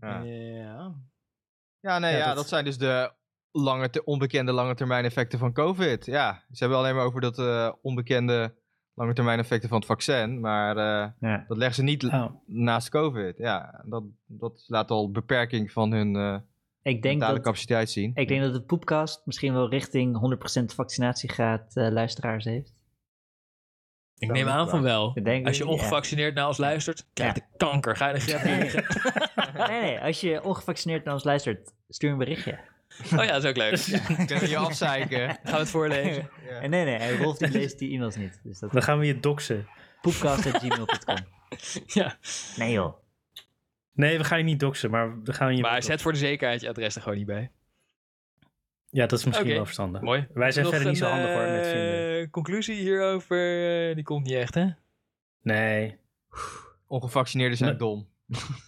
ja. 0.00 0.20
ja. 0.22 0.94
ja 1.80 1.98
nee, 1.98 2.12
Ja, 2.12 2.18
ja, 2.18 2.26
dat- 2.26 2.36
dat... 2.36 2.48
zijn 2.48 2.64
dus 2.64 2.78
de 2.78 3.12
lange 3.50 3.90
te- 3.90 4.04
onbekende 4.04 4.52
lange 4.52 4.74
termijn 4.74 5.04
effecten 5.04 5.38
van 5.38 5.52
COVID. 5.52 6.06
Ja, 6.06 6.42
ze 6.50 6.58
hebben 6.58 6.78
alleen 6.78 6.94
maar 6.94 7.04
over 7.04 7.20
dat 7.20 7.38
eh, 7.38 7.72
onbekende 7.82 8.54
lange 8.94 9.12
termijn 9.12 9.38
effecten 9.38 9.68
van 9.68 9.78
het 9.78 9.86
vaccin. 9.86 10.40
Maar 10.40 10.76
eh, 10.76 11.10
Ja. 11.20 11.44
dat 11.48 11.56
leggen 11.56 11.76
ze 11.76 11.82
niet 11.82 12.04
Oh. 12.04 12.26
naast 12.46 12.88
COVID. 12.88 13.38
Ja, 13.38 13.82
dat, 13.86 14.02
dat 14.26 14.64
laat 14.66 14.90
al 14.90 15.10
beperking 15.10 15.72
van 15.72 15.92
hun 15.92 16.16
eh 16.16 16.36
Ik 16.82 17.02
denk 17.02 17.14
mentale 17.14 17.34
dat 17.34 17.42
capaciteit 17.44 17.90
zien. 17.90 18.10
Ik 18.14 18.28
denk 18.28 18.42
dat 18.42 18.52
de 18.52 18.62
poepkast 18.62 19.22
misschien 19.24 19.52
wel 19.52 19.68
richting 19.70 20.36
100% 20.70 20.74
vaccinatiegraad 20.74 21.76
eh 21.76 21.90
luisteraars 21.90 22.44
heeft. 22.44 22.72
Ik 24.16 24.28
Dat 24.28 24.36
neem 24.36 24.48
aan 24.48 24.56
waar. 24.56 24.68
van 24.68 24.82
wel. 24.82 25.16
Als 25.44 25.58
je 25.58 25.64
ja. 25.64 25.70
ongevaccineerd 25.70 26.34
naar 26.34 26.46
ons 26.46 26.58
luistert, 26.58 27.06
krijg 27.12 27.34
je 27.34 27.40
de 27.40 27.56
kanker. 27.56 27.96
Ga 27.96 28.08
je 28.08 28.14
de 28.14 28.20
grep 28.20 28.42
Nee. 28.42 28.58
liggen. 28.60 28.84
Nee, 29.68 29.80
nee, 29.80 30.00
als 30.00 30.20
je 30.20 30.42
ongevaccineerd 30.44 31.04
naar 31.04 31.14
ons 31.14 31.24
luistert, 31.24 31.74
stuur 31.88 32.10
een 32.10 32.18
berichtje. 32.18 32.58
Oh 33.18 33.24
ja, 33.24 33.32
dat 33.32 33.44
is 33.44 33.48
ook 33.50 33.56
leuk. 33.56 34.00
Kunnen 34.16 34.38
we 34.40 34.48
je 34.48 34.56
afzeiken? 34.56 35.28
Gaan 35.28 35.38
we 35.52 35.58
het 35.58 35.70
voorlezen. 35.70 36.28
Ja. 36.48 36.60
En 36.60 36.70
nee, 36.70 36.84
nee, 36.84 37.16
Rolf 37.16 37.38
die 37.38 37.48
leest 37.50 37.78
die 37.78 37.94
e-mails 37.94 38.16
niet. 38.16 38.40
Dus 38.42 38.58
dat 38.58 38.72
Dan 38.72 38.82
gaan 38.82 38.98
we 38.98 39.06
je 39.06 39.20
doxen. 39.20 39.66
poepkast.gmail.com. 40.00 41.16
Ja. 41.86 42.16
Nee 42.56 42.72
joh. 42.72 42.96
Nee, 43.92 44.18
we 44.18 44.24
gaan 44.24 44.38
je 44.38 44.44
niet 44.44 44.60
doxen, 44.60 44.90
maar 44.90 45.22
we 45.22 45.32
gaan 45.32 45.56
je... 45.56 45.62
Maar 45.62 45.82
zet 45.82 46.02
voor 46.02 46.12
de 46.12 46.18
zekerheid 46.18 46.60
je 46.60 46.68
adres 46.68 46.94
er 46.94 47.02
gewoon 47.02 47.16
niet 47.18 47.26
bij. 47.26 47.50
Ja, 48.90 49.06
dat 49.06 49.18
is 49.18 49.24
misschien 49.24 49.46
Oké. 49.46 49.54
wel 49.56 49.64
verstandig. 49.64 50.00
Mooi. 50.00 50.26
Wij 50.34 50.50
zijn 50.52 50.66
verder 50.66 50.88
niet 50.88 50.98
zo 50.98 51.06
handig 51.06 51.30
hoor 51.32 51.48
met 51.50 51.64
eh, 51.64 51.70
vinden. 51.70 52.30
conclusie 52.30 52.74
hierover, 52.74 53.88
eh, 53.88 53.94
die 53.94 54.04
komt 54.04 54.24
niet 54.26 54.34
echt, 54.36 54.54
hè? 54.54 54.66
Nee. 55.42 55.96
Ongevaccineerden 56.86 57.56
zijn 57.58 57.70
Nee. 57.70 57.78
dom. 57.78 58.08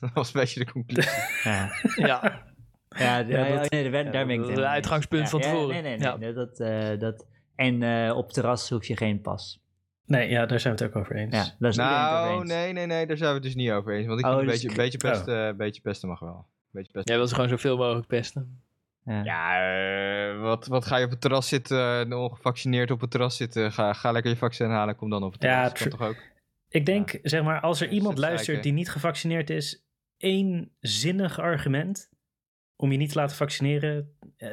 dat 0.00 0.10
was 0.14 0.34
een 0.34 0.40
beetje 0.40 0.64
de 0.64 0.70
conclusie. 0.72 1.12
Ja, 1.42 1.70
Ja, 1.96 2.45
ja, 2.98 3.18
Ja, 3.18 3.46
ja, 3.46 3.58
dat- 3.60 3.70
nee, 3.70 3.90
daar, 3.90 4.10
daar 4.12 4.26
ben 4.26 4.42
ik 4.42 4.48
het 4.48 4.58
uitgangspunt 4.58 5.28
van 5.30 5.40
Ja, 5.40 5.46
ja, 5.46 5.52
tevoren. 5.52 5.74
Nee, 5.74 5.82
nee, 5.82 5.96
nee. 5.96 6.06
Ja. 6.08 6.16
nee, 6.16 6.32
Dat, 6.32 6.60
eh, 6.60 6.98
dat, 6.98 7.26
en 7.56 7.82
eh, 7.82 8.16
op 8.16 8.32
terras 8.32 8.68
hoef 8.70 8.84
je 8.86 8.96
geen 8.96 9.20
pas. 9.20 9.60
Nee, 10.06 10.28
ja, 10.30 10.46
daar 10.46 10.60
zijn 10.60 10.76
we 10.76 10.84
het 10.84 10.94
ook 10.94 11.02
over 11.02 11.16
eens. 11.16 11.34
Ja, 11.34 11.42
daar 11.58 11.70
het 11.70 11.80
over 11.80 11.84
nou, 12.30 12.40
eens. 12.40 12.50
nee, 12.52 12.72
nee, 12.72 12.86
nee, 12.86 13.06
daar 13.06 13.16
zijn 13.16 13.28
we 13.28 13.34
het 13.34 13.44
dus 13.44 13.54
niet 13.54 13.70
over 13.70 13.94
eens. 13.94 14.06
Want 14.06 14.20
ik 14.20 14.26
Oh, 14.26 14.30
vind 14.30 14.42
een 14.42 14.48
dus- 14.52 14.62
beetje, 14.62 14.76
beetje, 14.76 14.98
pesten, 14.98 15.48
eh, 15.48 15.54
beetje 15.56 15.80
pesten 15.80 16.08
mag 16.08 16.20
wel. 16.20 16.46
Beetje 16.70 16.92
pesten. 16.92 17.10
jij 17.12 17.16
wil 17.16 17.26
ze 17.28 17.34
gewoon 17.34 17.50
zoveel 17.50 17.76
mogelijk 17.76 18.06
pesten. 18.06 18.60
Ja. 19.04 19.24
Ja, 19.24 19.70
eh, 20.32 20.40
wat, 20.40 20.66
wat 20.66 20.86
ga 20.86 20.96
je 20.96 21.04
op 21.04 21.10
het 21.10 21.20
terras 21.20 21.48
zitten, 21.48 22.12
ongevaccineerd 22.12 22.90
op 22.90 23.00
het 23.00 23.10
terras 23.10 23.36
zitten? 23.36 23.72
Ga, 23.72 23.92
ga 23.92 24.12
lekker 24.12 24.30
je 24.30 24.36
vaccin 24.36 24.70
halen, 24.70 24.96
kom 24.96 25.10
dan 25.10 25.22
op 25.22 25.32
het 25.32 25.42
Ja, 25.42 25.48
terras. 25.48 25.72
kan 25.72 25.78
true. 25.88 25.98
toch 25.98 26.08
ook? 26.08 26.22
Ik 26.68 26.86
denk, 26.86 27.18
zeg 27.22 27.42
maar, 27.42 27.60
als 27.60 27.80
er 27.80 27.86
Ja, 27.86 27.92
iemand 27.92 28.18
luistert 28.18 28.62
die 28.62 28.72
niet 28.72 28.90
gevaccineerd 28.90 29.50
is, 29.50 29.84
één 30.18 30.70
zinnig 30.80 31.38
argument 31.40 32.10
om 32.76 32.92
je 32.92 32.98
niet 32.98 33.12
te 33.12 33.18
laten 33.18 33.36
vaccineren, 33.36 34.16
eh, 34.36 34.48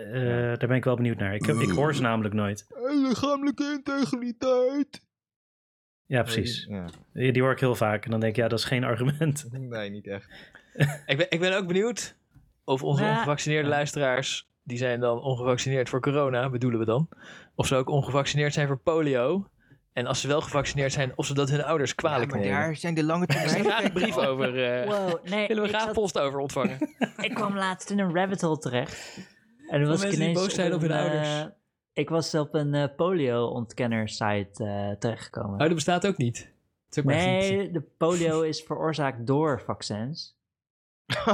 eh, 0.51 0.59
daar 0.59 0.67
ben 0.67 0.77
ik 0.77 0.83
wel 0.83 0.95
benieuwd 0.95 1.17
naar. 1.17 1.35
Ik, 1.35 1.45
heb- 1.45 1.55
ik 1.55 1.69
hoor 1.69 1.95
ze 1.95 2.01
namelijk 2.01 2.33
nooit. 2.33 2.65
Lichamelijke 3.07 3.71
integriteit. 3.77 5.05
Ja, 6.05 6.21
precies. 6.21 6.65
Ja. 6.69 6.85
Die, 7.13 7.31
die 7.31 7.41
hoor 7.41 7.51
ik 7.51 7.59
heel 7.59 7.75
vaak 7.75 8.05
en 8.05 8.11
dan 8.11 8.19
denk 8.19 8.35
ik, 8.35 8.41
ja, 8.41 8.47
dat 8.47 8.59
is 8.59 8.65
geen 8.65 8.83
argument. 8.93 9.47
Nee, 9.51 9.89
niet 9.89 10.07
echt. 10.07 10.29
Ik 11.05 11.17
ben, 11.17 11.25
ik 11.29 11.39
ben 11.39 11.57
ook 11.57 11.67
benieuwd 11.67 12.15
of 12.63 12.83
onze 12.83 13.03
Ja. 13.03 13.09
ongevaccineerde 13.11 13.69
luisteraars, 13.69 14.49
die 14.63 14.77
zijn 14.77 14.99
dan 14.99 15.21
ongevaccineerd 15.21 15.89
voor 15.89 16.01
corona, 16.01 16.49
bedoelen 16.49 16.79
we 16.79 16.85
dan, 16.85 17.09
of 17.55 17.67
ze 17.67 17.75
ook 17.75 17.89
ongevaccineerd 17.89 18.53
zijn 18.53 18.67
voor 18.67 18.77
polio. 18.79 19.47
En 19.93 20.05
als 20.07 20.21
ze 20.21 20.27
wel 20.27 20.41
gevaccineerd 20.41 20.91
zijn, 20.93 21.11
of 21.15 21.25
ze 21.25 21.33
dat 21.33 21.49
hun 21.49 21.63
ouders 21.63 21.95
kwalijk 21.95 22.31
maar 22.31 22.39
nemen. 22.39 22.57
daar 22.59 22.75
zijn 22.75 22.93
de 22.93 23.03
lange 23.03 23.25
Daar 23.25 23.37
termijn. 23.43 23.63
graag 23.63 23.83
een 23.83 23.91
brief 23.91 24.17
over. 24.17 24.63
eh 24.81 24.87
Wow, 24.87 25.25
nee, 25.25 25.47
willen 25.47 25.63
we 25.63 25.69
graag 25.69 25.81
zat- 25.83 25.93
post 25.93 26.19
over 26.19 26.39
ontvangen. 26.39 26.77
ik 27.27 27.33
kwam 27.33 27.55
laatst 27.57 27.89
in 27.89 27.99
een 27.99 28.13
rabbit 28.15 28.41
hole 28.41 28.57
terecht. 28.57 29.17
En 29.67 29.79
dan 29.79 29.89
was 29.89 30.03
ik 30.03 30.11
ineens 30.11 30.39
boos 30.41 30.53
zijn 30.53 30.73
op 30.73 30.81
hun 30.81 30.91
een, 30.91 30.97
ouders. 30.99 31.27
eh, 31.39 31.45
ik 31.93 32.09
was 32.09 32.35
op 32.35 32.53
een 32.53 32.73
eh, 32.73 32.83
polio-ontkenner 32.95 34.09
site 34.09 34.49
eh, 34.63 34.91
terechtgekomen. 34.99 35.53
Oh, 35.53 35.59
dat 35.65 35.73
bestaat 35.73 36.07
ook 36.07 36.17
niet. 36.17 36.51
Ook 36.99 37.03
nee, 37.05 37.71
de 37.71 37.81
polio 37.97 38.41
is 38.41 38.61
veroorzaakt 38.61 39.27
door 39.27 39.61
vaccins. 39.65 40.37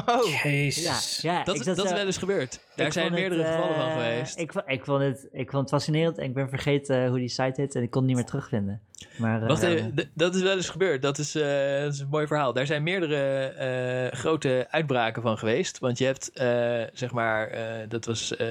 Oh, 0.06 0.42
Jezus. 0.44 1.22
Ja, 1.22 1.32
ja 1.32 1.44
Dat, 1.44 1.64
dat 1.64 1.86
is 1.86 1.92
wel 1.92 2.06
eens 2.06 2.18
gebeurd. 2.18 2.60
Daar 2.76 2.92
zijn 2.92 3.06
het, 3.06 3.14
meerdere 3.14 3.44
gevallen 3.44 3.76
van 3.76 3.86
eh, 3.86 3.94
geweest. 3.94 4.40
Ik, 4.40 4.54
ik, 4.66 4.86
vond 4.86 5.02
het, 5.02 5.28
ik 5.32 5.50
vond 5.50 5.62
het 5.62 5.70
fascinerend 5.70 6.18
en 6.18 6.26
ik 6.26 6.34
ben 6.34 6.50
vergeten 6.50 7.08
hoe 7.08 7.20
die 7.20 7.28
site 7.30 7.62
heet 7.62 7.76
en 7.76 7.84
ik 7.84 7.90
kon 7.90 8.02
het 8.02 8.10
niet 8.10 8.20
meer 8.20 8.26
terugvinden. 8.30 8.82
Maar, 9.18 9.48
Wacht 9.48 9.64
eh, 9.64 9.70
even, 9.70 10.12
dat 10.14 10.36
is 10.36 10.42
wel 10.42 10.56
eens 10.56 10.70
gebeurd. 10.70 11.02
Dat 11.02 11.18
is, 11.18 11.36
eh, 11.36 11.82
dat 11.82 11.94
is 11.94 12.00
een 12.00 12.08
mooi 12.10 12.28
verhaal. 12.28 12.54
Daar 12.54 12.66
zijn 12.66 12.84
meerdere 12.84 13.46
eh, 13.46 14.20
grote 14.20 14.68
uitbraken 14.70 15.22
van 15.22 15.38
geweest. 15.38 15.80
Want 15.80 15.98
je 15.98 16.06
hebt, 16.06 16.32
eh, 16.32 16.84
zeg 16.94 17.12
maar, 17.12 17.48
eh, 17.48 17.90
dat 17.90 18.06
was 18.06 18.36
eh, 18.36 18.48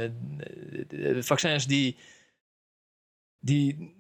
de 0.89 1.23
vaccins 1.23 1.67
die, 1.67 1.97
die 3.39 3.97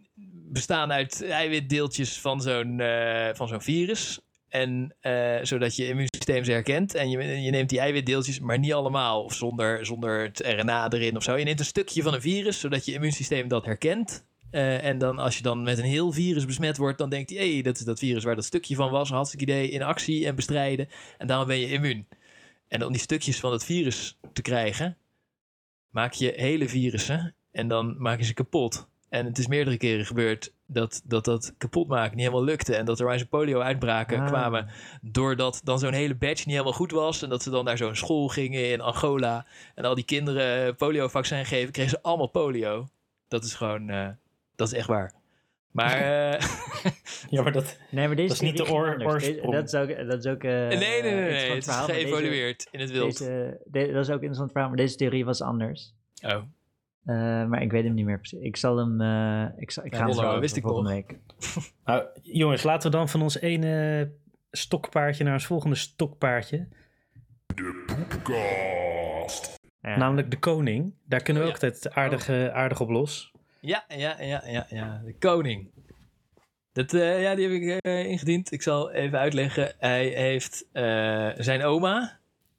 bestaan 0.51 0.93
uit 0.93 1.25
eiwitdeeltjes 1.25 2.21
van 2.21 2.41
zo'n 2.41 2.81
eh, 2.81 3.35
van 3.35 3.49
zo'n 3.49 3.63
virus. 3.63 4.21
En 4.49 4.95
eh, 5.01 5.37
zodat 5.43 5.77
je 5.77 5.87
immuunsysteem 5.87 6.45
ze 6.45 6.53
herkent. 6.53 6.95
En 6.95 7.11
je, 7.11 7.43
je 7.43 7.51
neemt 7.51 7.69
die 7.69 7.81
eiwitdeeltjes, 7.81 8.41
maar 8.41 8.59
niet 8.59 8.73
allemaal. 8.73 9.25
Of 9.25 9.35
zonder, 9.35 9.87
zonder 9.87 10.23
het 10.23 10.41
RNA 10.41 10.91
erin 10.91 11.17
of 11.17 11.23
zo. 11.23 11.37
Je 11.37 11.45
neemt 11.45 11.59
een 11.59 11.65
stukje 11.65 12.03
van 12.03 12.15
een 12.15 12.21
virus, 12.21 12.61
zodat 12.61 12.85
je 12.85 12.93
immuunsysteem 12.93 13.49
dat 13.49 13.65
herkent. 13.65 14.27
Eh, 14.51 14.85
en 14.85 14.99
dan 14.99 15.19
als 15.19 15.37
je 15.37 15.43
dan 15.43 15.63
met 15.63 15.79
een 15.79 15.85
heel 15.85 16.13
virus 16.13 16.45
besmet 16.45 16.77
wordt, 16.77 16.99
dan 16.99 17.11
denkt 17.11 17.31
hij, 17.31 17.39
hé, 17.39 17.53
hey, 17.53 17.63
dat 17.63 17.79
is 17.79 17.85
dat 17.85 17.99
virus 17.99 18.25
waar 18.25 18.35
dat 18.35 18.45
stukje 18.45 18.75
van 18.75 18.91
was, 18.91 19.11
hartstikke 19.11 19.45
idee, 19.45 19.71
in 19.71 19.83
actie 19.83 20.27
en 20.27 20.35
bestrijden. 20.35 20.89
En 21.19 21.27
daarom 21.27 21.47
ben 21.47 21.59
je 21.59 21.69
immuun. 21.69 22.07
En 22.69 22.85
om 22.85 22.93
die 22.93 23.01
stukjes 23.01 23.41
van 23.41 23.53
het 23.53 23.65
virus 23.65 24.19
te 24.33 24.43
krijgen, 24.43 24.97
maak 25.91 26.13
je 26.13 26.33
hele 26.37 26.69
virussen 26.69 27.35
en 27.53 27.69
dan 27.69 27.95
maak 27.99 28.19
je 28.19 28.25
ze 28.25 28.35
kapot. 28.35 28.89
En 29.09 29.27
het 29.27 29.39
is 29.39 29.47
meerdere 29.47 29.77
keren 29.77 30.07
gebeurd 30.07 30.53
dat 30.71 31.03
dat, 31.05 31.25
dat 31.25 31.55
kapot 31.59 31.89
maken 31.89 32.11
niet 32.17 32.27
helemaal 32.27 32.45
lukte. 32.45 32.77
En 32.77 32.85
dat 32.85 32.99
er 32.99 33.05
maar 33.05 33.15
eens 33.15 33.25
polio-uitbraken 33.25 34.21
Ah. 34.21 34.27
kwamen 34.27 34.69
doordat 35.03 35.61
dan 35.65 35.79
zo'n 35.79 35.93
hele 35.93 36.15
batch 36.15 36.39
niet 36.47 36.55
helemaal 36.55 36.73
goed 36.73 36.91
was. 36.91 37.23
En 37.23 37.29
dat 37.29 37.43
ze 37.43 37.51
dan 37.51 37.65
naar 37.65 37.77
zo'n 37.77 37.95
school 37.97 38.29
gingen 38.29 38.71
in 38.71 38.81
Angola. 38.81 39.47
En 39.75 39.85
al 39.85 39.95
die 39.95 40.05
kinderen 40.05 40.77
polio-vaccin 40.77 41.45
geven, 41.47 41.73
kregen 41.73 41.91
ze 41.91 42.03
allemaal 42.03 42.27
polio. 42.29 42.89
Dat 43.29 43.45
is 43.45 43.55
gewoon, 43.55 43.89
eh, 43.91 44.09
dat 44.57 44.67
is 44.67 44.75
echt 44.79 44.87
waar. 44.87 45.13
Maar 45.71 45.95
eh, 46.33 46.41
Ja, 47.31 47.43
maar 47.43 47.53
dat... 47.53 47.79
Nee, 47.91 48.07
maar 48.07 48.17
deze 48.17 48.29
Dat 48.29 48.37
is 48.43 48.49
niet 48.49 48.57
de 48.57 48.71
oor- 48.73 49.03
oorsprong. 49.05 49.53
Dat 49.53 49.65
is 49.65 49.75
ook, 49.75 50.09
dat 50.09 50.25
is 50.25 50.31
ook 50.31 50.43
eh, 50.45 50.51
nee, 50.53 50.77
nee, 50.77 51.03
nee, 51.03 51.15
nee, 51.15 51.51
het 51.55 51.67
is 51.67 51.75
geëvolueerd 51.77 52.69
in 52.71 52.81
het 52.81 52.91
wild. 52.91 53.19
Deze, 53.19 53.61
de- 53.65 53.93
dat 53.93 54.05
is 54.05 54.09
ook 54.09 54.09
een 54.09 54.13
interessant 54.13 54.51
verhaal, 54.51 54.69
maar 54.69 54.79
deze 54.79 54.97
theorie 54.97 55.25
was 55.25 55.43
anders. 55.43 55.93
Oh. 56.23 56.43
Eh, 57.05 57.15
maar 57.47 57.63
ik 57.63 57.71
weet 57.71 57.85
hem 57.85 57.95
niet 57.95 58.05
meer 58.05 58.19
precies. 58.19 58.41
Ik 58.41 58.57
zal 58.57 58.77
hem. 58.77 59.01
eh, 59.01 59.61
ik, 59.61 59.71
zal, 59.71 59.85
ik 59.85 59.93
Ja, 59.93 59.99
ga 59.99 60.05
hem 60.05 60.15
zo 60.15 60.23
over 60.23 60.41
wist 60.41 60.57
ik 60.57 60.63
volgende 60.63 60.91
week. 60.91 61.19
Nou, 61.85 62.05
jongens, 62.23 62.63
laten 62.63 62.91
we 62.91 62.97
dan 62.97 63.09
van 63.09 63.23
ons 63.23 63.41
ene 63.41 64.11
stokpaardje 64.51 65.25
naar 65.25 65.33
ons 65.33 65.47
volgende 65.47 65.77
stokpaardje. 65.77 66.69
Ja. 69.83 69.97
Namelijk 69.97 70.31
de 70.31 70.39
koning. 70.39 70.95
Daar 71.05 71.23
kunnen 71.23 71.43
we 71.43 71.49
Oh, 71.49 71.55
ook 71.55 71.63
altijd 71.63 71.91
aardig, 71.95 72.29
eh, 72.29 72.49
aardig 72.49 72.81
op 72.81 72.89
los. 72.89 73.33
Ja, 73.61 73.85
ja, 73.89 74.21
ja, 74.21 74.43
ja, 74.47 74.67
ja. 74.69 75.03
De 75.05 75.15
koning. 75.19 75.71
Dat, 76.73 76.95
eh, 76.95 77.23
ja, 77.23 77.35
die 77.35 77.49
heb 77.49 77.63
ik 77.63 77.85
ingediend. 78.07 78.53
Ik 78.53 78.63
zal 78.63 78.91
even 78.93 79.19
uitleggen. 79.19 79.73
Hij 79.79 80.07
heeft 80.07 80.69
eh, 80.73 81.31
zijn 81.37 81.63
oma. 81.65 82.19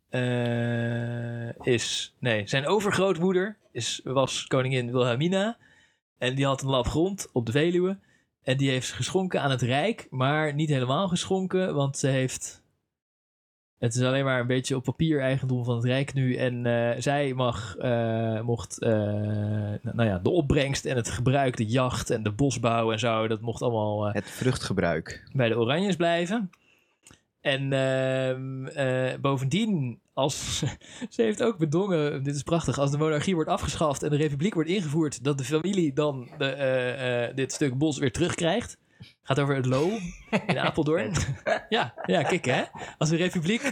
Eh, 0.09 1.65
is. 1.73 2.15
Nee, 2.19 2.47
zijn 2.47 2.67
overgrootmoeder 2.67 3.57
is, 3.71 4.01
was 4.03 4.47
koningin 4.47 4.91
Wilhelmina. 4.91 5.57
En 6.17 6.35
die 6.35 6.45
had 6.45 6.61
een 6.61 6.69
lap 6.69 6.87
grond 6.87 7.29
op 7.33 7.45
de 7.45 7.51
Veluwe. 7.51 7.97
En 8.43 8.57
die 8.57 8.69
heeft 8.69 8.91
geschonken 8.91 9.41
aan 9.41 9.51
het 9.51 9.61
Rijk. 9.61 10.07
Maar 10.09 10.53
niet 10.53 10.69
helemaal 10.69 11.07
geschonken, 11.07 11.75
want 11.75 11.97
ze 11.97 12.07
heeft. 12.07 12.63
Het 13.77 13.95
is 13.95 14.01
alleen 14.01 14.23
maar 14.23 14.39
een 14.39 14.47
beetje 14.47 14.75
op 14.75 14.83
papier 14.83 15.21
eigendom 15.21 15.63
van 15.63 15.75
het 15.75 15.85
Rijk 15.85 16.13
nu. 16.13 16.35
En 16.35 16.65
eh, 16.65 17.01
zij 17.01 17.33
mag, 17.33 17.75
eh, 17.77 18.41
mocht 18.41 18.79
nou 18.79 20.03
ja, 20.03 20.19
de 20.19 20.29
opbrengst 20.29 20.85
en 20.85 20.95
het 20.95 21.09
gebruik, 21.09 21.57
de 21.57 21.65
jacht 21.65 22.09
en 22.09 22.23
de 22.23 22.31
bosbouw 22.31 22.91
en 22.91 22.99
zo. 22.99 23.27
Dat 23.27 23.41
mocht 23.41 23.61
allemaal 23.61 24.05
Het 24.05 24.29
vruchtgebruik. 24.29 25.29
bij 25.33 25.49
de 25.49 25.57
Oranjes 25.57 25.95
blijven. 25.95 26.49
En 27.41 27.73
ehm, 27.73 28.65
eh, 28.65 29.19
bovendien, 29.21 29.99
als, 30.13 30.63
ze 31.09 31.21
heeft 31.21 31.43
ook 31.43 31.57
bedongen, 31.57 32.23
dit 32.23 32.35
is 32.35 32.43
prachtig, 32.43 32.79
als 32.79 32.91
de 32.91 32.97
monarchie 32.97 33.35
wordt 33.35 33.49
afgeschaft 33.49 34.03
en 34.03 34.09
de 34.09 34.15
republiek 34.15 34.53
wordt 34.53 34.69
ingevoerd, 34.69 35.23
dat 35.23 35.37
de 35.37 35.43
familie 35.43 35.93
dan 35.93 36.29
de, 36.37 36.45
eh, 36.45 37.23
eh, 37.23 37.35
dit 37.35 37.51
stuk 37.51 37.77
bos 37.77 37.97
weer 37.97 38.11
terugkrijgt. 38.11 38.77
Gaat 39.23 39.39
over 39.39 39.55
het 39.55 39.65
Loo 39.65 39.89
in 40.47 40.59
Apeldoorn. 40.67 41.13
ja, 41.69 41.93
ja, 42.05 42.23
kijk 42.23 42.45
hè. 42.45 42.63
Als 42.97 43.09
de 43.09 43.15
republiek... 43.15 43.71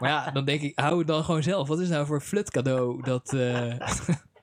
maar 0.00 0.10
ja, 0.10 0.30
dan 0.30 0.44
denk 0.44 0.60
ik, 0.60 0.78
hou 0.78 0.98
het 0.98 1.06
dan 1.06 1.24
gewoon 1.24 1.42
zelf. 1.42 1.68
Wat 1.68 1.80
is 1.80 1.88
nou 1.88 2.06
voor 2.06 2.20
flut 2.20 2.50
cadeau 2.50 3.02
dat... 3.02 3.36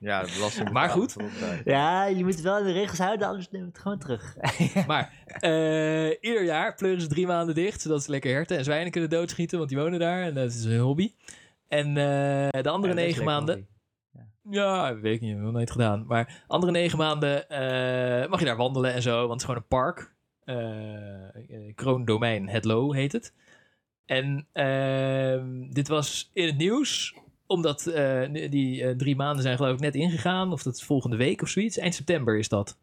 Ja, 0.04 0.22
de 0.22 0.32
belasting. 0.34 0.70
Maar 0.70 0.88
goed. 0.88 1.16
Ja, 1.64 2.06
je 2.06 2.24
moet 2.24 2.40
wel 2.40 2.62
de 2.62 2.72
regels 2.72 2.98
houden, 2.98 3.26
anders 3.26 3.50
neem 3.50 3.64
het 3.64 3.78
gewoon 3.78 3.98
terug. 3.98 4.36
Maar 4.86 5.12
eh, 5.26 6.08
ieder 6.20 6.44
jaar 6.44 6.74
pleuren 6.74 7.00
ze 7.00 7.08
drie 7.08 7.26
maanden 7.26 7.54
dicht, 7.54 7.80
zodat 7.80 8.02
ze 8.02 8.10
lekker 8.10 8.32
herten 8.32 8.56
en 8.56 8.64
zwijnen 8.64 8.90
kunnen 8.92 9.10
doodschieten, 9.10 9.58
want 9.58 9.70
die 9.70 9.78
wonen 9.78 9.98
daar 9.98 10.22
en 10.22 10.34
dat 10.34 10.50
is 10.50 10.64
hun 10.64 10.80
hobby. 10.80 11.12
En 11.68 11.86
eh, 11.88 12.62
de 12.62 12.70
andere 12.70 12.94
Ja, 12.94 13.00
negen 13.00 13.24
maanden, 13.24 13.54
hobby. 13.54 13.72
Ja, 14.56 14.96
weet 14.96 15.14
ik 15.14 15.20
niet, 15.20 15.36
nog 15.36 15.52
nooit 15.52 15.70
gedaan. 15.70 16.04
Maar 16.06 16.42
andere 16.46 16.72
negen 16.72 16.98
maanden 16.98 17.48
eh, 17.48 18.28
mag 18.28 18.38
je 18.38 18.46
daar 18.46 18.56
wandelen 18.56 18.92
en 18.92 19.02
zo, 19.02 19.16
want 19.16 19.30
het 19.30 19.40
is 19.40 19.44
gewoon 19.44 19.60
een 19.60 19.68
park. 19.68 20.12
Eh 20.44 21.14
eh, 21.34 21.74
Kroondomein 21.74 22.48
Hetlo 22.48 22.92
heet 22.92 23.12
het. 23.12 23.34
En 24.06 24.46
ehm, 24.52 25.70
dit 25.70 25.88
was 25.88 26.30
in 26.32 26.46
het 26.46 26.56
nieuws, 26.56 27.14
omdat 27.54 27.86
eh, 27.86 28.20
die 28.50 28.82
eh, 28.84 28.96
drie 28.96 29.16
maanden 29.16 29.42
zijn 29.42 29.56
geloof 29.56 29.74
ik 29.74 29.80
net 29.80 29.94
ingegaan. 29.94 30.52
Of 30.52 30.62
dat 30.62 30.74
is 30.76 30.82
volgende 30.82 31.16
week 31.16 31.42
of 31.42 31.48
zoiets. 31.48 31.78
Eind 31.78 31.94
september 31.94 32.38
is 32.38 32.48
dat. 32.48 32.76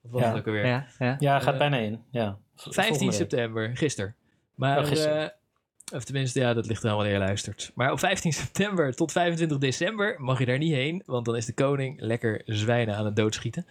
Wat 0.00 0.12
was 0.12 0.20
Ja. 0.22 0.28
het 0.28 0.38
ook 0.38 0.46
alweer? 0.46 0.66
Ja, 0.66 0.86
ja. 0.98 1.16
Ja, 1.18 1.38
gaat 1.40 1.52
Eh, 1.52 1.58
bijna 1.58 1.76
in. 1.76 2.00
Ja. 2.10 2.38
V- 2.54 2.62
15 2.62 2.82
volgende 2.84 3.04
week. 3.04 3.14
september, 3.30 3.76
gisteren. 3.76 4.14
Maar, 4.54 4.78
Oh, 4.78 4.84
gisteren. 4.86 5.22
eh, 5.22 5.96
of 5.96 6.04
tenminste, 6.04 6.40
ja, 6.40 6.54
dat 6.54 6.66
ligt 6.66 6.82
er 6.84 6.94
wanneer 6.94 7.12
je 7.12 7.18
luistert. 7.18 7.72
Maar 7.74 7.92
op 7.92 7.98
15 7.98 8.32
september 8.42 8.94
tot 8.94 9.12
25 9.12 9.58
december 9.58 10.14
mag 10.18 10.38
je 10.38 10.46
daar 10.46 10.58
niet 10.58 10.72
heen, 10.74 11.02
want 11.06 11.24
dan 11.24 11.36
is 11.36 11.46
de 11.46 11.54
koning 11.54 12.00
lekker 12.00 12.42
zwijnen 12.44 12.96
aan 12.96 13.04
het 13.04 13.16
doodschieten. 13.16 13.66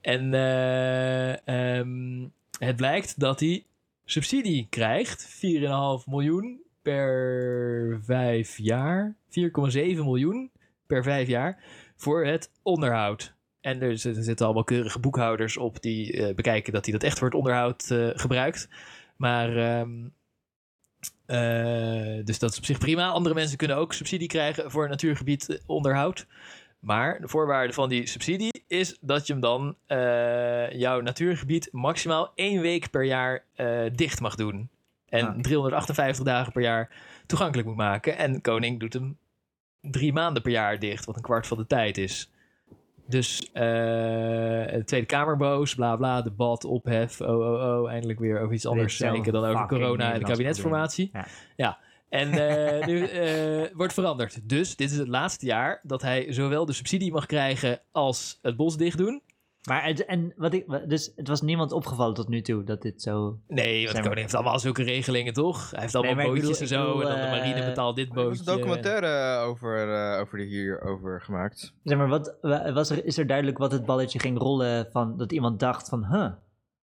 En 0.00 0.34
eh, 0.34 1.46
ehm, 1.78 2.26
het 2.58 2.76
blijkt 2.76 3.20
dat 3.20 3.40
hij 3.40 3.64
subsidie 4.04 4.66
krijgt, 4.70 5.26
4,5 5.28 6.06
miljoen 6.06 6.60
per 6.86 8.00
vijf 8.02 8.58
jaar, 8.58 9.16
4,7 9.28 9.44
miljoen 9.74 10.50
per 10.86 11.02
vijf 11.02 11.28
jaar 11.28 11.62
voor 11.96 12.24
het 12.24 12.50
onderhoud. 12.62 13.34
En 13.60 13.82
er 13.82 13.98
zitten, 13.98 14.46
allemaal 14.46 14.64
keurige 14.64 14.98
boekhouders 14.98 15.56
op 15.56 15.82
die 15.82 16.12
eh, 16.12 16.34
bekijken 16.34 16.72
dat 16.72 16.84
hij 16.84 16.92
dat 16.92 17.02
echt 17.02 17.18
voor 17.18 17.26
het 17.26 17.36
onderhoud 17.36 17.90
eh, 17.90 18.08
gebruikt. 18.12 18.68
Maar, 19.16 19.56
ehm, 19.56 20.08
eh, 21.26 22.24
dus 22.24 22.38
dat 22.38 22.50
is 22.50 22.58
op 22.58 22.64
zich 22.64 22.78
prima. 22.78 23.08
Andere 23.08 23.34
mensen 23.34 23.56
kunnen 23.56 23.76
ook 23.76 23.92
subsidie 23.92 24.28
krijgen 24.28 24.70
voor 24.70 24.88
natuurgebied 24.88 25.62
onderhoud. 25.66 26.26
Maar 26.78 27.20
de 27.20 27.28
voorwaarde 27.28 27.72
van 27.72 27.88
die 27.88 28.06
subsidie 28.06 28.64
is 28.66 28.98
dat 29.00 29.26
je 29.26 29.32
hem 29.32 29.42
dan, 29.42 29.76
jouw 30.78 31.00
natuurgebied, 31.00 31.68
maximaal 31.72 32.32
één 32.34 32.60
week 32.60 32.90
per 32.90 33.04
jaar 33.04 33.44
dicht 33.92 34.20
mag 34.20 34.34
doen. 34.34 34.70
En 35.18 35.26
Ah. 35.26 35.40
358 35.40 36.24
dagen 36.24 36.52
per 36.52 36.62
jaar 36.62 36.90
toegankelijk 37.26 37.68
moet 37.68 37.76
maken. 37.76 38.16
En 38.18 38.40
Koning 38.40 38.80
doet 38.80 38.92
hem 38.92 39.18
drie 39.80 40.12
maanden 40.12 40.42
per 40.42 40.52
jaar 40.52 40.78
dicht, 40.78 41.04
wat 41.04 41.16
een 41.16 41.22
kwart 41.22 41.46
van 41.46 41.56
de 41.56 41.66
tijd 41.66 41.98
is. 41.98 42.30
Dus 43.08 43.50
eh, 43.52 43.62
de 43.62 44.82
Tweede 44.84 45.06
Kamer 45.06 45.36
boos, 45.36 45.74
bla 45.74 45.96
bla, 45.96 46.22
debat, 46.22 46.64
ophef, 46.64 47.20
oh 47.20 47.28
oh 47.28 47.80
oh, 47.82 47.90
eindelijk 47.90 48.18
weer 48.18 48.40
over 48.40 48.54
iets 48.54 48.66
anders 48.66 48.96
zeiken 48.96 49.32
dan 49.32 49.44
over 49.44 49.66
corona 49.66 50.12
en 50.12 50.18
de 50.18 50.24
kabinetsformatie. 50.24 51.08
probleem. 51.08 51.32
Ja. 51.56 51.78
En 52.08 52.30
eh, 52.32 52.86
nu 52.86 53.06
eh, 53.06 53.74
wordt 53.74 53.92
veranderd. 53.92 54.48
Dus 54.48 54.76
dit 54.76 54.90
is 54.90 54.96
het 54.96 55.08
laatste 55.08 55.46
jaar 55.46 55.80
dat 55.82 56.02
hij 56.02 56.26
zowel 56.32 56.66
de 56.66 56.72
subsidie 56.72 57.12
mag 57.12 57.26
krijgen 57.26 57.80
als 57.92 58.38
het 58.42 58.56
bos 58.56 58.76
dicht 58.76 58.98
doen. 58.98 59.22
Maar 59.66 59.84
het, 59.84 60.04
en 60.04 60.32
wat 60.36 60.54
ik, 60.54 60.88
dus 60.88 61.12
het 61.16 61.28
was 61.28 61.40
niemand 61.42 61.72
opgevallen 61.72 62.14
tot 62.14 62.28
nu 62.28 62.40
toe 62.42 62.64
dat 62.64 62.82
dit 62.82 63.02
zo. 63.02 63.38
Nee, 63.48 63.82
want 63.84 63.96
de 63.96 64.02
koning 64.02 64.20
heeft 64.20 64.34
allemaal 64.34 64.58
zulke 64.58 64.82
regelingen, 64.82 65.32
toch? 65.32 65.70
Hij 65.70 65.80
heeft 65.80 65.94
allemaal 65.94 66.12
ik 66.18 66.26
bootjes 66.26 66.42
bedoel- 66.58 66.60
en 66.60 66.84
zo. 66.84 66.86
bedoel, 66.96 67.10
en 67.10 67.16
dan 67.20 67.30
de 67.30 67.36
marine 67.36 67.60
eh, 67.60 67.66
betaalt 67.66 67.96
dit 67.96 68.08
Er 68.08 68.14
was 68.14 68.24
bootje. 68.24 68.50
een 68.50 68.56
documentaire 68.58 69.38
over, 69.44 69.92
eh, 69.94 70.20
over 70.20 70.38
de 70.38 70.44
hierover 70.44 71.20
gemaakt. 71.20 71.74
Zeg 71.82 71.98
maar, 71.98 72.08
wat, 72.08 72.36
wa- 72.42 72.72
was 72.72 72.90
er, 72.90 73.04
is 73.04 73.18
er 73.18 73.26
duidelijk 73.26 73.58
wat 73.58 73.72
het 73.72 73.84
balletje 73.86 74.18
ging 74.18 74.38
rollen 74.38 74.88
van 74.92 75.16
dat 75.16 75.32
iemand 75.32 75.60
dacht 75.60 75.88
van, 75.88 76.04
huh, 76.06 76.30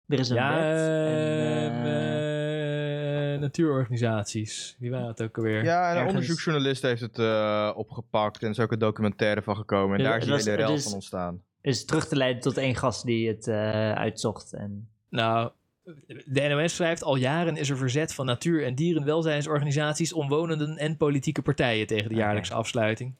er 0.07 0.19
is 0.19 0.29
een 0.29 0.37
Ja, 0.37 0.55
wet. 0.55 0.79
ehm, 0.79 1.75
en, 1.75 1.85
eh, 1.85 3.35
eh, 3.35 3.41
natuurorganisaties. 3.41 4.77
Die 4.79 4.91
waren 4.91 5.07
het 5.07 5.23
ook 5.23 5.37
alweer. 5.37 5.65
Ja, 5.65 5.83
en 5.85 5.91
een 5.91 5.97
ergens- 5.97 6.13
onderzoeksjournalist 6.13 6.83
heeft 6.83 7.01
het 7.01 7.19
eh, 7.19 7.71
opgepakt 7.75 8.39
en 8.41 8.45
er 8.45 8.51
is 8.51 8.61
ook 8.61 8.73
een 8.73 8.79
documentaire 8.79 9.43
van 9.43 9.57
gekomen. 9.57 9.97
En 9.99 10.03
Ja, 10.05 10.11
daar 10.11 10.19
is 10.21 10.29
was- 10.29 10.45
hele 10.45 10.57
rel 10.57 10.71
dus- 10.75 10.83
van 10.85 10.93
ontstaan. 10.93 11.43
Is 11.62 11.84
terug 11.84 12.09
te 12.09 12.16
leiden 12.16 12.43
tot 12.43 12.56
één 12.56 12.74
gast 12.76 13.05
die 13.06 13.28
het 13.28 13.47
eh, 13.48 13.93
uitzocht. 13.93 14.52
En, 14.52 14.89
Nou, 15.09 15.51
de 16.24 16.40
NOS 16.48 16.74
schrijft 16.74 17.02
al 17.05 17.16
jaren 17.16 17.56
is 17.56 17.70
er 17.70 17.76
verzet 17.76 18.14
van 18.14 18.26
natuur- 18.26 18.64
en 18.64 18.74
dierenwelzijnsorganisaties, 18.74 20.12
omwonenden 20.12 20.76
en 20.76 20.97
politieke 20.97 21.43
partijen 21.43 21.86
tegen 21.86 22.09
de 22.09 22.14
jaarlijkse 22.14 22.55
afsluiting. 22.55 23.14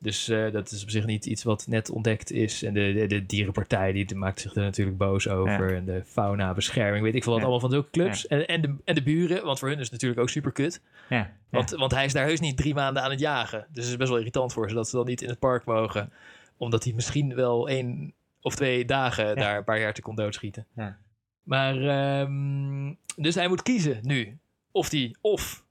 Dus 0.00 0.28
eh, 0.28 0.52
dat 0.52 0.70
is 0.70 0.82
op 0.82 0.90
zich 0.90 1.06
niet 1.06 1.26
iets 1.26 1.42
wat 1.42 1.66
net 1.66 1.90
ontdekt 1.90 2.30
is. 2.30 2.62
En 2.62 2.74
de, 2.74 2.92
de, 2.92 3.06
de 3.06 3.26
dierenpartij 3.26 3.92
die 3.92 4.14
maakt 4.14 4.40
zich 4.40 4.54
er 4.54 4.62
natuurlijk 4.62 4.96
boos 4.98 5.28
over. 5.28 5.74
En 5.74 5.84
de 5.84 6.02
fauna-bescherming, 6.04 7.04
weet 7.04 7.14
ik 7.14 7.22
veel 7.22 7.32
wat 7.32 7.40
Ja. 7.40 7.48
allemaal 7.48 7.68
van 7.68 7.78
zulke 7.78 7.90
clubs. 7.90 8.26
En, 8.26 8.46
en, 8.46 8.60
de, 8.60 8.74
en 8.84 8.94
de 8.94 9.02
buren, 9.02 9.44
want 9.44 9.58
voor 9.58 9.68
hun 9.68 9.76
is 9.78 9.82
het 9.82 9.92
natuurlijk 9.92 10.20
ook 10.20 10.28
super 10.28 10.52
kut. 10.52 10.80
ja, 11.08 11.32
Want, 11.50 11.70
want 11.70 11.92
hij 11.92 12.04
is 12.04 12.12
daar 12.12 12.26
heus 12.26 12.40
niet 12.40 12.56
drie 12.56 12.74
maanden 12.74 13.02
aan 13.02 13.10
het 13.10 13.20
jagen. 13.20 13.66
Dus 13.72 13.82
het 13.82 13.92
is 13.92 13.96
best 13.96 14.08
wel 14.08 14.18
irritant 14.18 14.52
voor 14.52 14.68
ze 14.68 14.74
dat 14.74 14.88
ze 14.88 14.96
dan 14.96 15.06
niet 15.06 15.22
in 15.22 15.28
het 15.28 15.38
park 15.38 15.64
mogen. 15.64 16.12
Omdat 16.58 16.84
hij 16.84 16.92
misschien 16.92 17.34
wel 17.34 17.68
één 17.68 18.12
of 18.40 18.54
twee 18.54 18.84
dagen 18.84 19.36
daar 19.36 19.56
een 19.56 19.64
paar 19.64 19.78
herten 19.78 20.02
kon 20.02 20.14
doodschieten. 20.16 20.66
Ja. 20.76 20.96
Maar, 21.42 21.76
ehm, 21.82 22.94
dus 23.16 23.34
hij 23.34 23.48
moet 23.48 23.62
kiezen 23.62 23.98
nu. 24.02 24.38
Of 24.72 24.90
hij 24.90 25.14
of 25.20 25.64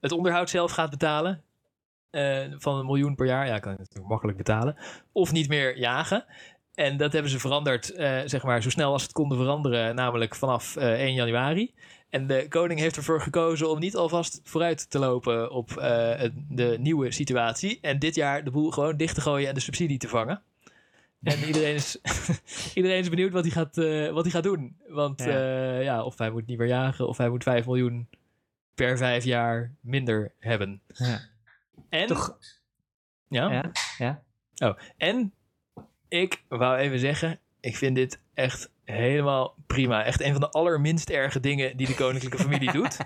het 0.00 0.12
onderhoud 0.12 0.50
zelf 0.50 0.72
gaat 0.72 0.90
betalen. 0.90 1.42
eh, 2.10 2.40
van 2.58 2.78
een 2.78 2.86
miljoen 2.86 3.14
per 3.14 3.26
jaar. 3.26 3.46
Ja, 3.46 3.58
kan 3.58 3.72
je 3.72 3.78
natuurlijk 3.78 4.08
makkelijk 4.08 4.38
betalen. 4.38 4.76
Of 5.12 5.32
niet 5.32 5.48
meer 5.48 5.78
jagen. 5.78 6.24
En 6.74 6.96
dat 6.96 7.12
hebben 7.12 7.30
ze 7.30 7.38
veranderd, 7.38 7.90
eh, 7.92 8.18
zeg 8.24 8.42
maar, 8.42 8.62
zo 8.62 8.70
snel 8.70 8.92
als 8.92 9.02
het 9.02 9.12
konden 9.12 9.38
veranderen. 9.38 9.94
Namelijk 9.94 10.34
vanaf 10.34 10.76
eh, 10.76 11.00
1 11.00 11.14
januari. 11.14 11.74
En 12.10 12.26
de 12.26 12.46
koning 12.48 12.80
heeft 12.80 12.96
ervoor 12.96 13.20
gekozen 13.20 13.70
om 13.70 13.78
niet 13.78 13.96
alvast 13.96 14.40
vooruit 14.44 14.90
te 14.90 14.98
lopen 14.98 15.50
op 15.50 15.76
eh, 15.76 16.28
de 16.48 16.76
nieuwe 16.80 17.10
situatie. 17.10 17.78
En 17.80 17.98
dit 17.98 18.14
jaar 18.14 18.44
de 18.44 18.50
boel 18.50 18.70
gewoon 18.70 18.96
dicht 18.96 19.14
te 19.14 19.20
gooien 19.20 19.48
en 19.48 19.54
de 19.54 19.60
subsidie 19.60 19.98
te 19.98 20.08
vangen. 20.08 20.42
En 21.22 21.38
iedereen 21.46 21.74
is, 21.74 21.98
iedereen 22.74 22.98
is 22.98 23.08
benieuwd 23.08 23.32
wat 23.32 23.42
hij 23.42 23.52
gaat, 23.52 23.78
eh, 23.78 24.12
wat 24.12 24.22
hij 24.22 24.32
gaat 24.32 24.42
doen. 24.42 24.76
Want 24.88 25.22
Ja. 25.22 25.30
ja. 25.30 25.78
ja, 25.78 26.04
of 26.04 26.18
hij 26.18 26.30
moet 26.30 26.46
niet 26.46 26.58
meer 26.58 26.68
jagen, 26.68 27.08
of 27.08 27.16
hij 27.16 27.28
moet 27.28 27.42
5 27.42 27.66
miljoen 27.66 28.08
per 28.74 28.96
vijf 28.98 29.24
jaar 29.24 29.74
minder 29.80 30.32
hebben. 30.38 30.80
Ja. 30.86 31.20
En, 31.88 32.06
Toch, 32.06 32.38
ja, 33.28 33.52
ja, 33.98 34.22
ja. 34.56 34.76
en 34.96 35.32
ik 36.08 36.44
wou 36.48 36.78
even 36.78 36.98
zeggen, 36.98 37.38
ik 37.60 37.76
vind 37.76 37.96
dit 37.96 38.20
echt 38.34 38.70
helemaal 38.90 39.54
prima. 39.66 40.04
Echt 40.04 40.20
een 40.20 40.32
van 40.32 40.40
de 40.40 40.50
allerminst 40.50 41.10
erge 41.10 41.40
dingen 41.40 41.76
die 41.76 41.86
de 41.86 41.94
koninklijke 41.94 42.38
familie 42.38 42.72
doet. 42.78 42.98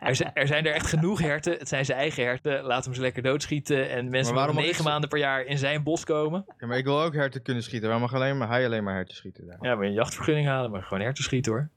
Er 0.00 0.16
zijn, 0.16 0.30
er 0.34 0.46
zijn 0.46 0.66
er 0.66 0.72
echt 0.72 0.86
genoeg 0.86 1.20
herten. 1.20 1.52
Het 1.58 1.68
zijn 1.68 1.84
zijn 1.84 1.98
eigen 1.98 2.24
herten. 2.24 2.62
Laat 2.62 2.84
hem 2.84 2.94
ze 2.94 3.00
lekker 3.00 3.22
doodschieten. 3.22 3.90
En 3.90 4.10
mensen 4.10 4.34
waarom 4.34 4.56
negen 4.56 4.74
ze- 4.74 4.82
maanden 4.82 5.08
per 5.08 5.18
jaar 5.18 5.44
in 5.44 5.58
zijn 5.58 5.82
bos 5.82 6.04
komen. 6.04 6.44
Ja, 6.58 6.66
maar 6.66 6.78
ik 6.78 6.84
wil 6.84 7.02
ook 7.02 7.14
herten 7.14 7.42
kunnen 7.42 7.62
schieten. 7.62 7.88
Waarom 7.88 8.08
mag 8.10 8.14
alleen 8.20 8.38
maar, 8.38 8.48
hij 8.48 8.64
alleen 8.64 8.84
maar 8.84 8.94
herten 8.94 9.16
schieten 9.16 9.46
daar? 9.46 9.58
Ja, 9.60 9.70
je 9.82 9.86
een 9.86 9.92
jachtvergunning 9.92 10.46
halen, 10.46 10.70
maar 10.70 10.82
gewoon 10.82 11.02
herten 11.02 11.24
schieten 11.24 11.52
hoor. 11.52 11.68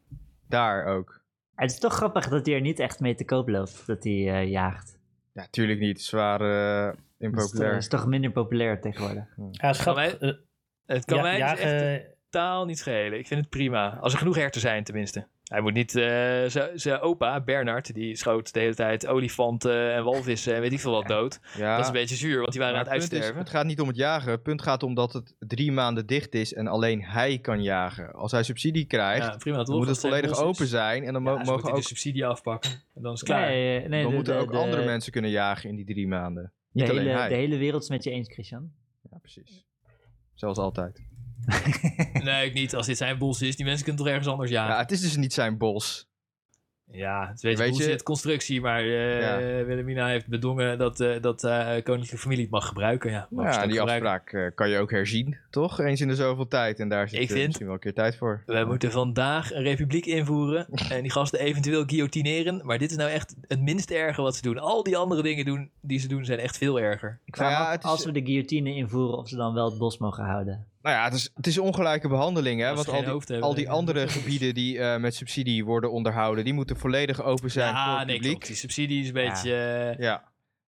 Daar 0.50 0.86
ook. 0.86 1.22
Het 1.56 1.72
is 1.72 1.80
toch 1.80 1.94
grappig 1.94 2.28
dat 2.30 2.46
hij 2.46 2.56
er 2.56 2.62
niet 2.62 2.80
echt 2.80 3.00
mee 3.00 3.16
te 3.16 3.26
koop 3.26 3.50
loopt, 3.50 3.84
dat 3.88 4.04
hij 4.04 4.14
eh, 4.42 4.50
jaagt. 4.50 5.00
Ja, 5.34 5.48
tuurlijk 5.52 5.80
niet. 5.80 6.02
Zwaar 6.02 6.42
eh 6.42 6.86
Dat 6.86 6.96
is, 7.18 7.28
impopulair. 7.28 7.76
is 7.78 7.88
toch 7.88 8.06
minder 8.06 8.32
populair 8.32 8.82
tegenwoordig. 8.82 9.24
Ja. 9.52 9.72
Kan 9.84 10.00
eh, 10.00 10.34
Het 10.86 11.06
kan 11.06 11.18
ja, 11.18 11.24
mij 11.24 11.32
dus 11.32 11.40
jagen- 11.40 11.94
echt 11.94 12.06
totaal 12.32 12.66
niet 12.66 12.78
schelen. 12.80 13.20
Ik 13.20 13.28
vind 13.28 13.40
het 13.42 13.50
prima. 13.50 13.98
Als 14.02 14.14
er 14.14 14.20
genoeg 14.20 14.36
herten 14.36 14.62
zijn 14.62 14.84
tenminste. 14.84 15.28
Hij 15.44 15.62
moet 15.62 15.74
niet... 15.74 15.96
eh, 15.96 16.04
z- 16.48 16.74
Zijn 16.74 17.00
opa, 17.00 17.42
Bernard, 17.42 17.94
die 17.94 18.16
schoot 18.16 18.54
de 18.54 18.60
hele 18.60 18.76
tijd 18.76 19.08
olifanten 19.08 19.94
en 19.94 20.04
walvissen 20.04 20.56
en 20.56 20.62
weet 20.62 20.72
ik 20.72 20.80
veel 20.80 20.92
wat 20.92 21.08
dood. 21.08 21.40
ja. 21.58 21.72
Dat 21.72 21.80
is 21.82 21.88
een 21.88 21.94
beetje 21.94 22.16
zuur, 22.16 22.40
want 22.40 22.52
die 22.52 22.60
waren 22.62 22.76
Maar 22.76 22.86
aan 22.86 22.92
het 22.92 23.00
punt 23.00 23.12
is, 23.12 23.18
uitsterven. 23.18 23.44
het 23.44 23.50
gaat 23.58 23.66
niet 23.66 23.80
om 23.82 23.88
het 23.88 23.96
jagen. 23.98 24.32
Het 24.32 24.44
punt 24.44 24.62
gaat 24.62 24.84
om 24.84 24.94
dat 24.94 25.14
het 25.14 25.36
drie 25.40 25.72
maanden 25.72 26.06
dicht 26.06 26.34
is 26.34 26.54
en 26.54 26.68
alleen 26.68 27.04
hij 27.04 27.40
kan 27.40 27.62
jagen. 27.64 28.14
Als 28.14 28.32
hij 28.32 28.44
subsidie 28.44 28.86
krijgt, 28.86 29.26
Ja, 29.28 29.38
prima 29.38 29.58
toch? 29.58 29.66
dan 29.68 29.78
moet 29.78 29.88
het 29.88 30.00
volledig 30.00 30.38
open 30.38 30.68
zijn. 30.68 31.04
En 31.04 31.14
dan 31.14 31.22
mo- 31.22 31.38
Ja, 31.38 31.44
ze 31.46 31.52
mogen 31.52 31.70
ook, 31.70 31.76
de 31.76 31.82
subsidie 31.84 32.26
afpakken. 32.26 32.72
En 32.96 33.02
dan 33.02 33.14
is 33.14 33.20
het 33.20 33.30
klaar. 33.30 33.48
Nee, 33.50 33.88
nee, 33.88 34.02
dan 34.02 34.10
de- 34.10 34.16
moeten 34.16 34.34
de- 34.34 34.40
ook 34.40 34.52
de- 34.52 34.58
andere 34.58 34.86
mensen 34.86 35.12
kunnen 35.12 35.32
jagen 35.32 35.70
in 35.70 35.76
die 35.76 35.86
drie 35.86 36.08
maanden. 36.08 36.52
Niet 36.72 36.86
de 36.86 36.92
alleen 36.92 37.06
hele, 37.06 37.18
hij. 37.18 37.30
de 37.30 37.36
hele 37.36 37.58
wereld 37.58 37.84
is 37.84 37.90
met 37.90 38.04
je 38.04 38.10
eens, 38.12 38.30
Christian. 38.34 38.72
Ja, 39.12 39.18
precies. 39.18 39.66
Zoals 40.34 40.58
altijd. 40.58 41.10
Nee, 42.24 42.46
ik 42.46 42.54
niet. 42.54 42.76
Als 42.76 42.86
dit 42.86 42.98
zijn 42.98 43.18
bos 43.18 43.42
is, 43.42 43.56
die 43.56 43.66
mensen 43.66 43.84
kunnen 43.86 44.02
toch 44.04 44.12
ergens 44.12 44.28
anders 44.32 44.50
Ja, 44.52 44.62
jagen. 44.66 44.78
het 44.82 44.92
is 44.92 45.02
dus 45.02 45.16
niet 45.16 45.34
zijn 45.34 45.58
bos. 45.58 46.10
Ja, 46.94 47.28
het 47.28 47.36
is 47.38 47.44
een 47.44 47.50
beetje 47.50 47.64
Weet 47.64 47.74
je- 47.78 47.82
bullshit 47.84 48.04
constructie, 48.04 48.62
maar 48.62 48.80
eh, 48.82 49.22
Ja. 49.22 49.38
Wilhelmina 49.66 50.08
heeft 50.08 50.28
bedongen 50.28 50.78
dat, 50.78 51.00
eh 51.00 51.22
dat 51.22 51.44
eh 51.44 51.62
koninklijke 51.62 52.18
familie 52.18 52.42
het 52.44 52.52
mag 52.52 52.68
gebruiken. 52.68 53.12
Ja, 53.12 53.28
mag 53.30 53.46
Ja, 53.56 53.68
die 53.68 53.78
gebruiken. 53.78 54.10
afspraak 54.10 54.34
eh, 54.34 54.56
kan 54.56 54.70
je 54.70 54.78
ook 54.78 54.92
herzien, 54.92 55.38
toch? 55.50 55.80
Eens 55.80 56.02
in 56.02 56.08
de 56.08 56.16
zoveel 56.16 56.48
tijd. 56.48 56.80
En 56.80 56.90
daar 56.90 57.10
zit 57.10 57.20
Ik 57.22 57.30
vind- 57.30 57.46
misschien 57.46 57.66
wel 57.66 57.76
een 57.76 57.82
keer 57.82 57.94
tijd 57.94 58.16
voor. 58.18 58.44
We 58.46 58.64
moeten 58.68 58.92
vandaag 58.92 59.54
een 59.54 59.62
republiek 59.64 60.06
invoeren 60.06 60.68
en 60.90 61.02
die 61.02 61.12
gasten 61.12 61.40
eventueel 61.40 61.84
guillotineren. 61.86 62.66
Maar 62.66 62.78
dit 62.78 62.92
is 62.92 62.98
nou 62.98 63.10
echt 63.10 63.36
het 63.48 63.62
minst 63.62 63.92
erge 63.92 64.22
wat 64.22 64.36
ze 64.36 64.42
doen. 64.42 64.58
Al 64.60 64.84
die 64.84 64.98
andere 64.98 65.22
dingen 65.24 65.46
doen, 65.46 65.70
die 65.82 66.00
ze 66.00 66.08
doen 66.08 66.26
zijn 66.26 66.40
echt 66.40 66.58
veel 66.58 66.80
erger. 66.80 67.20
Ik 67.26 67.36
vraag 67.36 67.50
Nou 67.50 67.62
ja, 67.62 67.68
me 67.68 67.68
af, 67.68 67.76
het 67.76 67.84
is- 67.84 67.90
als 67.90 68.06
we 68.06 68.12
de 68.12 68.26
guillotine 68.26 68.76
invoeren, 68.76 69.18
of 69.18 69.28
ze 69.30 69.36
dan 69.36 69.54
wel 69.54 69.70
het 69.70 69.78
bos 69.78 69.98
mogen 69.98 70.24
houden. 70.24 70.66
Nou 70.82 70.96
ja, 70.96 71.04
het 71.04 71.14
is, 71.14 71.30
het 71.34 71.48
is 71.48 71.58
ongelijke 71.58 72.08
behandeling, 72.08 72.62
hè? 72.62 72.76
Want 72.76 72.88
al 72.90 73.00
die, 73.02 73.10
hoofd 73.10 73.28
hebben, 73.28 73.48
al 73.48 73.54
die 73.56 73.66
dan- 73.66 73.74
andere 73.74 74.08
gebieden 74.08 74.54
die 74.54 74.80
eh, 74.80 75.00
met 75.00 75.16
subsidie 75.16 75.66
worden 75.66 75.92
onderhouden, 75.92 76.44
die 76.44 76.54
moeten 76.54 76.78
volledig 76.78 77.22
open 77.24 77.52
zijn 77.52 77.68
voor 77.70 77.78
Ja, 77.78 77.98
het 77.98 78.06
nee, 78.08 78.16
publiek. 78.16 78.32
klopt. 78.32 78.48
Die 78.48 78.56
subsidie 78.56 79.02
is 79.02 79.08
een 79.08 79.14
beetje 79.14 79.54
eh, 79.56 79.98
Ja, 80.00 80.24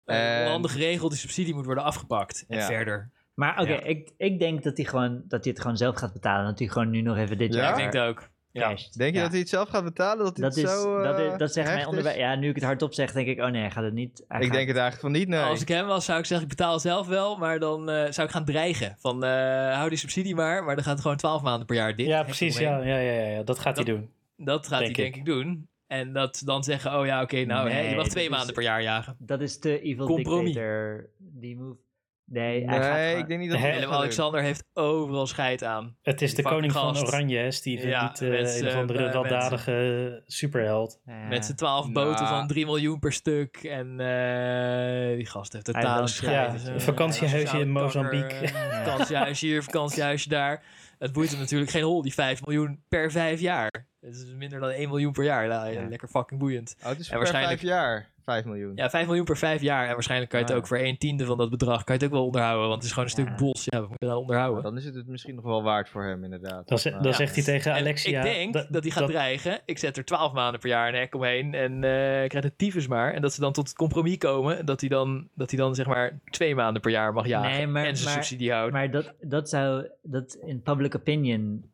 eh, 0.05 0.39
En- 0.39 0.45
onhandig 0.45 0.71
geregeld. 0.71 1.11
Die 1.11 1.19
subsidie 1.19 1.53
moet 1.53 1.65
worden 1.65 1.83
afgepakt. 1.83 2.45
En 2.47 2.57
Ja. 2.57 2.65
verder. 2.65 3.11
Maar 3.33 3.59
oké, 3.61 3.71
Ja. 3.73 3.81
ik, 3.83 4.11
ik 4.17 4.39
denk 4.39 4.63
dat 4.63 4.77
hij, 4.77 4.85
gewoon, 4.85 5.23
dat 5.27 5.43
hij 5.43 5.53
het 5.53 5.61
gewoon 5.61 5.77
zelf 5.77 5.95
gaat 5.95 6.13
betalen. 6.13 6.45
Dat 6.45 6.59
hij 6.59 6.67
gewoon 6.67 6.89
nu 6.89 7.01
nog 7.01 7.17
even 7.17 7.37
dit 7.37 7.53
Ja? 7.53 7.59
jaar 7.59 7.69
ik 7.69 7.75
denk 7.77 7.93
het 7.93 8.01
ook. 8.01 8.29
Ja. 8.53 8.67
Denk 8.67 9.11
je 9.13 9.17
Ja. 9.17 9.21
dat 9.21 9.31
hij 9.31 9.39
het 9.39 9.49
zelf 9.49 9.69
gaat 9.69 9.83
betalen? 9.83 10.33
Dat, 10.33 10.55
is, 10.57 10.69
zo, 10.71 11.01
dat, 11.03 11.17
eh, 11.19 11.25
is- 11.31 11.37
dat 11.37 11.53
zegt 11.53 11.67
mij 11.67 11.75
hecht 11.75 11.87
onderweg. 11.87 12.13
is? 12.13 12.19
Ja, 12.19 12.35
nu 12.35 12.49
ik 12.49 12.55
het 12.55 12.63
hardop 12.63 12.93
zeg, 12.93 13.11
denk 13.11 13.27
ik, 13.27 13.39
oh 13.39 13.47
nee, 13.47 13.61
hij 13.61 13.71
gaat 13.71 13.83
het 13.83 13.93
niet. 13.93 14.23
hij 14.27 14.39
Ik 14.39 14.45
gaat- 14.45 14.53
denk 14.55 14.67
het 14.67 14.77
eigenlijk 14.77 14.99
van 14.99 15.11
niet, 15.21 15.27
nee. 15.27 15.39
Als 15.41 15.61
ik 15.61 15.67
hem 15.67 15.85
was, 15.85 16.05
zou 16.05 16.19
ik 16.19 16.25
zeggen, 16.25 16.47
ik 16.49 16.55
betaal 16.57 16.79
zelf 16.79 17.07
wel. 17.07 17.37
Maar 17.37 17.59
dan 17.59 17.89
eh, 17.89 18.11
zou 18.11 18.27
ik 18.27 18.33
gaan 18.33 18.45
dreigen. 18.45 18.95
Van, 18.99 19.23
eh, 19.23 19.75
hou 19.75 19.89
die 19.89 19.97
subsidie 19.97 20.35
maar. 20.35 20.63
Maar 20.63 20.75
dan 20.75 20.83
gaat 20.83 20.93
het 20.93 21.01
gewoon 21.01 21.17
12 21.17 21.41
maanden 21.41 21.65
per 21.65 21.75
jaar 21.75 21.95
dit. 21.95 22.07
Ja, 22.07 22.23
precies. 22.23 22.57
Ja, 22.57 22.77
ja, 22.83 22.97
ja, 22.97 23.27
ja. 23.27 23.43
Dat 23.43 23.59
gaat 23.59 23.75
hij 23.75 23.85
doen. 23.85 24.09
Dat 24.37 24.67
gaat 24.67 24.79
Denk 24.79 24.95
hij 24.95 25.03
denk 25.03 25.15
ik. 25.15 25.19
ik 25.21 25.25
doen. 25.25 25.67
En 25.87 26.13
dat 26.13 26.41
dan 26.45 26.63
zeggen, 26.63 26.99
oh 26.99 27.05
ja, 27.05 27.21
oké, 27.21 27.45
nou, 27.45 27.69
hè, 27.69 27.79
je 27.79 27.87
Nee, 27.87 27.95
mag 27.95 28.07
twee 28.07 28.23
is- 28.23 28.29
maanden 28.29 28.53
per 28.53 28.63
jaar 28.63 28.81
jagen. 28.81 29.15
Dat 29.19 29.41
is 29.41 29.59
te 29.59 29.81
evil 29.81 30.05
Compromis. 30.05 30.45
dictator. 30.53 31.09
Die 31.17 31.55
move. 31.57 31.77
Nee, 32.25 32.67
gaat 32.67 33.17
ik 33.17 33.27
denk 33.27 33.39
niet 33.39 33.51
dat. 33.51 33.59
Willem-Alexander 33.61 34.41
heeft 34.41 34.63
overal 34.73 35.27
scheid 35.27 35.63
aan. 35.63 35.97
Het 36.01 36.21
is 36.21 36.35
de 36.35 36.41
koning 36.41 36.71
van. 36.71 36.97
Oranje, 36.97 37.37
hè, 37.37 37.51
Steven? 37.51 37.87
Ja, 37.89 38.07
Niet 38.07 38.21
eh, 38.21 38.29
met 38.29 38.55
een 38.61 38.67
of 38.67 38.73
andere 38.73 39.05
z'n- 39.05 39.11
weldadige 39.11 40.21
superheld. 40.25 40.99
Ja. 41.05 41.27
Met 41.27 41.45
z'n 41.45 41.53
twaalf 41.55 41.87
Nou. 41.89 42.07
boten 42.07 42.27
van 42.27 42.47
3 42.47 42.65
miljoen 42.65 42.99
per 42.99 43.13
stuk. 43.13 43.57
En 43.57 43.99
eh, 43.99 45.15
die 45.15 45.25
gast 45.25 45.53
heeft 45.53 45.65
totale 45.65 45.97
dan- 45.97 46.07
scheid. 46.07 46.61
ja, 46.63 46.67
een 46.69 46.75
eh, 46.75 46.79
vakantiehuisje 46.81 47.59
in 47.59 47.69
Mozambique. 47.71 48.33
eh, 48.35 48.53
vakantiehuisje 48.83 49.45
hier, 49.45 49.63
vakantiehuisje 49.63 50.29
daar. 50.29 50.63
Het 50.99 51.11
boeit 51.13 51.29
hem 51.29 51.39
natuurlijk 51.39 51.71
geen 51.71 51.83
hol, 51.83 52.01
die 52.01 52.13
5 52.13 52.45
miljoen 52.45 52.83
per 52.87 53.11
vijf 53.11 53.39
jaar. 53.39 53.87
Het 53.99 54.15
is 54.15 54.33
minder 54.35 54.59
dan 54.59 54.69
1 54.69 54.89
miljoen 54.89 55.11
per 55.11 55.23
jaar. 55.23 55.47
Nou, 55.47 55.69
Ja. 55.71 55.87
Lekker 55.87 56.07
fucking 56.07 56.39
boeiend. 56.39 56.75
Oh, 56.81 56.85
het 56.89 56.99
is 56.99 57.05
En 57.05 57.09
per 57.09 57.17
waarschijnlijk- 57.17 57.59
vijf 57.59 57.71
jaar. 57.71 58.11
5 58.25 58.45
miljoen. 58.45 58.71
Ja, 58.75 58.89
5 58.89 59.05
miljoen 59.05 59.25
per 59.25 59.37
vijf 59.37 59.61
jaar. 59.61 59.87
En 59.87 59.93
waarschijnlijk 59.93 60.29
kan 60.29 60.39
je 60.39 60.45
het 60.45 60.53
Ah, 60.55 60.59
ook 60.61 60.67
voor 60.67 60.77
1 60.77 60.97
tiende 60.97 61.25
van 61.25 61.37
dat 61.37 61.49
bedrag 61.49 61.83
kan 61.83 61.95
je 61.95 62.01
het 62.01 62.03
ook 62.11 62.17
wel 62.17 62.25
onderhouden. 62.25 62.67
Want 62.67 62.73
het 62.75 62.83
is 62.83 62.91
gewoon 62.91 63.09
een 63.09 63.23
Ja. 63.23 63.23
stuk 63.31 63.37
bos. 63.47 63.63
Ja, 63.65 63.81
we 63.81 63.87
moeten 63.87 64.07
dat 64.07 64.17
onderhouden. 64.17 64.63
Dan 64.63 64.77
is 64.77 64.85
het 64.85 64.95
het 64.95 65.07
misschien 65.07 65.35
nog 65.35 65.43
wel 65.43 65.63
waard 65.63 65.89
voor 65.89 66.03
hem, 66.03 66.23
inderdaad. 66.23 66.67
Dan, 66.67 66.79
dan 66.83 67.01
Ja. 67.03 67.11
zegt 67.11 67.35
hij 67.35 67.43
tegen 67.43 67.71
En 67.71 67.77
Alexia... 67.79 68.23
ik 68.23 68.33
denk 68.33 68.53
dat, 68.73 68.83
hij 68.83 68.91
gaat 68.91 69.07
dreigen. 69.07 69.61
Ik 69.65 69.77
zet 69.77 69.97
er 69.97 70.05
12 70.05 70.33
maanden 70.33 70.59
per 70.59 70.69
jaar 70.69 70.87
een 70.87 70.99
hek 70.99 71.15
omheen. 71.15 71.53
En 71.53 71.73
eh 71.73 72.27
krijg 72.29 72.43
het 72.43 72.57
tyfus 72.57 72.87
maar. 72.87 73.13
En 73.13 73.21
dat 73.21 73.33
ze 73.33 73.39
dan 73.39 73.53
tot 73.53 73.67
het 73.67 73.77
compromis 73.77 74.17
komen. 74.17 74.65
Dat 74.65 74.79
hij 74.79 74.89
dan, 74.89 75.27
dat 75.35 75.49
hij 75.51 75.59
dan 75.59 75.75
zeg 75.75 75.85
maar 75.85 76.19
twee 76.25 76.55
maanden 76.55 76.81
per 76.81 76.91
jaar 76.91 77.13
mag 77.13 77.27
jagen. 77.27 77.51
Nee, 77.51 77.67
maar- 77.67 77.85
en 77.85 77.97
zijn 77.97 78.15
maar- 78.15 78.23
subsidie 78.23 78.51
houdt. 78.51 78.73
Maar 78.73 78.91
dat, 78.91 79.13
dat 79.21 79.49
zou, 79.49 79.87
dat 80.01 80.37
in 80.45 80.61
public 80.61 80.95
opinion 80.95 81.71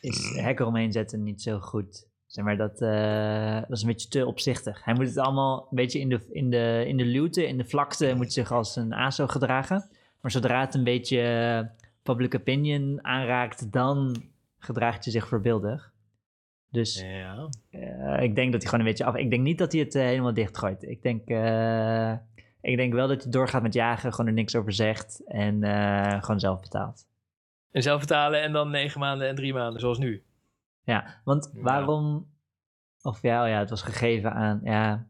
is 0.00 0.36
hek 0.40 0.60
eromheen 0.60 0.92
zetten 0.92 1.22
niet 1.22 1.42
zo 1.42 1.58
goed. 1.58 2.06
Zeg 2.36 2.44
maar, 2.44 2.56
dat, 2.56 2.80
eh, 2.80 3.60
dat 3.60 3.76
is 3.76 3.82
een 3.82 3.88
beetje 3.88 4.08
te 4.08 4.26
opzichtig. 4.26 4.84
Hij 4.84 4.94
moet 4.94 5.06
het 5.06 5.18
allemaal 5.18 5.66
een 5.70 5.76
beetje 5.76 5.98
in 5.98 6.08
de, 6.08 6.20
in 6.30 6.50
de, 6.50 6.84
in 6.86 6.96
de 6.96 7.04
luwte, 7.04 7.46
in 7.46 7.56
de 7.56 7.64
vlakte, 7.64 8.14
moet 8.14 8.32
zich 8.32 8.52
als 8.52 8.76
een 8.76 8.92
ASO 8.92 9.26
gedragen. 9.26 9.88
Maar 10.20 10.30
zodra 10.30 10.60
het 10.60 10.74
een 10.74 10.84
beetje 10.84 11.20
eh, 11.20 11.84
public 12.02 12.34
opinion 12.34 12.98
aanraakt, 13.04 13.72
dan 13.72 14.16
gedraagt 14.58 15.04
hij 15.04 15.12
zich 15.12 15.28
voorbeeldig. 15.28 15.92
Dus 16.70 17.00
ja. 17.00 17.48
eh, 17.70 18.22
ik 18.22 18.34
denk 18.34 18.52
dat 18.52 18.62
hij 18.62 18.70
gewoon 18.70 18.86
een 18.86 18.90
beetje 18.90 19.04
af... 19.04 19.14
Ik 19.16 19.30
denk 19.30 19.42
niet 19.42 19.58
dat 19.58 19.72
hij 19.72 19.80
het 19.80 19.94
eh, 19.94 20.02
helemaal 20.02 20.34
dichtgooit. 20.34 20.82
Ik 20.82 21.02
denk, 21.02 21.28
eh, 21.28 22.12
ik 22.60 22.76
denk 22.76 22.92
wel 22.92 23.08
dat 23.08 23.22
hij 23.22 23.32
doorgaat 23.32 23.62
met 23.62 23.74
jagen, 23.74 24.10
gewoon 24.10 24.26
er 24.26 24.32
niks 24.32 24.56
over 24.56 24.72
zegt 24.72 25.22
en 25.26 25.62
eh, 25.62 26.22
gewoon 26.22 26.40
zelf 26.40 26.60
betaalt. 26.60 27.06
En 27.70 27.82
zelf 27.82 28.00
betalen 28.00 28.42
en 28.42 28.52
dan 28.52 28.70
9 28.70 29.00
maanden 29.00 29.28
en 29.28 29.34
3 29.34 29.52
maanden, 29.52 29.80
zoals 29.80 29.98
nu. 29.98 30.24
Ja, 30.86 31.20
want 31.24 31.50
Ja. 31.54 31.60
waarom... 31.62 32.34
Of 33.02 33.22
ja, 33.22 33.42
oh 33.42 33.48
ja, 33.48 33.58
het 33.58 33.70
was 33.70 33.82
gegeven 33.82 34.32
aan... 34.32 34.60
Ja, 34.62 35.06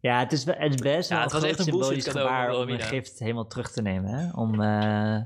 ja 0.00 0.18
het, 0.18 0.32
is, 0.32 0.44
wel- 0.44 0.54
het 0.58 0.74
is 0.74 0.80
best 0.80 1.08
Ja, 1.08 1.14
wel 1.14 1.24
het 1.24 1.32
een 1.34 1.40
was 1.40 1.48
groot 1.48 1.50
echt 1.50 1.58
een 1.58 1.64
symbolisch 1.64 2.06
gebaar 2.08 2.54
om 2.56 2.68
een 2.68 2.80
gift 2.80 3.18
helemaal 3.18 3.46
terug 3.46 3.70
te 3.72 3.82
nemen. 3.82 4.10
Hè? 4.10 4.30
Om, 4.32 4.52
eh, 4.52 5.22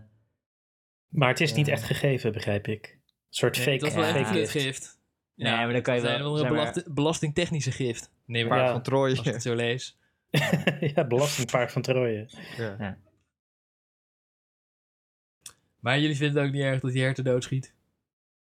Maar 1.08 1.28
het 1.28 1.40
is 1.40 1.52
niet 1.54 1.66
Ja. 1.66 1.72
echt 1.72 1.82
gegeven, 1.82 2.32
begrijp 2.32 2.66
ik. 2.66 2.86
Een 2.92 3.00
soort 3.28 3.56
Nee, 3.56 3.64
fake, 3.64 3.78
dat 3.78 3.92
was 3.94 4.04
wel 4.04 4.14
ja. 4.14 4.18
echt 4.18 4.26
fake 4.26 4.40
een 4.40 4.48
gift. 4.48 4.64
gift. 4.64 5.00
Nee, 5.34 5.52
maar 5.52 5.72
dan 5.72 5.82
kan 5.82 5.94
je 5.94 6.00
wel, 6.00 6.38
een 6.46 6.54
maar- 6.54 6.84
belastingtechnische 6.90 7.70
gift. 7.72 8.10
Nee, 8.24 8.44
maar 8.46 8.58
Paard 8.58 8.60
Ja. 8.62 8.82
van 8.82 8.92
als 9.02 9.12
ik 9.12 9.14
Troje. 9.18 9.32
het 9.32 9.42
zo 9.42 9.54
lees. 9.54 9.98
ja, 10.94 11.06
belastingpaard 11.06 11.72
van 11.72 11.82
Troje. 11.82 12.28
Ja. 12.56 12.98
Maar 15.80 15.98
jullie 15.98 16.16
vinden 16.16 16.36
het 16.36 16.46
ook 16.46 16.54
niet 16.54 16.62
erg 16.62 16.80
dat 16.80 16.92
die 16.92 17.02
herten 17.02 17.24
doodschiet? 17.24 17.74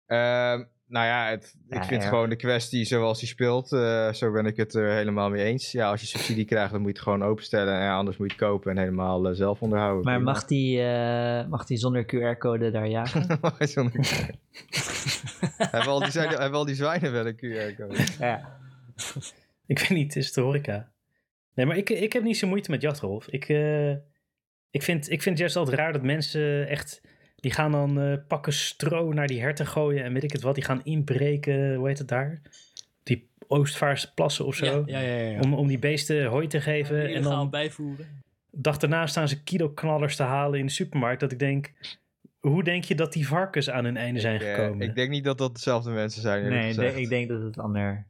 Ehm, 0.06 0.64
nou 0.88 1.06
ja, 1.06 1.30
het, 1.30 1.56
ik 1.70 1.78
Ja, 1.78 1.84
vind 1.86 2.03
ja. 2.03 2.10
gewoon 2.10 2.30
de 2.30 2.36
kwestie 2.36 2.86
zoals 2.86 3.20
die 3.20 3.28
speelt, 3.28 3.72
eh, 3.72 4.14
zo 4.14 4.32
ben 4.32 4.45
ik 4.45 4.57
het 4.57 4.74
er 4.74 4.91
helemaal 4.91 5.30
mee 5.30 5.44
eens. 5.44 5.72
Ja, 5.72 5.90
als 5.90 6.02
je 6.02 6.07
subsidie 6.07 6.45
krijgt, 6.45 6.72
dan 6.72 6.80
moet 6.82 6.90
je 6.90 6.95
het 6.95 7.03
gewoon 7.03 7.24
openstellen. 7.24 7.74
En 7.74 7.80
ja, 7.80 7.95
anders 7.95 8.18
moet 8.18 8.32
je 8.32 8.36
het 8.38 8.45
kopen 8.48 8.72
en 8.72 8.78
helemaal 8.78 9.28
eh, 9.28 9.36
zelf 9.36 9.62
onderhouden. 9.62 10.03
maar 10.03 10.16
Prima. 10.16 10.32
mag 10.32 10.45
die, 10.45 10.82
eh, 10.82 11.48
mag 11.48 11.66
die 11.66 11.78
zonder 11.78 12.06
QR-code 12.06 12.72
daar 12.72 12.88
jagen? 12.88 13.38
Mag 13.41 13.60
je 13.60 13.68
zonder 13.68 13.91
QR? 13.94 14.36
hebben, 15.72 15.88
al 15.90 15.99
die, 15.99 16.12
zijn, 16.12 16.30
hebben 16.30 16.60
al 16.60 16.66
die 16.66 16.76
zwijnen 16.76 17.12
wel 17.12 17.28
een 17.28 17.36
QR-code? 17.36 17.98
ja. 18.20 18.57
Ik 19.68 19.80
weet 19.80 19.90
niet, 19.90 20.14
het 20.14 20.24
is 20.24 20.34
de 20.34 20.41
horeca. 20.41 20.91
Nee, 21.56 21.66
maar 21.66 21.78
ik, 21.78 21.90
ik 21.90 22.14
heb 22.14 22.24
niet 22.24 22.38
zo 22.38 22.48
moeite 22.48 22.72
met 22.72 22.82
jachtrolf. 22.82 23.28
Ik, 23.28 23.49
eh, 23.49 23.91
ik, 24.70 24.84
vind, 24.84 25.03
ik 25.10 25.22
vind 25.22 25.26
het 25.26 25.38
juist 25.38 25.56
altijd 25.56 25.78
raar 25.78 25.94
dat 25.94 26.03
mensen 26.03 26.68
echt... 26.68 27.02
Die 27.45 27.53
gaan 27.53 27.72
dan 27.72 27.99
eh, 27.99 28.17
pakken 28.27 28.53
stro 28.53 29.13
naar 29.13 29.27
die 29.27 29.41
herten 29.41 29.67
gooien 29.67 30.03
en 30.03 30.13
weet 30.13 30.23
ik 30.23 30.31
het 30.31 30.41
wat. 30.41 30.55
Die 30.55 30.63
gaan 30.63 30.84
inbreken, 30.84 31.76
hoe 31.76 31.88
heet 31.88 31.97
het 31.97 32.07
daar? 32.07 32.41
Die 33.03 33.30
Oostvaarse 33.47 34.13
plassen 34.13 34.45
of 34.45 34.55
zo. 34.55 34.84
Ja, 34.85 34.99
ja, 34.99 35.15
ja. 35.15 35.30
ja. 35.30 35.39
Om, 35.39 35.53
om 35.53 35.67
die 35.67 35.80
beesten 35.80 36.26
hooi 36.26 36.47
te 36.47 36.61
geven. 36.61 37.13
en 37.13 37.22
dan 37.22 37.49
bijvoeren. 37.49 38.23
dag 38.51 38.77
daarna 38.77 39.07
staan 39.07 39.27
ze 39.27 39.43
kiloknallers 39.43 40.15
te 40.15 40.23
halen 40.23 40.59
in 40.59 40.65
de 40.65 40.72
supermarkt. 40.72 41.19
Dat 41.19 41.31
ik 41.31 41.39
denk, 41.39 41.73
hoe 42.39 42.63
denk 42.63 42.84
je 42.84 42.95
dat 42.95 43.13
die 43.13 43.27
varkens 43.27 43.69
aan 43.69 43.85
hun 43.85 43.97
einde 43.97 44.19
zijn 44.19 44.41
eh, 44.41 44.53
gekomen? 44.53 44.88
ik 44.88 44.95
denk 44.95 45.09
niet 45.09 45.23
dat 45.23 45.38
dat 45.38 45.53
dezelfde 45.53 45.91
mensen 45.91 46.22
zijn. 46.22 46.49
Nee, 46.49 47.01
ik 47.01 47.09
denk 47.09 47.27
dat 47.27 47.41
het 47.41 47.59
ander... 47.59 48.05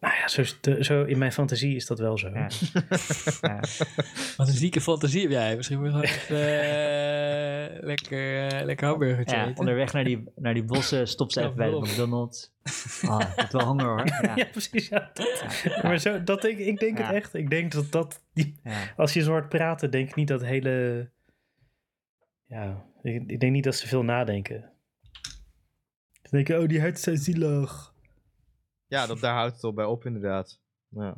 Nou 0.00 0.14
ja, 0.14 0.28
zo, 0.28 0.42
zo 0.82 1.02
in 1.04 1.18
mijn 1.18 1.32
fantasie 1.32 1.74
is 1.76 1.86
dat 1.86 1.98
wel 1.98 2.18
zo. 2.18 2.28
Ja. 2.28 2.48
ja. 3.40 3.60
Wat 4.36 4.48
een 4.48 4.54
zieke 4.54 4.80
fantasie 4.80 5.20
heb 5.22 5.30
jij. 5.30 5.56
Misschien 5.56 5.78
moet 5.78 5.86
je 5.86 5.92
gewoon 5.92 6.06
even 6.06 6.36
eh, 6.36 7.82
lekker, 7.84 8.48
eh, 8.48 8.64
lekker 8.64 8.86
hamburgertje 8.86 9.36
Ja, 9.36 9.42
eten. 9.46 9.58
onderweg 9.58 9.92
naar 9.92 10.04
die, 10.04 10.24
naar 10.36 10.54
die 10.54 10.64
bossen 10.64 11.08
stopt 11.08 11.32
ze 11.32 11.40
even 11.40 11.54
bij 11.56 11.70
de? 11.70 11.76
McDonald's. 11.78 12.52
Oh, 13.08 13.20
ik 13.20 13.32
heb 13.36 13.50
wel 13.52 13.66
honger 13.66 13.86
hoor. 13.86 14.04
Ja. 14.22 14.32
Ja, 14.36 14.44
precies. 14.44 14.90
Maar 15.82 15.98
zo, 15.98 16.22
dat 16.22 16.42
denk, 16.42 16.58
ik 16.58 16.78
denk 16.78 16.98
Ja. 16.98 17.06
het 17.06 17.14
echt. 17.14 17.34
Ik 17.34 17.50
denk 17.50 17.72
dat 17.72 17.92
dat... 17.92 18.22
Die, 18.34 18.60
Ja. 18.64 18.92
als 18.96 19.12
je 19.12 19.22
zo 19.22 19.30
hoort 19.30 19.48
praten, 19.48 19.90
denk 19.90 20.08
ik 20.08 20.14
niet 20.14 20.28
dat 20.28 20.42
hele... 20.44 21.08
Ja, 22.46 22.84
ik, 23.02 23.22
ik 23.26 23.40
denk 23.40 23.52
niet 23.52 23.64
dat 23.64 23.76
ze 23.76 23.88
veel 23.88 24.02
nadenken. 24.04 24.70
Ze 26.22 26.28
denken, 26.30 26.60
oh, 26.60 26.68
die 26.68 26.80
herten 26.80 27.02
zijn 27.02 27.16
zielig. 27.16 27.94
Ja, 28.88 29.06
dat, 29.06 29.20
daar 29.20 29.34
houdt 29.34 29.54
het 29.54 29.64
al 29.64 29.72
bij 29.72 29.84
op 29.84 30.04
inderdaad. 30.04 30.60
Ja. 30.88 31.14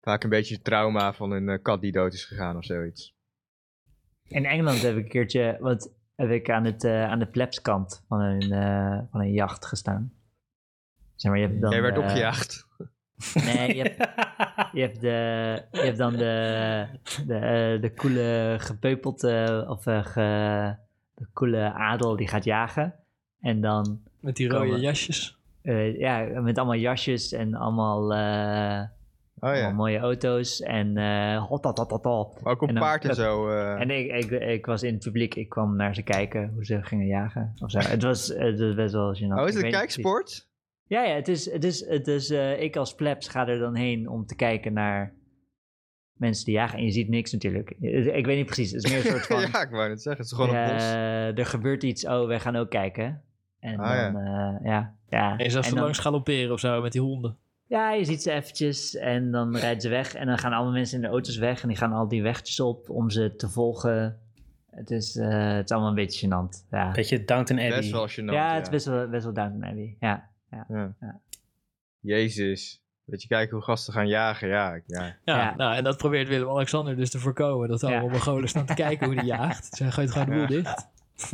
Vaak 0.00 0.22
een 0.24 0.30
beetje 0.30 0.62
trauma 0.62 1.12
van 1.12 1.30
een 1.30 1.48
eh, 1.48 1.62
kat 1.62 1.80
die 1.80 1.92
dood 1.92 2.12
is 2.12 2.24
gegaan 2.24 2.56
of 2.56 2.64
zoiets. 2.64 3.14
In 4.28 4.44
Engeland 4.44 4.82
heb 4.82 4.96
ik 4.96 5.02
een 5.04 5.08
keertje 5.10 5.56
wat, 5.60 5.94
heb 6.14 6.30
ik 6.30 6.50
aan, 6.50 6.64
het, 6.64 6.84
eh, 6.84 7.04
aan 7.04 7.18
de 7.18 7.26
plebskant 7.28 8.04
van 8.08 8.20
een, 8.20 8.52
eh, 8.52 9.00
van 9.10 9.20
een 9.20 9.32
jacht 9.32 9.66
gestaan. 9.66 10.12
Zeg 11.14 11.30
maar, 11.32 11.40
je 11.40 11.46
hebt 11.46 11.60
dan, 11.60 11.70
Jij 11.70 11.82
werd 11.82 11.98
opgejaagd. 11.98 12.66
Nee, 13.34 13.74
je 13.76 13.82
hebt, 13.82 13.96
je 14.72 14.80
hebt, 14.80 15.00
de, 15.00 15.66
je 15.70 15.80
hebt 15.80 15.98
dan 15.98 16.12
de, 16.16 16.86
de, 17.26 17.78
de 17.80 17.92
coole 17.94 18.56
gepeupelde, 18.60 19.64
of 19.68 19.82
ge- 19.82 20.76
de 21.14 21.28
coole 21.32 21.72
adel 21.72 22.16
die 22.16 22.28
gaat 22.28 22.44
jagen. 22.44 22.94
En 23.40 23.60
dan, 23.60 24.02
Met 24.20 24.36
die 24.36 24.48
rode 24.48 24.64
Komen. 24.64 24.80
jasjes. 24.80 25.38
eh, 25.62 25.98
ja, 25.98 26.40
met 26.40 26.58
allemaal 26.58 26.76
jasjes 26.76 27.32
en 27.32 27.54
allemaal, 27.54 28.12
eh, 28.14 28.82
Oh 29.38 29.42
allemaal 29.42 29.68
ja. 29.68 29.72
mooie 29.72 29.98
auto's. 29.98 30.60
En 30.60 30.96
uh, 30.96 31.44
hot, 31.46 31.64
hot, 31.64 31.78
hot, 31.78 31.90
hot, 32.04 32.40
ook 32.44 32.62
op 32.62 32.68
en 32.68 32.74
dan- 32.74 32.82
paard 32.82 33.04
en 33.04 33.14
zo. 33.14 33.48
eh. 33.48 33.80
En 33.80 33.90
ik, 33.90 34.24
ik, 34.24 34.30
ik 34.30 34.66
was 34.66 34.82
in 34.82 34.94
het 34.94 35.02
publiek, 35.04 35.34
ik 35.34 35.48
kwam 35.48 35.76
naar 35.76 35.94
ze 35.94 36.02
kijken 36.02 36.50
hoe 36.54 36.64
ze 36.64 36.82
gingen 36.82 37.06
jagen. 37.06 37.52
Of 37.58 37.70
zo. 37.70 37.78
Het, 37.78 38.02
was, 38.02 38.28
het 38.28 38.58
was 38.60 38.74
best 38.74 38.92
wel 38.94 39.14
gênant. 39.16 39.38
oh, 39.40 39.48
is 39.48 39.54
het 39.54 39.64
een 39.64 39.70
kijksport? 39.70 40.48
Ja, 40.86 41.02
ja, 41.04 41.14
het 41.14 41.28
is, 41.28 41.50
het 41.52 41.64
is, 41.64 41.86
het 41.88 42.06
is 42.08 42.30
eh, 42.30 42.60
ik 42.62 42.76
als 42.76 42.94
plebs 42.94 43.28
ga 43.28 43.48
er 43.48 43.58
dan 43.58 43.74
heen 43.74 44.08
om 44.08 44.26
te 44.26 44.34
kijken 44.36 44.72
naar 44.72 45.14
mensen 46.12 46.44
die 46.44 46.54
jagen. 46.54 46.78
En 46.78 46.84
je 46.84 46.90
ziet 46.90 47.08
niks 47.08 47.32
natuurlijk. 47.32 47.70
Ik 47.80 48.26
weet 48.26 48.36
niet 48.36 48.46
precies, 48.46 48.70
het 48.72 48.84
is 48.84 48.90
meer 48.90 49.00
een 49.06 49.10
soort 49.12 49.26
van, 49.32 49.40
ja, 49.40 49.62
ik 49.62 49.70
wou 49.70 49.88
net 49.88 50.02
zeggen. 50.02 50.22
Het 50.22 50.32
is 50.32 50.38
gewoon 50.38 50.56
een 50.56 50.72
bos. 50.72 50.82
eh, 50.82 51.38
er 51.38 51.46
gebeurt 51.46 51.82
iets, 51.82 52.06
oh, 52.06 52.26
wij 52.26 52.40
gaan 52.40 52.56
ook 52.56 52.70
kijken. 52.70 53.22
En 53.66 53.78
Ah, 53.80 53.94
ja. 53.94 54.10
dan, 54.10 54.22
ja. 54.24 54.58
ja, 54.62 54.94
ja. 55.08 55.36
En 55.38 55.44
je 55.44 55.50
zag 55.50 55.62
ze 55.64 55.68
En 55.68 55.74
dan- 55.74 55.84
langs 55.84 55.98
galopperen 55.98 56.52
of 56.52 56.60
zo 56.60 56.82
met 56.82 56.92
die 56.92 57.00
honden. 57.00 57.36
ja, 57.66 57.92
je 57.92 58.04
ziet 58.04 58.22
ze 58.22 58.30
eventjes 58.32 58.94
en 58.96 59.30
dan 59.30 59.56
rijden 59.56 59.80
ze 59.80 59.88
weg. 59.88 60.14
En 60.14 60.26
dan 60.26 60.38
gaan 60.38 60.52
allemaal 60.52 60.72
mensen 60.72 60.96
in 60.96 61.02
de 61.02 61.08
auto's 61.08 61.36
weg 61.36 61.62
en 61.62 61.68
die 61.68 61.76
gaan 61.76 61.92
al 61.92 62.08
die 62.08 62.22
wegjes 62.22 62.60
op 62.60 62.90
om 62.90 63.10
ze 63.10 63.34
te 63.36 63.48
volgen. 63.48 64.18
Het 64.70 64.90
is, 64.90 65.16
eh, 65.16 65.52
het 65.54 65.64
is 65.64 65.70
allemaal 65.70 65.88
een 65.90 65.94
beetje 65.94 66.26
gênant. 66.26 66.68
Ja, 66.70 66.90
Beetje 66.90 67.24
Downton 67.24 67.58
Abbey. 67.58 67.76
Best 67.76 67.90
wel 67.90 68.08
gênant. 68.08 68.32
ja 68.32 68.54
het 68.54 68.62
is 68.62 68.68
best 68.70 68.86
wel, 68.86 69.08
best 69.08 69.24
wel 69.24 69.32
Downton 69.34 69.64
Abbey. 69.64 69.96
Ja. 70.00 70.28
Ja. 70.50 70.66
Ja. 71.00 71.20
Jezus. 72.00 72.80
Beetje 73.04 73.28
kijken 73.28 73.54
hoe 73.56 73.64
gasten 73.64 73.92
gaan 73.92 74.08
jagen. 74.08 74.48
Ja, 74.48 74.74
ik- 74.74 74.82
ja. 74.86 75.02
Ja, 75.02 75.14
Ja. 75.24 75.54
Nou, 75.56 75.76
en 75.76 75.84
dat 75.84 75.96
probeert 75.96 76.28
Willem-Alexander 76.28 76.96
dus 76.96 77.10
te 77.10 77.18
voorkomen. 77.18 77.68
Dat 77.68 77.84
allemaal 77.84 78.04
Ja. 78.04 78.10
Mongolen 78.10 78.48
staan 78.48 78.66
te 78.66 78.74
kijken 78.74 79.06
hoe 79.06 79.14
hij 79.16 79.24
jaagt. 79.38 79.68
Zij 79.76 79.90
gooit 79.90 80.10
gewoon 80.10 80.26
de 80.26 80.32
boel 80.32 80.40
Ja. 80.40 80.46
dicht. 80.46 80.88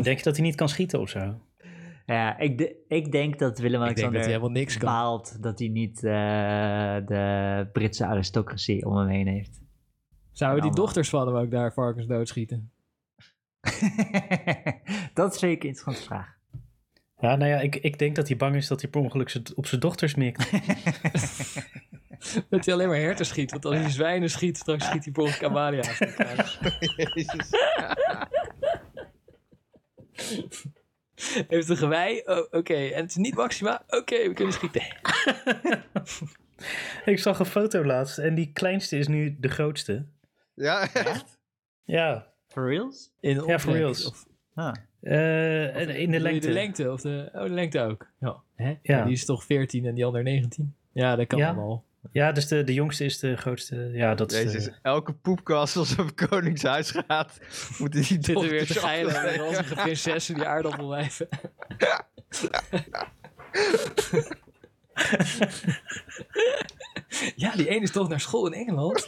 Denk 0.04 0.18
je 0.18 0.24
dat 0.24 0.36
hij 0.36 0.44
niet 0.46 0.54
kan 0.54 0.68
schieten 0.68 1.00
of 1.00 1.08
zo? 1.08 1.40
Ja, 2.06 2.38
ik, 2.38 2.58
de- 2.58 2.76
ik 2.88 3.12
denk 3.12 3.12
dat 3.12 3.12
Ik 3.12 3.12
denk 3.12 3.38
dat 3.38 3.58
Willem-Alexander 3.58 4.20
hij 4.20 4.28
helemaal 4.28 4.50
niks 4.50 4.76
kan. 4.76 4.88
baalt 4.92 5.42
dat 5.42 5.58
hij 5.58 5.68
niet 5.68 5.96
eh, 5.96 6.96
de 7.06 7.68
Britse 7.72 8.06
aristocratie 8.06 8.86
om 8.86 8.96
hem 8.96 9.08
heen 9.08 9.26
heeft. 9.26 9.60
Zouden 10.32 10.60
die 10.62 10.70
allemaal. 10.70 10.84
dochters 10.86 11.08
van 11.08 11.26
hem 11.26 11.36
ook 11.36 11.50
daar 11.50 11.72
varkens 11.72 12.06
doodschieten? 12.06 12.70
dat 15.14 15.32
is 15.34 15.38
zeker 15.38 15.62
een 15.62 15.68
interessante 15.68 16.02
vraag. 16.02 16.36
Ja, 17.18 17.36
nou 17.36 17.50
ja, 17.50 17.60
ik, 17.60 17.76
ik 17.76 17.98
denk 17.98 18.16
dat 18.16 18.28
hij 18.28 18.36
bang 18.36 18.54
is 18.56 18.66
dat 18.68 18.80
hij 18.80 18.90
per 18.90 19.00
ongeluk 19.00 19.36
op 19.54 19.66
zijn 19.66 19.80
dochters 19.80 20.14
mikt. 20.14 20.50
Dat 22.50 22.64
hij 22.64 22.74
alleen 22.74 22.88
maar 22.88 22.96
herten 22.96 23.26
schiet. 23.26 23.50
Want 23.50 23.64
als 23.64 23.74
hij 23.74 23.90
zwijnen 23.90 24.30
schiet, 24.30 24.56
straks 24.56 24.84
schiet 24.86 25.04
hij 25.04 25.12
per 25.12 25.22
ongeluk 25.22 25.42
Amalia. 25.42 25.82
Jezus. 26.96 27.50
Heeft 31.48 31.68
een 31.68 31.76
gewei? 31.76 32.22
Oh, 32.24 32.46
Oké. 32.50 32.74
En 32.74 33.00
het 33.00 33.10
is 33.10 33.16
niet 33.16 33.34
Maxima? 33.34 33.82
Oké, 33.88 34.28
we 34.28 34.32
kunnen 34.34 34.54
schieten. 34.54 34.82
ik 37.12 37.18
zag 37.18 37.38
een 37.38 37.46
foto 37.46 37.84
laatst 37.84 38.18
en 38.18 38.34
die 38.34 38.50
kleinste 38.52 38.96
is 38.98 39.08
nu 39.08 39.36
de 39.40 39.48
grootste. 39.48 40.06
Ja, 40.54 40.92
echt? 40.94 41.38
Ja, 41.84 42.26
For 42.48 42.68
reals? 42.68 43.12
In 43.20 43.42
Ja, 43.46 43.58
for 43.58 43.72
reals. 43.72 44.06
Of, 44.06 44.26
Ah. 44.54 44.74
eh, 45.00 45.98
in 45.98 46.10
de 46.10 46.20
lengte. 46.20 46.46
De 46.46 46.52
lengte. 46.52 46.92
Of 46.92 47.00
de, 47.00 47.30
oh, 47.32 47.42
de 47.42 47.50
lengte 47.50 47.80
ook. 47.80 48.10
Ja. 48.20 48.36
Hè? 48.54 48.74
Ja. 48.82 49.04
Die 49.04 49.12
is 49.12 49.24
toch 49.24 49.44
14 49.44 49.86
en 49.86 49.94
die 49.94 50.04
ander 50.04 50.22
19? 50.22 50.74
Ja, 50.92 51.16
dat 51.16 51.26
kan 51.26 51.38
Ja. 51.38 51.46
allemaal. 51.46 51.84
Ja, 52.10 52.32
dus 52.32 52.46
de, 52.48 52.64
de 52.64 52.74
jongste 52.74 53.04
is 53.04 53.18
de 53.18 53.36
grootste. 53.36 53.76
Ja, 53.92 54.14
dat 54.14 54.32
is 54.32 54.38
Jezus, 54.38 54.64
de- 54.64 54.74
elke 54.82 55.12
poepkast 55.12 55.76
als 55.76 55.98
op 55.98 56.16
Koningshuis 56.16 56.90
gaat, 56.90 57.38
moeten 57.78 58.00
die 58.00 58.08
Zitten 58.24 58.48
weer 58.48 58.66
te 58.66 58.74
geilen 58.74 59.22
met 59.22 59.36
ranzige 59.36 59.74
prinsessen 59.74 60.34
die 60.34 60.44
aardappelwijven. 60.46 61.28
ja, 67.36 67.52
die 67.56 67.68
ene 67.68 67.80
is 67.82 67.90
toch 67.90 68.08
naar 68.08 68.20
school 68.20 68.46
in 68.46 68.52
Engeland? 68.52 69.06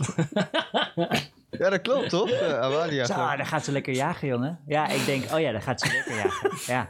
Ja, 1.51 1.71
dat 1.71 1.81
klopt 1.81 2.09
toch? 2.09 2.31
Eh, 2.31 2.59
Amalia. 2.61 3.05
Zo, 3.05 3.15
daar 3.15 3.47
gaat 3.47 3.65
ze 3.65 3.73
lekker 3.73 3.95
jagen, 3.95 4.29
jongen. 4.29 4.61
Ja, 4.67 4.89
ik 4.89 5.05
denk, 5.05 5.33
oh 5.33 5.41
ja, 5.41 5.53
daar 5.53 5.63
gaat 5.63 5.81
ze 5.81 5.93
lekker 5.93 6.15
jagen. 6.17 6.51
Ja. 6.67 6.89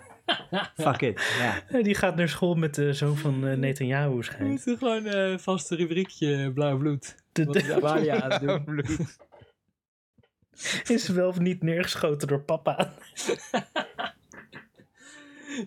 Fuck 0.77 1.01
it. 1.03 1.35
Ja. 1.39 1.63
Eh, 1.69 1.85
Die 1.89 1.95
gaat 1.95 2.17
naar 2.17 2.29
school 2.29 2.55
met 2.55 2.75
de 2.75 2.93
zoon 2.93 3.17
van 3.17 3.47
eh, 3.47 3.57
Netanyahu 3.57 4.17
Het 4.17 4.25
schijnt. 4.25 4.67
is 4.67 4.79
gewoon 4.79 5.07
een 5.07 5.41
vaste 5.41 5.77
rubriekje 5.77 6.53
blauw 6.53 6.79
bloed. 6.79 7.15
De, 7.33 7.45
Wat 7.45 7.57
is 7.57 7.65
de, 7.67 7.75
Amalia 7.75 8.21
aan 8.23 8.31
het 8.33 8.41
doen? 8.41 8.65
Bloed. 8.65 9.17
is 10.89 11.09
wel 11.09 11.29
of 11.29 11.39
niet 11.39 11.63
neergeschoten 11.63 12.29
door 12.29 12.43
papa. 12.43 12.93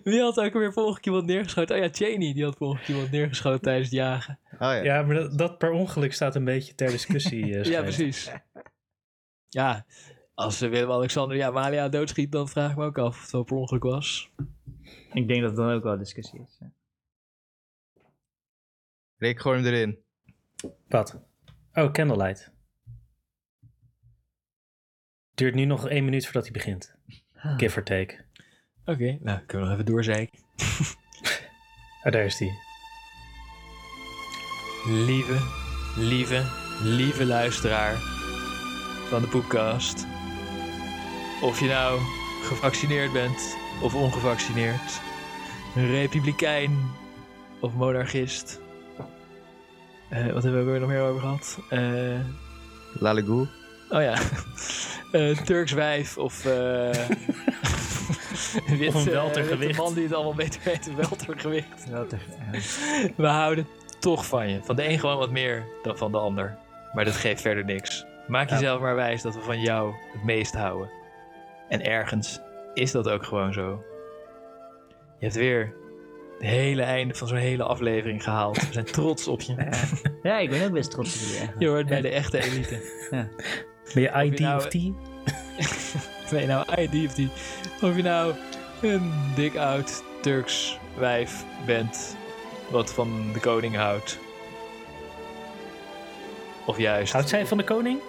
Wie 0.04 0.20
had 0.20 0.40
ook 0.40 0.52
weer 0.52 0.72
volgende 0.72 1.00
keer 1.00 1.12
iemand 1.12 1.30
neergeschoten? 1.30 1.76
Oh 1.76 1.82
ja, 1.82 1.88
Cheney, 1.92 2.32
die 2.32 2.44
had 2.44 2.56
volgende 2.56 2.82
keer 2.84 2.94
iemand 2.94 3.12
neergeschoten 3.12 3.60
tijdens 3.60 3.86
het 3.86 3.96
jagen. 3.96 4.38
Oh 4.52 4.58
ja. 4.58 4.82
Ja, 4.82 5.02
maar 5.02 5.14
dat, 5.14 5.38
dat 5.38 5.58
per 5.58 5.70
ongeluk 5.70 6.12
staat 6.12 6.34
een 6.34 6.44
beetje 6.44 6.74
ter 6.74 6.90
discussie. 6.90 7.58
eh, 7.58 7.64
Ja, 7.72 7.82
precies. 7.82 8.30
Ja, 9.48 9.86
als 10.38 10.60
eh, 10.60 10.70
Willem-Alexander 10.70 11.36
ja, 11.36 11.46
Amalia 11.46 11.88
doodschiet, 11.88 12.32
dan 12.32 12.48
vraag 12.48 12.70
ik 12.70 12.76
me 12.76 12.84
ook 12.84 12.98
af 12.98 13.16
of 13.16 13.20
het 13.22 13.30
wel 13.30 13.42
per 13.42 13.56
ongeluk 13.56 13.82
was. 13.82 14.30
Ik 15.12 15.28
denk 15.28 15.40
dat 15.40 15.50
het 15.50 15.56
dan 15.56 15.70
ook 15.70 15.82
wel 15.82 15.92
een 15.92 15.98
discussie 15.98 16.40
is. 16.40 16.56
ja. 16.60 16.72
Rick, 19.16 19.40
gooi 19.40 19.62
hem 19.62 19.66
erin. 19.66 19.98
Wat? 20.88 21.20
Oh, 21.72 21.92
Candlelight. 21.92 22.52
Duurt 25.34 25.54
nu 25.54 25.64
nog 25.64 25.88
één 25.88 26.04
minuut 26.04 26.24
voordat 26.24 26.42
hij 26.42 26.52
begint. 26.52 26.94
Give 27.56 27.78
or 27.78 27.84
take. 27.84 28.24
Oké, 28.84 29.18
nou 29.20 29.38
kunnen 29.38 29.48
we 29.48 29.58
nog 29.58 29.70
even 29.72 29.86
doorzeiken. 29.86 30.38
Oh, 32.04 32.12
daar 32.12 32.24
is 32.24 32.36
die. 32.36 32.52
Lieve, 34.86 35.38
lieve, 35.96 36.42
lieve 36.82 37.26
luisteraar 37.26 37.94
van 39.08 39.20
de 39.22 39.28
podcast. 39.28 40.17
Of 41.42 41.60
je 41.60 41.66
nou 41.66 42.00
gevaccineerd 42.42 43.12
bent 43.12 43.56
of 43.82 43.94
ongevaccineerd. 43.94 45.00
Een 45.76 45.90
republikein 45.90 46.90
of 47.60 47.72
monarchist. 47.74 48.60
Eh, 50.08 50.32
wat 50.32 50.42
hebben 50.42 50.66
we 50.66 50.72
er 50.72 50.80
nog 50.80 50.88
meer 50.88 51.02
over 51.02 51.20
gehad? 51.20 51.58
Eh, 51.70 52.20
Lalegoe. 52.98 53.48
oh 53.90 54.02
ja, 54.02 54.14
Eh, 55.12 55.36
Turks 55.38 55.72
wijf 55.72 56.18
of... 56.18 56.44
eh 56.44 56.90
wit, 58.78 58.94
Of 58.94 59.04
een 59.06 59.12
weltergewicht. 59.12 59.78
man 59.78 59.94
die 59.94 60.02
het 60.02 60.12
allemaal 60.14 60.34
beter 60.34 60.60
weet, 60.64 60.86
een 60.86 60.96
weltergewicht. 60.96 61.86
Ja. 61.90 62.04
We 63.16 63.26
houden 63.26 63.66
toch 63.98 64.26
van 64.26 64.48
je. 64.50 64.60
Van 64.64 64.76
de 64.76 64.88
een 64.88 64.98
gewoon 64.98 65.16
wat 65.18 65.30
meer 65.30 65.66
dan 65.82 65.96
van 65.98 66.12
de 66.12 66.18
ander. 66.18 66.56
Maar 66.94 67.04
dat 67.04 67.14
geeft 67.16 67.40
verder 67.40 67.64
niks. 67.64 68.04
Maak 68.26 68.48
Ja. 68.48 68.54
jezelf 68.54 68.80
maar 68.80 68.94
wijs 68.94 69.22
dat 69.22 69.34
we 69.34 69.40
van 69.40 69.60
jou 69.60 69.94
het 70.12 70.24
meest 70.24 70.54
houden. 70.54 70.90
En 71.68 71.84
ergens 71.84 72.40
is 72.74 72.92
dat 72.92 73.08
ook 73.08 73.24
gewoon 73.24 73.52
zo. 73.52 73.84
Je 75.18 75.24
hebt 75.24 75.34
weer 75.34 75.74
het 76.38 76.48
hele 76.48 76.82
einde 76.82 77.14
van 77.14 77.28
zo'n 77.28 77.36
hele 77.36 77.62
aflevering 77.62 78.22
gehaald. 78.22 78.66
We 78.66 78.72
zijn 78.72 78.84
trots 78.84 79.28
op 79.28 79.40
je. 79.40 79.54
ja, 80.22 80.38
ik 80.38 80.50
ben 80.50 80.64
ook 80.64 80.72
best 80.72 80.90
trots 80.90 81.14
op 81.14 81.28
eigenlijk. 81.30 81.60
Je 81.60 81.68
hoort 81.68 81.86
bij 81.86 82.00
de 82.00 82.08
echte 82.08 82.42
elite. 82.42 82.80
Ben 83.94 84.02
je 84.02 84.24
ID 84.24 84.38
je 84.38 84.44
nou- 84.44 84.56
of 84.56 84.68
T? 84.68 84.72
Ben 86.30 86.40
je 86.40 86.46
nou 86.46 86.66
ID 86.76 87.06
of 87.06 87.14
die? 87.14 87.28
Of 87.82 87.96
je 87.96 88.02
nou 88.02 88.34
een 88.82 89.12
dik 89.34 89.56
oud 89.56 90.02
Turks 90.20 90.78
wijf 90.96 91.44
bent. 91.66 92.16
Wat 92.70 92.92
van 92.92 93.32
de 93.32 93.40
koning 93.40 93.76
houdt. 93.76 94.18
Of 96.66 96.78
juist... 96.78 97.12
Houdt 97.12 97.28
zij 97.28 97.46
van 97.46 97.58
de 97.58 97.64
koning? 97.64 98.00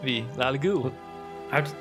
Wie? 0.00 0.24
Lale 0.36 0.58
Gul. 0.60 0.92
Houdt, 1.48 1.74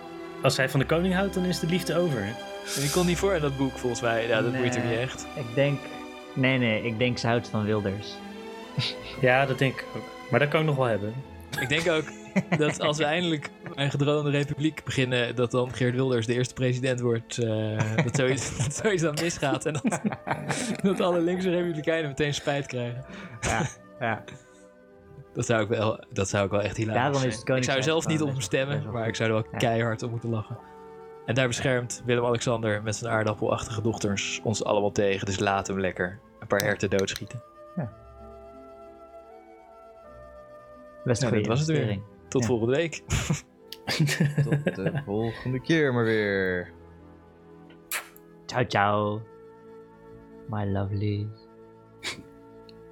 als 0.44 0.56
zij 0.56 0.70
van 0.70 0.80
de 0.80 0.86
koning 0.86 1.14
houdt, 1.14 1.34
dan 1.34 1.46
is 1.46 1.60
de 1.60 1.68
liefde 1.68 1.96
over. 1.98 2.22
En 2.22 2.82
die 2.82 2.90
kon 2.90 3.06
niet 3.06 3.18
voor 3.18 3.34
in 3.34 3.42
dat 3.42 3.58
boek, 3.58 3.78
volgens 3.78 4.02
mij. 4.02 4.28
Ja, 4.28 4.42
dat 4.42 4.58
boeit 4.58 4.76
er 4.76 4.82
Nee. 4.82 4.90
niet 4.90 5.00
echt. 5.00 5.28
Ik 5.36 5.56
denk... 5.56 5.80
Nee, 6.34 6.58
nee, 6.58 6.84
ik 6.84 6.98
denk 7.00 7.18
ze 7.18 7.28
houdt 7.28 7.48
van 7.50 7.66
Wilders. 7.66 8.08
Ja, 9.22 9.46
dat 9.46 9.60
denk 9.60 9.74
ik 9.80 9.86
ook. 9.96 10.04
Maar 10.32 10.40
dat 10.40 10.50
kan 10.50 10.60
ik 10.60 10.66
nog 10.66 10.76
wel 10.76 10.86
hebben. 10.86 11.14
Ik 11.60 11.70
denk 11.70 11.90
ook 11.90 12.04
dat 12.58 12.80
als 12.80 12.98
we 12.98 13.04
eindelijk 13.16 13.50
een 13.76 13.90
gedroomde 13.90 14.30
republiek 14.30 14.84
beginnen, 14.84 15.36
dat 15.36 15.52
dan 15.52 15.74
Geert 15.74 15.96
Wilders 15.96 16.26
de 16.26 16.34
eerste 16.34 16.54
president 16.54 17.00
wordt. 17.00 17.38
eh, 17.38 17.96
dat, 18.04 18.16
zoiets, 18.16 18.58
dat 18.64 18.74
zoiets 18.76 19.02
dan 19.02 19.18
misgaat. 19.22 19.66
En 19.66 19.74
dat, 19.74 20.02
dat 20.84 21.02
alle 21.02 21.22
linkse 21.22 21.50
republikeinen 21.50 22.10
meteen 22.10 22.34
spijt 22.34 22.66
krijgen. 22.66 23.06
Ja, 23.42 23.68
ja. 24.00 24.24
Dat 25.38 25.46
zou 25.46 25.62
ik 25.64 25.68
wel, 25.70 26.04
dat 26.10 26.30
zou 26.30 26.46
ik 26.46 26.52
wel 26.52 26.62
echt 26.62 26.78
hilarisch 26.78 27.02
Daarom 27.02 27.16
is 27.16 27.22
zijn. 27.22 27.46
het 27.48 27.58
Ik 27.58 27.64
zou 27.64 27.82
zelf 27.82 28.08
niet 28.08 28.22
op 28.22 28.28
hem 28.28 28.42
stemmen, 28.42 28.92
maar 28.92 29.08
ik 29.08 29.16
zou 29.16 29.30
er 29.30 29.36
wel 29.36 29.46
Ja. 29.52 29.58
keihard 29.58 30.04
op 30.04 30.12
moeten 30.12 30.30
lachen. 30.30 30.58
En 31.26 31.36
daar 31.36 31.48
beschermt 31.48 32.02
Willem-Alexander 32.06 32.84
met 32.84 32.96
zijn 32.96 33.14
aardappelachtige 33.14 33.82
dochters 33.82 34.42
ons 34.44 34.64
allemaal 34.64 34.92
tegen. 34.92 35.26
Dus 35.26 35.40
laat 35.40 35.68
hem 35.68 35.80
lekker 35.80 36.20
een 36.40 36.48
paar 36.48 36.62
herten 36.64 36.90
doodschieten. 36.90 37.42
Best 41.04 41.22
een 41.22 41.28
Ja, 41.28 41.34
goede 41.34 41.48
dat 41.50 41.58
was 41.58 41.68
het 41.68 41.78
weer. 41.78 42.00
Tot 42.28 42.42
Ja. 42.42 42.48
volgende 42.48 42.76
week. 42.76 42.94
Tot 44.44 44.76
de 44.76 45.02
volgende 45.06 45.62
keer 45.62 45.94
maar 45.94 46.04
weer. 46.04 46.72
Ciao, 48.46 48.64
ciao. 48.68 49.22
My 50.50 50.66
lovelies. 50.66 51.47